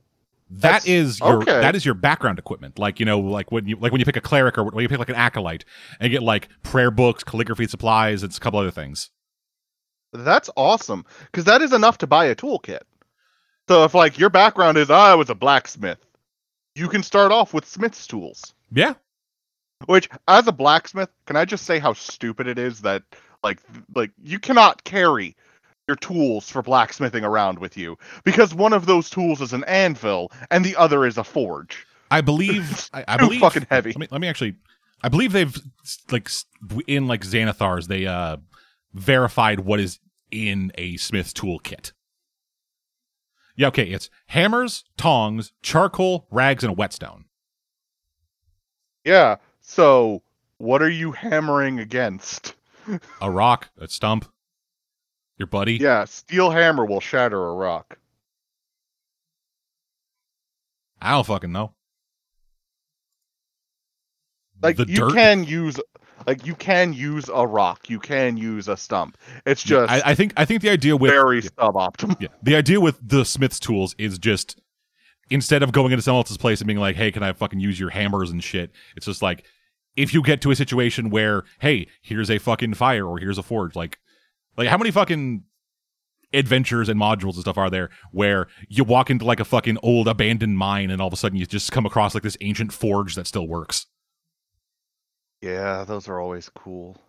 That's- 0.50 0.86
your 0.86 1.42
okay. 1.42 1.60
that 1.60 1.74
is 1.76 1.84
your 1.84 1.94
background 1.94 2.38
equipment. 2.38 2.78
Like 2.78 3.00
you 3.00 3.06
know, 3.06 3.18
like 3.20 3.50
when 3.52 3.66
you 3.66 3.76
like 3.76 3.92
when 3.92 4.00
you 4.00 4.04
pick 4.04 4.16
a 4.16 4.20
cleric 4.20 4.58
or 4.58 4.64
when 4.64 4.82
you 4.82 4.88
pick 4.88 4.98
like 4.98 5.08
an 5.08 5.14
acolyte 5.16 5.64
and 6.00 6.10
get 6.10 6.22
like 6.22 6.48
prayer 6.62 6.90
books, 6.90 7.24
calligraphy 7.24 7.66
supplies, 7.66 8.22
it's 8.22 8.36
a 8.36 8.40
couple 8.40 8.58
other 8.60 8.70
things. 8.70 9.10
that's 10.12 10.50
awesome. 10.56 11.04
Because 11.26 11.44
that 11.44 11.62
is 11.62 11.72
enough 11.72 11.98
to 11.98 12.06
buy 12.06 12.26
a 12.26 12.34
toolkit. 12.34 12.80
So 13.68 13.84
if 13.84 13.94
like 13.94 14.18
your 14.18 14.30
background 14.30 14.76
is 14.78 14.90
ah, 14.90 15.12
I 15.12 15.14
was 15.14 15.30
a 15.30 15.34
blacksmith, 15.34 16.04
you 16.74 16.88
can 16.88 17.02
start 17.02 17.30
off 17.32 17.54
with 17.54 17.64
smith's 17.66 18.06
tools. 18.06 18.54
Yeah, 18.72 18.94
Which, 19.86 20.08
as 20.28 20.46
a 20.46 20.52
blacksmith, 20.52 21.10
can 21.26 21.34
I 21.36 21.44
just 21.44 21.64
say 21.66 21.78
how 21.80 21.92
stupid 21.92 22.46
it 22.46 22.58
is 22.58 22.80
that 22.82 23.02
like 23.42 23.58
like 23.94 24.10
you 24.22 24.38
cannot 24.38 24.82
carry 24.84 25.36
your 25.88 25.96
tools 25.96 26.48
for 26.48 26.62
blacksmithing 26.62 27.24
around 27.24 27.58
with 27.58 27.76
you 27.76 27.98
because 28.24 28.54
one 28.54 28.72
of 28.72 28.86
those 28.86 29.10
tools 29.10 29.40
is 29.40 29.52
an 29.52 29.64
anvil 29.64 30.30
and 30.50 30.64
the 30.64 30.76
other 30.76 31.04
is 31.04 31.18
a 31.18 31.24
forge. 31.24 31.86
I 32.10 32.20
believe. 32.20 32.88
I, 32.94 33.04
I 33.08 33.16
Too 33.16 33.26
believe. 33.26 33.40
fucking 33.40 33.66
heavy. 33.70 33.90
Let 33.90 33.98
me, 33.98 34.06
let 34.10 34.20
me 34.20 34.28
actually. 34.28 34.56
I 35.02 35.08
believe 35.08 35.32
they've 35.32 35.56
like 36.10 36.28
in 36.86 37.06
like 37.08 37.22
Xanathars 37.22 37.86
they 37.86 38.06
uh 38.06 38.36
verified 38.92 39.60
what 39.60 39.80
is 39.80 39.98
in 40.30 40.72
a 40.76 40.96
smith's 40.96 41.32
toolkit. 41.32 41.92
Yeah, 43.56 43.68
okay, 43.68 43.84
it's 43.84 44.08
hammers, 44.26 44.84
tongs, 44.96 45.52
charcoal, 45.62 46.26
rags, 46.30 46.62
and 46.64 46.70
a 46.72 46.74
whetstone. 46.74 47.24
Yeah. 49.04 49.36
So, 49.60 50.22
what 50.58 50.82
are 50.82 50.90
you 50.90 51.12
hammering 51.12 51.78
against? 51.78 52.54
A 53.20 53.30
rock, 53.30 53.68
a 53.78 53.88
stump, 53.88 54.26
your 55.40 55.46
buddy. 55.48 55.74
Yeah, 55.78 56.04
steel 56.04 56.50
hammer 56.50 56.84
will 56.84 57.00
shatter 57.00 57.42
a 57.48 57.54
rock. 57.54 57.98
I 61.02 61.12
don't 61.12 61.26
fucking 61.26 61.50
know. 61.50 61.72
Like 64.62 64.76
the 64.76 64.86
you 64.86 64.96
dirt. 64.96 65.14
can 65.14 65.44
use 65.44 65.80
Like 66.26 66.44
you 66.46 66.54
can 66.54 66.92
use 66.92 67.30
a 67.32 67.46
rock, 67.46 67.88
you 67.88 67.98
can 67.98 68.36
use 68.36 68.68
a 68.68 68.76
stump. 68.76 69.16
It's 69.46 69.62
just 69.62 69.90
I, 69.90 70.02
I 70.10 70.14
think 70.14 70.34
I 70.36 70.44
think 70.44 70.60
the 70.60 70.68
idea 70.68 70.94
with 70.96 71.10
very 71.10 71.40
suboptimal. 71.42 72.20
yeah, 72.20 72.28
the 72.42 72.54
idea 72.54 72.78
with 72.78 72.98
the 73.02 73.24
Smith's 73.24 73.58
tools 73.58 73.94
is 73.98 74.18
just 74.18 74.60
instead 75.30 75.62
of 75.62 75.72
going 75.72 75.92
into 75.92 76.02
someone 76.02 76.20
else's 76.20 76.36
place 76.36 76.60
and 76.60 76.66
being 76.68 76.78
like, 76.78 76.96
"Hey, 76.96 77.10
can 77.10 77.22
I 77.22 77.32
fucking 77.32 77.60
use 77.60 77.80
your 77.80 77.88
hammers 77.90 78.30
and 78.30 78.44
shit?" 78.44 78.70
It's 78.94 79.06
just 79.06 79.22
like 79.22 79.46
if 79.96 80.12
you 80.12 80.22
get 80.22 80.42
to 80.42 80.50
a 80.50 80.56
situation 80.56 81.08
where, 81.08 81.44
"Hey, 81.60 81.86
here's 82.02 82.30
a 82.30 82.36
fucking 82.36 82.74
fire 82.74 83.06
or 83.06 83.18
here's 83.18 83.38
a 83.38 83.42
forge," 83.42 83.74
like 83.74 83.98
like 84.56 84.68
how 84.68 84.78
many 84.78 84.90
fucking 84.90 85.44
adventures 86.32 86.88
and 86.88 87.00
modules 87.00 87.34
and 87.34 87.40
stuff 87.40 87.58
are 87.58 87.70
there 87.70 87.90
where 88.12 88.46
you 88.68 88.84
walk 88.84 89.10
into 89.10 89.24
like 89.24 89.40
a 89.40 89.44
fucking 89.44 89.78
old 89.82 90.06
abandoned 90.06 90.56
mine 90.56 90.90
and 90.90 91.00
all 91.00 91.08
of 91.08 91.12
a 91.12 91.16
sudden 91.16 91.36
you 91.36 91.44
just 91.46 91.72
come 91.72 91.86
across 91.86 92.14
like 92.14 92.22
this 92.22 92.36
ancient 92.40 92.72
forge 92.72 93.14
that 93.16 93.26
still 93.26 93.48
works. 93.48 93.86
Yeah, 95.40 95.84
those 95.84 96.08
are 96.08 96.20
always 96.20 96.48
cool. 96.50 97.00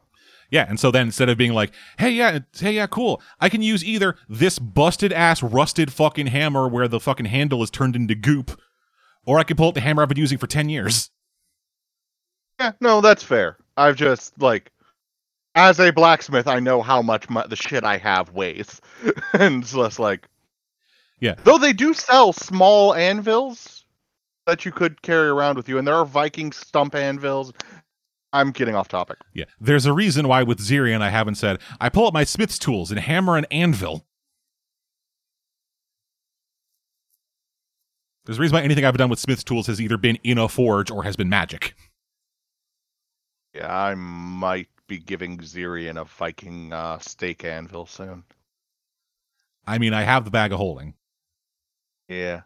Yeah, 0.49 0.65
and 0.67 0.79
so 0.79 0.91
then 0.91 1.07
instead 1.07 1.29
of 1.29 1.37
being 1.37 1.53
like, 1.53 1.71
"Hey, 1.97 2.11
yeah, 2.11 2.39
hey, 2.57 2.73
yeah, 2.73 2.87
cool," 2.87 3.21
I 3.39 3.47
can 3.47 3.61
use 3.61 3.85
either 3.85 4.17
this 4.27 4.59
busted 4.59 5.13
ass 5.13 5.41
rusted 5.41 5.93
fucking 5.93 6.27
hammer 6.27 6.67
where 6.67 6.89
the 6.89 6.99
fucking 6.99 7.27
handle 7.27 7.63
is 7.63 7.69
turned 7.69 7.95
into 7.95 8.15
goop, 8.15 8.59
or 9.25 9.39
I 9.39 9.43
can 9.43 9.55
pull 9.55 9.69
out 9.69 9.75
the 9.75 9.81
hammer 9.81 10.01
I've 10.01 10.09
been 10.09 10.17
using 10.17 10.37
for 10.37 10.47
ten 10.47 10.67
years. 10.67 11.09
Yeah, 12.59 12.73
no, 12.81 12.99
that's 12.99 13.23
fair. 13.23 13.57
I've 13.77 13.95
just 13.95 14.39
like 14.41 14.71
as 15.55 15.79
a 15.79 15.91
blacksmith, 15.91 16.47
I 16.47 16.59
know 16.59 16.81
how 16.81 17.01
much 17.01 17.29
my, 17.29 17.45
the 17.47 17.55
shit 17.55 17.83
I 17.83 17.97
have 17.97 18.31
weighs, 18.31 18.79
and 19.33 19.63
it's 19.63 19.73
less 19.73 19.99
like 19.99 20.27
Yeah. 21.19 21.35
Though 21.43 21.57
they 21.57 21.73
do 21.73 21.93
sell 21.93 22.33
small 22.33 22.93
anvils 22.95 23.85
that 24.47 24.65
you 24.65 24.71
could 24.71 25.01
carry 25.01 25.27
around 25.27 25.55
with 25.57 25.69
you, 25.69 25.77
and 25.77 25.87
there 25.87 25.95
are 25.95 26.05
Viking 26.05 26.51
stump 26.51 26.95
anvils. 26.95 27.53
I'm 28.33 28.51
getting 28.51 28.75
off 28.75 28.87
topic. 28.87 29.17
Yeah, 29.33 29.45
there's 29.59 29.85
a 29.85 29.91
reason 29.93 30.27
why 30.27 30.43
with 30.43 30.59
Zirian 30.59 31.01
I 31.01 31.09
haven't 31.09 31.35
said 31.35 31.59
I 31.81 31.89
pull 31.89 32.07
up 32.07 32.13
my 32.13 32.23
smith's 32.23 32.57
tools 32.57 32.89
and 32.89 32.99
hammer 32.99 33.35
an 33.37 33.45
anvil. 33.51 34.05
There's 38.25 38.37
a 38.37 38.41
reason 38.41 38.55
why 38.55 38.61
anything 38.61 38.85
I've 38.85 38.97
done 38.97 39.09
with 39.09 39.19
smith's 39.19 39.43
tools 39.43 39.67
has 39.67 39.81
either 39.81 39.97
been 39.97 40.17
in 40.23 40.37
a 40.37 40.47
forge 40.47 40.91
or 40.91 41.03
has 41.03 41.15
been 41.17 41.27
magic. 41.27 41.73
Yeah, 43.53 43.75
I 43.75 43.95
might 43.95 44.69
be 44.91 44.97
giving 44.97 45.37
Zirian 45.37 45.99
a 45.99 46.03
Viking 46.03 46.73
uh, 46.73 46.99
stake 46.99 47.45
anvil 47.45 47.85
soon. 47.85 48.25
I 49.65 49.77
mean, 49.77 49.93
I 49.93 50.01
have 50.01 50.25
the 50.25 50.31
bag 50.31 50.51
of 50.51 50.57
holding. 50.57 50.95
Yeah. 52.09 52.41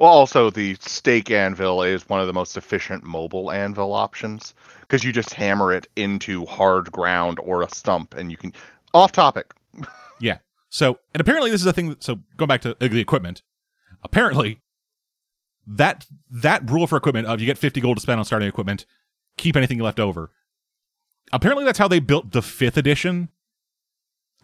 Well, 0.00 0.10
also 0.10 0.50
the 0.50 0.76
stake 0.80 1.30
anvil 1.30 1.84
is 1.84 2.08
one 2.08 2.20
of 2.20 2.26
the 2.26 2.32
most 2.32 2.56
efficient 2.56 3.04
mobile 3.04 3.52
anvil 3.52 3.92
options 3.92 4.54
because 4.80 5.04
you 5.04 5.12
just 5.12 5.32
hammer 5.34 5.72
it 5.72 5.86
into 5.94 6.44
hard 6.46 6.90
ground 6.90 7.38
or 7.40 7.62
a 7.62 7.68
stump, 7.70 8.14
and 8.14 8.32
you 8.32 8.36
can. 8.36 8.52
Off 8.92 9.12
topic. 9.12 9.54
Yeah. 10.20 10.38
So, 10.68 10.98
and 11.14 11.20
apparently 11.20 11.52
this 11.52 11.60
is 11.60 11.66
a 11.68 11.72
thing. 11.72 11.90
That, 11.90 12.02
so, 12.02 12.18
going 12.36 12.48
back 12.48 12.60
to 12.62 12.76
the 12.80 12.98
equipment, 12.98 13.42
apparently 14.02 14.58
that 15.64 16.06
that 16.28 16.68
rule 16.68 16.88
for 16.88 16.96
equipment 16.96 17.28
of 17.28 17.38
you 17.38 17.46
get 17.46 17.56
50 17.56 17.80
gold 17.80 17.98
to 17.98 18.00
spend 18.00 18.18
on 18.18 18.24
starting 18.24 18.48
equipment, 18.48 18.84
keep 19.36 19.54
anything 19.54 19.78
left 19.78 20.00
over. 20.00 20.32
Apparently, 21.32 21.64
that's 21.64 21.78
how 21.78 21.88
they 21.88 22.00
built 22.00 22.32
the 22.32 22.42
fifth 22.42 22.76
edition 22.76 23.28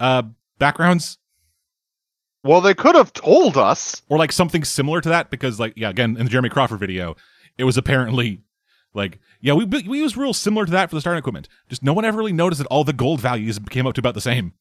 uh 0.01 0.23
backgrounds, 0.59 1.19
Well, 2.43 2.61
they 2.61 2.75
could 2.75 2.95
have 2.95 3.13
told 3.13 3.57
us. 3.57 4.03
or 4.09 4.19
like 4.19 4.33
something 4.33 4.65
similar 4.65 5.01
to 5.01 5.09
that, 5.11 5.31
because 5.31 5.61
like 5.61 5.75
yeah, 5.77 5.91
again 5.91 6.17
in 6.17 6.25
the 6.25 6.31
Jeremy 6.31 6.49
Crawford 6.49 6.81
video, 6.81 7.17
it 7.59 7.65
was 7.65 7.77
apparently 7.77 8.41
like 8.93 9.19
yeah 9.41 9.53
we 9.55 9.65
we 9.65 9.99
used 9.99 10.17
rules 10.17 10.39
similar 10.39 10.65
to 10.67 10.73
that 10.73 10.91
for 10.91 10.97
the 10.97 11.01
starting 11.01 11.19
equipment. 11.19 11.49
Just 11.69 11.83
no 11.83 11.93
one 11.93 12.05
ever 12.05 12.19
really 12.19 12.33
noticed 12.33 12.59
that 12.61 12.67
all 12.69 12.85
the 12.85 12.93
gold 12.93 13.21
values 13.21 13.59
came 13.71 13.87
up 13.87 13.95
to 13.95 14.01
about 14.01 14.15
the 14.15 14.21
same. 14.21 14.53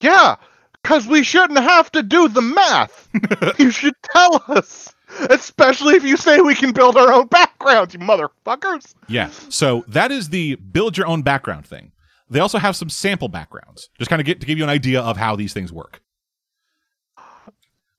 Yeah, 0.00 0.36
because 0.82 1.06
we 1.06 1.22
shouldn't 1.22 1.58
have 1.58 1.92
to 1.92 2.02
do 2.02 2.28
the 2.28 2.40
math. 2.42 3.08
you 3.58 3.70
should 3.70 3.94
tell 4.02 4.42
us. 4.48 4.94
Especially 5.28 5.94
if 5.96 6.04
you 6.04 6.16
say 6.16 6.40
we 6.40 6.54
can 6.54 6.72
build 6.72 6.96
our 6.96 7.12
own 7.12 7.26
backgrounds, 7.26 7.92
you 7.94 8.00
motherfuckers. 8.00 8.94
Yeah. 9.08 9.28
So 9.48 9.84
that 9.88 10.10
is 10.10 10.28
the 10.28 10.54
build 10.56 10.96
your 10.96 11.06
own 11.06 11.22
background 11.22 11.66
thing. 11.66 11.92
They 12.30 12.38
also 12.40 12.58
have 12.58 12.76
some 12.76 12.88
sample 12.88 13.28
backgrounds, 13.28 13.88
just 13.98 14.08
kind 14.08 14.20
of 14.20 14.26
get 14.26 14.40
to 14.40 14.46
give 14.46 14.56
you 14.56 14.64
an 14.64 14.70
idea 14.70 15.00
of 15.00 15.16
how 15.16 15.34
these 15.36 15.52
things 15.52 15.72
work. 15.72 16.00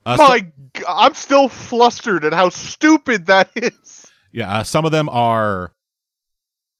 Uh, 0.05 0.17
so- 0.17 0.27
My, 0.27 0.39
g- 0.39 0.83
I'm 0.87 1.13
still 1.13 1.47
flustered 1.49 2.25
at 2.25 2.33
how 2.33 2.49
stupid 2.49 3.27
that 3.27 3.49
is. 3.55 4.05
yeah, 4.31 4.59
uh, 4.59 4.63
some 4.63 4.85
of 4.85 4.91
them 4.91 5.09
are. 5.09 5.73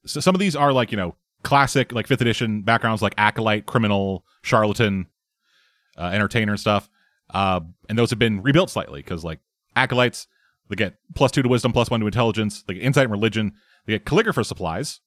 So 0.06 0.20
some 0.20 0.34
of 0.34 0.40
these 0.40 0.56
are 0.56 0.74
like 0.74 0.92
you 0.92 0.98
know 0.98 1.16
classic 1.44 1.92
like 1.92 2.08
fifth 2.08 2.22
edition 2.22 2.62
backgrounds 2.64 3.02
like 3.02 3.14
acolyte, 3.18 3.66
criminal, 3.68 4.26
charlatan, 4.42 5.08
uh, 5.98 6.06
entertainer 6.14 6.54
and 6.54 6.60
stuff. 6.60 6.90
Uh, 7.32 7.60
and 7.88 7.98
those 7.98 8.10
have 8.10 8.18
been 8.20 8.42
rebuilt 8.42 8.70
slightly 8.70 9.02
because 9.02 9.24
like 9.24 9.40
acolytes, 9.76 10.28
they 10.70 10.76
get 10.76 10.96
plus 11.16 11.32
two 11.32 11.42
to 11.42 11.50
wisdom, 11.50 11.74
plus 11.74 11.90
one 11.90 12.00
to 12.00 12.06
intelligence. 12.06 12.64
They 12.64 12.76
get 12.76 12.84
insight 12.84 13.04
and 13.04 13.12
religion. 13.12 13.54
They 13.86 13.94
get 13.94 14.06
calligrapher 14.06 14.46
supplies. 14.46 15.02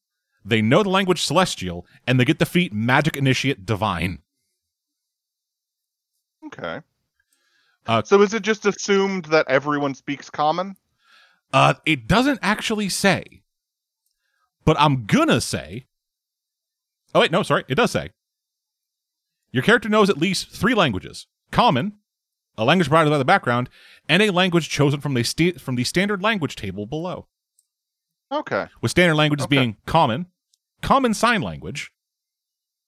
They 0.45 0.61
know 0.61 0.83
the 0.83 0.91
language 0.91 1.23
celestial, 1.23 1.87
and 2.07 2.21
they 2.21 2.25
get 2.27 2.39
the 2.39 2.47
feat 2.47 2.73
magic 2.73 3.17
initiate 3.17 3.65
divine. 3.65 4.19
Okay. 6.47 6.81
Uh, 7.87 8.03
so 8.03 8.21
is 8.21 8.35
it 8.35 8.43
just 8.43 8.67
assumed 8.67 9.27
that 9.27 9.47
everyone 9.49 9.95
speaks 9.95 10.29
common? 10.29 10.77
Uh, 11.53 11.75
it 11.87 12.07
doesn't 12.07 12.41
actually 12.43 12.89
say, 12.89 13.43
but 14.65 14.79
I'm 14.79 15.07
gonna 15.07 15.41
say. 15.41 15.87
Oh 17.15 17.21
wait, 17.21 17.31
no, 17.31 17.43
sorry, 17.43 17.65
it 17.69 17.77
does 17.77 17.91
say. 17.91 18.11
Your 19.53 19.63
character 19.63 19.89
knows 19.89 20.11
at 20.11 20.19
least 20.19 20.51
three 20.51 20.75
languages: 20.75 21.27
common, 21.51 21.95
a 22.57 22.65
language 22.65 22.89
provided 22.89 23.11
by 23.11 23.19
the 23.19 23.25
background, 23.25 23.69
and 24.09 24.23
a 24.23 24.31
language 24.31 24.69
chosen 24.69 25.01
from 25.01 25.15
the 25.15 25.23
from 25.59 25.75
the 25.77 25.85
standard 25.85 26.23
language 26.23 26.57
table 26.57 26.87
below. 26.87 27.27
Okay. 28.33 28.67
With 28.81 28.91
standard 28.91 29.15
languages 29.15 29.45
Okay. 29.47 29.57
being 29.57 29.77
common, 29.87 30.27
common 30.83 31.15
sign 31.15 31.43
language, 31.43 31.91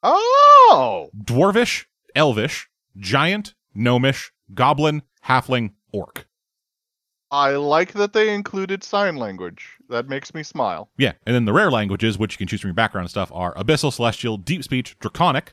Oh, 0.02 1.10
dwarvish, 1.16 1.86
elvish, 2.14 2.68
giant, 2.96 3.54
gnomish, 3.74 4.32
goblin, 4.54 5.02
halfling, 5.26 5.72
orc. 5.92 6.26
I 7.30 7.50
like 7.56 7.92
that 7.94 8.12
they 8.12 8.32
included 8.32 8.84
sign 8.84 9.16
language. 9.16 9.76
That 9.88 10.08
makes 10.08 10.32
me 10.32 10.42
smile. 10.44 10.90
Yeah, 10.96 11.12
and 11.26 11.34
then 11.34 11.44
the 11.44 11.52
rare 11.52 11.70
languages, 11.72 12.18
which 12.18 12.34
you 12.34 12.38
can 12.38 12.46
choose 12.46 12.60
from 12.60 12.68
your 12.68 12.74
background 12.74 13.10
stuff, 13.10 13.30
are 13.34 13.52
Abyssal, 13.54 13.92
Celestial, 13.92 14.36
Deep 14.36 14.62
Speech, 14.62 14.96
Draconic, 15.00 15.52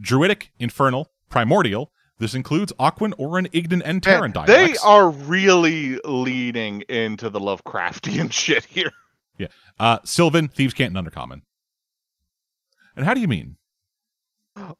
Druidic, 0.00 0.52
Infernal, 0.60 1.10
Primordial. 1.28 1.90
This 2.18 2.34
includes 2.34 2.72
Aquan, 2.80 3.12
Auran, 3.14 3.48
Ignan, 3.52 3.80
and 3.84 4.02
Terran 4.02 4.32
Man, 4.34 4.46
they 4.46 4.74
are 4.84 5.08
really 5.08 5.98
leaning 6.04 6.82
into 6.82 7.30
the 7.30 7.38
Lovecraftian 7.38 8.32
shit 8.32 8.64
here. 8.64 8.90
Yeah. 9.38 9.46
Uh, 9.78 9.98
Sylvan, 10.04 10.48
Thieves' 10.48 10.74
Cant, 10.74 10.96
and 10.96 11.06
Undercommon. 11.06 11.42
And 12.96 13.06
how 13.06 13.14
do 13.14 13.20
you 13.20 13.28
mean? 13.28 13.56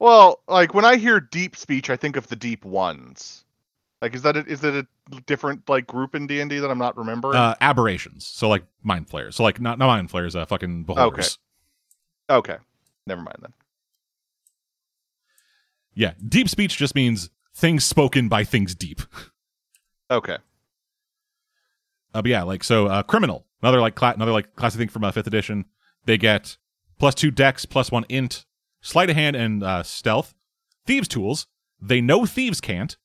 Well, 0.01 0.43
like 0.49 0.75
when 0.75 0.85
I 0.85 0.97
hear 0.97 1.21
deep 1.21 1.55
speech, 1.55 1.89
I 1.89 1.97
think 1.97 2.17
of 2.17 2.27
the 2.27 2.35
deep 2.35 2.65
ones. 2.65 3.45
Like, 4.03 4.15
is 4.15 4.23
that 4.23 4.37
a, 4.37 4.45
is 4.47 4.65
it 4.65 4.75
a 4.75 5.21
different 5.27 5.69
like 5.69 5.87
group 5.87 6.17
in 6.17 6.27
D 6.27 6.41
and 6.41 6.51
D 6.51 6.59
that 6.59 6.71
I'm 6.71 6.79
not 6.79 6.97
remembering? 6.97 7.37
Uh, 7.37 7.55
aberrations. 7.61 8.27
So 8.27 8.49
like 8.49 8.65
mind 8.83 9.09
flayers. 9.09 9.37
So 9.37 9.45
like 9.45 9.61
not 9.61 9.79
not 9.79 9.87
mind 9.87 10.11
flayers. 10.11 10.35
Uh, 10.35 10.47
fucking 10.47 10.85
beholders. 10.85 11.39
Okay. 12.29 12.53
okay, 12.55 12.63
never 13.07 13.23
mind 13.23 13.37
then. 13.41 13.53
Yeah, 15.99 16.13
deep 16.29 16.49
speech 16.49 16.77
just 16.77 16.95
means 16.95 17.29
things 17.57 17.83
spoken 17.85 18.29
by 18.29 18.45
things 18.45 18.73
deep. 18.77 19.01
Okay, 20.09 20.37
Uh, 22.15 22.23
but 22.23 22.27
yeah, 22.27 22.45
like 22.45 22.63
so, 22.63 22.87
uh, 22.87 23.03
criminal, 23.03 23.47
another 23.63 23.81
like 23.81 23.97
cla- 23.97 24.15
another 24.15 24.31
like 24.31 24.55
classic 24.55 24.79
thing 24.79 24.89
from 24.89 25.03
uh, 25.03 25.11
fifth 25.11 25.27
edition. 25.27 25.65
They 26.05 26.17
get 26.17 26.57
plus 27.01 27.17
two 27.17 27.33
dex, 27.33 27.67
plus 27.67 27.91
one 27.91 28.07
int, 28.09 28.47
sleight 28.81 29.11
of 29.11 29.17
hand, 29.17 29.35
and 29.35 29.65
uh, 29.65 29.83
stealth. 29.83 30.35
Thieves 30.87 31.09
tools. 31.09 31.49
They 31.81 32.01
know 32.01 32.25
thieves' 32.27 32.61
cant, 32.61 32.97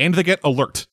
and 0.00 0.14
they 0.16 0.24
get 0.24 0.40
alert. 0.42 0.88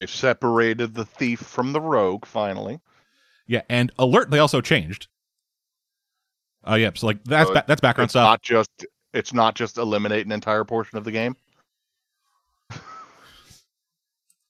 they 0.00 0.06
separated 0.06 0.94
the 0.94 1.04
thief 1.04 1.40
from 1.40 1.72
the 1.72 1.80
rogue 1.80 2.26
finally. 2.26 2.80
Yeah, 3.46 3.62
and 3.68 3.92
alert. 3.98 4.30
They 4.30 4.38
also 4.38 4.60
changed. 4.60 5.08
Oh 6.64 6.72
uh, 6.72 6.76
yeah, 6.76 6.90
so 6.94 7.06
like 7.06 7.22
that's 7.24 7.48
So 7.48 7.54
ba- 7.54 7.64
that's 7.66 7.80
background 7.80 8.06
it's 8.06 8.12
stuff. 8.12 8.24
not 8.24 8.42
just 8.42 8.86
it's 9.12 9.32
not 9.34 9.54
just 9.54 9.78
eliminate 9.78 10.24
an 10.26 10.32
entire 10.32 10.64
portion 10.64 10.98
of 10.98 11.04
the 11.04 11.10
game. 11.12 11.36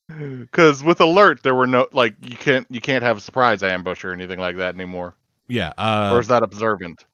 Because 0.09 0.83
with 0.85 1.01
alert, 1.01 1.43
there 1.43 1.55
were 1.55 1.67
no 1.67 1.89
like 1.93 2.15
you 2.21 2.37
can't 2.37 2.67
you 2.69 2.81
can't 2.83 3.03
have 3.03 3.17
a 3.17 3.21
surprise 3.21 3.63
ambush 3.63 4.05
or 4.05 4.13
anything 4.13 4.39
like 4.39 4.57
that 4.57 4.75
anymore. 4.75 5.15
yeah, 5.49 5.73
uh, 5.79 6.11
or 6.13 6.21
is 6.21 6.29
that 6.29 6.43
observant? 6.43 7.07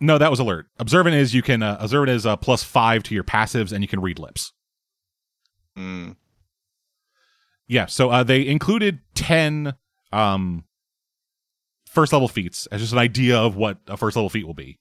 no, 0.00 0.16
that 0.16 0.30
was 0.30 0.40
alert. 0.40 0.66
Observant 0.78 1.14
is 1.14 1.34
you 1.34 1.42
can 1.42 1.62
uh, 1.62 1.76
observant 1.78 2.10
is 2.10 2.24
uh, 2.24 2.36
plus 2.36 2.62
five 2.62 3.02
to 3.04 3.14
your 3.14 3.24
passives, 3.24 3.70
and 3.72 3.82
you 3.84 3.88
can 3.88 4.00
read 4.00 4.18
lips. 4.18 4.52
Mm. 5.76 6.16
Yeah, 7.68 7.84
so 7.86 8.08
uh, 8.10 8.22
they 8.22 8.46
included 8.46 9.00
10 9.14 9.74
um, 10.12 10.64
first 11.96 12.12
level 12.12 12.28
feats 12.28 12.66
as 12.66 12.82
just 12.82 12.92
an 12.92 12.98
idea 12.98 13.38
of 13.38 13.56
what 13.56 13.78
a 13.88 13.96
first 13.96 14.16
level 14.16 14.28
feat 14.28 14.46
will 14.46 14.54
be. 14.54 14.78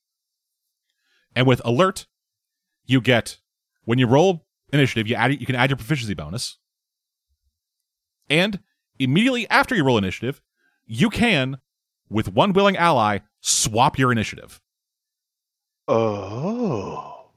And 1.34 1.48
with 1.48 1.62
alert, 1.64 2.08
you 2.86 3.00
get 3.00 3.38
when 3.86 4.00
you 4.00 4.06
roll 4.06 4.46
initiative, 4.74 5.08
you 5.08 5.16
add 5.16 5.40
you 5.40 5.46
can 5.46 5.56
add 5.56 5.70
your 5.70 5.78
proficiency 5.78 6.14
bonus. 6.14 6.58
And 8.30 8.60
immediately 9.00 9.50
after 9.50 9.76
you 9.76 9.86
roll 9.86 9.98
initiative, 9.98 10.42
you 10.86 11.10
can, 11.10 11.60
with 12.10 12.34
one 12.34 12.52
willing 12.52 12.76
ally, 12.76 13.20
swap 13.40 13.98
your 13.98 14.12
initiative. 14.12 14.60
Oh. 15.88 17.30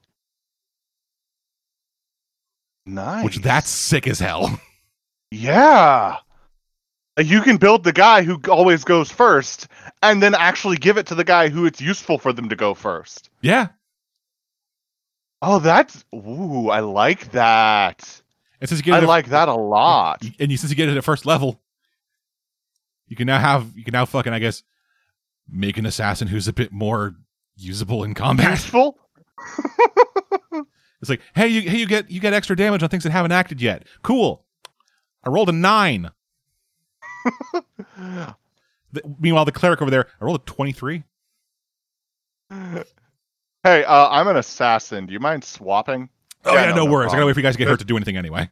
Nice. 2.84 3.24
Which 3.24 3.38
that's 3.38 3.70
sick 3.70 4.08
as 4.08 4.18
hell. 4.18 4.60
Yeah. 5.30 6.16
Like, 7.18 7.26
You 7.26 7.42
can 7.42 7.58
build 7.58 7.84
the 7.84 7.92
guy 7.92 8.22
who 8.22 8.40
always 8.48 8.84
goes 8.84 9.10
first 9.10 9.68
and 10.02 10.22
then 10.22 10.34
actually 10.34 10.76
give 10.76 10.96
it 10.96 11.06
to 11.08 11.14
the 11.14 11.24
guy 11.24 11.48
who 11.50 11.66
it's 11.66 11.80
useful 11.80 12.16
for 12.16 12.32
them 12.32 12.48
to 12.48 12.56
go 12.56 12.72
first. 12.72 13.28
yeah. 13.42 13.68
Oh, 15.42 15.58
that's 15.60 16.04
ooh, 16.14 16.68
I 16.68 16.80
like 16.80 17.30
that. 17.30 18.22
And 18.60 18.68
since 18.68 18.80
you 18.80 18.84
get 18.84 18.94
I 18.94 18.98
it 18.98 19.02
at- 19.02 19.08
like 19.08 19.26
that 19.28 19.48
a 19.48 19.54
lot. 19.54 20.22
and 20.40 20.50
you 20.50 20.56
since 20.56 20.70
you 20.70 20.76
get 20.76 20.88
it 20.88 20.96
at 20.96 21.04
first 21.04 21.26
level, 21.26 21.60
you 23.06 23.14
can 23.14 23.26
now 23.26 23.38
have 23.38 23.70
you 23.76 23.84
can 23.84 23.92
now 23.92 24.04
fucking 24.04 24.32
I 24.32 24.40
guess 24.40 24.64
make 25.48 25.76
an 25.78 25.86
assassin 25.86 26.26
who's 26.28 26.48
a 26.48 26.52
bit 26.52 26.72
more 26.72 27.14
usable 27.56 28.02
in 28.04 28.14
combat. 28.14 28.50
Useful? 28.50 28.98
It's 31.00 31.08
like, 31.08 31.20
hey, 31.36 31.46
you 31.46 31.60
hey 31.70 31.78
you 31.78 31.86
get 31.86 32.10
you 32.10 32.18
get 32.18 32.32
extra 32.32 32.56
damage 32.56 32.82
on 32.82 32.88
things 32.88 33.04
that 33.04 33.10
haven't 33.12 33.30
acted 33.30 33.62
yet. 33.62 33.86
Cool. 34.02 34.44
I 35.22 35.28
rolled 35.30 35.48
a 35.48 35.52
nine. 35.52 36.10
The- 38.90 39.02
meanwhile, 39.20 39.44
the 39.44 39.52
cleric 39.52 39.82
over 39.82 39.90
there, 39.90 40.06
I 40.18 40.24
rolled 40.24 40.40
a 40.40 40.44
twenty-three. 40.44 41.04
Hey, 42.50 43.84
uh, 43.84 44.08
I'm 44.08 44.26
an 44.28 44.36
assassin. 44.36 45.04
Do 45.04 45.12
you 45.12 45.20
mind 45.20 45.44
swapping? 45.44 46.08
Oh 46.46 46.54
yeah, 46.54 46.72
no, 46.72 46.84
worries. 46.86 47.08
I 47.08 47.08
problem. 47.08 47.16
gotta 47.18 47.26
wait 47.26 47.32
for 47.34 47.40
you 47.40 47.42
guys 47.42 47.54
to 47.54 47.58
get 47.58 47.68
hurt 47.68 47.80
to 47.80 47.84
do 47.84 47.96
anything 47.96 48.16
anyway. 48.16 48.48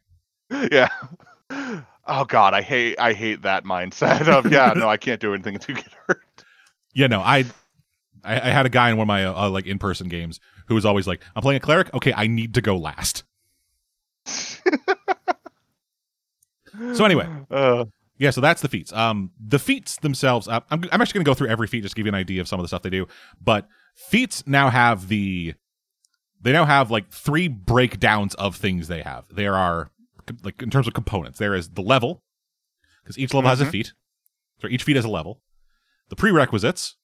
Yeah. 0.71 0.91
Oh 2.07 2.25
god, 2.25 2.55
I 2.55 2.61
hate 2.63 3.01
I 3.01 3.13
hate 3.15 3.43
that 3.43 3.65
mindset 3.65 4.29
of 4.29 4.53
yeah, 4.53 4.73
no, 4.77 4.89
I 4.89 4.97
can't 4.97 5.21
do 5.21 5.33
anything 5.35 5.55
until 5.55 5.75
you 5.77 5.83
get 5.83 5.93
hurt. 6.07 6.23
Yeah, 6.95 7.07
no, 7.09 7.21
I, 7.21 7.45
I, 8.23 8.35
I 8.37 8.51
had 8.51 8.65
a 8.67 8.69
guy 8.69 8.91
in 8.91 8.97
one 8.97 9.05
of 9.05 9.09
my 9.09 9.25
uh, 9.25 9.47
uh, 9.47 9.51
like 9.51 9.67
in-person 9.67 10.09
games 10.09 10.39
who 10.69 10.75
was 10.77 10.85
always 10.85 11.07
like, 11.09 11.21
"I'm 11.35 11.43
playing 11.43 11.57
a 11.57 11.61
cleric. 11.61 11.93
Okay, 11.95 12.13
I 12.15 12.27
need 12.29 12.55
to 12.55 12.61
go 12.61 12.77
last." 12.77 13.25
So 16.95 17.05
anyway, 17.05 17.27
Uh, 17.51 17.87
yeah, 18.19 18.31
so 18.31 18.41
that's 18.41 18.63
the 18.63 18.69
feats. 18.69 18.93
Um, 18.93 19.31
the 19.39 19.59
feats 19.59 19.97
themselves, 19.99 20.49
uh, 20.49 20.61
I'm, 20.71 20.85
I'm 20.93 21.01
actually 21.01 21.19
going 21.19 21.25
to 21.25 21.31
go 21.31 21.35
through 21.35 21.49
every 21.49 21.67
feat 21.67 21.83
just 21.83 21.95
to 21.95 21.99
give 22.01 22.07
you 22.07 22.11
an 22.13 22.15
idea 22.15 22.41
of 22.41 22.49
some 22.49 22.59
of 22.59 22.65
the 22.65 22.69
stuff 22.69 22.83
they 22.83 22.91
do. 22.91 23.07
But 23.43 23.69
feats 23.95 24.47
now 24.47 24.71
have 24.71 25.09
the, 25.09 25.55
they 26.41 26.53
now 26.53 26.65
have 26.65 26.91
like 26.91 27.11
three 27.11 27.49
breakdowns 27.49 28.35
of 28.35 28.57
things 28.57 28.89
they 28.89 29.03
have. 29.03 29.25
There 29.35 29.55
are 29.55 29.91
like 30.43 30.63
in 30.63 30.71
terms 30.71 30.87
of 30.89 30.95
components. 30.95 31.39
There 31.39 31.55
is 31.55 31.71
the 31.71 31.83
level, 31.83 32.23
because 33.03 33.19
each 33.19 33.33
level 33.33 33.49
has 33.49 33.61
a 33.61 33.67
Mhm. 33.67 33.71
feat. 33.71 33.93
So 34.61 34.69
each 34.69 34.83
feat 34.83 34.97
has 34.97 35.05
a 35.05 35.09
level. 35.09 35.41
The 36.09 36.17
prerequisites, 36.17 36.97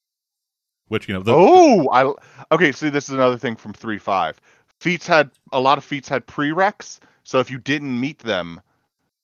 which 0.88 1.08
you 1.08 1.14
know, 1.14 1.22
the, 1.22 1.32
oh, 1.34 1.88
I 1.90 2.54
okay. 2.54 2.72
See, 2.72 2.88
this 2.88 3.08
is 3.08 3.14
another 3.14 3.38
thing 3.38 3.56
from 3.56 3.72
three 3.72 3.98
five. 3.98 4.40
Feats 4.80 5.06
had 5.06 5.30
a 5.52 5.60
lot 5.60 5.78
of 5.78 5.84
feats 5.84 6.08
had 6.08 6.26
prereqs, 6.26 6.98
so 7.24 7.38
if 7.38 7.50
you 7.50 7.58
didn't 7.58 7.98
meet 8.00 8.18
them, 8.20 8.60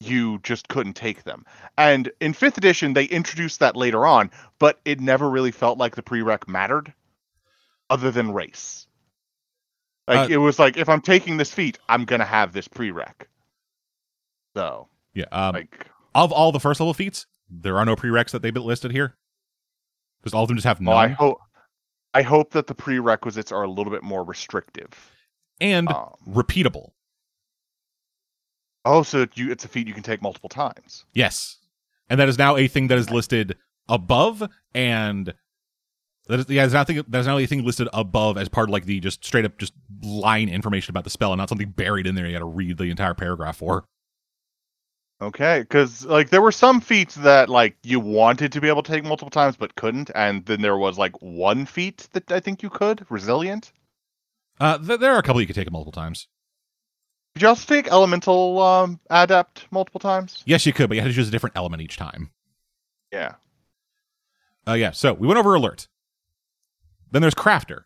you 0.01 0.39
just 0.43 0.69
couldn't 0.69 0.95
take 0.95 1.25
them. 1.25 1.45
And 1.77 2.11
in 2.21 2.33
fifth 2.33 2.59
edition, 2.59 2.93
they 2.95 3.05
introduced 3.05 3.61
that 3.61 3.77
later 3.77 4.07
on, 4.07 4.31
but 4.59 4.81
it 4.85 5.01
never 5.01 5.29
really 5.29 5.51
felt 5.51 5.79
like 5.79 5.97
the 5.97 6.03
prereq 6.03 6.47
mattered, 6.47 6.93
other 7.91 8.11
than 8.11 8.33
race. 8.33 8.87
Like 10.07 10.31
Uh, 10.31 10.33
it 10.33 10.37
was 10.39 10.59
like 10.59 10.77
if 10.77 10.89
I'm 10.89 11.01
taking 11.01 11.37
this 11.37 11.53
feat, 11.53 11.79
I'm 11.89 12.05
gonna 12.05 12.25
have 12.25 12.53
this 12.53 12.69
prereq. 12.69 13.27
So 14.57 14.89
yeah, 15.15 15.27
um, 15.33 15.55
like, 15.55 15.87
of 16.15 16.33
all 16.33 16.53
the 16.53 16.61
first 16.61 16.81
level 16.81 16.95
feats, 16.95 17.27
there 17.51 17.77
are 17.79 17.85
no 17.85 17.97
prereqs 17.97 18.31
that 18.31 18.43
they've 18.43 18.57
listed 18.57 18.93
here. 18.93 19.17
Because 20.21 20.35
all 20.35 20.43
of 20.43 20.49
them 20.49 20.57
just 20.57 20.67
have 20.67 20.81
well, 20.81 20.97
I 20.97 21.09
hope. 21.09 21.39
I 22.15 22.23
hope 22.23 22.53
that 22.53 22.67
the 22.67 22.75
prerequisites 22.75 23.53
are 23.53 23.63
a 23.63 23.71
little 23.71 23.93
bit 23.93 24.03
more 24.03 24.25
restrictive. 24.25 24.89
and 25.61 25.89
Um, 25.89 26.15
repeatable. 26.27 26.93
Oh, 28.89 29.03
so 29.03 29.26
you 29.34 29.51
it's 29.51 29.66
a 29.66 29.68
feat 29.68 29.86
you 29.86 29.93
can 29.93 30.03
take 30.03 30.22
multiple 30.22 30.49
times. 30.49 31.05
Yes. 31.12 31.59
And 32.09 32.18
that 32.18 32.28
is 32.28 32.39
now 32.39 32.57
a 32.57 32.68
thing 32.68 32.89
that 32.89 32.97
is 32.97 33.11
listed 33.11 33.55
above 33.86 34.43
and 34.74 35.34
that 36.26 36.41
is 36.41 36.49
yeah, 36.49 36.62
there's 36.62 36.72
nothing 36.72 37.05
there's 37.07 37.26
now 37.26 37.36
a 37.36 37.45
thing 37.45 37.66
listed 37.66 37.89
above 37.93 38.39
as 38.39 38.49
part 38.49 38.70
of 38.70 38.72
like 38.72 38.86
the 38.86 38.99
just 39.01 39.22
straight 39.22 39.45
up 39.45 39.59
just 39.59 39.74
line 40.03 40.49
information 40.49 40.91
about 40.91 41.05
the 41.05 41.11
spell 41.11 41.32
and 41.34 41.39
not 41.39 41.51
something 41.51 41.68
buried 41.68 42.07
in 42.07 42.14
there 42.14 42.26
you 42.26 42.32
gotta 42.32 42.47
read 42.47 42.78
the 42.78 42.84
entire 42.84 43.12
paragraph 43.12 43.59
for. 43.59 43.84
Okay, 45.20 45.61
because 45.61 46.07
like 46.07 46.30
there 46.30 46.41
were 46.41 46.53
some 46.53 46.80
feats 46.80 47.16
that 47.16 47.51
like 47.51 47.76
you 47.82 48.01
wanted 48.01 48.53
to 48.53 48.61
be 48.61 48.68
able 48.68 48.82
to 48.82 48.91
take 48.91 49.05
multiple 49.05 49.30
times 49.30 49.57
but 49.57 49.74
couldn't, 49.74 50.11
and 50.14 50.47
then 50.47 50.62
there 50.62 50.78
was 50.78 50.97
like 50.97 51.20
one 51.20 51.66
feat 51.66 52.09
that 52.14 52.32
I 52.32 52.41
think 52.41 52.62
you 52.62 52.70
could, 52.70 53.05
resilient. 53.11 53.70
Uh 54.59 54.78
th- 54.78 54.99
there 54.99 55.12
are 55.12 55.18
a 55.18 55.22
couple 55.22 55.43
you 55.43 55.47
could 55.47 55.57
take 55.57 55.70
multiple 55.70 55.93
times. 55.93 56.26
Did 57.39 57.43
you 57.43 57.49
also 57.51 57.72
take 57.72 57.86
elemental 57.86 58.61
um, 58.61 58.99
adept 59.11 59.68
multiple 59.70 60.01
times? 60.01 60.43
Yes, 60.45 60.66
you 60.66 60.72
could, 60.72 60.89
but 60.89 60.97
you 60.97 61.03
had 61.03 61.07
to 61.07 61.14
choose 61.14 61.28
a 61.28 61.30
different 61.30 61.57
element 61.57 61.80
each 61.80 61.97
time. 61.97 62.30
Yeah. 63.12 63.36
Uh 64.66 64.72
yeah, 64.72 64.91
so 64.91 65.12
we 65.12 65.28
went 65.28 65.39
over 65.39 65.55
alert. 65.55 65.86
Then 67.12 67.22
there's 67.22 67.36
crafter. 67.36 67.82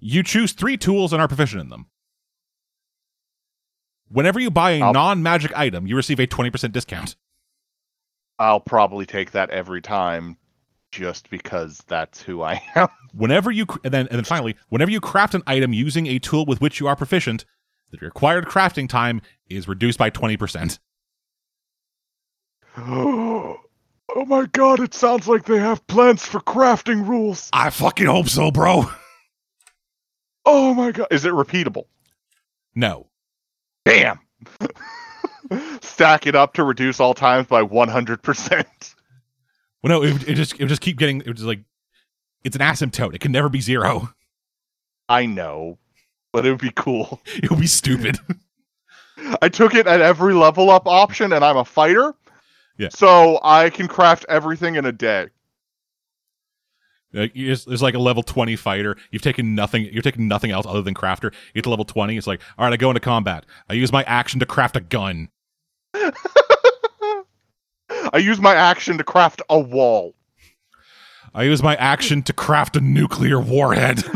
You 0.00 0.24
choose 0.24 0.50
three 0.50 0.76
tools 0.76 1.12
and 1.12 1.22
are 1.22 1.28
proficient 1.28 1.62
in 1.62 1.68
them. 1.68 1.86
Whenever 4.08 4.40
you 4.40 4.50
buy 4.50 4.72
a 4.72 4.80
I'll- 4.82 4.92
non-magic 4.92 5.56
item, 5.56 5.86
you 5.86 5.94
receive 5.94 6.18
a 6.18 6.26
20% 6.26 6.72
discount. 6.72 7.14
I'll 8.40 8.58
probably 8.58 9.06
take 9.06 9.30
that 9.30 9.50
every 9.50 9.80
time, 9.82 10.36
just 10.90 11.30
because 11.30 11.82
that's 11.86 12.22
who 12.22 12.42
I 12.42 12.62
am. 12.74 12.88
Whenever 13.12 13.50
you 13.50 13.66
and 13.84 13.92
then 13.92 14.06
and 14.08 14.16
then 14.18 14.24
finally, 14.24 14.56
whenever 14.68 14.90
you 14.90 15.00
craft 15.00 15.34
an 15.34 15.42
item 15.46 15.72
using 15.72 16.06
a 16.06 16.18
tool 16.18 16.46
with 16.46 16.60
which 16.60 16.80
you 16.80 16.86
are 16.86 16.96
proficient, 16.96 17.44
the 17.90 17.98
required 17.98 18.46
crafting 18.46 18.88
time 18.88 19.20
is 19.48 19.66
reduced 19.66 19.98
by 19.98 20.10
20%. 20.10 20.78
oh 22.78 23.58
my 24.26 24.46
god! 24.52 24.80
It 24.80 24.94
sounds 24.94 25.26
like 25.26 25.44
they 25.44 25.58
have 25.58 25.86
plans 25.86 26.24
for 26.24 26.40
crafting 26.40 27.06
rules. 27.06 27.48
I 27.52 27.70
fucking 27.70 28.06
hope 28.06 28.28
so, 28.28 28.50
bro. 28.50 28.84
Oh 30.46 30.72
my 30.72 30.90
god! 30.90 31.08
Is 31.10 31.26
it 31.26 31.32
repeatable? 31.34 31.84
No. 32.74 33.08
Damn. 33.84 34.18
Stack 35.82 36.26
it 36.26 36.34
up 36.34 36.54
to 36.54 36.64
reduce 36.64 36.98
all 36.98 37.12
times 37.12 37.46
by 37.46 37.62
100%. 37.62 38.94
Well, 39.82 40.00
no, 40.00 40.02
it, 40.02 40.12
would- 40.12 40.28
it 40.28 40.34
just 40.34 40.54
it 40.54 40.60
would 40.60 40.68
just 40.68 40.82
keep 40.82 40.98
getting 40.98 41.20
it 41.22 41.28
was 41.28 41.44
like 41.44 41.60
it's 42.44 42.56
an 42.56 42.62
asymptote. 42.62 43.14
It 43.14 43.20
can 43.20 43.32
never 43.32 43.48
be 43.48 43.60
zero. 43.60 44.12
I 45.08 45.26
know, 45.26 45.78
but 46.32 46.46
it 46.46 46.50
would 46.50 46.60
be 46.60 46.72
cool. 46.74 47.20
It 47.34 47.50
would 47.50 47.60
be 47.60 47.66
stupid. 47.66 48.18
I 49.42 49.48
took 49.48 49.74
it 49.74 49.86
at 49.86 50.00
every 50.00 50.32
level 50.34 50.70
up 50.70 50.86
option, 50.86 51.32
and 51.32 51.44
I'm 51.44 51.56
a 51.58 51.64
fighter. 51.64 52.14
Yeah. 52.78 52.88
So 52.90 53.38
I 53.42 53.68
can 53.70 53.86
craft 53.88 54.24
everything 54.30 54.76
in 54.76 54.86
a 54.86 54.92
day. 54.92 55.26
Like, 57.12 57.34
just- 57.34 57.66
there's 57.66 57.82
like 57.82 57.94
a 57.94 57.98
level 57.98 58.22
20 58.22 58.56
fighter. 58.56 58.96
You've 59.10 59.20
taken 59.22 59.54
nothing. 59.54 59.84
You're 59.92 60.00
taking 60.02 60.28
nothing 60.28 60.50
else 60.52 60.64
other 60.66 60.80
than 60.80 60.94
crafter. 60.94 61.24
You 61.24 61.54
get 61.56 61.64
to 61.64 61.70
level 61.70 61.84
20. 61.84 62.16
It's 62.16 62.26
like, 62.26 62.40
all 62.56 62.64
right, 62.64 62.72
I 62.72 62.76
go 62.76 62.88
into 62.90 63.00
combat. 63.00 63.44
I 63.68 63.74
use 63.74 63.92
my 63.92 64.02
action 64.04 64.40
to 64.40 64.46
craft 64.46 64.76
a 64.76 64.80
gun. 64.80 65.28
I 68.12 68.18
use 68.18 68.40
my 68.40 68.54
action 68.54 68.98
to 68.98 69.04
craft 69.04 69.42
a 69.48 69.58
wall. 69.58 70.14
I 71.34 71.44
use 71.44 71.62
my 71.62 71.76
action 71.76 72.22
to 72.24 72.32
craft 72.32 72.76
a 72.76 72.80
nuclear 72.80 73.40
warhead. 73.40 74.02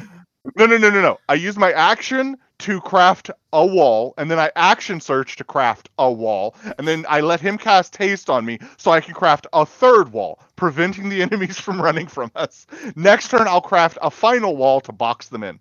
No, 0.56 0.66
no, 0.66 0.76
no, 0.76 0.90
no, 0.90 1.00
no. 1.00 1.18
I 1.30 1.34
use 1.34 1.56
my 1.56 1.72
action 1.72 2.36
to 2.58 2.80
craft 2.82 3.30
a 3.54 3.64
wall, 3.64 4.12
and 4.18 4.30
then 4.30 4.38
I 4.38 4.52
action 4.56 5.00
surge 5.00 5.36
to 5.36 5.44
craft 5.44 5.88
a 5.98 6.12
wall, 6.12 6.54
and 6.78 6.86
then 6.86 7.06
I 7.08 7.22
let 7.22 7.40
him 7.40 7.56
cast 7.56 7.96
haste 7.96 8.28
on 8.28 8.44
me 8.44 8.58
so 8.76 8.90
I 8.90 9.00
can 9.00 9.14
craft 9.14 9.46
a 9.54 9.64
third 9.64 10.12
wall, 10.12 10.38
preventing 10.54 11.08
the 11.08 11.22
enemies 11.30 11.58
from 11.58 11.80
running 11.80 12.06
from 12.06 12.30
us. 12.36 12.66
Next 12.94 13.30
turn, 13.30 13.48
I'll 13.48 13.62
craft 13.62 13.96
a 14.02 14.10
final 14.10 14.54
wall 14.54 14.82
to 14.82 14.92
box 14.92 15.28
them 15.28 15.42
in. 15.42 15.58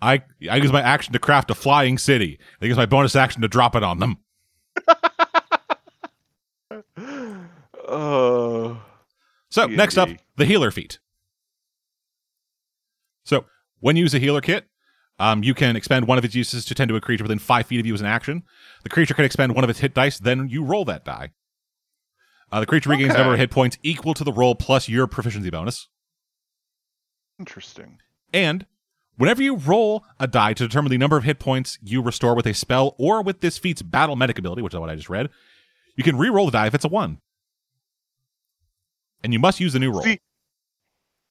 I 0.00 0.22
I 0.50 0.56
use 0.56 0.72
my 0.72 0.82
action 0.82 1.12
to 1.12 1.20
craft 1.20 1.52
a 1.52 1.54
flying 1.54 1.96
city. 1.96 2.40
I 2.60 2.64
use 2.64 2.76
my 2.76 2.86
bonus 2.86 3.14
action 3.14 3.40
to 3.42 3.48
drop 3.48 3.76
it 3.76 3.84
on 3.84 4.00
them. 4.00 4.18
So 9.52 9.66
next 9.66 9.98
up, 9.98 10.08
the 10.36 10.46
healer 10.46 10.70
feat. 10.70 10.98
So 13.24 13.44
when 13.80 13.96
you 13.96 14.02
use 14.02 14.14
a 14.14 14.18
healer 14.18 14.40
kit, 14.40 14.66
Um, 15.18 15.44
you 15.44 15.54
can 15.54 15.76
expend 15.76 16.08
one 16.08 16.18
of 16.18 16.24
its 16.24 16.34
uses 16.34 16.64
to 16.64 16.74
tend 16.74 16.88
to 16.88 16.96
a 16.96 17.00
creature 17.00 17.22
within 17.22 17.38
five 17.38 17.66
feet 17.66 17.78
of 17.78 17.86
you 17.86 17.94
as 17.94 18.00
an 18.00 18.06
action. 18.06 18.42
The 18.82 18.88
creature 18.88 19.14
can 19.14 19.26
expend 19.26 19.54
one 19.54 19.62
of 19.62 19.70
its 19.70 19.78
hit 19.78 19.94
dice, 19.94 20.18
then 20.18 20.48
you 20.48 20.64
roll 20.64 20.84
that 20.86 21.04
die. 21.04 21.30
Uh, 22.50 22.60
the 22.60 22.66
creature 22.66 22.90
regains 22.90 23.14
a 23.14 23.18
number 23.18 23.34
of 23.34 23.38
hit 23.38 23.50
points 23.50 23.78
equal 23.82 24.14
to 24.14 24.24
the 24.24 24.32
roll 24.32 24.54
plus 24.54 24.88
your 24.88 25.06
proficiency 25.06 25.50
bonus. 25.50 25.88
Interesting. 27.38 27.98
And 28.32 28.66
whenever 29.16 29.42
you 29.42 29.56
roll 29.56 30.04
a 30.18 30.26
die 30.26 30.54
to 30.54 30.66
determine 30.66 30.90
the 30.90 30.98
number 30.98 31.18
of 31.18 31.24
hit 31.24 31.38
points 31.38 31.78
you 31.82 32.02
restore 32.02 32.34
with 32.34 32.46
a 32.46 32.54
spell 32.54 32.96
or 32.98 33.22
with 33.22 33.42
this 33.42 33.58
feat's 33.58 33.82
battle 33.82 34.16
medic 34.16 34.38
ability, 34.38 34.62
which 34.62 34.74
is 34.74 34.80
what 34.80 34.90
I 34.90 34.96
just 34.96 35.10
read, 35.10 35.28
you 35.94 36.02
can 36.02 36.16
re-roll 36.18 36.46
the 36.46 36.52
die 36.52 36.66
if 36.66 36.74
it's 36.74 36.86
a 36.86 36.88
one. 36.88 37.20
And 39.22 39.32
you 39.32 39.38
must 39.38 39.60
use 39.60 39.72
the 39.72 39.78
new 39.78 39.92
roll. 39.92 40.02
See, 40.02 40.18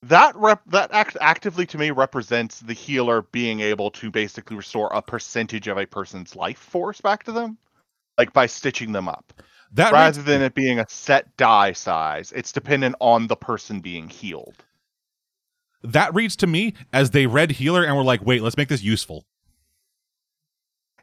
that 0.03 0.35
rep 0.35 0.61
that 0.67 0.91
act 0.93 1.17
actively 1.21 1.65
to 1.67 1.77
me 1.77 1.91
represents 1.91 2.59
the 2.59 2.73
healer 2.73 3.23
being 3.31 3.59
able 3.59 3.91
to 3.91 4.09
basically 4.11 4.55
restore 4.57 4.91
a 4.93 5.01
percentage 5.01 5.67
of 5.67 5.77
a 5.77 5.85
person's 5.85 6.35
life 6.35 6.57
force 6.57 7.01
back 7.01 7.23
to 7.25 7.31
them, 7.31 7.57
like 8.17 8.33
by 8.33 8.45
stitching 8.47 8.93
them 8.93 9.07
up, 9.07 9.33
that 9.73 9.91
rather 9.93 10.21
than 10.23 10.41
it 10.41 10.55
being 10.55 10.79
a 10.79 10.85
set 10.89 11.35
die 11.37 11.73
size. 11.73 12.31
It's 12.31 12.51
dependent 12.51 12.95
on 12.99 13.27
the 13.27 13.35
person 13.35 13.79
being 13.81 14.09
healed. 14.09 14.63
that 15.83 16.13
reads 16.13 16.35
to 16.37 16.47
me 16.47 16.73
as 16.93 17.11
they 17.11 17.25
read 17.27 17.51
healer 17.51 17.83
and 17.83 17.95
were 17.95 18.03
like, 18.03 18.25
wait, 18.25 18.41
let's 18.41 18.57
make 18.57 18.69
this 18.69 18.83
useful. 18.83 19.25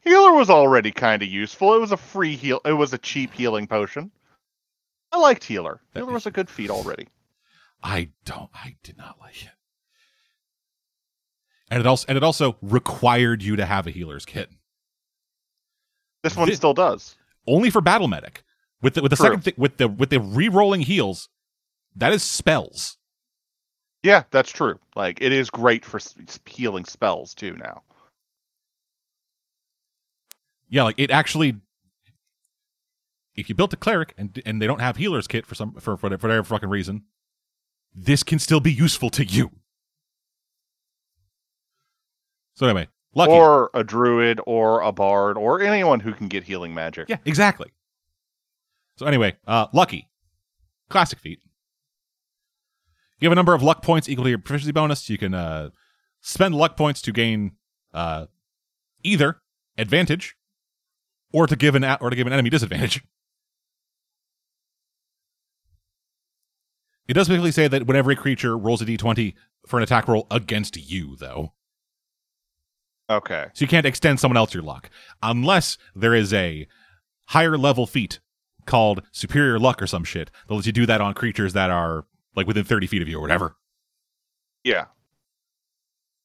Healer 0.02 0.32
was 0.32 0.51
already 0.51 0.90
kind 0.90 1.23
of 1.23 1.28
useful. 1.28 1.74
It 1.74 1.81
was 1.81 1.93
a 1.93 1.97
free 1.97 2.35
heal. 2.36 2.60
It 2.65 2.73
was 2.73 2.93
a 2.93 2.98
cheap 2.98 3.35
healing 3.35 3.66
potion. 3.66 4.10
I 5.12 5.18
liked 5.18 5.44
healer. 5.44 5.80
That- 5.93 6.01
Healer 6.01 6.12
was 6.12 6.26
a 6.26 6.30
good 6.30 6.48
feat 6.51 6.70
already. 6.70 7.09
I 7.82 8.10
don't. 8.24 8.51
I 8.55 8.76
did 8.82 8.97
not 8.98 9.18
like 9.20 9.43
it. 9.43 9.51
And 11.70 11.80
it 11.80 11.86
also 11.86 12.06
and 12.09 12.16
it 12.16 12.24
also 12.24 12.56
required 12.62 13.43
you 13.43 13.56
to 13.56 13.64
have 13.66 13.86
a 13.86 13.90
healer's 13.90 14.24
kit 14.24 14.51
This 16.22 16.35
one 16.35 16.48
Thi- 16.48 16.55
still 16.55 16.74
does. 16.74 17.16
only 17.47 17.70
for 17.70 17.80
battle 17.80 18.09
medic. 18.09 18.43
With 18.82 18.94
the 18.94 19.02
with 19.02 19.10
the 19.10 19.16
True. 19.16 19.26
second 19.26 19.43
thi- 19.43 19.55
with 19.56 19.76
the 19.76 19.89
with 19.89 20.10
the 20.10 20.20
re-rolling 20.20 20.82
heals, 20.82 21.28
that 21.97 22.12
is 22.12 22.22
spells. 22.22 22.97
Yeah, 24.02 24.22
that's 24.30 24.51
true. 24.51 24.78
Like 24.97 25.20
it 25.20 25.32
is 25.32 25.51
great 25.51 25.85
for 25.85 26.01
healing 26.47 26.85
spells 26.85 27.35
too 27.35 27.55
now. 27.56 27.82
Yeah, 30.68 30.85
like 30.85 30.98
it 30.98 31.10
actually. 31.10 31.56
If 33.39 33.48
you 33.48 33.55
built 33.55 33.73
a 33.73 33.77
cleric 33.77 34.15
and 34.19 34.43
and 34.44 34.60
they 34.60 34.66
don't 34.66 34.81
have 34.81 34.97
healer's 34.97 35.27
kit 35.28 35.47
for 35.47 35.55
some 35.55 35.74
for 35.74 35.97
for 35.97 36.09
whatever, 36.09 36.43
fucking 36.43 36.69
reason, 36.69 37.05
this 37.94 38.23
can 38.23 38.39
still 38.39 38.60
be 38.60 38.73
useful 38.73 39.10
to 39.10 39.24
you. 39.24 39.51
So 42.55 42.66
anyway, 42.66 42.89
lucky. 43.15 43.32
Or 43.32 43.70
a 43.74 43.85
druid 43.85 44.40
or 44.44 44.81
a 44.81 44.90
bard 44.90 45.39
or 45.39 45.60
anyone 45.60 46.01
who 46.01 46.12
can 46.12 46.27
get 46.27 46.44
healing 46.44 46.74
magic. 46.74 47.09
Yeah, 47.09 47.19
exactly. 47.24 47.70
So 48.97 49.06
anyway, 49.06 49.36
uh, 49.47 49.69
lucky, 49.73 50.09
classic 50.90 51.20
feat. 51.20 51.39
You 53.20 53.27
have 53.27 53.32
a 53.32 53.36
number 53.36 53.55
of 53.55 53.62
luck 53.62 53.82
points 53.82 54.09
equal 54.09 54.24
to 54.24 54.31
your 54.31 54.39
proficiency 54.40 54.73
bonus. 54.73 55.09
You 55.09 55.19
can 55.19 55.35
uh, 55.35 55.70
spend 56.20 56.56
luck 56.56 56.77
points 56.77 57.01
to 57.02 57.12
gain 57.12 57.52
uh, 57.94 58.27
either 59.05 59.40
advantage 59.77 60.35
or 61.32 61.47
to 61.47 61.55
give 61.55 61.77
an 61.77 61.85
a- 61.85 61.98
or 62.01 62.10
to 62.10 62.16
give 62.16 62.27
an 62.27 62.32
enemy 62.32 62.51
disadvantage. 62.51 63.02
It 67.09 67.14
does 67.14 67.28
basically 67.28 67.52
say 67.52 67.68
that 67.68 67.86
whenever 67.86 68.10
a 68.10 68.16
creature 68.16 68.56
rolls 68.56 68.82
a 68.82 68.85
d20 68.85 69.35
for 69.66 69.78
an 69.78 69.82
attack 69.82 70.06
roll 70.09 70.26
against 70.30 70.76
you, 70.76 71.16
though. 71.16 71.52
Okay. 73.10 73.47
So 73.55 73.62
you 73.62 73.68
can't 73.68 73.86
extend 73.86 74.20
someone 74.20 74.36
else 74.36 74.52
your 74.52 74.62
luck 74.62 74.90
unless 75.22 75.78
there 75.94 76.14
is 76.14 76.32
a 76.35 76.66
higher 77.26 77.56
level 77.56 77.86
feat 77.86 78.20
called 78.66 79.02
superior 79.12 79.59
luck 79.59 79.80
or 79.80 79.86
some 79.86 80.05
shit 80.05 80.30
that 80.47 80.55
lets 80.55 80.66
you 80.66 80.72
do 80.72 80.85
that 80.86 81.01
on 81.01 81.14
creatures 81.14 81.55
that 81.55 81.70
are 81.70 82.05
like 82.36 82.47
within 82.47 82.64
30 82.64 82.86
feet 82.86 83.01
of 83.01 83.09
you 83.09 83.16
or 83.16 83.22
whatever. 83.22 83.56
Yeah. 84.62 84.86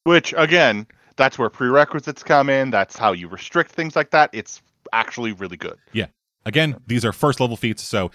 Which 0.03 0.33
again, 0.35 0.85
that's 1.15 1.39
where 1.39 1.49
prerequisites 1.49 2.23
come 2.23 2.49
in. 2.49 2.69
That's 2.69 2.97
how 2.97 3.13
you 3.13 3.29
restrict 3.29 3.71
things 3.71 3.95
like 3.95 4.11
that. 4.11 4.29
It's 4.33 4.61
actually 4.91 5.31
really 5.31 5.57
good. 5.57 5.77
Yeah. 5.93 6.07
Again, 6.45 6.75
these 6.87 7.05
are 7.05 7.13
first 7.13 7.39
level 7.39 7.55
feats, 7.55 7.83
so 7.83 8.11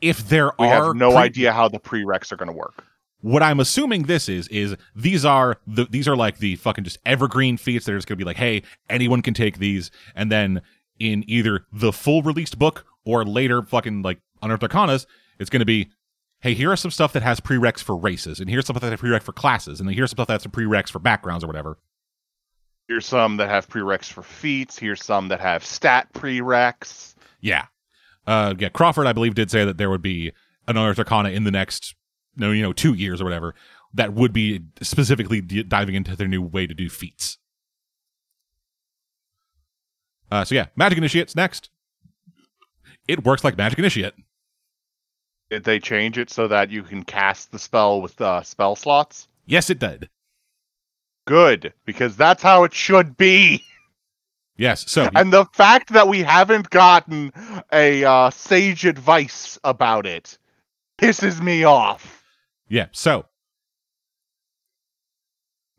if 0.00 0.28
there 0.28 0.52
We 0.58 0.66
are 0.66 0.86
have 0.86 0.96
no 0.96 1.10
pre- 1.10 1.20
idea 1.20 1.52
how 1.52 1.68
the 1.68 1.80
prereqs 1.80 2.30
are 2.32 2.36
going 2.36 2.48
to 2.50 2.56
work. 2.56 2.84
what 3.20 3.42
I'm 3.42 3.58
assuming 3.60 4.04
this 4.04 4.28
is 4.28 4.46
is 4.48 4.76
these 4.94 5.24
are 5.24 5.58
the 5.66 5.86
these 5.86 6.06
are 6.06 6.16
like 6.16 6.38
the 6.38 6.56
fucking 6.56 6.84
just 6.84 6.98
evergreen 7.04 7.56
feats 7.56 7.84
that 7.86 7.92
are 7.92 7.98
just 7.98 8.06
gonna 8.08 8.16
be 8.16 8.24
like, 8.24 8.36
hey, 8.36 8.62
anyone 8.88 9.22
can 9.22 9.34
take 9.34 9.58
these, 9.58 9.90
and 10.14 10.30
then 10.30 10.62
in 11.00 11.24
either 11.28 11.66
the 11.72 11.92
full 11.92 12.22
released 12.22 12.58
book 12.58 12.84
or 13.04 13.24
later 13.24 13.62
fucking 13.62 14.02
like 14.02 14.20
Unearthed 14.42 14.62
Arcanas, 14.62 15.06
it's 15.40 15.50
gonna 15.50 15.64
be, 15.64 15.90
hey, 16.40 16.54
here 16.54 16.70
are 16.70 16.76
some 16.76 16.90
stuff 16.92 17.12
that 17.12 17.22
has 17.24 17.40
prereqs 17.40 17.82
for 17.82 17.96
races, 17.96 18.38
and 18.40 18.48
here's 18.48 18.66
some 18.66 18.74
stuff 18.74 18.82
that 18.88 18.90
has 18.90 19.00
prereqs 19.00 19.22
for 19.24 19.32
classes, 19.32 19.80
and 19.80 19.88
then 19.88 19.96
here's 19.96 20.10
some 20.10 20.16
stuff 20.16 20.28
that's 20.28 20.44
some 20.44 20.52
prereqs 20.52 20.90
for 20.90 20.98
backgrounds 21.00 21.42
or 21.42 21.48
whatever. 21.48 21.76
Here's 22.86 23.04
some 23.06 23.36
that 23.38 23.48
have 23.48 23.68
prereqs 23.68 24.06
for 24.12 24.22
feats. 24.22 24.78
Here's 24.78 25.04
some 25.04 25.28
that 25.28 25.40
have 25.40 25.64
stat 25.64 26.08
prereqs. 26.14 27.14
Yeah. 27.40 27.66
Uh 28.28 28.54
yeah, 28.58 28.68
Crawford, 28.68 29.06
I 29.06 29.14
believe, 29.14 29.34
did 29.34 29.50
say 29.50 29.64
that 29.64 29.78
there 29.78 29.88
would 29.88 30.02
be 30.02 30.32
another 30.66 30.94
Arcana 30.98 31.30
in 31.30 31.44
the 31.44 31.50
next 31.50 31.94
no, 32.36 32.52
you 32.52 32.62
know, 32.62 32.74
two 32.74 32.92
years 32.92 33.22
or 33.22 33.24
whatever, 33.24 33.54
that 33.94 34.12
would 34.12 34.34
be 34.34 34.60
specifically 34.82 35.40
d- 35.40 35.62
diving 35.62 35.94
into 35.94 36.14
their 36.14 36.28
new 36.28 36.42
way 36.42 36.66
to 36.66 36.74
do 36.74 36.90
feats. 36.90 37.38
Uh, 40.30 40.44
so 40.44 40.54
yeah, 40.54 40.66
Magic 40.76 40.98
Initiate's 40.98 41.34
next. 41.34 41.70
It 43.08 43.24
works 43.24 43.42
like 43.42 43.56
Magic 43.56 43.78
Initiate. 43.78 44.12
Did 45.50 45.64
they 45.64 45.80
change 45.80 46.18
it 46.18 46.28
so 46.28 46.46
that 46.48 46.70
you 46.70 46.82
can 46.82 47.02
cast 47.02 47.50
the 47.50 47.58
spell 47.58 48.02
with 48.02 48.20
uh, 48.20 48.42
spell 48.42 48.76
slots? 48.76 49.28
Yes, 49.46 49.70
it 49.70 49.78
did. 49.78 50.10
Good, 51.26 51.72
because 51.86 52.16
that's 52.16 52.42
how 52.42 52.64
it 52.64 52.74
should 52.74 53.16
be. 53.16 53.64
Yes. 54.58 54.90
So 54.90 55.08
And 55.14 55.32
the 55.32 55.46
fact 55.54 55.92
that 55.92 56.08
we 56.08 56.22
haven't 56.22 56.68
gotten 56.70 57.32
a 57.72 58.04
uh, 58.04 58.30
sage 58.30 58.84
advice 58.84 59.58
about 59.64 60.04
it 60.04 60.36
pisses 60.98 61.40
me 61.40 61.64
off. 61.64 62.24
yeah. 62.68 62.86
So 62.92 63.24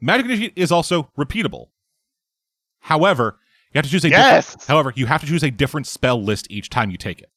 Magic 0.01 0.25
Initiate 0.27 0.53
is 0.55 0.71
also 0.71 1.11
repeatable. 1.17 1.67
However, 2.79 3.37
you 3.73 3.77
have 3.79 3.85
to 3.85 3.91
choose 3.91 4.05
a 4.05 4.09
Yes! 4.09 4.45
different, 4.47 4.67
however 4.67 4.93
you 4.95 5.05
have 5.07 5.21
to 5.21 5.27
choose 5.27 5.43
a 5.43 5.51
different 5.51 5.85
spell 5.85 6.23
list 6.23 6.47
each 6.49 6.69
time 6.69 6.89
you 6.89 6.97
take 6.97 7.19
it. 7.21 7.29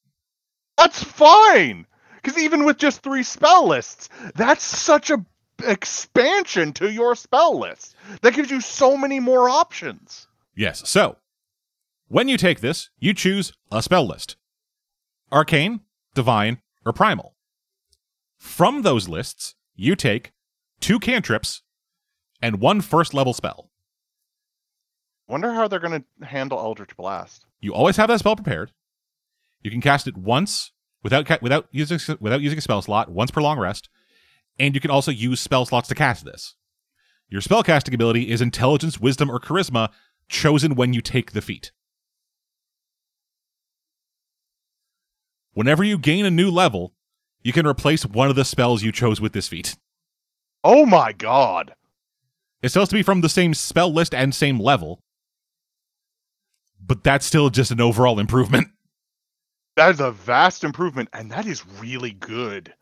That's 0.79 1.03
fine. 1.03 1.87
Because 2.23 2.39
even 2.41 2.65
with 2.65 2.79
just 2.79 3.03
three 3.03 3.25
spell 3.25 3.67
lists, 3.67 4.09
that's 4.37 4.63
such 4.63 5.11
a 5.11 5.25
expansion 5.65 6.73
to 6.75 6.91
your 6.91 7.17
spell 7.17 7.59
list. 7.59 7.97
That 8.21 8.35
gives 8.35 8.51
you 8.51 8.61
so 8.61 8.97
many 8.97 9.19
more 9.19 9.49
options. 9.49 10.29
Yes. 10.55 10.89
So, 10.89 11.17
when 12.13 12.29
you 12.29 12.37
take 12.37 12.61
this, 12.61 12.91
you 12.99 13.15
choose 13.15 13.55
a 13.71 13.83
spell 13.83 14.07
list 14.07 14.37
Arcane, 15.33 15.81
Divine, 16.15 16.61
or 16.85 16.93
Primal. 16.93 17.35
From 18.39 18.83
those 18.83 19.09
lists, 19.09 19.55
you 19.75 19.97
take 19.97 20.33
two 20.79 20.99
cantrips 20.99 21.63
and 22.43 22.61
one 22.61 22.83
first 22.83 23.15
level 23.15 23.33
spell. 23.33 23.71
Wonder 25.27 25.55
how 25.55 25.69
they're 25.69 25.79
going 25.79 26.05
to 26.21 26.27
handle 26.27 26.59
Eldritch 26.59 26.95
Blast. 26.99 27.47
You 27.61 27.73
always 27.73 27.97
have 27.97 28.09
that 28.09 28.19
spell 28.19 28.37
prepared. 28.37 28.73
You 29.63 29.71
can 29.71 29.81
cast 29.81 30.07
it 30.07 30.17
once 30.17 30.73
without 31.03 31.25
ca- 31.25 31.39
without 31.41 31.67
using 31.71 31.99
without 32.21 32.43
using 32.43 32.59
a 32.59 32.63
spell 32.63 32.83
slot, 32.83 33.11
once 33.11 33.31
per 33.31 33.41
long 33.41 33.59
rest, 33.59 33.89
and 34.59 34.75
you 34.75 34.83
can 34.83 34.91
also 34.91 35.11
use 35.11 35.41
spell 35.41 35.65
slots 35.65 35.89
to 35.89 35.95
cast 35.95 36.27
this. 36.27 36.57
Your 37.31 37.41
spellcasting 37.41 37.95
ability 37.95 38.31
is 38.31 38.43
intelligence, 38.43 39.01
wisdom, 39.01 39.31
or 39.31 39.41
charisma, 39.41 39.89
chosen 40.29 40.75
when 40.75 40.93
you 40.93 41.01
take 41.01 41.33
the 41.33 41.41
feat. 41.41 41.73
Whenever 45.55 45.85
you 45.85 45.99
gain 45.99 46.25
a 46.25 46.31
new 46.31 46.51
level, 46.51 46.95
you 47.43 47.53
can 47.53 47.67
replace 47.67 48.07
one 48.07 48.31
of 48.31 48.37
the 48.37 48.45
spells 48.45 48.83
you 48.83 48.91
chose 48.91 49.21
with 49.21 49.33
this 49.35 49.49
feat. 49.49 49.77
Oh 50.65 50.87
my 50.87 51.13
god. 51.13 51.75
It's 52.63 52.73
supposed 52.73 52.91
to 52.91 52.97
be 52.97 53.03
from 53.03 53.21
the 53.21 53.29
same 53.29 53.53
spell 53.53 53.93
list 53.93 54.15
and 54.15 54.35
same 54.35 54.59
level, 54.59 55.01
but 56.81 57.05
that's 57.05 57.27
still 57.27 57.51
just 57.51 57.71
an 57.71 57.81
overall 57.81 58.19
improvement. 58.19 58.69
That 59.77 59.91
is 59.91 60.01
a 60.01 60.11
vast 60.11 60.65
improvement, 60.65 61.09
and 61.13 61.31
that 61.33 61.47
is 61.47 61.67
really 61.81 62.13
good. 62.13 62.73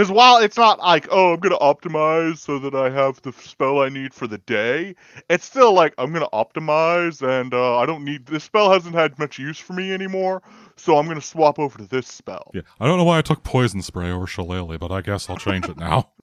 Because 0.00 0.12
while 0.12 0.38
it's 0.38 0.56
not 0.56 0.78
like, 0.78 1.08
oh, 1.10 1.34
I'm 1.34 1.40
going 1.40 1.52
to 1.52 1.58
optimize 1.58 2.38
so 2.38 2.58
that 2.60 2.74
I 2.74 2.88
have 2.88 3.20
the 3.20 3.32
spell 3.32 3.82
I 3.82 3.90
need 3.90 4.14
for 4.14 4.26
the 4.26 4.38
day, 4.38 4.94
it's 5.28 5.44
still 5.44 5.74
like, 5.74 5.92
I'm 5.98 6.10
going 6.10 6.24
to 6.24 6.30
optimize 6.32 7.20
and 7.20 7.52
uh, 7.52 7.76
I 7.76 7.84
don't 7.84 8.02
need 8.02 8.24
this 8.24 8.44
spell, 8.44 8.72
hasn't 8.72 8.94
had 8.94 9.18
much 9.18 9.38
use 9.38 9.58
for 9.58 9.74
me 9.74 9.92
anymore, 9.92 10.40
so 10.76 10.96
I'm 10.96 11.04
going 11.04 11.20
to 11.20 11.26
swap 11.26 11.58
over 11.58 11.76
to 11.76 11.84
this 11.84 12.06
spell. 12.06 12.50
Yeah, 12.54 12.62
I 12.80 12.86
don't 12.86 12.96
know 12.96 13.04
why 13.04 13.18
I 13.18 13.20
took 13.20 13.44
poison 13.44 13.82
spray 13.82 14.10
over 14.10 14.26
shillelagh, 14.26 14.78
but 14.78 14.90
I 14.90 15.02
guess 15.02 15.28
I'll 15.28 15.36
change 15.36 15.68
it 15.68 15.76
now. 15.76 16.12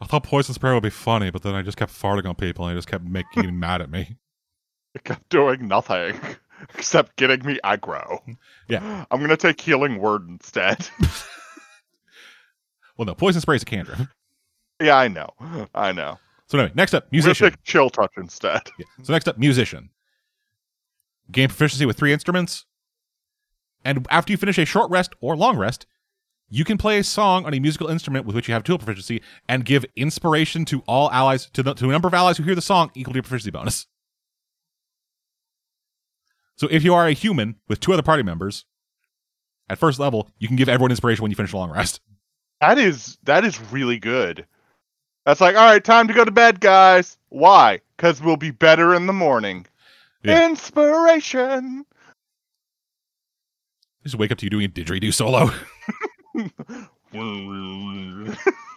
I 0.00 0.06
thought 0.06 0.22
poison 0.22 0.54
spray 0.54 0.72
would 0.72 0.84
be 0.84 0.90
funny, 0.90 1.32
but 1.32 1.42
then 1.42 1.56
I 1.56 1.62
just 1.62 1.78
kept 1.78 1.92
farting 1.92 2.26
on 2.26 2.36
people 2.36 2.64
and 2.64 2.74
I 2.74 2.78
just 2.78 2.86
kept 2.86 3.02
making 3.02 3.58
mad 3.58 3.82
at 3.82 3.90
me. 3.90 4.18
It 4.92 5.04
kept 5.04 5.28
doing 5.28 5.68
nothing 5.68 6.18
except 6.74 7.16
getting 7.16 7.44
me 7.44 7.58
aggro. 7.64 8.20
Yeah. 8.68 9.04
I'm 9.10 9.20
gonna 9.20 9.36
take 9.36 9.60
healing 9.60 9.98
word 9.98 10.28
instead. 10.28 10.88
Well, 12.96 13.06
no, 13.06 13.14
poison 13.14 13.40
spray 13.40 13.56
is 13.56 13.62
a 13.62 13.64
cantrip. 13.64 13.98
yeah, 14.78 14.94
I 14.94 15.08
know. 15.08 15.30
I 15.74 15.90
know. 15.90 16.18
So 16.48 16.58
anyway, 16.58 16.72
next 16.74 16.92
up, 16.92 17.10
musician. 17.10 17.48
take 17.48 17.62
chill 17.64 17.88
touch 17.88 18.12
instead. 18.18 18.60
Yeah. 18.78 18.84
So 19.02 19.14
next 19.14 19.26
up, 19.26 19.38
musician. 19.38 19.88
Gain 21.30 21.48
proficiency 21.48 21.86
with 21.86 21.96
three 21.96 22.12
instruments. 22.12 22.66
And 23.86 24.06
after 24.10 24.34
you 24.34 24.36
finish 24.36 24.58
a 24.58 24.66
short 24.66 24.90
rest 24.90 25.14
or 25.22 25.34
long 25.34 25.56
rest, 25.56 25.86
you 26.50 26.62
can 26.62 26.76
play 26.76 26.98
a 26.98 27.02
song 27.04 27.46
on 27.46 27.54
a 27.54 27.58
musical 27.58 27.88
instrument 27.88 28.26
with 28.26 28.36
which 28.36 28.48
you 28.48 28.52
have 28.52 28.64
tool 28.64 28.76
proficiency 28.76 29.22
and 29.48 29.64
give 29.64 29.86
inspiration 29.96 30.66
to 30.66 30.82
all 30.86 31.10
allies 31.10 31.48
to, 31.54 31.62
the, 31.62 31.72
to 31.72 31.88
a 31.88 31.92
number 31.92 32.08
of 32.08 32.12
allies 32.12 32.36
who 32.36 32.42
hear 32.42 32.54
the 32.54 32.60
song 32.60 32.90
equal 32.94 33.14
to 33.14 33.16
your 33.16 33.22
proficiency 33.22 33.50
bonus. 33.50 33.86
So 36.60 36.68
if 36.70 36.84
you 36.84 36.92
are 36.92 37.06
a 37.06 37.12
human 37.12 37.56
with 37.68 37.80
two 37.80 37.94
other 37.94 38.02
party 38.02 38.22
members, 38.22 38.66
at 39.70 39.78
first 39.78 39.98
level, 39.98 40.28
you 40.38 40.46
can 40.46 40.58
give 40.58 40.68
everyone 40.68 40.90
inspiration 40.90 41.22
when 41.22 41.30
you 41.30 41.34
finish 41.34 41.54
a 41.54 41.56
long 41.56 41.70
rest. 41.70 42.02
That 42.60 42.76
is 42.76 43.16
that 43.22 43.46
is 43.46 43.58
really 43.72 43.98
good. 43.98 44.44
That's 45.24 45.40
like, 45.40 45.56
all 45.56 45.64
right, 45.64 45.82
time 45.82 46.06
to 46.08 46.12
go 46.12 46.22
to 46.22 46.30
bed, 46.30 46.60
guys. 46.60 47.16
Why? 47.30 47.80
Because 47.96 48.20
we'll 48.20 48.36
be 48.36 48.50
better 48.50 48.94
in 48.94 49.06
the 49.06 49.12
morning. 49.14 49.64
Yeah. 50.22 50.50
Inspiration. 50.50 51.86
Just 54.02 54.16
wake 54.16 54.30
up 54.30 54.36
to 54.38 54.44
you 54.44 54.50
doing 54.50 54.66
a 54.66 54.68
didgeridoo 54.68 55.14
solo. 55.14 55.50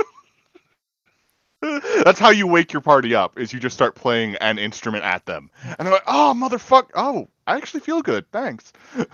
That's 2.03 2.19
how 2.19 2.29
you 2.29 2.45
wake 2.47 2.73
your 2.73 2.81
party 2.81 3.15
up. 3.15 3.39
Is 3.39 3.53
you 3.53 3.59
just 3.59 3.75
start 3.75 3.95
playing 3.95 4.35
an 4.35 4.59
instrument 4.59 5.03
at 5.03 5.25
them, 5.25 5.49
and 5.63 5.85
they're 5.85 5.93
like, 5.93 6.03
"Oh, 6.07 6.33
motherfucker! 6.35 6.89
Oh, 6.95 7.29
I 7.47 7.55
actually 7.55 7.79
feel 7.81 8.01
good. 8.01 8.29
Thanks." 8.31 8.73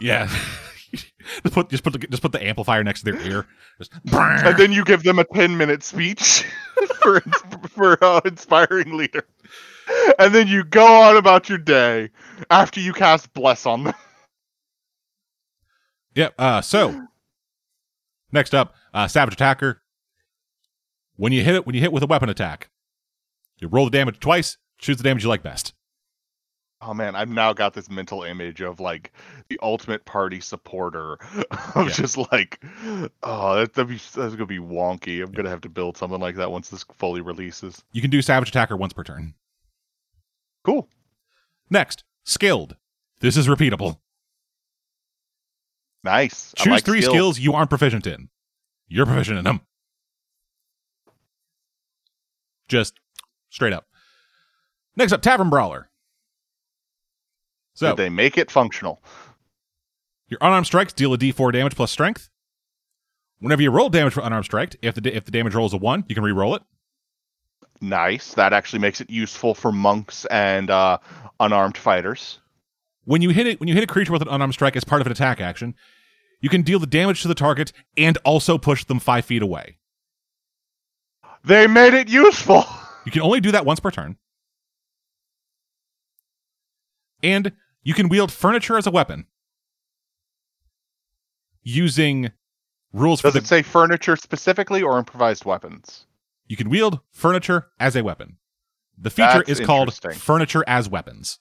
yeah. 0.00 0.28
just 0.92 1.52
put 1.52 1.68
just 1.68 1.84
put 1.84 1.92
the, 1.92 1.98
just 1.98 2.22
put 2.22 2.32
the 2.32 2.42
amplifier 2.42 2.82
next 2.82 3.02
to 3.02 3.12
their 3.12 3.20
ear. 3.22 3.46
Just, 3.76 3.92
And 4.12 4.56
then 4.56 4.72
you 4.72 4.84
give 4.84 5.02
them 5.02 5.18
a 5.18 5.24
ten-minute 5.24 5.82
speech 5.82 6.44
for 7.02 7.20
for 7.68 8.02
uh, 8.02 8.20
inspiring 8.24 8.96
leader, 8.96 9.26
and 10.18 10.34
then 10.34 10.48
you 10.48 10.64
go 10.64 10.86
on 10.86 11.16
about 11.16 11.48
your 11.48 11.58
day 11.58 12.10
after 12.50 12.80
you 12.80 12.94
cast 12.94 13.32
bless 13.34 13.66
on 13.66 13.84
them. 13.84 13.94
Yep. 16.14 16.34
Uh, 16.38 16.60
so 16.62 17.06
next 18.32 18.54
up, 18.54 18.74
uh, 18.94 19.06
Savage 19.08 19.34
Attacker. 19.34 19.82
When 21.18 21.32
you 21.32 21.42
hit 21.44 21.56
it, 21.56 21.66
when 21.66 21.74
you 21.74 21.80
hit 21.80 21.92
with 21.92 22.02
a 22.02 22.06
weapon 22.06 22.28
attack, 22.28 22.70
you 23.58 23.66
roll 23.68 23.84
the 23.84 23.90
damage 23.90 24.20
twice, 24.20 24.56
choose 24.78 24.96
the 24.96 25.02
damage 25.02 25.24
you 25.24 25.28
like 25.28 25.42
best. 25.42 25.74
Oh 26.80 26.94
man, 26.94 27.16
I've 27.16 27.28
now 27.28 27.52
got 27.52 27.74
this 27.74 27.90
mental 27.90 28.22
image 28.22 28.60
of 28.60 28.78
like 28.78 29.10
the 29.48 29.58
ultimate 29.60 30.04
party 30.04 30.38
supporter 30.38 31.14
of 31.74 31.88
Yeah. 31.88 31.88
just 31.88 32.16
like, 32.32 32.62
oh, 33.24 33.66
that, 33.66 33.74
be 33.88 33.96
that's 33.96 34.14
gonna 34.14 34.46
be 34.46 34.60
wonky. 34.60 35.20
I'm 35.20 35.32
gonna 35.32 35.50
have 35.50 35.62
to 35.62 35.68
build 35.68 35.96
something 35.96 36.20
like 36.20 36.36
that 36.36 36.52
once 36.52 36.68
this 36.68 36.84
fully 36.98 37.20
releases. 37.20 37.82
You 37.90 38.00
can 38.00 38.10
do 38.10 38.22
Savage 38.22 38.50
Attacker 38.50 38.76
once 38.76 38.92
per 38.92 39.02
turn. 39.02 39.34
Cool. 40.64 40.88
Next, 41.68 42.04
Skilled. 42.24 42.76
This 43.18 43.36
is 43.36 43.48
repeatable. 43.48 43.98
Nice. 46.04 46.54
Choose 46.56 46.70
like 46.70 46.84
three 46.84 47.00
skills. 47.00 47.14
skills 47.14 47.38
you 47.40 47.54
aren't 47.54 47.70
proficient 47.70 48.06
in. 48.06 48.28
You're 48.86 49.06
proficient 49.06 49.38
in 49.38 49.44
them. 49.44 49.62
Just 52.68 52.94
straight 53.50 53.72
up. 53.72 53.86
Next 54.96 55.12
up, 55.12 55.22
Tavern 55.22 55.50
Brawler. 55.50 55.88
So 57.74 57.88
Did 57.90 57.96
they 57.96 58.08
make 58.08 58.36
it 58.36 58.50
functional? 58.50 59.02
Your 60.28 60.38
unarmed 60.40 60.66
strikes 60.66 60.92
deal 60.92 61.14
a 61.14 61.18
d4 61.18 61.52
damage 61.52 61.76
plus 61.76 61.90
strength. 61.90 62.28
Whenever 63.40 63.62
you 63.62 63.70
roll 63.70 63.88
damage 63.88 64.12
for 64.12 64.20
unarmed 64.20 64.44
strike, 64.44 64.76
if 64.82 64.94
the 64.96 65.16
if 65.16 65.24
the 65.24 65.30
damage 65.30 65.54
roll 65.54 65.66
is 65.66 65.72
a 65.72 65.76
one, 65.76 66.04
you 66.08 66.14
can 66.14 66.24
re-roll 66.24 66.54
it. 66.56 66.62
Nice. 67.80 68.34
That 68.34 68.52
actually 68.52 68.80
makes 68.80 69.00
it 69.00 69.08
useful 69.08 69.54
for 69.54 69.70
monks 69.70 70.24
and 70.26 70.70
uh, 70.70 70.98
unarmed 71.38 71.76
fighters. 71.76 72.40
When 73.04 73.22
you 73.22 73.30
hit 73.30 73.46
it, 73.46 73.60
when 73.60 73.68
you 73.68 73.74
hit 73.74 73.84
a 73.84 73.86
creature 73.86 74.12
with 74.12 74.22
an 74.22 74.28
unarmed 74.28 74.54
strike 74.54 74.76
as 74.76 74.84
part 74.84 75.00
of 75.00 75.06
an 75.06 75.12
attack 75.12 75.40
action, 75.40 75.74
you 76.40 76.48
can 76.48 76.62
deal 76.62 76.78
the 76.78 76.86
damage 76.86 77.22
to 77.22 77.28
the 77.28 77.34
target 77.34 77.72
and 77.96 78.18
also 78.24 78.58
push 78.58 78.84
them 78.84 78.98
five 78.98 79.24
feet 79.24 79.42
away. 79.42 79.77
They 81.44 81.66
made 81.66 81.94
it 81.94 82.08
useful. 82.08 82.64
You 83.06 83.12
can 83.12 83.22
only 83.22 83.40
do 83.40 83.52
that 83.52 83.64
once 83.64 83.80
per 83.80 83.90
turn. 83.90 84.18
And 87.22 87.52
you 87.82 87.94
can 87.94 88.10
wield 88.10 88.30
furniture 88.30 88.76
as 88.76 88.86
a 88.86 88.90
weapon 88.90 89.24
using 91.62 92.30
rules 92.92 93.22
for 93.22 93.28
Does 93.28 93.34
the. 93.34 93.38
it 93.40 93.46
say 93.46 93.62
furniture 93.62 94.14
specifically 94.16 94.82
or 94.82 94.98
improvised 94.98 95.46
weapons? 95.46 96.04
you 96.48 96.56
can 96.56 96.68
wield 96.68 97.00
furniture 97.12 97.68
as 97.80 97.96
a 97.96 98.02
weapon. 98.04 98.36
The 98.98 99.10
feature 99.10 99.44
That's 99.46 99.60
is 99.60 99.60
called 99.60 99.94
furniture 100.14 100.64
as 100.66 100.88
weapons. 100.88 101.38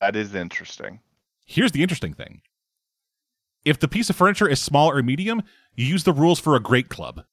That 0.00 0.16
is 0.16 0.34
interesting. 0.34 1.00
Here's 1.46 1.72
the 1.72 1.82
interesting 1.82 2.14
thing. 2.14 2.42
If 3.64 3.78
the 3.78 3.88
piece 3.88 4.08
of 4.10 4.16
furniture 4.16 4.48
is 4.48 4.60
small 4.60 4.90
or 4.90 5.02
medium, 5.02 5.42
you 5.74 5.84
use 5.84 6.04
the 6.04 6.12
rules 6.12 6.40
for 6.40 6.56
a 6.56 6.60
great 6.60 6.88
club. 6.88 7.24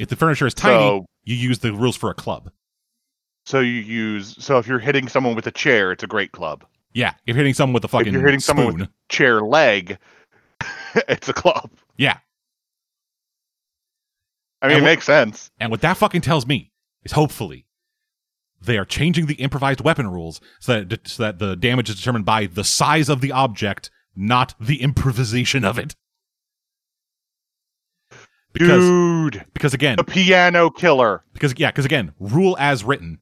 If 0.00 0.08
the 0.08 0.16
furniture 0.16 0.46
is 0.46 0.54
tiny, 0.54 0.78
So- 0.82 1.06
you 1.24 1.36
use 1.36 1.58
the 1.58 1.72
rules 1.72 1.96
for 1.96 2.10
a 2.10 2.14
club. 2.14 2.50
So 3.46 3.60
you 3.60 3.72
use 3.80 4.34
so 4.42 4.58
if 4.58 4.66
you're 4.66 4.78
hitting 4.78 5.08
someone 5.08 5.34
with 5.34 5.46
a 5.46 5.50
chair, 5.50 5.92
it's 5.92 6.02
a 6.02 6.06
great 6.06 6.32
club. 6.32 6.64
Yeah, 6.92 7.10
if 7.10 7.16
you're 7.28 7.36
hitting 7.36 7.54
someone 7.54 7.74
with 7.74 7.84
a 7.84 7.88
fucking 7.88 8.08
if 8.08 8.12
you're 8.14 8.22
hitting 8.24 8.40
spoon. 8.40 8.56
someone 8.56 8.74
with 8.78 8.88
a 8.88 8.92
chair 9.08 9.40
leg, 9.42 9.98
it's 11.08 11.28
a 11.28 11.32
club. 11.32 11.70
Yeah, 11.96 12.18
I 14.62 14.68
mean, 14.68 14.72
And 14.76 14.78
it 14.78 14.82
what- 14.82 14.90
makes 14.90 15.04
sense. 15.06 15.50
and 15.58 15.70
what 15.70 15.80
that 15.82 15.96
fucking 15.96 16.20
tells 16.22 16.46
me 16.46 16.70
is 17.02 17.12
hopefully 17.12 17.66
they 18.60 18.76
are 18.76 18.84
changing 18.84 19.26
the 19.26 19.34
improvised 19.34 19.80
weapon 19.80 20.08
rules 20.10 20.40
so 20.60 20.82
that 20.84 21.08
so 21.08 21.22
that 21.22 21.38
the 21.38 21.56
damage 21.56 21.88
is 21.88 21.96
determined 21.96 22.24
by 22.26 22.46
the 22.46 22.64
size 22.64 23.08
of 23.08 23.20
the 23.20 23.32
object, 23.32 23.90
not 24.14 24.54
the 24.60 24.82
improvisation 24.82 25.64
of 25.64 25.78
it. 25.78 25.94
Because 28.52 28.82
Dude, 28.82 29.44
because 29.54 29.74
again, 29.74 29.96
the 29.96 30.04
piano 30.04 30.70
killer. 30.70 31.22
because 31.32 31.54
yeah 31.56 31.70
because 31.70 31.84
again 31.84 32.12
rule 32.18 32.56
as 32.58 32.82
written. 32.82 33.20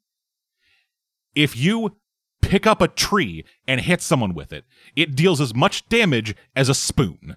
If 1.34 1.56
you 1.56 1.96
pick 2.40 2.66
up 2.66 2.80
a 2.80 2.88
tree 2.88 3.44
and 3.66 3.80
hit 3.80 4.00
someone 4.00 4.32
with 4.34 4.52
it 4.52 4.64
it 4.96 5.14
deals 5.14 5.40
as 5.40 5.54
much 5.54 5.86
damage 5.88 6.34
as 6.56 6.68
a 6.68 6.74
spoon. 6.74 7.36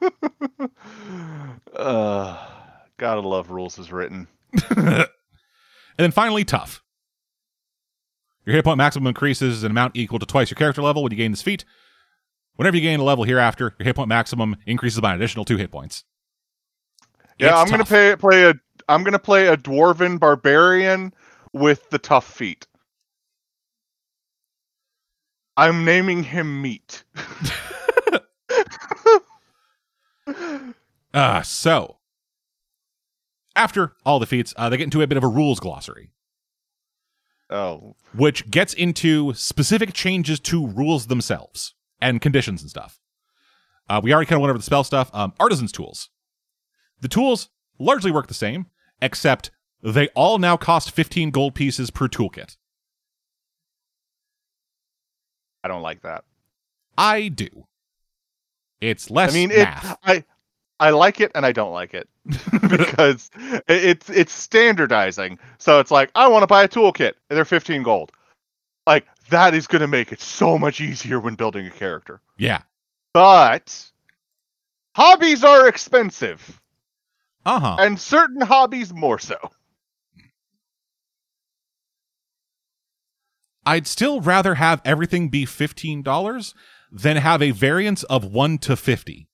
Uh, 1.76 2.36
gotta 2.96 3.20
love 3.20 3.50
rules 3.50 3.78
as 3.78 3.92
written. 3.92 4.26
and 4.76 5.06
then 5.96 6.10
finally 6.10 6.44
tough. 6.44 6.82
Your 8.44 8.56
hit 8.56 8.64
point 8.64 8.78
maximum 8.78 9.06
increases 9.06 9.62
an 9.62 9.70
amount 9.70 9.96
equal 9.96 10.18
to 10.18 10.26
twice 10.26 10.50
your 10.50 10.56
character 10.56 10.82
level 10.82 11.02
when 11.02 11.12
you 11.12 11.18
gain 11.18 11.30
this 11.30 11.42
feat. 11.42 11.64
Whenever 12.56 12.76
you 12.76 12.82
gain 12.82 12.98
a 12.98 13.04
level 13.04 13.24
hereafter 13.24 13.74
your 13.78 13.84
hit 13.84 13.96
point 13.96 14.08
maximum 14.08 14.56
increases 14.66 15.00
by 15.00 15.10
an 15.14 15.20
additional 15.20 15.44
two 15.44 15.56
hit 15.56 15.70
points 15.70 16.04
Yeah, 17.38 17.48
It's 17.48 17.58
I'm 17.58 17.70
gonna 17.70 17.84
play 17.84 18.16
play 18.16 18.44
a 18.44 18.54
I'm 18.88 19.04
gonna 19.04 19.18
play 19.18 19.48
a 19.48 19.56
dwarven 19.56 20.18
barbarian 20.18 21.12
with 21.52 21.90
the 21.90 21.98
tough 21.98 22.30
feat. 22.30 22.66
I'm 25.56 25.84
naming 25.84 26.22
him 26.22 26.62
Meat. 26.62 27.04
uh 31.14 31.42
so 31.42 31.96
after 33.56 33.94
all 34.04 34.18
the 34.18 34.26
feats 34.26 34.52
uh, 34.56 34.68
they 34.68 34.76
get 34.76 34.84
into 34.84 35.00
a 35.00 35.06
bit 35.06 35.16
of 35.16 35.24
a 35.24 35.28
rules 35.28 35.58
glossary 35.58 36.10
oh, 37.50 37.96
which 38.14 38.50
gets 38.50 38.74
into 38.74 39.32
specific 39.34 39.92
changes 39.92 40.40
to 40.40 40.66
rules 40.66 41.06
themselves 41.06 41.74
and 42.00 42.20
conditions 42.20 42.62
and 42.62 42.70
stuff. 42.70 43.00
Uh, 43.88 44.00
we 44.02 44.12
already 44.12 44.26
kind 44.26 44.36
of 44.36 44.42
went 44.42 44.50
over 44.50 44.58
the 44.58 44.64
spell 44.64 44.84
stuff. 44.84 45.10
Um, 45.14 45.32
artisans' 45.40 45.72
tools. 45.72 46.10
The 47.00 47.08
tools 47.08 47.48
largely 47.78 48.10
work 48.10 48.26
the 48.26 48.34
same, 48.34 48.66
except 49.00 49.50
they 49.82 50.08
all 50.08 50.38
now 50.38 50.56
cost 50.56 50.90
15 50.90 51.30
gold 51.30 51.54
pieces 51.54 51.90
per 51.90 52.08
toolkit. 52.08 52.56
I 55.64 55.68
don't 55.68 55.82
like 55.82 56.02
that. 56.02 56.24
I 56.96 57.28
do. 57.28 57.66
It's 58.80 59.10
less 59.10 59.32
I 59.32 59.34
mean, 59.34 59.50
it. 59.50 59.68
I 60.04 60.24
I 60.80 60.90
like 60.90 61.20
it 61.20 61.32
and 61.34 61.44
I 61.44 61.50
don't 61.52 61.72
like 61.72 61.94
it 61.94 62.08
because 62.68 63.30
it- 63.36 63.64
it's 63.68 64.10
it's 64.10 64.32
standardizing. 64.32 65.38
So 65.58 65.80
it's 65.80 65.90
like 65.90 66.10
I 66.14 66.28
want 66.28 66.42
to 66.42 66.46
buy 66.46 66.62
a 66.64 66.68
toolkit 66.68 67.14
and 67.28 67.36
they're 67.36 67.44
15 67.44 67.82
gold. 67.82 68.12
Like 68.86 69.06
that 69.30 69.52
is 69.54 69.66
going 69.66 69.80
to 69.82 69.88
make 69.88 70.12
it 70.12 70.20
so 70.20 70.58
much 70.58 70.80
easier 70.80 71.20
when 71.20 71.34
building 71.34 71.66
a 71.66 71.70
character. 71.70 72.20
yeah. 72.36 72.62
But 73.14 73.90
hobbies 74.94 75.42
are 75.42 75.66
expensive, 75.66 76.60
Uh 77.46 77.60
huh. 77.60 77.76
and 77.80 77.98
certain 77.98 78.40
hobbies 78.42 78.92
more 78.92 79.18
so. 79.18 79.36
I'd 83.64 83.86
still 83.86 84.20
rather 84.20 84.54
have 84.54 84.80
everything 84.84 85.28
be 85.28 85.44
$15 85.44 86.54
than 86.90 87.16
have 87.16 87.42
a 87.42 87.50
variance 87.50 88.02
of 88.04 88.24
1 88.24 88.58
to 88.58 88.76
50. 88.76 89.28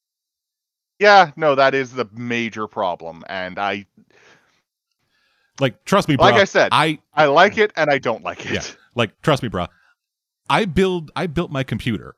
Yeah, 0.98 1.30
no, 1.36 1.54
that 1.54 1.74
is 1.74 1.92
the 1.92 2.06
major 2.12 2.66
problem, 2.66 3.22
and 3.28 3.58
I 3.58 3.86
Like, 5.60 5.84
trust 5.84 6.08
me, 6.08 6.16
bro. 6.16 6.26
like 6.26 6.34
I 6.40 6.44
said, 6.44 6.68
I 6.72 6.98
I 7.12 7.26
like 7.26 7.58
it 7.58 7.72
and 7.76 7.90
I 7.90 7.98
don't 7.98 8.22
like 8.24 8.44
it. 8.46 8.52
Yeah. 8.52 8.62
like 8.94 9.20
trust 9.22 9.42
me, 9.42 9.48
bro. 9.48 9.66
I 10.48 10.64
build 10.66 11.10
I 11.16 11.26
built 11.26 11.50
my 11.50 11.62
computer. 11.64 12.14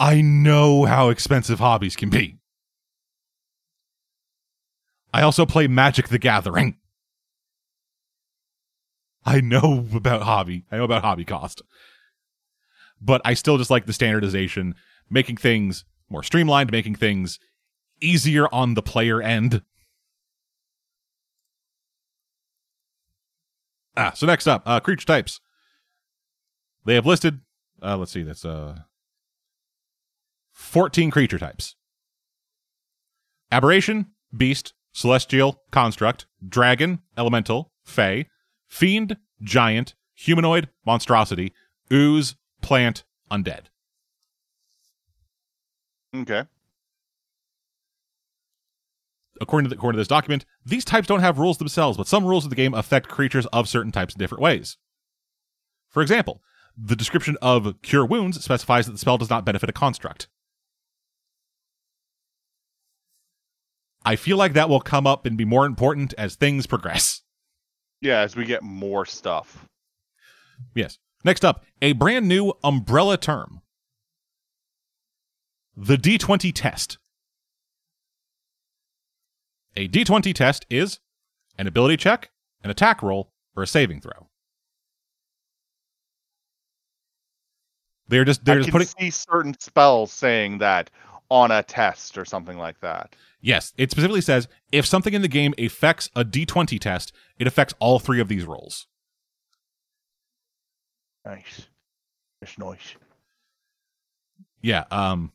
I 0.00 0.20
know 0.20 0.84
how 0.84 1.08
expensive 1.10 1.58
hobbies 1.60 1.94
can 1.96 2.10
be. 2.10 2.38
I 5.12 5.22
also 5.22 5.44
play 5.44 5.66
Magic 5.66 6.08
the 6.08 6.18
Gathering. 6.18 6.78
I 9.24 9.40
know 9.40 9.86
about 9.94 10.22
hobby. 10.22 10.64
I 10.70 10.78
know 10.78 10.84
about 10.84 11.02
hobby 11.02 11.24
cost. 11.24 11.62
But 13.00 13.20
I 13.24 13.34
still 13.34 13.58
just 13.58 13.70
like 13.70 13.86
the 13.86 13.92
standardization, 13.92 14.74
making 15.10 15.36
things 15.36 15.84
more 16.08 16.22
streamlined, 16.22 16.70
making 16.72 16.94
things 16.96 17.38
easier 18.00 18.46
on 18.52 18.74
the 18.74 18.82
player 18.82 19.20
end. 19.20 19.62
Ah, 23.96 24.12
so 24.14 24.26
next 24.26 24.46
up, 24.46 24.62
uh, 24.66 24.80
creature 24.80 25.06
types. 25.06 25.40
They 26.84 26.94
have 26.94 27.06
listed, 27.06 27.40
uh, 27.82 27.96
let's 27.96 28.12
see, 28.12 28.22
that's 28.22 28.44
uh, 28.44 28.80
14 30.52 31.10
creature 31.10 31.38
types 31.38 31.76
Aberration, 33.52 34.06
Beast, 34.34 34.72
Celestial, 34.92 35.62
Construct, 35.70 36.26
Dragon, 36.46 37.00
Elemental, 37.16 37.72
Fey, 37.84 38.28
Fiend, 38.68 39.16
Giant, 39.42 39.94
Humanoid, 40.14 40.68
Monstrosity, 40.86 41.52
Ooze, 41.92 42.36
Plant, 42.60 43.04
Undead. 43.30 43.64
Okay. 46.14 46.44
According 49.40 49.64
to, 49.64 49.68
the, 49.70 49.76
according 49.76 49.96
to 49.96 50.00
this 50.00 50.08
document, 50.08 50.44
these 50.64 50.84
types 50.84 51.08
don't 51.08 51.20
have 51.20 51.38
rules 51.38 51.58
themselves, 51.58 51.96
but 51.96 52.06
some 52.06 52.24
rules 52.24 52.44
of 52.44 52.50
the 52.50 52.56
game 52.56 52.74
affect 52.74 53.08
creatures 53.08 53.46
of 53.46 53.68
certain 53.68 53.90
types 53.90 54.14
in 54.14 54.18
different 54.18 54.42
ways. 54.42 54.76
For 55.88 56.02
example, 56.02 56.42
the 56.76 56.96
description 56.96 57.36
of 57.42 57.80
Cure 57.82 58.06
Wounds 58.06 58.42
specifies 58.42 58.86
that 58.86 58.92
the 58.92 58.98
spell 58.98 59.18
does 59.18 59.30
not 59.30 59.44
benefit 59.44 59.68
a 59.68 59.72
construct. 59.72 60.28
I 64.04 64.16
feel 64.16 64.36
like 64.36 64.54
that 64.54 64.68
will 64.68 64.80
come 64.80 65.06
up 65.06 65.26
and 65.26 65.36
be 65.36 65.44
more 65.44 65.66
important 65.66 66.14
as 66.18 66.34
things 66.34 66.66
progress. 66.66 67.22
Yeah, 68.00 68.20
as 68.20 68.34
we 68.34 68.44
get 68.44 68.62
more 68.62 69.06
stuff. 69.06 69.66
Yes. 70.74 70.98
Next 71.24 71.44
up, 71.44 71.64
a 71.80 71.92
brand 71.92 72.26
new 72.26 72.52
umbrella 72.64 73.16
term 73.16 73.62
the 75.76 75.96
D20 75.96 76.52
test. 76.54 76.98
A 79.74 79.88
D20 79.88 80.34
test 80.34 80.66
is 80.68 80.98
an 81.56 81.66
ability 81.66 81.96
check, 81.96 82.30
an 82.62 82.70
attack 82.70 83.02
roll, 83.02 83.32
or 83.56 83.62
a 83.62 83.66
saving 83.66 84.00
throw. 84.00 84.28
They're 88.08 88.24
just 88.26 88.44
they're 88.44 88.56
I 88.56 88.58
just 88.58 88.68
can 88.70 88.72
putting 88.72 88.88
see 88.88 89.10
certain 89.10 89.58
spells 89.58 90.12
saying 90.12 90.58
that 90.58 90.90
on 91.32 91.50
a 91.50 91.62
test 91.62 92.18
or 92.18 92.24
something 92.26 92.58
like 92.58 92.78
that. 92.80 93.16
yes. 93.40 93.72
It 93.78 93.90
specifically 93.90 94.20
says 94.20 94.48
if 94.70 94.84
something 94.84 95.14
in 95.14 95.22
the 95.22 95.28
game 95.28 95.54
affects 95.58 96.10
a 96.14 96.24
D20 96.24 96.78
test, 96.78 97.12
it 97.38 97.46
affects 97.46 97.74
all 97.78 97.98
three 97.98 98.20
of 98.20 98.28
these 98.28 98.44
rolls. 98.44 98.86
Nice. 101.24 101.66
It's 102.42 102.58
nice. 102.58 102.96
Yeah. 104.60 104.84
Um. 104.90 105.32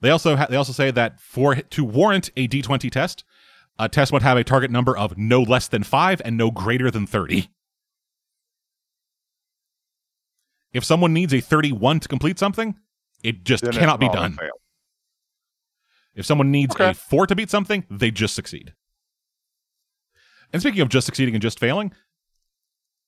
They 0.00 0.10
also 0.10 0.36
ha- 0.36 0.46
they 0.48 0.56
also 0.56 0.72
say 0.72 0.90
that 0.90 1.20
for 1.20 1.56
to 1.56 1.84
warrant 1.84 2.30
a 2.36 2.46
D20 2.48 2.90
test, 2.90 3.24
a 3.78 3.88
test 3.88 4.12
would 4.12 4.22
have 4.22 4.36
a 4.36 4.44
target 4.44 4.70
number 4.70 4.96
of 4.96 5.18
no 5.18 5.42
less 5.42 5.68
than 5.68 5.82
five 5.82 6.22
and 6.24 6.36
no 6.36 6.50
greater 6.50 6.90
than 6.90 7.06
thirty. 7.06 7.50
If 10.72 10.84
someone 10.84 11.12
needs 11.14 11.32
a 11.32 11.40
31 11.40 12.00
to 12.00 12.08
complete 12.08 12.38
something, 12.38 12.76
it 13.22 13.44
just 13.44 13.64
Then 13.64 13.72
cannot 13.72 13.98
be 13.98 14.08
done. 14.10 14.34
fail. 14.34 14.50
If 16.16 16.26
someone 16.26 16.50
needs 16.50 16.74
Okay. 16.74 16.90
a 16.90 16.94
4 16.94 17.26
to 17.28 17.36
beat 17.36 17.50
something, 17.50 17.84
they 17.88 18.10
just 18.10 18.34
succeed. 18.34 18.74
And 20.52 20.62
speaking 20.62 20.80
of 20.80 20.88
just 20.88 21.04
succeeding 21.06 21.34
and 21.34 21.42
just 21.42 21.58
failing, 21.60 21.92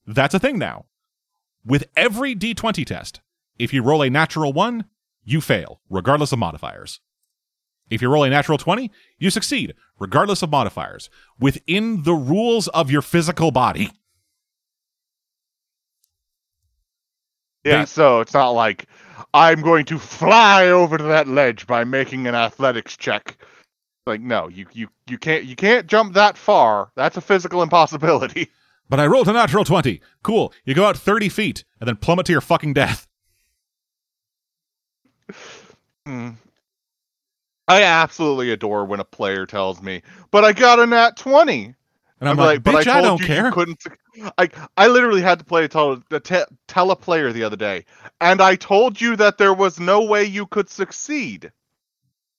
that's 0.06 0.34
a 0.34 0.38
thing 0.38 0.58
now. 0.58 0.86
With 1.64 1.88
every 1.96 2.34
D20 2.36 2.84
test, 2.84 3.20
if 3.58 3.72
you 3.72 3.82
roll 3.82 4.02
a 4.02 4.10
natural 4.10 4.52
1, 4.52 4.84
you 5.24 5.40
fail, 5.40 5.80
regardless 5.88 6.32
of 6.32 6.38
modifiers. 6.38 7.00
If 7.90 8.02
you 8.02 8.10
roll 8.10 8.24
a 8.24 8.30
natural 8.30 8.58
20, 8.58 8.90
you 9.18 9.30
succeed, 9.30 9.74
regardless 9.98 10.42
of 10.42 10.50
modifiers, 10.50 11.08
within 11.40 12.02
the 12.02 12.14
rules 12.14 12.68
of 12.68 12.90
your 12.90 13.02
physical 13.02 13.50
body. 13.50 13.90
Yeah, 17.68 17.84
so 17.84 18.20
it's 18.20 18.34
not 18.34 18.50
like 18.50 18.86
I'm 19.34 19.60
going 19.60 19.84
to 19.86 19.98
fly 19.98 20.68
over 20.68 20.98
to 20.98 21.04
that 21.04 21.28
ledge 21.28 21.66
by 21.66 21.84
making 21.84 22.26
an 22.26 22.34
athletics 22.34 22.96
check. 22.96 23.36
Like 24.06 24.20
no, 24.20 24.48
you 24.48 24.66
you 24.72 24.88
you 25.06 25.18
can't 25.18 25.44
you 25.44 25.56
can't 25.56 25.86
jump 25.86 26.14
that 26.14 26.38
far. 26.38 26.90
That's 26.96 27.16
a 27.16 27.20
physical 27.20 27.62
impossibility. 27.62 28.50
But 28.90 29.00
I 29.00 29.06
rolled 29.06 29.28
a 29.28 29.34
natural 29.34 29.66
20. 29.66 30.00
Cool. 30.22 30.50
You 30.64 30.72
go 30.74 30.86
out 30.86 30.96
30 30.96 31.28
feet 31.28 31.62
and 31.78 31.86
then 31.86 31.96
plummet 31.96 32.24
to 32.24 32.32
your 32.32 32.40
fucking 32.40 32.72
death. 32.72 33.06
Hmm. 36.06 36.30
I 37.68 37.82
absolutely 37.82 38.50
adore 38.50 38.86
when 38.86 38.98
a 38.98 39.04
player 39.04 39.44
tells 39.44 39.82
me, 39.82 40.00
"But 40.30 40.42
I 40.42 40.54
got 40.54 40.78
a 40.78 40.86
nat 40.86 41.18
20." 41.18 41.74
And 42.20 42.28
I'm, 42.28 42.36
like, 42.36 42.62
"But 42.64 42.74
bitch, 42.74 42.86
I, 42.88 43.00
told 43.00 43.04
don't 43.04 43.20
you 43.20 43.26
care. 43.26 43.46
You 43.46 43.52
couldn't. 43.52 43.82
I 44.38 44.48
I 44.76 44.88
literally 44.88 45.22
had 45.22 45.38
to 45.38 45.44
play 45.44 45.64
a 45.64 45.68
tele, 45.68 46.02
a 46.10 46.20
te- 46.20 46.44
tell 46.66 46.90
a 46.90 46.96
player 46.96 47.32
the 47.32 47.44
other 47.44 47.56
day, 47.56 47.84
and 48.20 48.40
I 48.40 48.56
told 48.56 49.00
you 49.00 49.14
that 49.16 49.38
there 49.38 49.54
was 49.54 49.78
no 49.78 50.04
way 50.04 50.24
you 50.24 50.46
could 50.46 50.68
succeed 50.68 51.52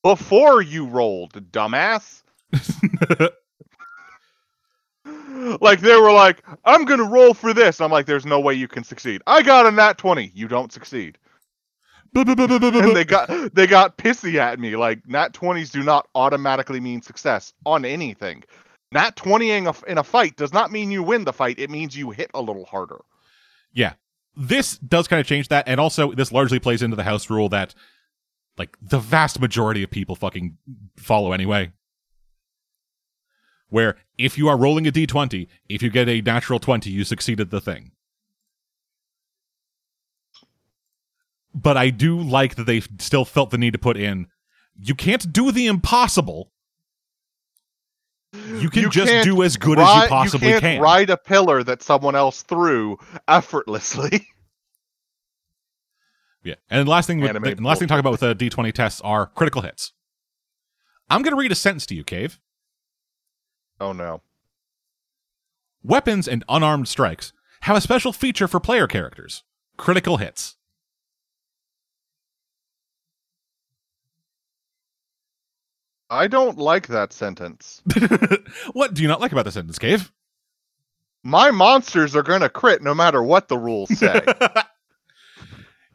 before 0.03 0.61
you 0.61 0.85
rolled, 0.85 1.33
dumbass. 1.51 2.23
like 5.61 5.79
they 5.79 5.95
were 5.95 6.11
like, 6.11 6.43
"I'm 6.65 6.83
gonna 6.83 7.09
roll 7.09 7.33
for 7.33 7.53
this." 7.53 7.79
I'm 7.79 7.91
like, 7.91 8.05
"There's 8.05 8.25
no 8.25 8.41
way 8.41 8.55
you 8.55 8.67
can 8.67 8.83
succeed." 8.83 9.21
I 9.27 9.41
got 9.41 9.65
a 9.65 9.71
nat 9.71 9.97
20. 9.97 10.31
You 10.35 10.49
don't 10.49 10.73
succeed. 10.73 11.17
and 12.15 12.95
they 12.95 13.05
got 13.05 13.29
they 13.53 13.67
got 13.67 13.97
pissy 13.97 14.35
at 14.35 14.59
me 14.59 14.75
like 14.75 15.07
nat 15.07 15.31
20s 15.33 15.71
do 15.71 15.83
not 15.83 16.07
automatically 16.15 16.79
mean 16.79 17.01
success 17.01 17.53
on 17.65 17.85
anything 17.85 18.43
nat 18.91 19.15
20ing 19.15 19.67
a, 19.67 19.91
in 19.91 19.97
a 19.97 20.03
fight 20.03 20.35
does 20.35 20.53
not 20.53 20.71
mean 20.71 20.91
you 20.91 21.03
win 21.03 21.23
the 21.25 21.33
fight 21.33 21.59
it 21.59 21.69
means 21.69 21.95
you 21.95 22.11
hit 22.11 22.31
a 22.33 22.41
little 22.41 22.65
harder 22.65 22.99
Yeah. 23.73 23.93
This 24.35 24.77
does 24.77 25.07
kind 25.07 25.19
of 25.19 25.27
change 25.27 25.49
that. 25.49 25.67
And 25.67 25.79
also, 25.79 26.13
this 26.13 26.31
largely 26.31 26.59
plays 26.59 26.81
into 26.81 26.95
the 26.95 27.03
house 27.03 27.29
rule 27.29 27.49
that, 27.49 27.75
like, 28.57 28.77
the 28.81 28.99
vast 28.99 29.39
majority 29.39 29.83
of 29.83 29.91
people 29.91 30.15
fucking 30.15 30.57
follow 30.97 31.33
anyway. 31.33 31.73
Where 33.69 33.97
if 34.17 34.37
you 34.37 34.47
are 34.47 34.57
rolling 34.57 34.87
a 34.87 34.91
d20, 34.91 35.47
if 35.67 35.83
you 35.83 35.89
get 35.89 36.07
a 36.07 36.21
natural 36.21 36.59
20, 36.59 36.89
you 36.89 37.03
succeeded 37.03 37.49
the 37.49 37.59
thing. 37.59 37.91
But 41.53 41.75
I 41.75 41.89
do 41.89 42.17
like 42.19 42.55
that 42.55 42.65
they 42.65 42.79
still 42.99 43.25
felt 43.25 43.49
the 43.49 43.57
need 43.57 43.73
to 43.73 43.79
put 43.79 43.97
in 43.97 44.27
you 44.81 44.95
can't 44.95 45.33
do 45.33 45.51
the 45.51 45.67
impossible. 45.67 46.51
You 48.33 48.69
can 48.69 48.91
just 48.91 49.23
do 49.23 49.41
as 49.43 49.57
good 49.57 49.77
ri- 49.79 49.83
as 49.83 50.03
you 50.03 50.09
possibly 50.09 50.47
can't 50.49 50.61
can. 50.61 50.81
ride 50.81 51.09
a 51.09 51.17
pillar 51.17 51.63
that 51.63 51.81
someone 51.81 52.15
else 52.15 52.43
threw 52.43 52.97
effortlessly 53.27 54.27
Yeah, 56.43 56.55
and 56.69 56.87
the 56.87 56.89
last 56.91 57.07
thing, 57.07 57.19
with, 57.19 57.33
the 57.33 57.55
last 57.59 57.79
thing 57.79 57.87
to 57.87 57.91
talk 57.91 57.99
about 57.99 58.11
with 58.11 58.21
the 58.21 58.33
D 58.33 58.49
twenty 58.49 58.71
tests 58.71 59.01
are 59.01 59.27
critical 59.27 59.61
hits. 59.61 59.91
I'm 61.09 61.21
going 61.21 61.33
to 61.33 61.39
read 61.39 61.51
a 61.51 61.55
sentence 61.55 61.85
to 61.87 61.95
you, 61.95 62.03
Cave. 62.03 62.39
oh 63.81 63.91
no 63.91 64.21
Weapons 65.83 66.27
and 66.27 66.43
unarmed 66.47 66.87
strikes 66.87 67.33
have 67.61 67.75
a 67.75 67.81
special 67.81 68.13
feature 68.13 68.47
for 68.47 68.59
player 68.59 68.87
characters: 68.87 69.43
critical 69.75 70.17
hits. 70.17 70.55
I 76.09 76.27
don't 76.27 76.57
like 76.57 76.87
that 76.87 77.13
sentence 77.13 77.81
what 78.73 78.93
do 78.93 79.01
you 79.01 79.07
not 79.07 79.21
like 79.21 79.31
about 79.31 79.45
the 79.45 79.51
sentence, 79.51 79.79
Cave? 79.79 80.11
my 81.23 81.51
monsters 81.51 82.15
are 82.15 82.23
gonna 82.23 82.49
crit 82.49 82.81
no 82.81 82.93
matter 82.93 83.21
what 83.23 83.47
the 83.47 83.57
rules 83.57 83.89
say 83.97 84.21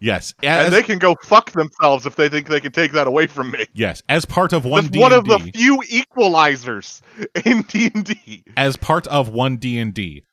Yes, 0.01 0.35
and 0.43 0.71
they 0.71 0.83
can 0.83 0.99
go 0.99 1.17
fuck 1.23 1.53
themselves 1.53 2.05
if 2.05 2.17
they 2.17 2.29
think 2.29 2.49
they 2.49 2.61
can 2.61 2.73
take 2.73 2.93
that 2.93 3.07
away 3.07 3.27
from 3.27 3.53
me. 3.53 3.65
yes, 3.73 4.03
as 4.07 4.27
part 4.27 4.53
of 4.53 4.67
one 4.67 4.89
D 4.89 4.99
one 4.99 5.15
of 5.15 5.25
the 5.25 5.39
few 5.39 5.79
equalizers 5.91 7.01
in 7.47 7.63
D 7.63 7.91
and 7.95 8.05
D. 8.05 8.45
as 8.55 8.77
part 8.77 9.07
of 9.07 9.31
one 9.31 9.57
D 9.57 9.79
and 9.79 9.95
D, 9.95 10.25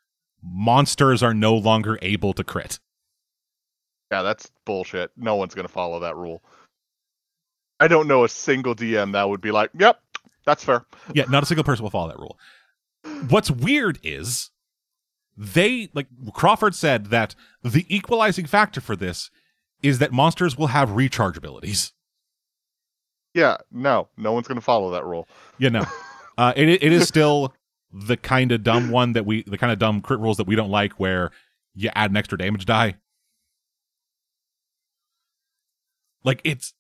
monsters 0.44 1.24
are 1.24 1.34
no 1.34 1.56
longer 1.56 1.98
able 2.02 2.34
to 2.34 2.44
crit. 2.44 2.80
Yeah, 4.12 4.24
that's 4.24 4.52
bullshit. 4.66 5.12
No 5.16 5.36
one's 5.36 5.56
gonna 5.56 5.70
follow 5.70 6.02
that 6.02 6.18
rule. 6.18 6.44
I 7.82 7.88
don't 7.88 8.08
know 8.08 8.24
a 8.24 8.30
single 8.30 8.76
DM 8.76 9.14
that 9.14 9.28
would 9.28 9.42
be 9.42 9.50
like, 9.50 9.72
"Yep, 9.78 10.00
that's 10.46 10.64
fair." 10.64 10.86
Yeah, 11.16 11.26
not 11.28 11.42
a 11.42 11.46
single 11.48 11.64
person 11.64 11.82
will 11.82 11.90
follow 11.90 12.10
that 12.10 12.20
rule. 12.20 12.38
What's 13.28 13.50
weird 13.50 13.98
is 14.04 14.52
they 15.36 15.90
like 15.96 16.06
Crawford 16.34 16.76
said 16.76 17.08
that 17.08 17.34
the 17.64 17.86
equalizing 17.90 18.46
factor 18.46 18.82
for 18.82 18.96
this 18.96 19.32
is 19.82 19.98
that 19.98 20.12
monsters 20.12 20.56
will 20.56 20.68
have 20.68 20.92
recharge 20.92 21.38
abilities. 21.38 21.94
Yeah, 23.34 23.58
no, 23.72 24.10
no 24.16 24.32
one's 24.32 24.48
gonna 24.48 24.62
follow 24.62 24.92
that 24.92 25.04
rule. 25.04 25.28
Yeah, 25.58 25.70
no, 25.70 25.86
uh, 26.38 26.54
it 26.56 26.70
it 26.70 26.94
is 26.94 27.08
still 27.08 27.52
the 27.92 28.16
kind 28.16 28.52
of 28.52 28.64
dumb 28.64 28.92
one 28.92 29.14
that 29.14 29.26
we 29.26 29.42
the 29.42 29.58
kind 29.58 29.74
of 29.74 29.80
dumb 29.80 30.02
crit 30.02 30.20
rules 30.20 30.38
that 30.38 30.46
we 30.46 30.56
don't 30.56 30.70
like, 30.70 30.94
where 31.00 31.32
you 31.74 31.90
add 31.96 32.12
an 32.12 32.18
extra 32.18 32.38
damage 32.38 32.66
die. 32.68 32.94
Like 36.24 36.42
it's 36.44 36.76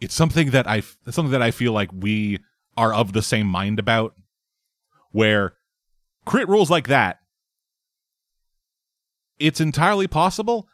it's 0.00 0.14
something 0.14 0.50
that 0.50 0.66
I 0.66 0.78
it's 0.78 1.14
something 1.14 1.32
that 1.32 1.42
I 1.42 1.50
feel 1.50 1.72
like 1.72 1.90
we 1.92 2.38
are 2.76 2.92
of 2.94 3.12
the 3.12 3.22
same 3.22 3.46
mind 3.46 3.78
about, 3.78 4.14
where 5.12 5.54
crit 6.24 6.48
rules 6.48 6.70
like 6.70 6.88
that. 6.88 7.18
It's 9.38 9.60
entirely 9.60 10.06
possible 10.06 10.68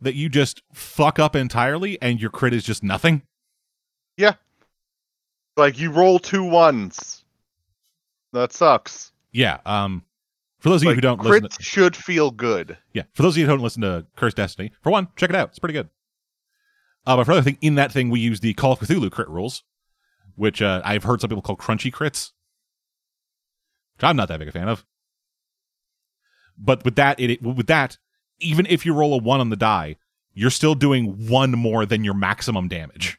that 0.00 0.14
you 0.14 0.28
just 0.28 0.62
fuck 0.72 1.18
up 1.18 1.36
entirely 1.36 2.00
and 2.00 2.20
your 2.20 2.30
crit 2.30 2.54
is 2.54 2.64
just 2.64 2.82
nothing. 2.82 3.22
Yeah. 4.16 4.34
Like 5.56 5.78
you 5.78 5.90
roll 5.90 6.18
two 6.18 6.44
ones. 6.44 7.24
That 8.32 8.52
sucks. 8.52 9.12
Yeah. 9.32 9.58
Um. 9.64 10.04
For 10.58 10.70
those 10.70 10.82
of 10.82 10.88
you 10.88 10.94
who 10.94 11.00
don't 11.00 11.20
crits 11.20 11.42
listen, 11.42 11.48
to, 11.50 11.62
should 11.62 11.94
feel 11.94 12.30
good. 12.30 12.76
yeah. 12.92 13.02
For 13.12 13.22
those 13.22 13.34
of 13.34 13.38
you 13.38 13.44
who 13.46 13.52
don't 13.52 13.62
listen 13.62 13.82
to 13.82 14.04
Cursed 14.16 14.36
Destiny, 14.36 14.72
for 14.80 14.90
one, 14.90 15.08
check 15.14 15.30
it 15.30 15.36
out. 15.36 15.50
It's 15.50 15.58
pretty 15.58 15.74
good. 15.74 15.88
Uh, 17.06 17.16
but 17.16 17.24
for 17.24 17.32
another 17.32 17.44
thing, 17.44 17.58
in 17.60 17.76
that 17.76 17.92
thing, 17.92 18.10
we 18.10 18.18
use 18.20 18.40
the 18.40 18.52
Call 18.54 18.72
of 18.72 18.80
Cthulhu 18.80 19.10
crit 19.10 19.28
rules, 19.28 19.62
which 20.34 20.60
uh, 20.60 20.82
I've 20.84 21.04
heard 21.04 21.20
some 21.20 21.28
people 21.30 21.42
call 21.42 21.56
crunchy 21.56 21.92
crits, 21.92 22.32
which 23.96 24.02
I'm 24.04 24.16
not 24.16 24.28
that 24.28 24.38
big 24.38 24.48
a 24.48 24.52
fan 24.52 24.68
of. 24.68 24.84
But 26.58 26.84
with 26.84 26.96
that, 26.96 27.20
it, 27.20 27.30
it 27.30 27.42
with 27.42 27.66
that, 27.68 27.98
even 28.40 28.66
if 28.66 28.84
you 28.84 28.92
roll 28.94 29.14
a 29.14 29.18
one 29.18 29.40
on 29.40 29.50
the 29.50 29.56
die, 29.56 29.96
you're 30.34 30.50
still 30.50 30.74
doing 30.74 31.28
one 31.28 31.52
more 31.52 31.86
than 31.86 32.02
your 32.02 32.14
maximum 32.14 32.66
damage. 32.68 33.18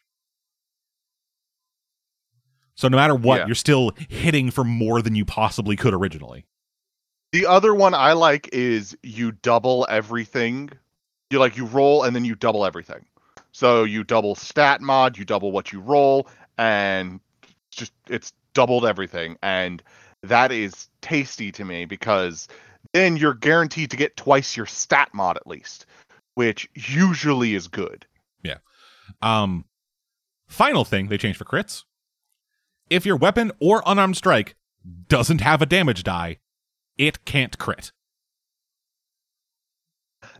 So 2.76 2.88
no 2.88 2.97
matter 2.97 3.15
what, 3.15 3.39
Yeah. 3.39 3.45
you're 3.47 3.55
still 3.55 3.91
hitting 4.09 4.51
for 4.51 4.64
more 4.64 5.01
than 5.01 5.15
you 5.15 5.26
possibly 5.26 5.76
could 5.76 5.93
originally. 5.93 6.45
The 7.31 7.45
other 7.45 7.73
one 7.73 7.93
I 7.93 8.14
like 8.14 8.49
is 8.53 8.95
you 9.01 9.31
double 9.31 9.85
everything. 9.89 10.69
You 11.30 11.39
like 11.39 11.57
you 11.57 11.65
roll 11.65 12.03
and 12.03 12.15
then 12.15 12.23
you 12.23 12.35
double 12.35 12.65
everything. 12.65 13.05
So 13.57 13.85
you 13.85 14.03
double 14.03 14.35
stat 14.35 14.81
mod, 14.81 15.17
you 15.17 15.25
double 15.25 15.51
what 15.51 15.71
you 15.71 15.79
roll, 15.79 16.27
and 16.59 17.19
it's 17.41 17.75
just 17.77 17.91
it's 18.07 18.31
doubled 18.53 18.85
everything. 18.85 19.35
And 19.41 19.81
that 20.21 20.51
is 20.51 20.89
tasty 21.01 21.51
to 21.53 21.65
me 21.65 21.85
because 21.85 22.47
then 22.93 23.17
you're 23.17 23.34
guaranteed 23.34 23.89
to 23.89 23.97
get 23.97 24.15
twice 24.15 24.55
your 24.55 24.67
stat 24.67 25.09
mod 25.11 25.38
at 25.38 25.47
least, 25.47 25.88
which 26.35 26.69
usually 26.75 27.55
is 27.55 27.67
good. 27.67 28.05
Yeah. 28.43 28.57
Um, 29.23 29.65
final 30.47 30.85
thing 30.85 31.07
they 31.07 31.17
changed 31.17 31.39
for 31.39 31.45
crits. 31.45 31.84
If 32.91 33.07
your 33.07 33.17
weapon 33.17 33.51
or 33.59 33.81
unarmed 33.88 34.17
strike 34.17 34.55
doesn't 35.07 35.41
have 35.41 35.63
a 35.63 35.65
damage 35.65 36.03
die, 36.03 36.38
it 36.95 37.25
can't 37.25 37.57
crit. 37.57 37.91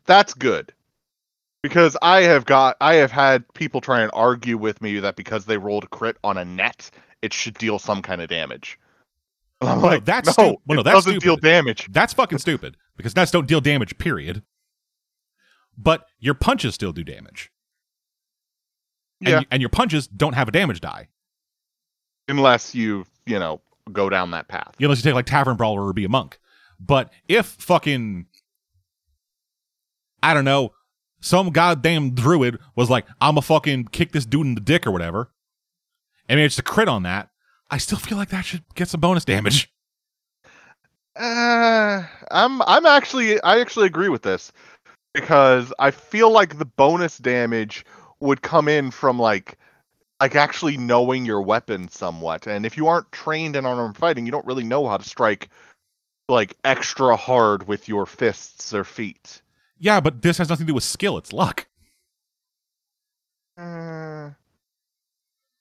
That's 0.06 0.36
good. 0.36 0.72
Because 1.68 1.98
I 2.02 2.22
have 2.22 2.46
got 2.46 2.78
I 2.80 2.96
have 2.96 3.12
had 3.12 3.52
people 3.54 3.82
try 3.82 4.02
and 4.02 4.10
argue 4.14 4.58
with 4.58 4.82
me 4.82 5.00
that 5.00 5.16
because 5.18 5.46
they 5.46 5.58
rolled 5.58 5.84
a 5.84 5.88
crit 5.88 6.18
on 6.24 6.38
a 6.38 6.46
net, 6.46 6.90
it 7.22 7.34
should 7.34 7.58
deal 7.58 7.78
some 7.80 8.02
kind 8.02 8.22
of 8.22 8.30
damage. 8.30 8.80
And 9.62 9.70
I'm 9.70 9.82
Well, 9.82 9.92
like, 9.92 10.06
that's 10.06 10.28
no, 10.28 10.32
stu- 10.32 10.58
well, 10.66 10.78
no, 10.78 10.82
it 10.82 10.84
that's 10.84 11.06
doesn't 11.06 11.20
deal 11.20 11.36
stupid. 11.36 11.44
damage. 11.44 11.88
That's 11.92 12.14
fucking 12.14 12.38
stupid 12.40 12.78
because 12.96 13.16
nets 13.16 13.32
don't 13.32 13.48
deal 13.48 13.60
damage, 13.62 13.98
period. 13.98 14.44
But 15.78 16.06
your 16.20 16.34
punches 16.36 16.74
still 16.76 16.94
do 16.94 17.04
damage. 17.04 17.52
And, 19.26 19.32
Yeah, 19.34 19.44
and 19.52 19.62
your 19.62 19.70
punches 19.70 20.08
don't 20.08 20.34
have 20.34 20.48
a 20.48 20.52
damage 20.52 20.80
die. 20.82 21.10
unless 22.30 22.74
you 22.76 23.06
you 23.26 23.40
know 23.40 23.62
go 23.92 24.10
down 24.10 24.32
that 24.32 24.48
path. 24.48 24.74
Unless 24.80 25.00
you 25.00 25.04
take 25.04 25.16
like 25.16 25.26
Tavern 25.26 25.58
Brawler 25.58 25.86
or 25.86 25.94
be 25.94 26.06
a 26.06 26.10
monk. 26.10 26.40
But 26.80 27.12
if 27.28 27.46
fucking 27.46 28.28
I 30.24 30.34
don't 30.34 30.46
know, 30.46 30.74
some 31.20 31.50
goddamn 31.50 32.12
druid 32.12 32.60
was 32.76 32.90
like, 32.90 33.06
I'ma 33.20 33.42
fucking 33.42 33.86
kick 33.86 34.12
this 34.12 34.26
dude 34.26 34.46
in 34.46 34.56
the 34.56 34.62
dick 34.62 34.86
or 34.86 34.92
whatever, 34.92 35.32
and 36.28 36.38
managed 36.38 36.58
to 36.58 36.64
crit 36.64 36.88
on 36.88 37.04
that, 37.04 37.30
I 37.70 37.78
still 37.78 37.98
feel 37.98 38.18
like 38.18 38.30
that 38.30 38.46
should 38.46 38.64
get 38.76 38.90
some 38.90 39.02
bonus 39.02 39.26
damage. 39.26 39.72
Uh, 41.20 42.04
I'm 42.30 42.62
I'm 42.62 42.86
actually 42.86 43.42
I 43.42 43.60
actually 43.60 43.88
agree 43.88 44.10
with 44.10 44.22
this 44.22 44.52
because 45.16 45.74
I 45.80 45.90
feel 45.90 46.30
like 46.30 46.60
the 46.60 46.66
bonus 46.66 47.18
damage 47.18 47.84
would 48.20 48.44
come 48.44 48.68
in 48.68 48.92
from 48.92 49.18
like 49.18 49.58
like 50.20 50.36
actually 50.36 50.78
knowing 50.78 51.26
your 51.26 51.42
weapon 51.42 51.88
somewhat. 51.90 52.48
And 52.48 52.68
if 52.68 52.78
you 52.78 52.88
aren't 52.88 53.12
trained 53.12 53.56
in 53.56 53.66
unarmed 53.66 53.98
fighting, 53.98 54.28
you 54.28 54.32
don't 54.32 54.46
really 54.46 54.64
know 54.64 54.88
how 54.88 54.98
to 54.98 55.04
strike 55.04 55.50
like 56.30 56.56
extra 56.64 57.16
hard 57.16 57.68
with 57.68 57.88
your 57.88 58.06
fists 58.06 58.74
or 58.74 58.84
feet. 58.84 59.42
Yeah, 59.80 60.00
but 60.00 60.22
this 60.22 60.38
has 60.38 60.50
nothing 60.50 60.66
to 60.66 60.72
do 60.72 60.76
with 60.76 60.84
skill, 60.84 61.18
it's 61.18 61.34
luck. 61.34 61.68
Uh, 63.58 64.32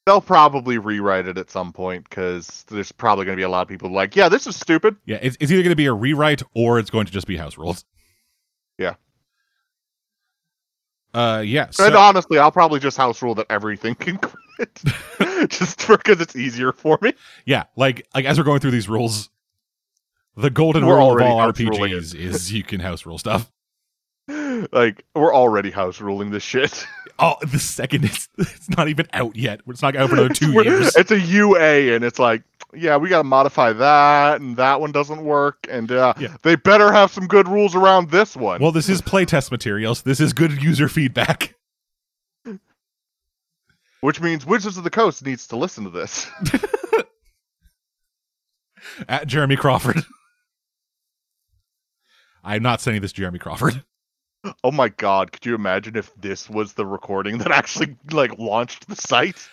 they'll 0.06 0.20
probably 0.20 0.78
rewrite 0.78 1.26
it 1.26 1.38
at 1.38 1.50
some 1.50 1.72
point 1.72 2.08
because 2.08 2.64
there's 2.68 2.92
probably 2.92 3.24
going 3.24 3.36
to 3.36 3.40
be 3.40 3.44
a 3.44 3.48
lot 3.48 3.62
of 3.62 3.68
people 3.68 3.90
like, 3.90 4.14
yeah, 4.16 4.28
this 4.28 4.46
is 4.46 4.56
stupid. 4.56 4.96
Yeah, 5.04 5.18
it's, 5.20 5.36
it's 5.40 5.50
either 5.50 5.62
going 5.62 5.70
to 5.70 5.76
be 5.76 5.86
a 5.86 5.92
rewrite 5.92 6.42
or 6.54 6.78
it's 6.78 6.90
going 6.90 7.06
to 7.06 7.12
just 7.12 7.26
be 7.26 7.36
house 7.36 7.58
rules. 7.58 7.84
Yeah. 8.78 8.94
Uh, 11.12 11.42
yeah. 11.44 11.70
So, 11.70 11.86
and 11.86 11.94
honestly, 11.94 12.38
I'll 12.38 12.52
probably 12.52 12.78
just 12.78 12.96
house 12.96 13.22
rule 13.22 13.34
that 13.36 13.46
everything 13.48 13.94
can 13.98 14.18
crit, 14.18 14.82
just 15.50 15.86
because 15.88 16.20
it's 16.20 16.36
easier 16.36 16.72
for 16.72 16.98
me. 17.00 17.14
yeah, 17.46 17.64
like 17.74 18.06
like 18.14 18.26
as 18.26 18.38
we're 18.38 18.44
going 18.44 18.60
through 18.60 18.72
these 18.72 18.88
rules, 18.88 19.30
the 20.36 20.50
golden 20.50 20.84
We're 20.84 20.96
rule 20.96 21.16
of 21.16 21.22
all 21.22 21.40
RPGs 21.52 22.14
is 22.14 22.52
you 22.52 22.62
can 22.62 22.80
house 22.80 23.06
rule 23.06 23.16
stuff. 23.16 23.50
Like 24.28 25.04
we're 25.14 25.34
already 25.34 25.70
house 25.70 26.00
ruling 26.00 26.30
this 26.30 26.42
shit. 26.42 26.86
Oh, 27.18 27.36
the 27.40 27.58
second 27.58 28.04
it's 28.04 28.28
it's 28.36 28.68
not 28.68 28.88
even 28.88 29.06
out 29.14 29.36
yet. 29.36 29.62
It's 29.66 29.80
not 29.80 29.96
out 29.96 30.10
for 30.10 30.16
another 30.16 30.34
two 30.34 30.52
years. 30.52 30.94
It's 30.96 31.10
a 31.10 31.18
UA, 31.18 31.94
and 31.94 32.04
it's 32.04 32.18
like, 32.18 32.42
yeah, 32.74 32.98
we 32.98 33.08
got 33.08 33.16
to 33.18 33.24
modify 33.24 33.72
that, 33.72 34.42
and 34.42 34.54
that 34.58 34.82
one 34.82 34.92
doesn't 34.92 35.24
work, 35.24 35.66
and 35.70 35.90
uh, 35.90 36.12
Yeah. 36.18 36.36
they 36.42 36.56
better 36.56 36.92
have 36.92 37.10
some 37.10 37.26
good 37.26 37.48
rules 37.48 37.74
around 37.74 38.10
this 38.10 38.36
one. 38.36 38.60
Well, 38.60 38.70
this 38.70 38.90
is 38.90 39.00
playtest 39.00 39.50
materials. 39.50 40.02
This 40.02 40.20
is 40.20 40.34
good 40.34 40.62
user 40.62 40.90
feedback. 40.90 41.54
which 44.02 44.20
means 44.20 44.44
Wizards 44.44 44.76
of 44.76 44.84
the 44.84 44.90
Coast 44.90 45.24
needs 45.24 45.46
to 45.46 45.56
listen 45.56 45.84
to 45.84 45.90
this. 45.90 46.26
At 49.08 49.26
Jeremy 49.26 49.56
Crawford. 49.56 50.02
I'm 52.44 52.62
not 52.62 52.82
sending 52.82 53.00
this 53.00 53.12
to 53.12 53.22
Jeremy 53.22 53.38
Crawford. 53.38 53.82
Oh 54.64 54.70
my 54.72 54.88
god, 54.88 55.32
could 55.32 55.44
you 55.46 55.54
imagine 55.54 55.96
if 55.96 56.14
this 56.16 56.48
was 56.50 56.74
the 56.74 56.86
recording 56.86 57.38
that 57.38 57.50
actually 57.52 57.96
like 58.12 58.38
launched 58.38 58.88
the 58.88 58.96
site? 58.96 59.48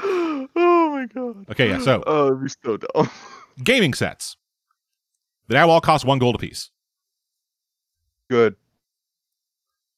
oh 0.00 0.90
my 0.90 1.06
god. 1.14 1.46
okay, 1.50 1.68
yeah. 1.68 1.78
So 1.78 2.02
Oh, 2.06 2.28
it'd 2.28 2.42
be 2.42 2.48
so 2.64 2.76
dumb. 2.76 3.10
gaming 3.62 3.94
sets. 3.94 4.36
They 5.48 5.54
now 5.56 5.68
all 5.68 5.80
cost 5.80 6.04
one 6.04 6.18
gold 6.18 6.34
apiece. 6.34 6.70
Good. 8.30 8.56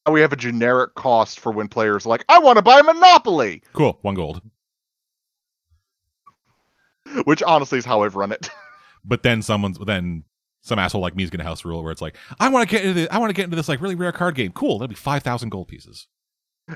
Now 0.06 0.12
we 0.12 0.20
have 0.20 0.32
a 0.32 0.36
generic 0.36 0.94
cost 0.94 1.40
for 1.40 1.52
when 1.52 1.68
players 1.68 2.04
are 2.04 2.08
like, 2.10 2.24
I 2.28 2.38
want 2.38 2.56
to 2.56 2.62
buy 2.62 2.82
Monopoly, 2.82 3.62
Cool, 3.72 3.98
one 4.02 4.14
gold. 4.14 4.42
which 7.24 7.42
honestly 7.42 7.78
is 7.78 7.84
how 7.84 8.02
I've 8.02 8.16
run 8.16 8.32
it. 8.32 8.50
But 9.04 9.22
then 9.22 9.42
someone's 9.42 9.78
then 9.78 10.24
some 10.62 10.78
asshole 10.78 11.02
like 11.02 11.14
me 11.14 11.24
is 11.24 11.30
gonna 11.30 11.44
house 11.44 11.64
rule 11.64 11.82
where 11.82 11.92
it's 11.92 12.02
like, 12.02 12.16
I 12.40 12.48
want 12.48 12.68
to 12.68 12.74
get 12.76 12.84
into 12.84 13.02
the, 13.02 13.14
I 13.14 13.18
want 13.18 13.30
to 13.30 13.34
get 13.34 13.44
into 13.44 13.56
this 13.56 13.68
like 13.68 13.80
really 13.80 13.94
rare 13.94 14.12
card 14.12 14.34
game. 14.34 14.52
Cool, 14.52 14.78
that'll 14.78 14.88
be 14.88 14.94
five 14.94 15.22
thousand 15.22 15.50
gold 15.50 15.68
pieces. 15.68 16.06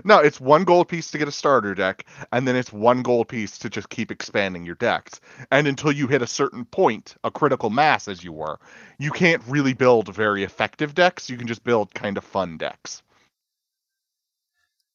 No, 0.05 0.18
it's 0.18 0.38
one 0.38 0.64
gold 0.64 0.88
piece 0.88 1.10
to 1.10 1.16
get 1.18 1.28
a 1.28 1.32
starter 1.32 1.74
deck, 1.74 2.05
and 2.32 2.46
then 2.46 2.56
it's 2.56 2.70
one 2.74 3.02
gold 3.02 3.28
piece 3.28 3.56
to 3.56 3.70
just 3.70 3.88
keep 3.88 4.10
expanding 4.10 4.66
your 4.66 4.74
decks. 4.74 5.18
And 5.50 5.66
until 5.66 5.90
you 5.92 6.06
hit 6.06 6.20
a 6.20 6.26
certain 6.26 6.66
point, 6.66 7.14
a 7.24 7.30
critical 7.30 7.70
mass, 7.70 8.06
as 8.06 8.22
you 8.22 8.30
were, 8.34 8.59
you 8.98 9.10
can't 9.10 9.42
really 9.48 9.72
build 9.72 10.14
very 10.14 10.44
effective 10.44 10.94
decks. 10.94 11.30
You 11.30 11.38
can 11.38 11.46
just 11.46 11.64
build 11.64 11.94
kind 11.94 12.18
of 12.18 12.24
fun 12.24 12.59
decks. 12.59 13.02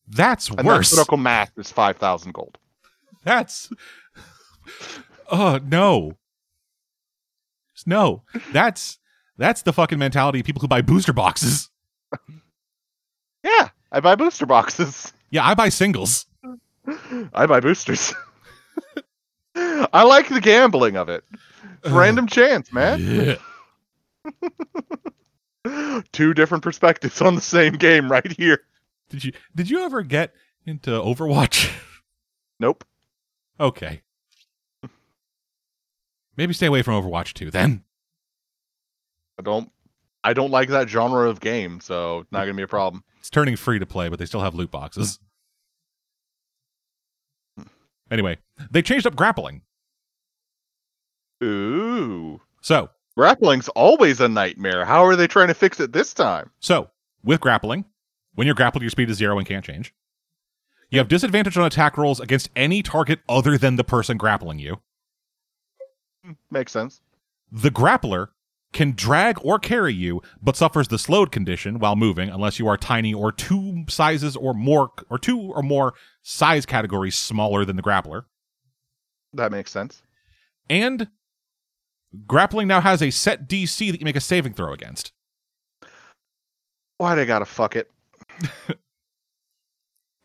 That's 0.08 0.50
And 0.50 0.68
worse. 0.68 0.92
that 0.92 0.96
critical 0.98 1.18
mass 1.18 1.50
is 1.58 1.72
five 1.72 1.98
thousand 1.98 2.34
gold. 2.34 2.60
That's 3.24 3.72
oh 5.32 5.60
no, 5.66 6.18
no. 7.86 8.24
That's 8.52 8.98
that's 9.38 9.62
the 9.64 9.74
fucking 9.74 10.00
mentality 10.00 10.40
of 10.40 10.46
people 10.46 10.62
who 10.62 10.68
buy 10.68 10.82
booster 10.82 11.14
boxes. 11.14 11.70
Yeah, 13.44 13.70
I 13.92 14.00
buy 14.00 14.16
booster 14.16 14.46
boxes. 14.46 15.12
Yeah, 15.32 15.46
I 15.46 15.54
buy 15.56 15.70
singles. 15.70 16.26
I 17.34 17.46
buy 17.46 17.60
boosters. 17.60 18.14
I 19.56 20.04
like 20.04 20.30
the 20.30 20.42
gambling 20.42 20.96
of 20.98 21.10
it. 21.10 21.24
Random 21.86 22.28
chance, 22.28 22.72
man. 22.72 23.38
Yeah. 25.66 26.02
Two 26.12 26.34
different 26.34 26.64
perspectives 26.64 27.22
on 27.22 27.36
the 27.36 27.42
same 27.42 27.74
game 27.74 28.10
right 28.12 28.32
here. 28.32 28.60
Did 29.10 29.24
you 29.24 29.34
did 29.56 29.70
you 29.70 29.80
ever 29.84 30.02
get 30.02 30.34
into 30.66 30.92
Overwatch? 30.92 31.72
Nope. 32.60 32.86
okay. 33.60 34.04
Maybe 36.36 36.54
stay 36.54 36.66
away 36.68 36.82
from 36.82 37.02
Overwatch 37.02 37.34
2 37.34 37.52
then. 37.52 37.84
I 39.40 39.44
don't 39.44 39.72
I 40.24 40.34
don't 40.34 40.52
like 40.52 40.70
that 40.70 40.90
genre 40.90 41.30
of 41.30 41.40
game, 41.40 41.80
so 41.82 42.20
it's 42.20 42.32
not 42.32 42.42
gonna 42.42 42.54
be 42.54 42.64
a 42.64 42.68
problem. 42.68 43.04
It's 43.20 43.30
turning 43.30 43.56
free 43.56 43.80
to 43.80 43.86
play, 43.86 44.10
but 44.10 44.20
they 44.20 44.26
still 44.26 44.42
have 44.42 44.56
loot 44.56 44.72
boxes. 44.72 45.20
Anyway, 48.12 48.38
they 48.70 48.82
changed 48.82 49.08
up 49.08 49.16
grappling. 49.16 49.62
Ooh. 51.44 52.40
So, 52.62 52.90
Grappling's 53.16 53.70
always 53.70 54.20
a 54.22 54.28
nightmare. 54.28 54.86
How 54.86 55.06
are 55.06 55.16
they 55.16 55.28
trying 55.28 55.50
to 55.50 55.54
fix 55.54 55.80
it 55.80 55.94
this 55.94 56.14
time? 56.14 56.50
So, 56.60 56.90
with 57.24 57.40
grappling, 57.40 57.86
when 58.34 58.48
you're 58.48 58.56
grappled, 58.56 58.82
your 58.82 58.90
speed 58.90 59.10
is 59.10 59.18
zero 59.18 59.38
and 59.38 59.48
can't 59.48 59.64
change. 59.64 59.94
You 60.90 61.00
have 61.00 61.08
disadvantage 61.08 61.58
on 61.58 61.66
attack 61.66 61.98
rolls 61.98 62.20
against 62.20 62.50
any 62.56 62.82
target 62.82 63.20
other 63.30 63.58
than 63.58 63.76
the 63.76 63.84
person 63.84 64.18
grappling 64.18 64.60
you. 64.60 64.82
Makes 66.52 66.72
sense. 66.72 67.02
The 67.52 67.70
grappler 67.70 68.30
can 68.72 68.94
drag 68.94 69.38
or 69.44 69.60
carry 69.60 69.94
you, 69.94 70.22
but 70.42 70.56
suffers 70.56 70.88
the 70.88 70.98
slowed 70.98 71.32
condition 71.32 71.80
while 71.80 71.96
moving 71.96 72.30
unless 72.30 72.58
you 72.58 72.68
are 72.68 72.78
tiny 72.78 73.14
or 73.14 73.32
two 73.32 73.86
sizes 73.88 74.36
or 74.36 74.54
more 74.54 74.92
or 75.10 75.20
two 75.20 75.40
or 75.40 75.62
more 75.62 75.94
size 76.24 76.66
categories 76.66 77.16
smaller 77.16 77.66
than 77.66 77.76
the 77.76 77.84
grappler. 77.84 78.24
That 79.34 79.52
makes 79.52 79.72
sense. 79.72 80.02
And 80.70 81.10
grappling 82.26 82.68
now 82.68 82.82
has 82.82 83.02
a 83.02 83.12
set 83.12 83.48
DC 83.48 83.92
that 83.92 84.00
you 84.00 84.06
make 84.06 84.16
a 84.16 84.22
saving 84.22 84.54
throw 84.54 84.74
against. 84.74 85.12
Why 86.98 87.16
they 87.16 87.26
gotta 87.26 87.46
fuck 87.46 87.76
it? 87.76 87.92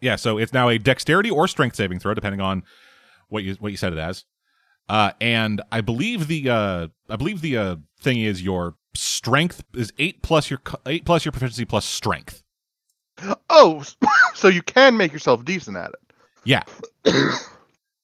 Yeah, 0.01 0.17
so 0.17 0.39
it's 0.39 0.53
now 0.53 0.69
a 0.69 0.79
dexterity 0.79 1.31
or 1.31 1.49
strength 1.49 1.77
saving 1.77 1.99
throw, 1.99 2.15
depending 2.15 2.41
on 2.41 2.63
what 3.29 3.45
you 3.45 3.55
what 3.55 3.71
you 3.71 3.77
set 3.77 3.93
it 3.93 3.99
as. 3.99 4.25
Uh, 4.89 5.13
and 5.21 5.61
I 5.71 5.81
believe 5.81 6.29
the 6.29 6.49
uh, 6.49 6.89
I 7.09 7.17
believe 7.17 7.41
the 7.41 7.57
uh, 7.57 7.77
thing 8.01 8.21
is 8.21 8.43
your 8.43 8.75
strength 8.95 9.63
is 9.75 9.93
eight 9.99 10.23
plus 10.23 10.51
your 10.51 10.61
eight 10.87 11.05
plus 11.05 11.25
your 11.25 11.33
proficiency 11.33 11.65
plus 11.65 11.85
strength. 11.85 12.43
Oh, 13.51 13.85
so 14.35 14.49
you 14.49 14.63
can 14.63 14.97
make 14.97 15.13
yourself 15.13 15.45
decent 15.45 15.77
at 15.77 15.91
it. 15.91 16.15
Yeah, 16.45 16.63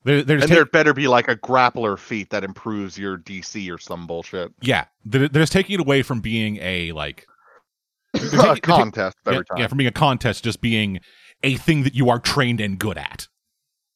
they're, 0.05 0.23
they're 0.23 0.39
And 0.39 0.49
there 0.49 0.67
better 0.67 0.93
be 0.93 1.09
like 1.09 1.29
a 1.29 1.37
grappler 1.37 1.99
feat 1.99 2.31
that 2.31 2.45
improves 2.45 2.99
your 2.99 3.17
DC 3.17 3.73
or 3.75 3.79
some 3.79 4.07
bullshit. 4.07 4.53
yeah 4.61 4.85
they're, 5.05 5.29
they're 5.29 5.43
just 5.43 5.53
taking 5.53 5.75
it 5.75 5.81
away 5.81 6.03
from 6.03 6.21
being 6.21 6.59
a 6.61 6.93
like 6.93 7.27
a 8.15 8.19
taking- 8.19 8.37
they're 8.39 8.57
contest 8.61 9.17
yeah, 9.27 9.33
every 9.33 9.45
time. 9.47 9.59
yeah 9.59 9.67
from 9.67 9.79
being 9.79 9.89
a 9.89 9.93
contest 9.93 10.45
just 10.45 10.61
being 10.61 11.01
a 11.43 11.57
thing 11.57 11.83
that 11.85 11.95
you 11.95 12.11
are 12.11 12.19
trained 12.19 12.61
and 12.61 12.79
good 12.79 12.99
at. 12.99 13.29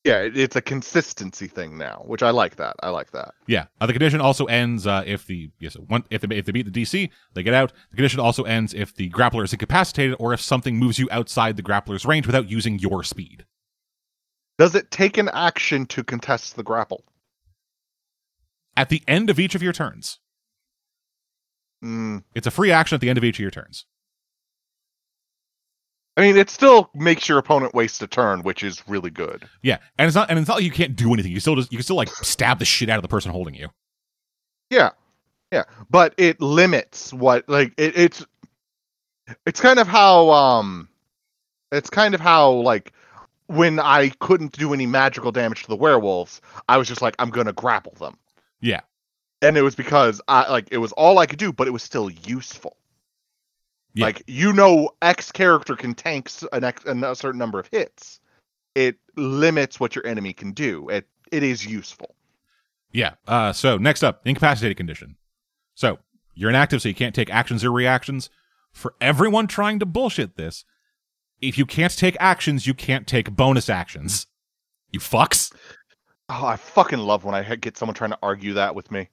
Yeah, 0.08 0.28
it's 0.34 0.56
a 0.56 0.62
consistency 0.62 1.48
thing 1.48 1.76
now, 1.76 2.02
which 2.06 2.22
I 2.22 2.30
like 2.30 2.56
that. 2.56 2.76
I 2.82 2.88
like 2.88 3.10
that. 3.10 3.34
Yeah, 3.46 3.66
uh, 3.78 3.86
the 3.86 3.92
condition 3.92 4.22
also 4.22 4.46
ends 4.46 4.86
uh, 4.86 5.02
if 5.04 5.26
the 5.26 5.50
yes 5.58 5.74
one 5.74 6.04
if 6.08 6.22
they 6.22 6.34
if 6.36 6.46
they 6.46 6.52
beat 6.52 6.72
the 6.72 6.82
DC 6.82 7.10
they 7.34 7.42
get 7.42 7.52
out. 7.52 7.72
The 7.90 7.96
condition 7.96 8.18
also 8.20 8.44
ends 8.44 8.72
if 8.72 8.94
the 8.94 9.10
grappler 9.10 9.44
is 9.44 9.52
incapacitated 9.52 10.16
or 10.18 10.32
if 10.32 10.40
something 10.40 10.78
moves 10.78 10.98
you 10.98 11.08
outside 11.10 11.56
the 11.56 11.62
grappler's 11.62 12.06
range 12.06 12.26
without 12.26 12.48
using 12.50 12.78
your 12.78 13.04
speed. 13.04 13.44
Does 14.56 14.74
it 14.74 14.90
take 14.90 15.18
an 15.18 15.28
action 15.34 15.84
to 15.86 16.02
contest 16.02 16.56
the 16.56 16.62
grapple? 16.62 17.04
At 18.76 18.88
the 18.88 19.02
end 19.06 19.28
of 19.28 19.38
each 19.38 19.54
of 19.54 19.62
your 19.62 19.72
turns, 19.74 20.20
Mm. 21.84 22.24
it's 22.34 22.46
a 22.46 22.50
free 22.50 22.72
action 22.72 22.94
at 22.96 23.00
the 23.00 23.08
end 23.10 23.18
of 23.18 23.24
each 23.24 23.36
of 23.36 23.42
your 23.42 23.50
turns. 23.50 23.84
I 26.18 26.20
mean, 26.20 26.36
it 26.36 26.50
still 26.50 26.90
makes 26.94 27.28
your 27.28 27.38
opponent 27.38 27.74
waste 27.74 28.02
a 28.02 28.06
turn, 28.06 28.42
which 28.42 28.62
is 28.62 28.82
really 28.86 29.08
good. 29.10 29.48
Yeah, 29.62 29.78
and 29.98 30.06
it's 30.06 30.16
not 30.16 30.28
and 30.28 30.38
it's 30.38 30.48
not 30.48 30.56
like 30.56 30.64
you 30.64 30.70
can't 30.70 30.96
do 30.96 31.14
anything. 31.14 31.32
You 31.32 31.40
still 31.40 31.54
just 31.56 31.72
you 31.72 31.78
can 31.78 31.84
still 31.84 31.96
like 31.96 32.08
stab 32.10 32.58
the 32.58 32.64
shit 32.66 32.90
out 32.90 32.96
of 32.96 33.02
the 33.02 33.08
person 33.08 33.30
holding 33.30 33.54
you. 33.54 33.68
Yeah, 34.68 34.90
yeah, 35.52 35.62
but 35.88 36.12
it 36.18 36.40
limits 36.40 37.12
what 37.14 37.48
like 37.48 37.72
it, 37.78 37.96
it's. 37.96 38.26
It's 39.46 39.60
kind 39.60 39.78
of 39.78 39.86
how 39.86 40.30
um, 40.30 40.88
it's 41.70 41.90
kind 41.90 42.14
of 42.14 42.20
how 42.20 42.50
like 42.50 42.92
when 43.46 43.78
I 43.78 44.08
couldn't 44.20 44.52
do 44.52 44.72
any 44.72 44.86
magical 44.86 45.32
damage 45.32 45.62
to 45.64 45.68
the 45.68 45.76
werewolves, 45.76 46.40
I 46.68 46.78
was 46.78 46.88
just 46.88 47.02
like, 47.02 47.14
I'm 47.18 47.28
gonna 47.28 47.52
grapple 47.52 47.92
them. 48.00 48.16
Yeah. 48.60 48.80
and 49.42 49.56
it 49.58 49.62
was 49.62 49.74
because 49.74 50.20
I 50.28 50.50
like 50.50 50.68
it 50.70 50.78
was 50.78 50.92
all 50.92 51.18
I 51.18 51.26
could 51.26 51.38
do, 51.38 51.52
but 51.52 51.68
it 51.68 51.72
was 51.72 51.82
still 51.82 52.10
useful. 52.10 52.76
Yeah. 53.94 54.06
Like 54.06 54.22
you 54.26 54.52
know, 54.52 54.90
X 55.02 55.32
character 55.32 55.74
can 55.74 55.94
tank 55.94 56.30
an 56.52 56.64
X, 56.64 56.84
a 56.84 57.16
certain 57.16 57.38
number 57.38 57.58
of 57.58 57.68
hits. 57.72 58.20
It 58.74 58.96
limits 59.16 59.80
what 59.80 59.96
your 59.96 60.06
enemy 60.06 60.32
can 60.32 60.52
do. 60.52 60.88
It 60.88 61.06
it 61.32 61.42
is 61.42 61.66
useful. 61.66 62.14
Yeah. 62.92 63.14
Uh, 63.26 63.52
so 63.52 63.76
next 63.76 64.02
up, 64.02 64.26
incapacitated 64.26 64.76
condition. 64.76 65.16
So 65.74 65.98
you're 66.34 66.50
inactive, 66.50 66.82
so 66.82 66.88
you 66.88 66.94
can't 66.94 67.14
take 67.14 67.30
actions 67.30 67.64
or 67.64 67.72
reactions. 67.72 68.30
For 68.72 68.94
everyone 69.00 69.46
trying 69.46 69.78
to 69.80 69.86
bullshit 69.86 70.36
this, 70.36 70.64
if 71.40 71.58
you 71.58 71.66
can't 71.66 71.96
take 71.96 72.16
actions, 72.20 72.66
you 72.66 72.74
can't 72.74 73.06
take 73.06 73.34
bonus 73.34 73.68
actions. 73.68 74.26
You 74.92 75.00
fucks. 75.00 75.52
Oh, 76.28 76.46
I 76.46 76.56
fucking 76.56 76.98
love 76.98 77.24
when 77.24 77.34
I 77.34 77.56
get 77.56 77.76
someone 77.76 77.94
trying 77.94 78.10
to 78.10 78.18
argue 78.22 78.54
that 78.54 78.74
with 78.74 78.90
me. 78.90 79.08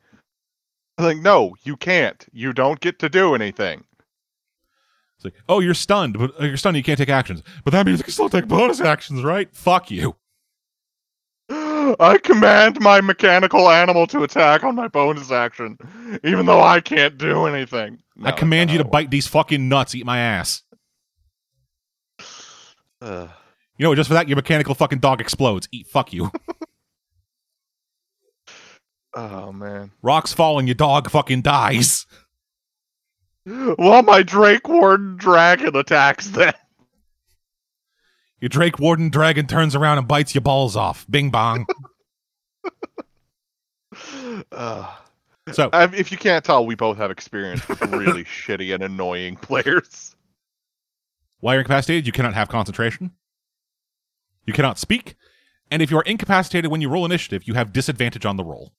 I'm 0.97 1.06
like, 1.06 1.18
no, 1.18 1.56
you 1.64 1.77
can't. 1.77 2.26
You 2.31 2.53
don't 2.53 2.80
get 2.80 2.99
to 2.99 3.10
do 3.10 3.35
anything. 3.35 3.84
It's 5.17 5.25
like, 5.25 5.33
oh, 5.47 5.59
you're 5.59 5.73
stunned, 5.73 6.17
but 6.17 6.39
uh, 6.39 6.45
you're 6.45 6.57
stunned. 6.57 6.77
You 6.77 6.83
can't 6.83 6.97
take 6.97 7.09
actions, 7.09 7.41
but 7.63 7.71
that 7.71 7.85
means 7.85 7.99
you 7.99 8.03
can 8.03 8.13
still 8.13 8.29
take 8.29 8.47
bonus 8.47 8.81
actions, 8.81 9.23
right? 9.23 9.53
Fuck 9.55 9.89
you. 9.91 10.15
I 11.49 12.19
command 12.21 12.79
my 12.81 12.99
mechanical 13.01 13.69
animal 13.69 14.07
to 14.07 14.23
attack 14.23 14.63
on 14.63 14.75
my 14.75 14.87
bonus 14.87 15.31
action, 15.31 15.77
even 16.23 16.45
though 16.45 16.61
I 16.61 16.81
can't 16.81 17.17
do 17.17 17.45
anything. 17.45 17.99
I 18.23 18.31
command 18.31 18.71
you 18.71 18.77
to 18.77 18.83
bite 18.83 19.11
these 19.11 19.27
fucking 19.27 19.69
nuts. 19.69 19.95
Eat 19.95 20.05
my 20.05 20.19
ass. 20.19 20.63
Ugh. 23.01 23.29
You 23.77 23.83
know, 23.83 23.93
just 23.93 24.07
for 24.07 24.13
that, 24.13 24.29
your 24.29 24.37
mechanical 24.37 24.73
fucking 24.73 24.99
dog 24.99 25.19
explodes. 25.19 25.67
Eat. 25.69 25.87
Fuck 25.87 26.13
you. 26.13 26.31
Oh 29.15 29.53
man. 29.53 29.91
Rocks 30.01 30.33
fall 30.33 30.59
and 30.59 30.67
your 30.67 30.75
dog 30.75 31.09
fucking 31.09 31.41
dies. 31.41 32.05
Well, 33.45 34.01
my 34.03 34.23
Drake 34.23 34.67
Warden 34.67 35.17
dragon 35.17 35.76
attacks 35.76 36.27
then. 36.30 36.53
Your 38.39 38.49
Drake 38.49 38.80
Warden 38.80 39.09
dragon 39.09 39.47
turns 39.47 39.76
around 39.76 39.97
and 39.99 40.07
bites 40.07 40.34
your 40.34 40.41
balls 40.41 40.76
off. 40.76 41.05
Bing 41.09 41.30
bong. 41.30 41.65
Ugh. 44.51 44.89
So 45.53 45.69
I- 45.73 45.84
if 45.93 46.11
you 46.11 46.17
can't 46.17 46.43
tell, 46.43 46.65
we 46.65 46.73
both 46.73 46.97
have 46.97 47.11
experience 47.11 47.67
with 47.67 47.80
really 47.84 48.23
shitty 48.23 48.73
and 48.73 48.81
annoying 48.81 49.35
players. 49.35 50.15
While 51.39 51.53
you're 51.53 51.61
incapacitated, 51.61 52.07
you 52.07 52.11
cannot 52.11 52.34
have 52.34 52.49
concentration. 52.49 53.11
You 54.47 54.53
cannot 54.53 54.80
speak. 54.80 55.13
And 55.69 55.84
if 55.84 55.91
you 55.91 55.99
are 55.99 56.03
incapacitated 56.03 56.72
when 56.72 56.81
you 56.81 56.89
roll 56.89 57.05
initiative, 57.05 57.43
you 57.47 57.53
have 57.53 57.72
disadvantage 57.73 58.26
on 58.26 58.38
the 58.38 58.43
roll. 58.43 58.73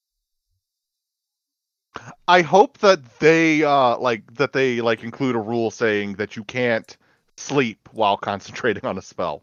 I 2.29 2.43
hope 2.43 2.79
that 2.79 3.19
they 3.21 3.63
uh 3.65 3.97
like 3.99 4.35
that 4.35 4.53
they 4.53 4.81
like 4.81 5.03
include 5.03 5.37
a 5.37 5.41
rule 5.41 5.71
saying 5.71 6.15
that 6.15 6.37
you 6.37 6.45
can't 6.45 6.97
sleep 7.37 7.89
while 7.93 8.17
concentrating 8.17 8.85
on 8.85 8.99
a 8.99 9.03
spell. 9.03 9.43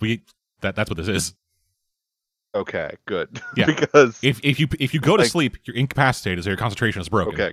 We 0.00 0.22
that 0.60 0.74
that's 0.76 0.90
what 0.90 0.96
this 0.96 1.08
is. 1.08 1.34
Okay, 2.54 2.90
good. 3.06 3.40
Yeah. 3.56 3.66
because 3.66 4.18
If 4.22 4.40
if 4.44 4.60
you 4.60 4.68
if 4.78 4.92
you 4.94 5.00
go 5.00 5.16
to 5.16 5.22
Like- 5.22 5.30
sleep, 5.30 5.56
you're 5.64 5.76
incapacitated, 5.76 6.44
so 6.44 6.50
your 6.50 6.56
concentration 6.58 7.00
is 7.00 7.08
broken. 7.08 7.34
okay, 7.34 7.52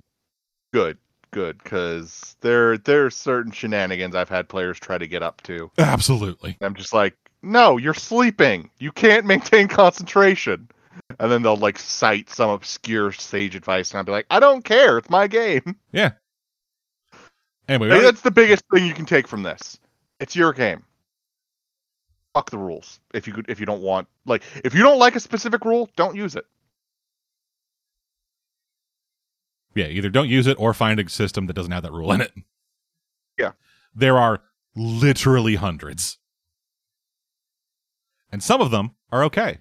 good, 0.73 0.97
good 1.31 1.57
because 1.63 2.35
there 2.41 2.77
there 2.77 3.05
are 3.05 3.09
certain 3.09 3.51
shenanigans 3.51 4.15
I've 4.15 4.29
had 4.29 4.49
players 4.49 4.79
try 4.79 4.97
to 4.97 5.07
get 5.07 5.23
up 5.23 5.41
to. 5.43 5.71
Absolutely. 5.77 6.57
I'm 6.61 6.75
just 6.75 6.93
like, 6.93 7.15
no, 7.41 7.77
you're 7.77 7.93
sleeping. 7.93 8.69
You 8.79 8.91
can't 8.91 9.25
maintain 9.25 9.67
concentration. 9.69 10.67
And 11.19 11.29
then 11.31 11.41
they'll 11.41 11.57
like 11.57 11.77
cite 11.77 12.29
some 12.29 12.49
obscure 12.49 13.11
sage 13.11 13.55
advice, 13.55 13.91
and 13.91 13.97
I'll 13.99 14.03
be 14.05 14.11
like, 14.11 14.25
I 14.29 14.39
don't 14.39 14.63
care. 14.63 14.97
It's 14.97 15.09
my 15.09 15.27
game. 15.27 15.75
Yeah. 15.91 16.11
Anyway, 17.67 17.89
already- 17.89 18.05
that's 18.05 18.21
the 18.21 18.31
biggest 18.31 18.63
thing 18.73 18.85
you 18.85 18.93
can 18.93 19.05
take 19.05 19.27
from 19.27 19.43
this. 19.43 19.77
It's 20.19 20.35
your 20.35 20.53
game. 20.53 20.83
Fuck 22.33 22.49
the 22.51 22.57
rules. 22.57 22.99
If 23.13 23.27
you 23.27 23.33
could, 23.33 23.49
if 23.49 23.59
you 23.59 23.65
don't 23.65 23.81
want, 23.81 24.07
like, 24.25 24.43
if 24.63 24.73
you 24.73 24.81
don't 24.81 24.97
like 24.99 25.15
a 25.15 25.19
specific 25.19 25.65
rule, 25.65 25.89
don't 25.95 26.15
use 26.15 26.35
it. 26.35 26.45
yeah, 29.75 29.85
either 29.87 30.09
don't 30.09 30.27
use 30.29 30.47
it 30.47 30.59
or 30.59 30.73
find 30.73 30.99
a 30.99 31.07
system 31.09 31.45
that 31.47 31.53
doesn't 31.53 31.71
have 31.71 31.83
that 31.83 31.91
rule 31.91 32.11
in 32.11 32.21
it. 32.21 32.31
Yeah. 33.37 33.51
There 33.95 34.17
are 34.17 34.41
literally 34.75 35.55
hundreds. 35.55 36.17
And 38.31 38.43
some 38.43 38.61
of 38.61 38.71
them 38.71 38.91
are 39.11 39.23
okay. 39.25 39.59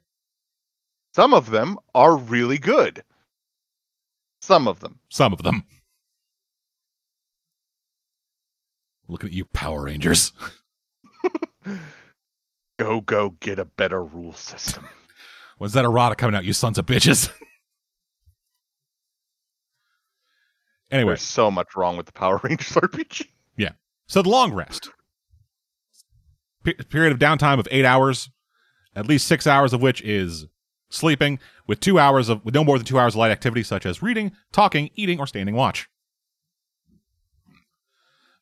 Some 1.14 1.34
of 1.34 1.50
them 1.50 1.78
are 1.94 2.16
really 2.16 2.58
good. 2.58 3.02
Some 4.40 4.68
of 4.68 4.80
them. 4.80 5.00
Some 5.08 5.32
of 5.32 5.42
them. 5.42 5.64
Looking 9.08 9.30
at 9.30 9.34
you, 9.34 9.46
Power 9.46 9.84
Rangers. 9.84 10.32
Go, 12.78 13.00
go, 13.00 13.30
get 13.40 13.58
a 13.58 13.64
better 13.64 14.04
rule 14.04 14.32
system. 14.32 14.86
When's 15.58 15.72
that 15.72 15.84
errata 15.84 16.14
coming 16.14 16.36
out, 16.36 16.44
you 16.44 16.52
sons 16.52 16.78
of 16.78 16.86
bitches? 16.86 17.28
anyway, 20.90 21.10
There's 21.10 21.22
so 21.22 21.50
much 21.50 21.74
wrong 21.74 21.96
with 21.96 22.06
the 22.06 22.12
Power 22.12 22.40
Rangers 22.44 22.68
RPG. 22.68 23.26
Yeah. 23.56 23.70
So 24.06 24.22
the 24.22 24.28
long 24.28 24.54
rest. 24.54 24.90
Pe- 26.62 26.74
period 26.74 27.12
of 27.12 27.18
downtime 27.18 27.58
of 27.58 27.66
eight 27.72 27.84
hours, 27.84 28.30
at 28.94 29.08
least 29.08 29.26
six 29.26 29.48
hours 29.48 29.72
of 29.72 29.82
which 29.82 30.00
is 30.02 30.46
sleeping, 30.88 31.38
with 31.66 31.80
two 31.80 31.98
hours 31.98 32.28
of 32.28 32.44
with 32.44 32.54
no 32.54 32.64
more 32.64 32.78
than 32.78 32.86
two 32.86 32.98
hours 32.98 33.14
of 33.14 33.18
light 33.18 33.30
activity 33.30 33.62
such 33.62 33.86
as 33.86 34.02
reading, 34.02 34.32
talking, 34.52 34.90
eating, 34.94 35.18
or 35.18 35.26
standing 35.26 35.54
watch. 35.54 35.88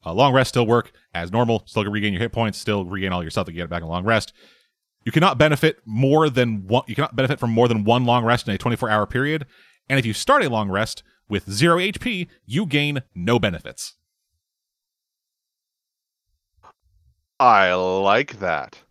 Uh, 0.05 0.12
long 0.12 0.32
rest 0.32 0.51
still 0.51 0.66
work 0.66 0.93
as 1.12 1.32
normal. 1.32 1.64
Still 1.66 1.85
regain 1.85 2.12
your 2.12 2.23
hit 2.23 2.32
points. 2.32 2.59
Still 2.59 2.85
regain 2.85 3.12
all 3.12 3.23
your 3.23 3.31
stuff 3.31 3.47
to 3.47 3.52
get 3.52 3.68
back 3.68 3.82
in 3.82 3.89
long 3.89 4.05
rest. 4.05 4.32
You 5.05 5.12
cannot 5.12 5.39
benefit 5.39 5.78
more 5.85 6.31
than 6.31 6.66
one. 6.66 6.85
You 6.86 6.94
cannot 6.94 7.16
benefit 7.16 7.40
from 7.40 7.51
more 7.51 7.66
than 7.68 7.85
one 7.85 8.05
long 8.05 8.24
rest 8.24 8.47
in 8.48 8.55
a 8.55 8.59
24-hour 8.59 9.06
period. 9.06 9.47
And 9.89 9.98
if 9.98 10.06
you 10.06 10.12
start 10.12 10.44
a 10.44 10.48
long 10.48 10.70
rest 10.70 11.02
with 11.28 11.51
zero 11.51 11.78
HP, 11.78 12.28
you 12.44 12.66
gain 12.66 13.02
no 13.14 13.39
benefits. 13.39 13.94
I 17.39 17.74
like 17.74 18.39
that. 18.39 18.82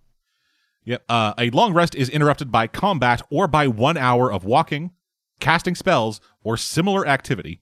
Yep. 0.85 1.03
Uh, 1.09 1.33
a 1.37 1.49
long 1.49 1.73
rest 1.73 1.95
is 1.95 2.09
interrupted 2.09 2.51
by 2.51 2.67
combat 2.67 3.21
or 3.31 3.47
by 3.47 3.67
one 3.67 3.97
hour 3.97 4.31
of 4.31 4.45
walking, 4.45 4.91
casting 5.39 5.75
spells, 5.75 6.21
or 6.43 6.57
similar 6.57 7.07
activity. 7.07 7.61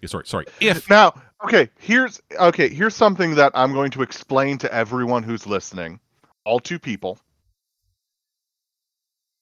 Yeah, 0.00 0.08
sorry, 0.08 0.26
sorry. 0.26 0.46
If 0.60 0.88
Now, 0.90 1.14
okay, 1.44 1.70
here's 1.78 2.20
okay, 2.38 2.68
here's 2.68 2.96
something 2.96 3.34
that 3.34 3.52
I'm 3.54 3.72
going 3.72 3.90
to 3.92 4.02
explain 4.02 4.58
to 4.58 4.72
everyone 4.72 5.22
who's 5.22 5.46
listening. 5.46 6.00
All 6.44 6.58
two 6.58 6.78
people. 6.78 7.18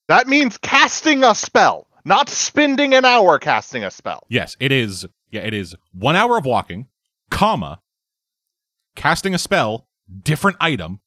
That 0.08 0.26
means 0.26 0.58
casting 0.58 1.24
a 1.24 1.34
spell, 1.34 1.86
not 2.04 2.28
spending 2.28 2.92
an 2.92 3.04
hour 3.04 3.38
casting 3.38 3.84
a 3.84 3.90
spell. 3.90 4.26
yes, 4.28 4.56
it 4.60 4.72
is. 4.72 5.06
Yeah, 5.30 5.42
it 5.42 5.54
is 5.54 5.74
one 5.92 6.14
hour 6.14 6.36
of 6.38 6.44
walking, 6.44 6.86
comma, 7.30 7.80
casting 8.94 9.34
a 9.34 9.38
spell, 9.38 9.88
different 10.22 10.56
item, 10.60 11.00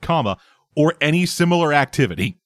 comma, 0.00 0.36
or 0.76 0.94
any 1.00 1.26
similar 1.26 1.72
activity. 1.72 2.38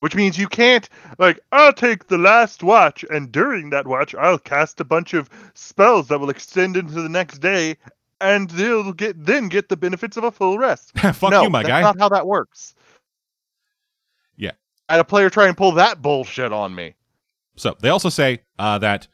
Which 0.00 0.14
means 0.14 0.38
you 0.38 0.46
can't 0.46 0.88
like 1.18 1.40
I'll 1.50 1.72
take 1.72 2.06
the 2.06 2.18
last 2.18 2.62
watch 2.62 3.04
and 3.10 3.32
during 3.32 3.70
that 3.70 3.86
watch 3.86 4.14
I'll 4.14 4.38
cast 4.38 4.80
a 4.80 4.84
bunch 4.84 5.12
of 5.12 5.28
spells 5.54 6.06
that 6.08 6.20
will 6.20 6.30
extend 6.30 6.76
into 6.76 6.94
the 6.94 7.08
next 7.08 7.38
day 7.38 7.76
and 8.20 8.48
they'll 8.50 8.92
get 8.92 9.24
then 9.24 9.48
get 9.48 9.68
the 9.68 9.76
benefits 9.76 10.16
of 10.16 10.22
a 10.24 10.30
full 10.30 10.56
rest. 10.58 10.92
Fuck 11.14 11.30
no, 11.30 11.42
you, 11.42 11.50
my 11.50 11.62
that's 11.62 11.68
guy. 11.68 11.80
not 11.80 11.98
how 11.98 12.08
that 12.10 12.26
works. 12.26 12.74
Yeah. 14.36 14.52
I 14.88 14.94
had 14.94 15.00
a 15.00 15.04
player 15.04 15.30
try 15.30 15.48
and 15.48 15.56
pull 15.56 15.72
that 15.72 16.00
bullshit 16.00 16.52
on 16.52 16.74
me. 16.74 16.94
So 17.56 17.76
they 17.80 17.88
also 17.88 18.08
say 18.08 18.42
uh, 18.58 18.78
that 18.78 19.08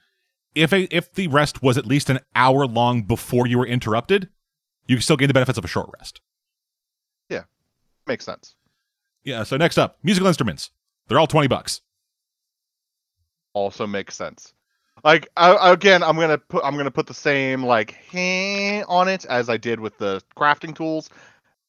if 0.55 0.73
a 0.73 0.82
if 0.94 1.12
the 1.15 1.28
rest 1.28 1.62
was 1.62 1.78
at 1.78 1.86
least 1.86 2.11
an 2.11 2.20
hour 2.35 2.66
long 2.66 3.02
before 3.02 3.47
you 3.47 3.59
were 3.59 3.66
interrupted, 3.66 4.28
you 4.86 4.97
can 4.97 5.02
still 5.02 5.16
gain 5.16 5.28
the 5.28 5.35
benefits 5.35 5.59
of 5.59 5.65
a 5.65 5.69
short 5.69 5.90
rest. 5.98 6.20
Makes 8.06 8.24
sense. 8.24 8.55
Yeah. 9.24 9.43
So 9.43 9.56
next 9.56 9.78
up, 9.78 9.98
musical 10.02 10.28
instruments. 10.28 10.70
They're 11.09 11.18
all 11.18 11.26
twenty 11.26 11.48
bucks. 11.48 11.81
Also 13.52 13.86
makes 13.86 14.14
sense. 14.16 14.52
Like 15.02 15.28
I, 15.36 15.72
again, 15.72 16.02
I'm 16.02 16.16
gonna 16.16 16.39
put 16.39 16.64
I'm 16.64 16.76
gonna 16.76 16.90
put 16.90 17.06
the 17.06 17.14
same 17.14 17.62
like 17.62 17.93
"heh" 17.93 18.82
on 18.89 19.09
it 19.09 19.24
as 19.26 19.48
I 19.48 19.56
did 19.56 19.81
with 19.81 19.98
the 19.98 20.22
crafting 20.36 20.74
tools, 20.74 21.10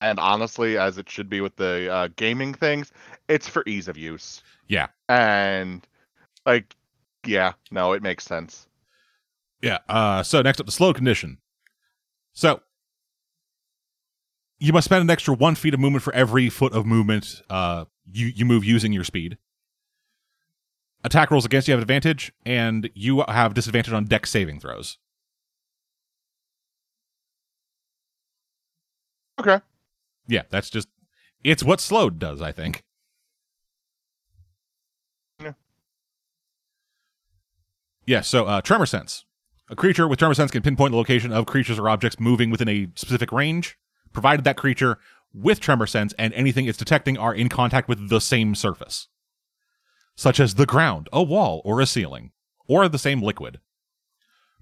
and 0.02 0.20
honestly, 0.20 0.78
as 0.78 0.98
it 0.98 1.10
should 1.10 1.30
be 1.30 1.42
with 1.42 1.56
the 1.56 1.92
uh, 1.92 2.10
gaming 2.16 2.54
things, 2.54 2.92
it's 3.28 3.48
for 3.48 3.64
ease 3.66 3.88
of 3.88 3.98
use. 3.98 4.42
Yeah. 4.68 4.88
And 5.10 5.86
like, 6.46 6.76
yeah, 7.26 7.54
no, 7.72 7.94
it 7.94 8.04
makes 8.04 8.24
sense. 8.24 8.68
Yeah. 9.62 9.80
Uh, 9.90 10.24
so 10.24 10.42
next 10.42 10.60
up, 10.60 10.66
the 10.66 10.72
slow 10.72 10.94
condition. 10.94 11.40
So 12.34 12.62
you 14.60 14.74
must 14.74 14.86
spend 14.86 15.02
an 15.02 15.10
extra 15.10 15.34
one 15.34 15.56
feet 15.56 15.74
of 15.74 15.80
movement 15.80 16.04
for 16.04 16.14
every 16.14 16.50
foot 16.50 16.74
of 16.74 16.86
movement 16.86 17.42
uh, 17.50 17.86
you 18.12 18.28
you 18.28 18.46
move 18.46 18.64
using 18.64 18.94
your 18.94 19.04
speed. 19.04 19.38
Attack 21.04 21.30
rolls 21.30 21.46
against 21.46 21.68
you 21.68 21.74
have 21.74 21.82
advantage, 21.82 22.34
and 22.46 22.90
you 22.96 23.24
have 23.28 23.54
disadvantage 23.54 23.94
on 23.94 24.06
Dex 24.06 24.30
saving 24.30 24.60
throws. 24.60 24.98
Okay. 29.40 29.60
Yeah, 30.28 30.44
that's 30.50 30.70
just 30.70 30.88
it's 31.44 31.64
what 31.64 31.80
slowed 31.80 32.18
does, 32.18 32.42
I 32.42 32.52
think. 32.52 32.84
Yeah. 35.40 35.54
Yeah, 38.06 38.22
so 38.22 38.46
uh, 38.46 38.62
tremor 38.62 38.86
sense. 38.86 39.26
A 39.70 39.76
creature 39.76 40.08
with 40.08 40.20
tremor 40.20 40.34
sense 40.34 40.52
can 40.52 40.62
pinpoint 40.62 40.92
the 40.92 40.98
location 40.98 41.32
of 41.32 41.46
creatures 41.46 41.78
or 41.78 41.90
objects 41.90 42.20
moving 42.20 42.50
within 42.50 42.70
a 42.70 42.88
specific 42.96 43.32
range, 43.32 43.78
provided 44.16 44.46
that 44.46 44.58
creature 44.58 44.98
with 45.34 45.60
tremor 45.60 45.86
sense 45.86 46.14
and 46.18 46.34
anything 46.34 46.66
it's 46.66 46.78
detecting 46.78 47.18
are 47.18 47.36
in 47.36 47.50
contact 47.50 47.88
with 47.88 48.10
the 48.10 48.22
same 48.22 48.56
surface, 48.56 49.10
such 50.16 50.40
as 50.40 50.56
the 50.56 50.66
ground, 50.66 51.10
a 51.14 51.22
wall, 51.22 51.62
or 51.64 51.82
a 51.82 51.86
ceiling, 51.86 52.32
or 52.68 52.88
the 52.88 52.98
same 52.98 53.22
liquid. 53.22 53.60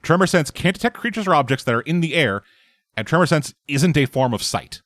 Tremor 0.01 0.27
sense 0.27 0.51
can't 0.51 0.75
detect 0.75 0.97
creatures 0.97 1.27
or 1.27 1.35
objects 1.35 1.63
that 1.63 1.75
are 1.75 1.81
in 1.81 2.01
the 2.01 2.15
air, 2.15 2.41
and 2.97 3.07
tremor 3.07 3.25
sense 3.25 3.53
isn't 3.67 3.95
a 3.95 4.05
form 4.05 4.34
of 4.34 4.43
sight. 4.43 4.81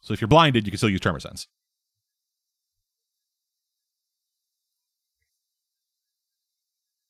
So 0.00 0.14
if 0.14 0.20
you're 0.20 0.28
blinded, 0.28 0.66
you 0.66 0.70
can 0.72 0.78
still 0.78 0.88
use 0.88 1.00
tremor 1.00 1.20
sense. 1.20 1.46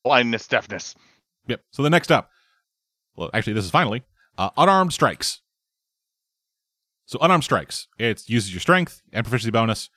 Blindness, 0.03 0.47
deafness. 0.47 0.95
Yep. 1.47 1.61
So 1.71 1.83
the 1.83 1.89
next 1.89 2.11
up, 2.11 2.31
well, 3.15 3.29
actually, 3.33 3.53
this 3.53 3.65
is 3.65 3.71
finally 3.71 4.03
uh, 4.37 4.49
unarmed 4.57 4.93
strikes. 4.93 5.41
So 7.05 7.19
unarmed 7.21 7.43
strikes, 7.43 7.87
it 7.99 8.29
uses 8.29 8.53
your 8.53 8.61
strength 8.61 9.01
and 9.11 9.25
proficiency 9.25 9.51
bonus. 9.51 9.89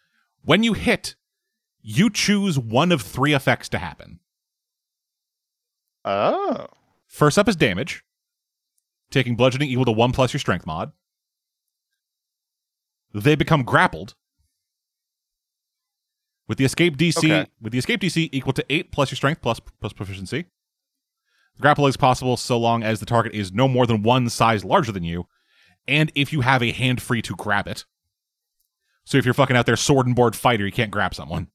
When 0.45 0.63
you 0.63 0.73
hit, 0.73 1.15
you 1.81 2.11
choose 2.11 2.59
one 2.59 2.91
of 2.91 3.03
three 3.03 3.33
effects 3.35 3.69
to 3.71 3.79
happen. 3.79 4.19
Oh. 6.05 6.67
First 7.07 7.39
up 7.39 7.49
is 7.49 7.57
damage, 7.57 8.03
taking 9.11 9.37
bludgeoning 9.37 9.71
equal 9.71 9.85
to 9.85 9.93
one 9.93 10.13
plus 10.13 10.33
your 10.33 10.41
strength 10.41 10.67
mod. 10.67 10.93
They 13.15 13.37
become 13.37 13.63
grappled. 13.63 14.15
With 16.49 16.59
the 16.59 16.65
escape 16.65 16.97
DC, 16.99 17.19
Okay. 17.19 17.51
with 17.61 17.73
the 17.73 17.79
escape 17.79 18.01
DC 18.01 18.29
equal 18.33 18.53
to 18.53 18.65
eight 18.69 18.91
plus 18.93 19.11
your 19.11 19.17
strength 19.17 19.41
plus 19.41 19.61
plus 19.81 19.93
proficiency. 19.93 20.47
Grapple 21.61 21.87
is 21.87 21.97
possible 21.97 22.37
so 22.37 22.59
long 22.59 22.83
as 22.83 23.01
the 23.01 23.07
target 23.07 23.33
is 23.33 23.53
no 23.53 23.69
more 23.69 23.87
than 23.87 24.03
one 24.03 24.29
size 24.29 24.65
larger 24.65 24.93
than 24.93 25.05
you, 25.05 25.27
and 25.87 26.11
if 26.15 26.33
you 26.33 26.41
have 26.41 26.63
a 26.63 26.73
hand 26.73 27.01
free 27.01 27.23
to 27.23 27.35
grab 27.37 27.67
it. 27.69 27.85
So 29.05 29.19
if 29.19 29.25
you're 29.25 29.35
fucking 29.35 29.57
out 29.57 29.67
there 29.67 29.77
sword 29.77 30.07
and 30.07 30.17
board 30.17 30.35
fighter, 30.35 30.65
you 30.65 30.73
can't 30.73 30.91
grab 30.91 31.15
someone. 31.15 31.49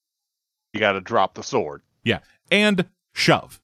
You 0.71 0.80
got 0.80 0.93
to 0.93 1.01
drop 1.01 1.34
the 1.34 1.43
sword. 1.43 1.81
Yeah. 2.03 2.19
And 2.51 2.88
shove. 3.11 3.59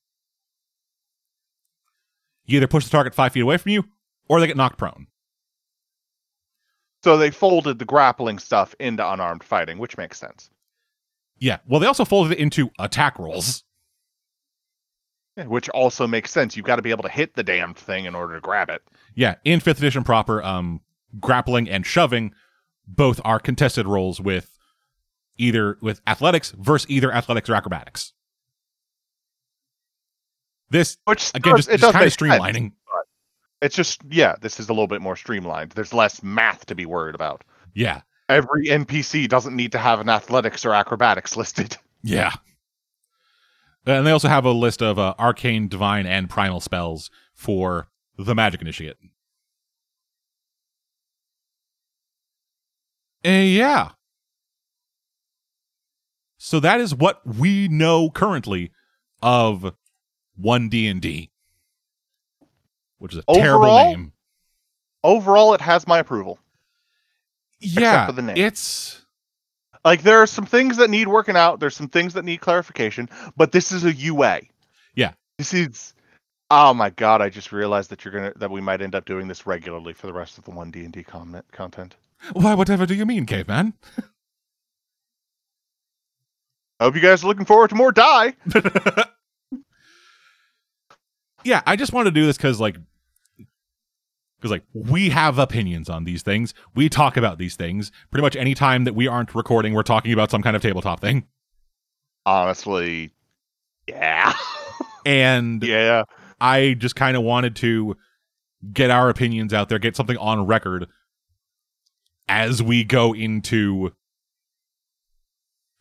You 2.45 2.57
either 2.57 2.67
push 2.67 2.83
the 2.83 2.89
target 2.89 3.13
five 3.13 3.31
feet 3.31 3.41
away 3.41 3.57
from 3.57 3.71
you, 3.71 3.85
or 4.27 4.39
they 4.39 4.47
get 4.47 4.57
knocked 4.57 4.77
prone. 4.77 5.07
So 7.03 7.17
they 7.17 7.29
folded 7.31 7.77
the 7.77 7.85
grappling 7.85 8.39
stuff 8.39 8.73
into 8.79 9.07
unarmed 9.07 9.43
fighting, 9.43 9.77
which 9.77 9.97
makes 9.97 10.19
sense. 10.19 10.49
Yeah. 11.37 11.59
Well, 11.67 11.79
they 11.79 11.87
also 11.87 12.05
folded 12.05 12.33
it 12.33 12.41
into 12.41 12.71
attack 12.79 13.19
rolls. 13.19 13.63
Which 15.37 15.67
also 15.69 16.07
makes 16.07 16.31
sense. 16.31 16.55
You've 16.55 16.65
got 16.65 16.77
to 16.77 16.81
be 16.81 16.91
able 16.91 17.03
to 17.03 17.09
hit 17.09 17.33
the 17.35 17.43
damned 17.43 17.77
thing 17.77 18.05
in 18.05 18.15
order 18.15 18.35
to 18.35 18.41
grab 18.41 18.69
it. 18.69 18.81
Yeah, 19.15 19.35
in 19.43 19.59
fifth 19.59 19.79
edition 19.79 20.03
proper, 20.05 20.41
um, 20.43 20.79
grappling 21.19 21.69
and 21.69 21.85
shoving 21.85 22.33
both 22.87 23.19
are 23.25 23.39
contested 23.39 23.85
rolls 23.87 24.21
with 24.21 24.57
either 25.37 25.77
with 25.81 25.99
athletics 26.07 26.51
versus 26.51 26.89
either 26.89 27.11
athletics 27.11 27.49
or 27.49 27.55
acrobatics. 27.55 28.13
This 30.69 30.97
Which 31.05 31.31
again 31.33 31.55
does- 31.55 31.65
just, 31.67 31.79
just 31.79 31.93
kind 31.93 32.05
of 32.05 32.13
streamlining. 32.13 32.71
It's 33.61 33.75
just 33.75 34.01
yeah, 34.09 34.35
this 34.41 34.59
is 34.59 34.69
a 34.69 34.73
little 34.73 34.87
bit 34.87 35.01
more 35.01 35.15
streamlined. 35.15 35.71
There's 35.71 35.93
less 35.93 36.21
math 36.21 36.65
to 36.67 36.75
be 36.75 36.85
worried 36.85 37.15
about. 37.15 37.43
Yeah, 37.73 38.01
Every 38.29 38.67
NPC 38.67 39.27
doesn't 39.27 39.55
need 39.55 39.71
to 39.73 39.77
have 39.77 39.99
an 39.99 40.09
athletics 40.09 40.65
or 40.65 40.73
acrobatics 40.73 41.35
listed. 41.37 41.75
yeah. 42.03 42.31
And 43.85 44.05
they 44.05 44.11
also 44.11 44.27
have 44.27 44.45
a 44.45 44.51
list 44.51 44.81
of 44.81 44.97
uh, 44.97 45.13
arcane, 45.19 45.67
divine, 45.67 46.05
and 46.05 46.29
primal 46.29 46.59
spells 46.59 47.11
for 47.33 47.87
the 48.17 48.33
magic 48.33 48.61
initiate. 48.61 48.97
Uh, 53.25 53.29
yeah. 53.29 53.89
So 56.37 56.59
that 56.59 56.79
is 56.79 56.93
what 56.93 57.21
we 57.25 57.67
know 57.67 58.09
currently 58.09 58.71
of 59.21 59.73
one 60.35 60.69
D 60.69 60.87
and 60.87 61.01
D, 61.01 61.31
which 62.97 63.13
is 63.13 63.23
a 63.27 63.33
terrible 63.33 63.65
name. 63.65 64.13
Overall, 65.03 65.53
it 65.53 65.61
has 65.61 65.87
my 65.87 65.99
approval. 65.99 66.39
Yeah, 67.59 68.05
for 68.07 68.11
the 68.11 68.21
name. 68.21 68.37
it's 68.37 69.04
Like 69.85 70.01
there 70.01 70.17
are 70.17 70.27
some 70.27 70.47
things 70.47 70.77
that 70.77 70.89
need 70.89 71.07
working 71.07 71.37
out. 71.37 71.59
There's 71.59 71.75
some 71.75 71.87
things 71.87 72.15
that 72.15 72.25
need 72.25 72.41
clarification, 72.41 73.07
but 73.37 73.51
this 73.51 73.71
is 73.71 73.85
a 73.85 73.93
UA. 73.93 74.41
Yeah. 74.95 75.13
This 75.37 75.53
is. 75.53 75.93
Oh 76.51 76.73
my 76.73 76.89
god! 76.89 77.21
I 77.21 77.29
just 77.29 77.51
realized 77.51 77.91
that 77.91 78.03
you're 78.03 78.13
gonna 78.13 78.33
that 78.37 78.51
we 78.51 78.61
might 78.61 78.81
end 78.81 78.95
up 78.95 79.05
doing 79.05 79.27
this 79.27 79.47
regularly 79.47 79.93
for 79.93 80.07
the 80.07 80.13
rest 80.13 80.37
of 80.37 80.43
the 80.43 80.51
one 80.51 80.71
D 80.71 80.83
and 80.83 80.91
D 80.91 81.03
content. 81.03 81.95
why. 82.33 82.55
Whatever 82.55 82.85
do 82.85 82.95
you 82.95 83.05
mean, 83.05 83.25
caveman? 83.25 83.73
I 86.79 86.85
hope 86.85 86.95
you 86.95 87.01
guys 87.01 87.23
are 87.23 87.27
looking 87.27 87.45
forward 87.45 87.69
to 87.69 87.75
more 87.75 87.91
die. 87.91 88.33
yeah, 91.43 91.61
I 91.65 91.75
just 91.75 91.93
wanted 91.93 92.13
to 92.13 92.19
do 92.19 92.25
this 92.25 92.37
because 92.37 92.59
like 92.59 92.77
because 94.45 94.51
like 94.51 94.89
we 94.91 95.09
have 95.09 95.39
opinions 95.39 95.89
on 95.89 96.03
these 96.03 96.21
things. 96.21 96.53
We 96.75 96.87
talk 96.87 97.17
about 97.17 97.39
these 97.39 97.55
things 97.55 97.91
pretty 98.11 98.21
much 98.21 98.35
any 98.35 98.53
time 98.53 98.83
that 98.83 98.93
we 98.93 99.07
aren't 99.07 99.33
recording. 99.33 99.73
We're 99.73 99.81
talking 99.81 100.13
about 100.13 100.29
some 100.29 100.43
kind 100.43 100.55
of 100.55 100.61
tabletop 100.61 100.99
thing, 100.99 101.25
Honestly, 102.27 103.11
yeah, 103.87 104.33
and 105.03 105.63
yeah. 105.67 106.03
I 106.39 106.75
just 106.77 106.95
kind 106.95 107.17
of 107.17 107.23
wanted 107.23 107.55
to 107.57 107.97
get 108.71 108.91
our 108.91 109.09
opinions 109.09 109.51
out 109.51 109.67
there, 109.69 109.79
get 109.79 109.95
something 109.95 110.17
on 110.17 110.45
record 110.45 110.87
as 112.27 112.61
we 112.61 112.83
go 112.83 113.13
into 113.15 113.93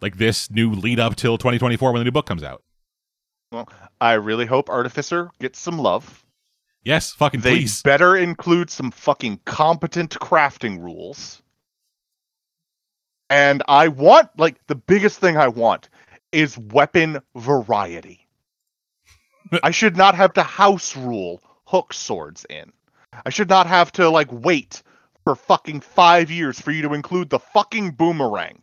like 0.01 0.17
this 0.17 0.51
new 0.51 0.71
lead 0.73 1.01
up 1.01 1.17
till 1.17 1.37
2024 1.37 1.93
when 1.93 2.01
the 2.01 2.05
new 2.05 2.11
book 2.11 2.27
comes 2.27 2.43
out. 2.43 2.63
Well, 3.53 3.69
I 4.01 4.15
really 4.15 4.47
hope 4.47 4.71
Artificer 4.71 5.31
gets 5.39 5.59
some 5.59 5.79
love. 5.79 6.24
Yes, 6.85 7.13
fucking 7.13 7.41
They 7.41 7.61
please. 7.61 7.83
better 7.83 8.17
include 8.17 8.71
some 8.71 8.91
fucking 8.91 9.41
competent 9.47 10.11
crafting 10.21 10.81
rules. 10.81 11.43
And 13.31 13.63
I 13.69 13.89
want, 13.89 14.29
like, 14.39 14.65
the 14.67 14.75
biggest 14.75 15.19
thing 15.19 15.37
I 15.37 15.49
want 15.49 15.89
is 16.31 16.59
weapon 16.59 17.21
variety. 17.35 18.27
I 19.63 19.71
should 19.71 19.97
not 19.97 20.15
have 20.15 20.35
to 20.35 20.43
house 20.43 20.95
rule 20.95 21.43
hook 21.67 21.95
swords 21.95 22.45
in. 22.51 22.73
I 23.25 23.31
should 23.31 23.49
not 23.49 23.67
have 23.67 23.91
to, 23.93 24.11
like, 24.11 24.29
wait 24.31 24.83
for 25.25 25.35
fucking 25.35 25.81
five 25.81 26.31
years 26.31 26.61
for 26.61 26.71
you 26.71 26.83
to 26.83 26.93
include 26.93 27.31
the 27.31 27.39
fucking 27.39 27.93
boomerang. 27.93 28.63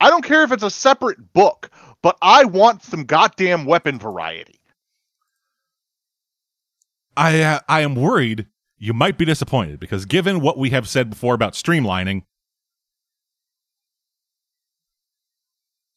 I 0.00 0.10
don't 0.10 0.24
care 0.24 0.42
if 0.42 0.50
it's 0.50 0.64
a 0.64 0.70
separate 0.70 1.32
book, 1.32 1.70
but 2.02 2.18
I 2.20 2.44
want 2.44 2.82
some 2.82 3.04
goddamn 3.04 3.64
weapon 3.64 4.00
variety. 4.00 4.58
I 7.16 7.42
uh, 7.42 7.60
I 7.68 7.80
am 7.80 7.94
worried 7.94 8.46
you 8.78 8.92
might 8.92 9.18
be 9.18 9.24
disappointed 9.24 9.78
because 9.78 10.06
given 10.06 10.40
what 10.40 10.58
we 10.58 10.70
have 10.70 10.88
said 10.88 11.10
before 11.10 11.34
about 11.34 11.52
streamlining, 11.52 12.22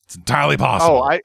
it's 0.06 0.16
entirely 0.16 0.58
possible. 0.58 0.98
Oh, 0.98 1.02
I 1.04 1.22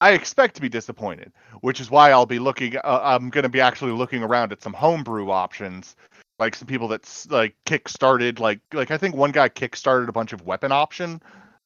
I 0.00 0.12
expect 0.12 0.56
to 0.56 0.60
be 0.60 0.68
disappointed, 0.68 1.32
which 1.60 1.80
is 1.80 1.90
why 1.90 2.10
I'll 2.10 2.26
be 2.26 2.38
looking. 2.38 2.76
Uh, 2.76 3.00
I'm 3.02 3.30
going 3.30 3.44
to 3.44 3.48
be 3.48 3.60
actually 3.60 3.92
looking 3.92 4.22
around 4.22 4.52
at 4.52 4.62
some 4.62 4.72
homebrew 4.72 5.30
options, 5.30 5.96
like 6.38 6.54
some 6.54 6.66
people 6.66 6.88
that's 6.88 7.30
like 7.30 7.54
kickstarted, 7.66 8.38
like 8.38 8.60
like 8.72 8.90
I 8.90 8.98
think 8.98 9.14
one 9.14 9.32
guy 9.32 9.48
kickstarted 9.48 10.08
a 10.08 10.12
bunch 10.12 10.32
of 10.32 10.42
weapon 10.42 10.72
option 10.72 11.22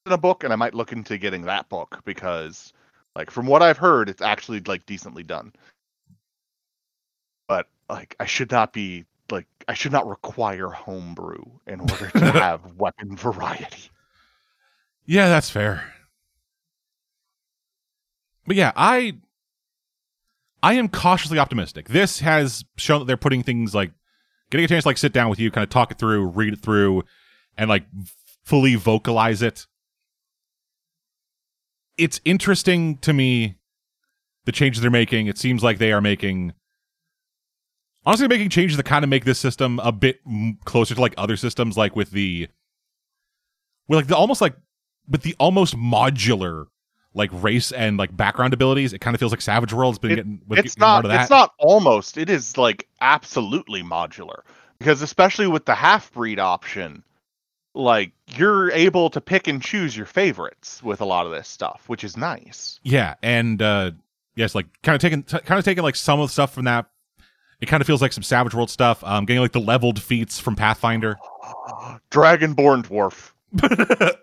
in 0.06 0.12
a 0.12 0.18
book, 0.18 0.44
and 0.44 0.52
I 0.52 0.56
might 0.56 0.74
look 0.74 0.92
into 0.92 1.18
getting 1.18 1.42
that 1.42 1.68
book 1.68 2.00
because, 2.04 2.72
like, 3.16 3.30
from 3.30 3.46
what 3.46 3.62
I've 3.62 3.78
heard, 3.78 4.08
it's 4.08 4.22
actually 4.22 4.60
like 4.60 4.86
decently 4.86 5.22
done. 5.22 5.52
But 7.50 7.66
like, 7.88 8.14
I 8.20 8.26
should 8.26 8.52
not 8.52 8.72
be 8.72 9.06
like 9.28 9.48
I 9.66 9.74
should 9.74 9.90
not 9.90 10.06
require 10.06 10.68
homebrew 10.68 11.42
in 11.66 11.80
order 11.90 12.08
to 12.10 12.30
have 12.30 12.76
weapon 12.76 13.16
variety. 13.16 13.90
yeah, 15.04 15.28
that's 15.28 15.50
fair. 15.50 15.92
But 18.46 18.54
yeah, 18.54 18.70
I 18.76 19.14
I 20.62 20.74
am 20.74 20.88
cautiously 20.88 21.40
optimistic. 21.40 21.88
This 21.88 22.20
has 22.20 22.64
shown 22.76 23.00
that 23.00 23.06
they're 23.06 23.16
putting 23.16 23.42
things 23.42 23.74
like 23.74 23.90
getting 24.52 24.64
a 24.64 24.68
chance 24.68 24.84
to 24.84 24.88
like 24.88 24.98
sit 24.98 25.12
down 25.12 25.28
with 25.28 25.40
you, 25.40 25.50
kind 25.50 25.64
of 25.64 25.70
talk 25.70 25.90
it 25.90 25.98
through, 25.98 26.26
read 26.26 26.52
it 26.52 26.60
through, 26.60 27.02
and 27.58 27.68
like 27.68 27.82
fully 28.44 28.76
vocalize 28.76 29.42
it. 29.42 29.66
It's 31.98 32.20
interesting 32.24 32.98
to 32.98 33.12
me 33.12 33.56
the 34.44 34.52
changes 34.52 34.82
they're 34.82 34.90
making. 34.92 35.26
It 35.26 35.36
seems 35.36 35.64
like 35.64 35.78
they 35.78 35.90
are 35.90 36.00
making 36.00 36.52
honestly 38.06 38.28
making 38.28 38.48
changes 38.50 38.76
that 38.76 38.84
kind 38.84 39.04
of 39.04 39.08
make 39.08 39.24
this 39.24 39.38
system 39.38 39.78
a 39.82 39.92
bit 39.92 40.20
m- 40.26 40.58
closer 40.64 40.94
to 40.94 41.00
like 41.00 41.14
other 41.16 41.36
systems, 41.36 41.76
like 41.76 41.94
with 41.96 42.10
the 42.10 42.48
with 43.88 43.96
like 43.98 44.06
the 44.06 44.16
almost 44.16 44.40
like 44.40 44.54
with 45.08 45.22
the 45.22 45.34
almost 45.38 45.76
modular 45.76 46.66
like 47.12 47.30
race 47.32 47.72
and 47.72 47.96
like 47.98 48.16
background 48.16 48.54
abilities. 48.54 48.92
It 48.92 49.00
kind 49.00 49.14
of 49.14 49.18
feels 49.20 49.32
like 49.32 49.40
Savage 49.40 49.72
World's 49.72 49.98
been 49.98 50.12
It- 50.12 50.16
getting 50.16 50.42
with 50.46 50.58
it's 50.60 50.74
getting 50.74 50.80
not 50.80 51.02
that. 51.04 51.22
it's 51.22 51.30
not 51.30 51.52
almost 51.58 52.16
it 52.16 52.30
is 52.30 52.56
like 52.56 52.86
absolutely 53.00 53.82
modular 53.82 54.42
because 54.78 55.02
especially 55.02 55.46
with 55.48 55.64
the 55.66 55.74
half 55.74 56.12
breed 56.12 56.38
option 56.38 57.02
like 57.74 58.12
you're 58.36 58.70
able 58.72 59.10
to 59.10 59.20
pick 59.20 59.46
and 59.46 59.62
choose 59.62 59.96
your 59.96 60.06
favorites 60.06 60.82
with 60.82 61.00
a 61.00 61.04
lot 61.04 61.24
of 61.26 61.32
this 61.32 61.46
stuff 61.48 61.82
which 61.88 62.02
is 62.04 62.16
nice 62.16 62.80
Yeah, 62.82 63.14
and 63.22 63.60
uh 63.60 63.90
yes, 64.36 64.54
like 64.54 64.66
kind 64.82 64.94
of 64.94 65.00
taking 65.02 65.22
t- 65.24 65.38
kind 65.40 65.58
of 65.58 65.64
taking 65.64 65.82
like 65.82 65.96
some 65.96 66.20
of 66.20 66.28
the 66.28 66.32
stuff 66.32 66.54
from 66.54 66.64
that. 66.66 66.86
It 67.60 67.66
kind 67.66 67.80
of 67.80 67.86
feels 67.86 68.00
like 68.02 68.12
some 68.12 68.22
Savage 68.22 68.54
World 68.54 68.70
stuff. 68.70 69.04
Um, 69.04 69.24
getting 69.26 69.42
like 69.42 69.52
the 69.52 69.60
leveled 69.60 70.00
feats 70.02 70.38
from 70.40 70.56
Pathfinder. 70.56 71.16
dragonborn 72.10 72.82
dwarf 72.86 73.32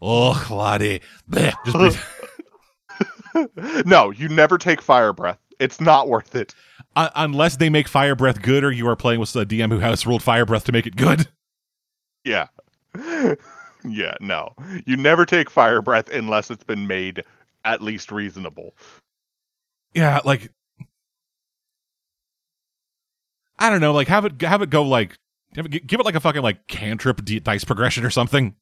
oh, 0.00 0.40
Claudia. 0.44 1.00
No 3.84 4.10
you 4.10 4.28
never 4.28 4.58
take 4.58 4.80
fire 4.82 5.12
breath 5.12 5.38
it's 5.60 5.80
not 5.80 6.08
worth 6.08 6.34
it 6.34 6.54
Un- 6.96 7.10
unless 7.14 7.56
they 7.56 7.68
make 7.68 7.86
Fire 7.86 8.16
Breath 8.16 8.42
good, 8.42 8.64
or 8.64 8.72
you 8.72 8.88
are 8.88 8.96
playing 8.96 9.20
with 9.20 9.36
a 9.36 9.46
DM 9.46 9.70
who 9.70 9.78
has 9.78 10.06
ruled 10.06 10.22
Fire 10.22 10.44
Breath 10.44 10.64
to 10.64 10.72
make 10.72 10.86
it 10.86 10.96
good. 10.96 11.28
yeah 12.24 12.48
yeah 13.84 14.14
no 14.20 14.52
you 14.86 14.96
never 14.96 15.24
take 15.24 15.48
fire 15.50 15.80
breath 15.80 16.08
unless 16.10 16.50
it's 16.50 16.64
been 16.64 16.88
made 16.88 17.22
at 17.64 17.82
least 17.82 18.12
reasonable 18.12 18.74
Yeah, 19.94 20.20
like 20.24 20.50
I 23.58 23.70
don't 23.70 23.80
know, 23.80 23.92
like 23.92 24.08
have 24.08 24.24
it 24.24 24.40
have 24.42 24.62
it 24.62 24.70
go 24.70 24.82
like 24.84 25.16
it, 25.56 25.86
give 25.86 25.98
it 26.00 26.04
like 26.06 26.14
a 26.14 26.20
fucking 26.20 26.42
like 26.42 26.66
cantrip 26.68 27.24
d- 27.24 27.40
dice 27.40 27.64
progression 27.64 28.04
or 28.04 28.10
something. 28.10 28.54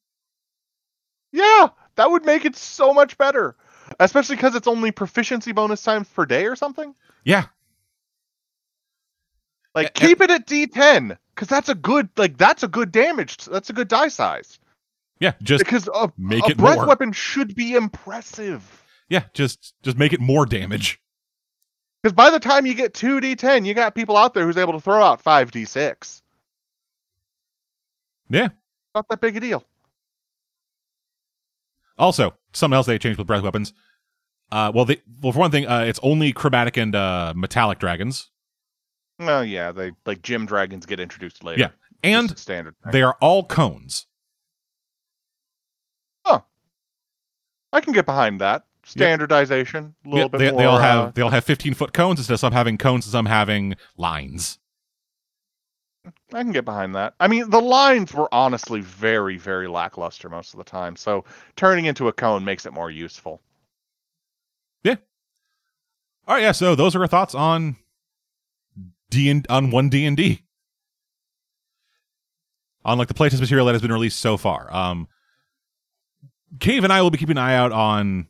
Yeah, 1.31 1.67
that 1.95 2.09
would 2.09 2.25
make 2.25 2.45
it 2.45 2.55
so 2.55 2.93
much 2.93 3.17
better. 3.17 3.55
Especially 3.99 4.35
because 4.35 4.55
it's 4.55 4.67
only 4.67 4.91
proficiency 4.91 5.51
bonus 5.51 5.81
times 5.83 6.07
per 6.09 6.25
day 6.25 6.45
or 6.45 6.55
something. 6.55 6.95
Yeah, 7.23 7.45
Like 9.75 9.87
A- 9.87 9.91
keep 9.91 10.21
it 10.21 10.31
at 10.31 10.47
D10 10.47 11.17
because 11.35 11.47
that's 11.47 11.69
a 11.69 11.75
good 11.75 12.09
like 12.17 12.37
that's 12.37 12.63
a 12.63 12.67
good 12.67 12.91
damage. 12.91 13.37
That's 13.45 13.69
a 13.69 13.73
good 13.73 13.87
die 13.87 14.07
size. 14.09 14.59
yeah, 15.19 15.33
just 15.43 15.63
Because 15.63 15.87
a, 15.93 16.11
make 16.17 16.47
a 16.47 16.51
it 16.51 16.57
breath 16.57 16.77
more. 16.77 16.87
weapon 16.87 17.11
should 17.11 17.55
be 17.55 17.73
impressive. 17.75 18.83
Yeah, 19.09 19.23
just 19.33 19.73
just 19.83 19.97
make 19.97 20.13
it 20.13 20.19
more 20.19 20.45
damage. 20.45 20.99
Because 22.01 22.13
by 22.13 22.29
the 22.29 22.39
time 22.39 22.65
you 22.65 22.73
get 22.73 22.93
two 22.93 23.19
D10, 23.19 23.65
you 23.65 23.73
got 23.73 23.95
people 23.95 24.17
out 24.17 24.33
there 24.33 24.45
who's 24.45 24.57
able 24.57 24.73
to 24.73 24.79
throw 24.79 25.01
out 25.01 25.21
five 25.21 25.51
D6. 25.51 26.21
Yeah. 28.29 28.49
Not 28.93 29.07
that 29.09 29.21
big 29.21 29.37
a 29.37 29.39
deal. 29.39 29.63
Also, 31.97 32.33
something 32.53 32.75
else 32.75 32.85
they 32.85 32.99
changed 32.99 33.17
with 33.17 33.27
breath 33.27 33.43
weapons. 33.43 33.73
Uh, 34.51 34.71
well, 34.73 34.85
they 34.85 35.01
well 35.21 35.33
for 35.33 35.39
one 35.39 35.51
thing, 35.51 35.67
uh, 35.67 35.81
it's 35.81 35.99
only 36.03 36.31
chromatic 36.33 36.77
and 36.77 36.95
uh, 36.95 37.33
metallic 37.35 37.79
dragons. 37.79 38.29
Oh 39.19 39.41
yeah, 39.41 39.71
they 39.71 39.93
like 40.05 40.21
gem 40.21 40.45
dragons 40.45 40.85
get 40.85 40.99
introduced 40.99 41.43
later. 41.43 41.59
Yeah, 41.59 41.69
and 42.03 42.37
standard. 42.37 42.75
thing. 42.83 42.91
they 42.91 43.01
are 43.01 43.17
all 43.19 43.43
cones. 43.43 44.05
I 47.73 47.81
can 47.81 47.93
get 47.93 48.05
behind 48.05 48.41
that 48.41 48.63
standardization. 48.87 49.95
A 50.05 50.09
little 50.09 50.19
Yeah, 50.19 50.27
bit 50.29 50.37
they, 50.39 50.51
more. 50.51 50.59
they 50.61 50.65
all 50.65 50.79
have 50.79 51.07
uh, 51.07 51.11
they 51.11 51.21
all 51.21 51.29
have 51.29 51.43
15 51.43 51.73
foot 51.73 51.93
cones 51.93 52.19
instead 52.19 52.35
of 52.35 52.39
some 52.39 52.53
having 52.53 52.77
cones 52.77 53.05
and 53.05 53.11
some 53.11 53.25
having 53.25 53.75
lines. 53.97 54.59
I 56.33 56.41
can 56.43 56.51
get 56.51 56.65
behind 56.65 56.95
that. 56.95 57.15
I 57.19 57.27
mean, 57.27 57.49
the 57.49 57.61
lines 57.61 58.13
were 58.13 58.33
honestly 58.33 58.81
very, 58.81 59.37
very 59.37 59.67
lackluster 59.67 60.29
most 60.29 60.53
of 60.53 60.57
the 60.57 60.63
time. 60.63 60.95
So 60.95 61.25
turning 61.55 61.85
into 61.85 62.07
a 62.07 62.13
cone 62.13 62.45
makes 62.45 62.65
it 62.65 62.73
more 62.73 62.89
useful. 62.91 63.41
Yeah. 64.83 64.95
All 66.27 66.35
right, 66.35 66.43
yeah. 66.43 66.51
So 66.53 66.75
those 66.75 66.95
are 66.95 67.01
our 67.01 67.07
thoughts 67.07 67.35
on 67.35 67.77
D 69.09 69.29
and 69.29 69.45
on 69.49 69.71
one 69.71 69.89
D 69.89 70.05
and 70.05 70.15
D, 70.17 70.43
on 72.85 72.97
like 72.97 73.07
the 73.07 73.13
playtest 73.13 73.39
material 73.39 73.65
that 73.67 73.73
has 73.73 73.81
been 73.81 73.91
released 73.91 74.19
so 74.19 74.37
far. 74.37 74.73
Um, 74.73 75.07
Cave 76.59 76.83
and 76.83 76.93
I 76.93 77.01
will 77.01 77.11
be 77.11 77.17
keeping 77.17 77.37
an 77.37 77.43
eye 77.43 77.55
out 77.55 77.71
on 77.71 78.27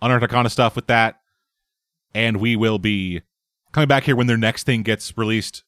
on 0.00 0.10
our 0.10 0.20
Takana 0.20 0.50
stuff 0.50 0.76
with 0.76 0.86
that, 0.88 1.20
and 2.14 2.38
we 2.38 2.56
will 2.56 2.78
be 2.78 3.22
coming 3.72 3.88
back 3.88 4.04
here 4.04 4.16
when 4.16 4.26
their 4.26 4.36
next 4.36 4.64
thing 4.64 4.82
gets 4.82 5.16
released. 5.16 5.64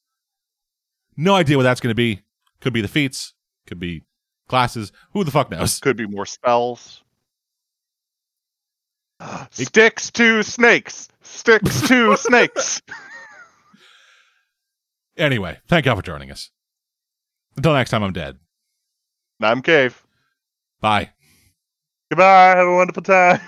No 1.17 1.35
idea 1.35 1.57
what 1.57 1.63
that's 1.63 1.81
going 1.81 1.91
to 1.91 1.95
be. 1.95 2.21
Could 2.61 2.73
be 2.73 2.81
the 2.81 2.87
feats. 2.87 3.33
Could 3.67 3.79
be 3.79 4.03
classes. 4.47 4.91
Who 5.13 5.23
the 5.23 5.31
fuck 5.31 5.51
knows? 5.51 5.79
Could 5.79 5.97
be 5.97 6.07
more 6.07 6.25
spells. 6.25 7.03
Sticks 9.51 10.11
to 10.11 10.43
snakes. 10.43 11.09
Sticks 11.21 11.87
to 11.87 12.15
snakes. 12.17 12.81
Anyway, 15.17 15.57
thank 15.67 15.85
y'all 15.85 15.97
for 15.97 16.01
joining 16.01 16.31
us. 16.31 16.49
Until 17.57 17.73
next 17.73 17.89
time, 17.89 18.03
I'm 18.03 18.13
dead. 18.13 18.37
I'm 19.41 19.61
Cave. 19.61 20.01
Bye. 20.79 21.09
Goodbye. 22.09 22.55
Have 22.55 22.67
a 22.67 22.73
wonderful 22.73 23.03
time. 23.03 23.41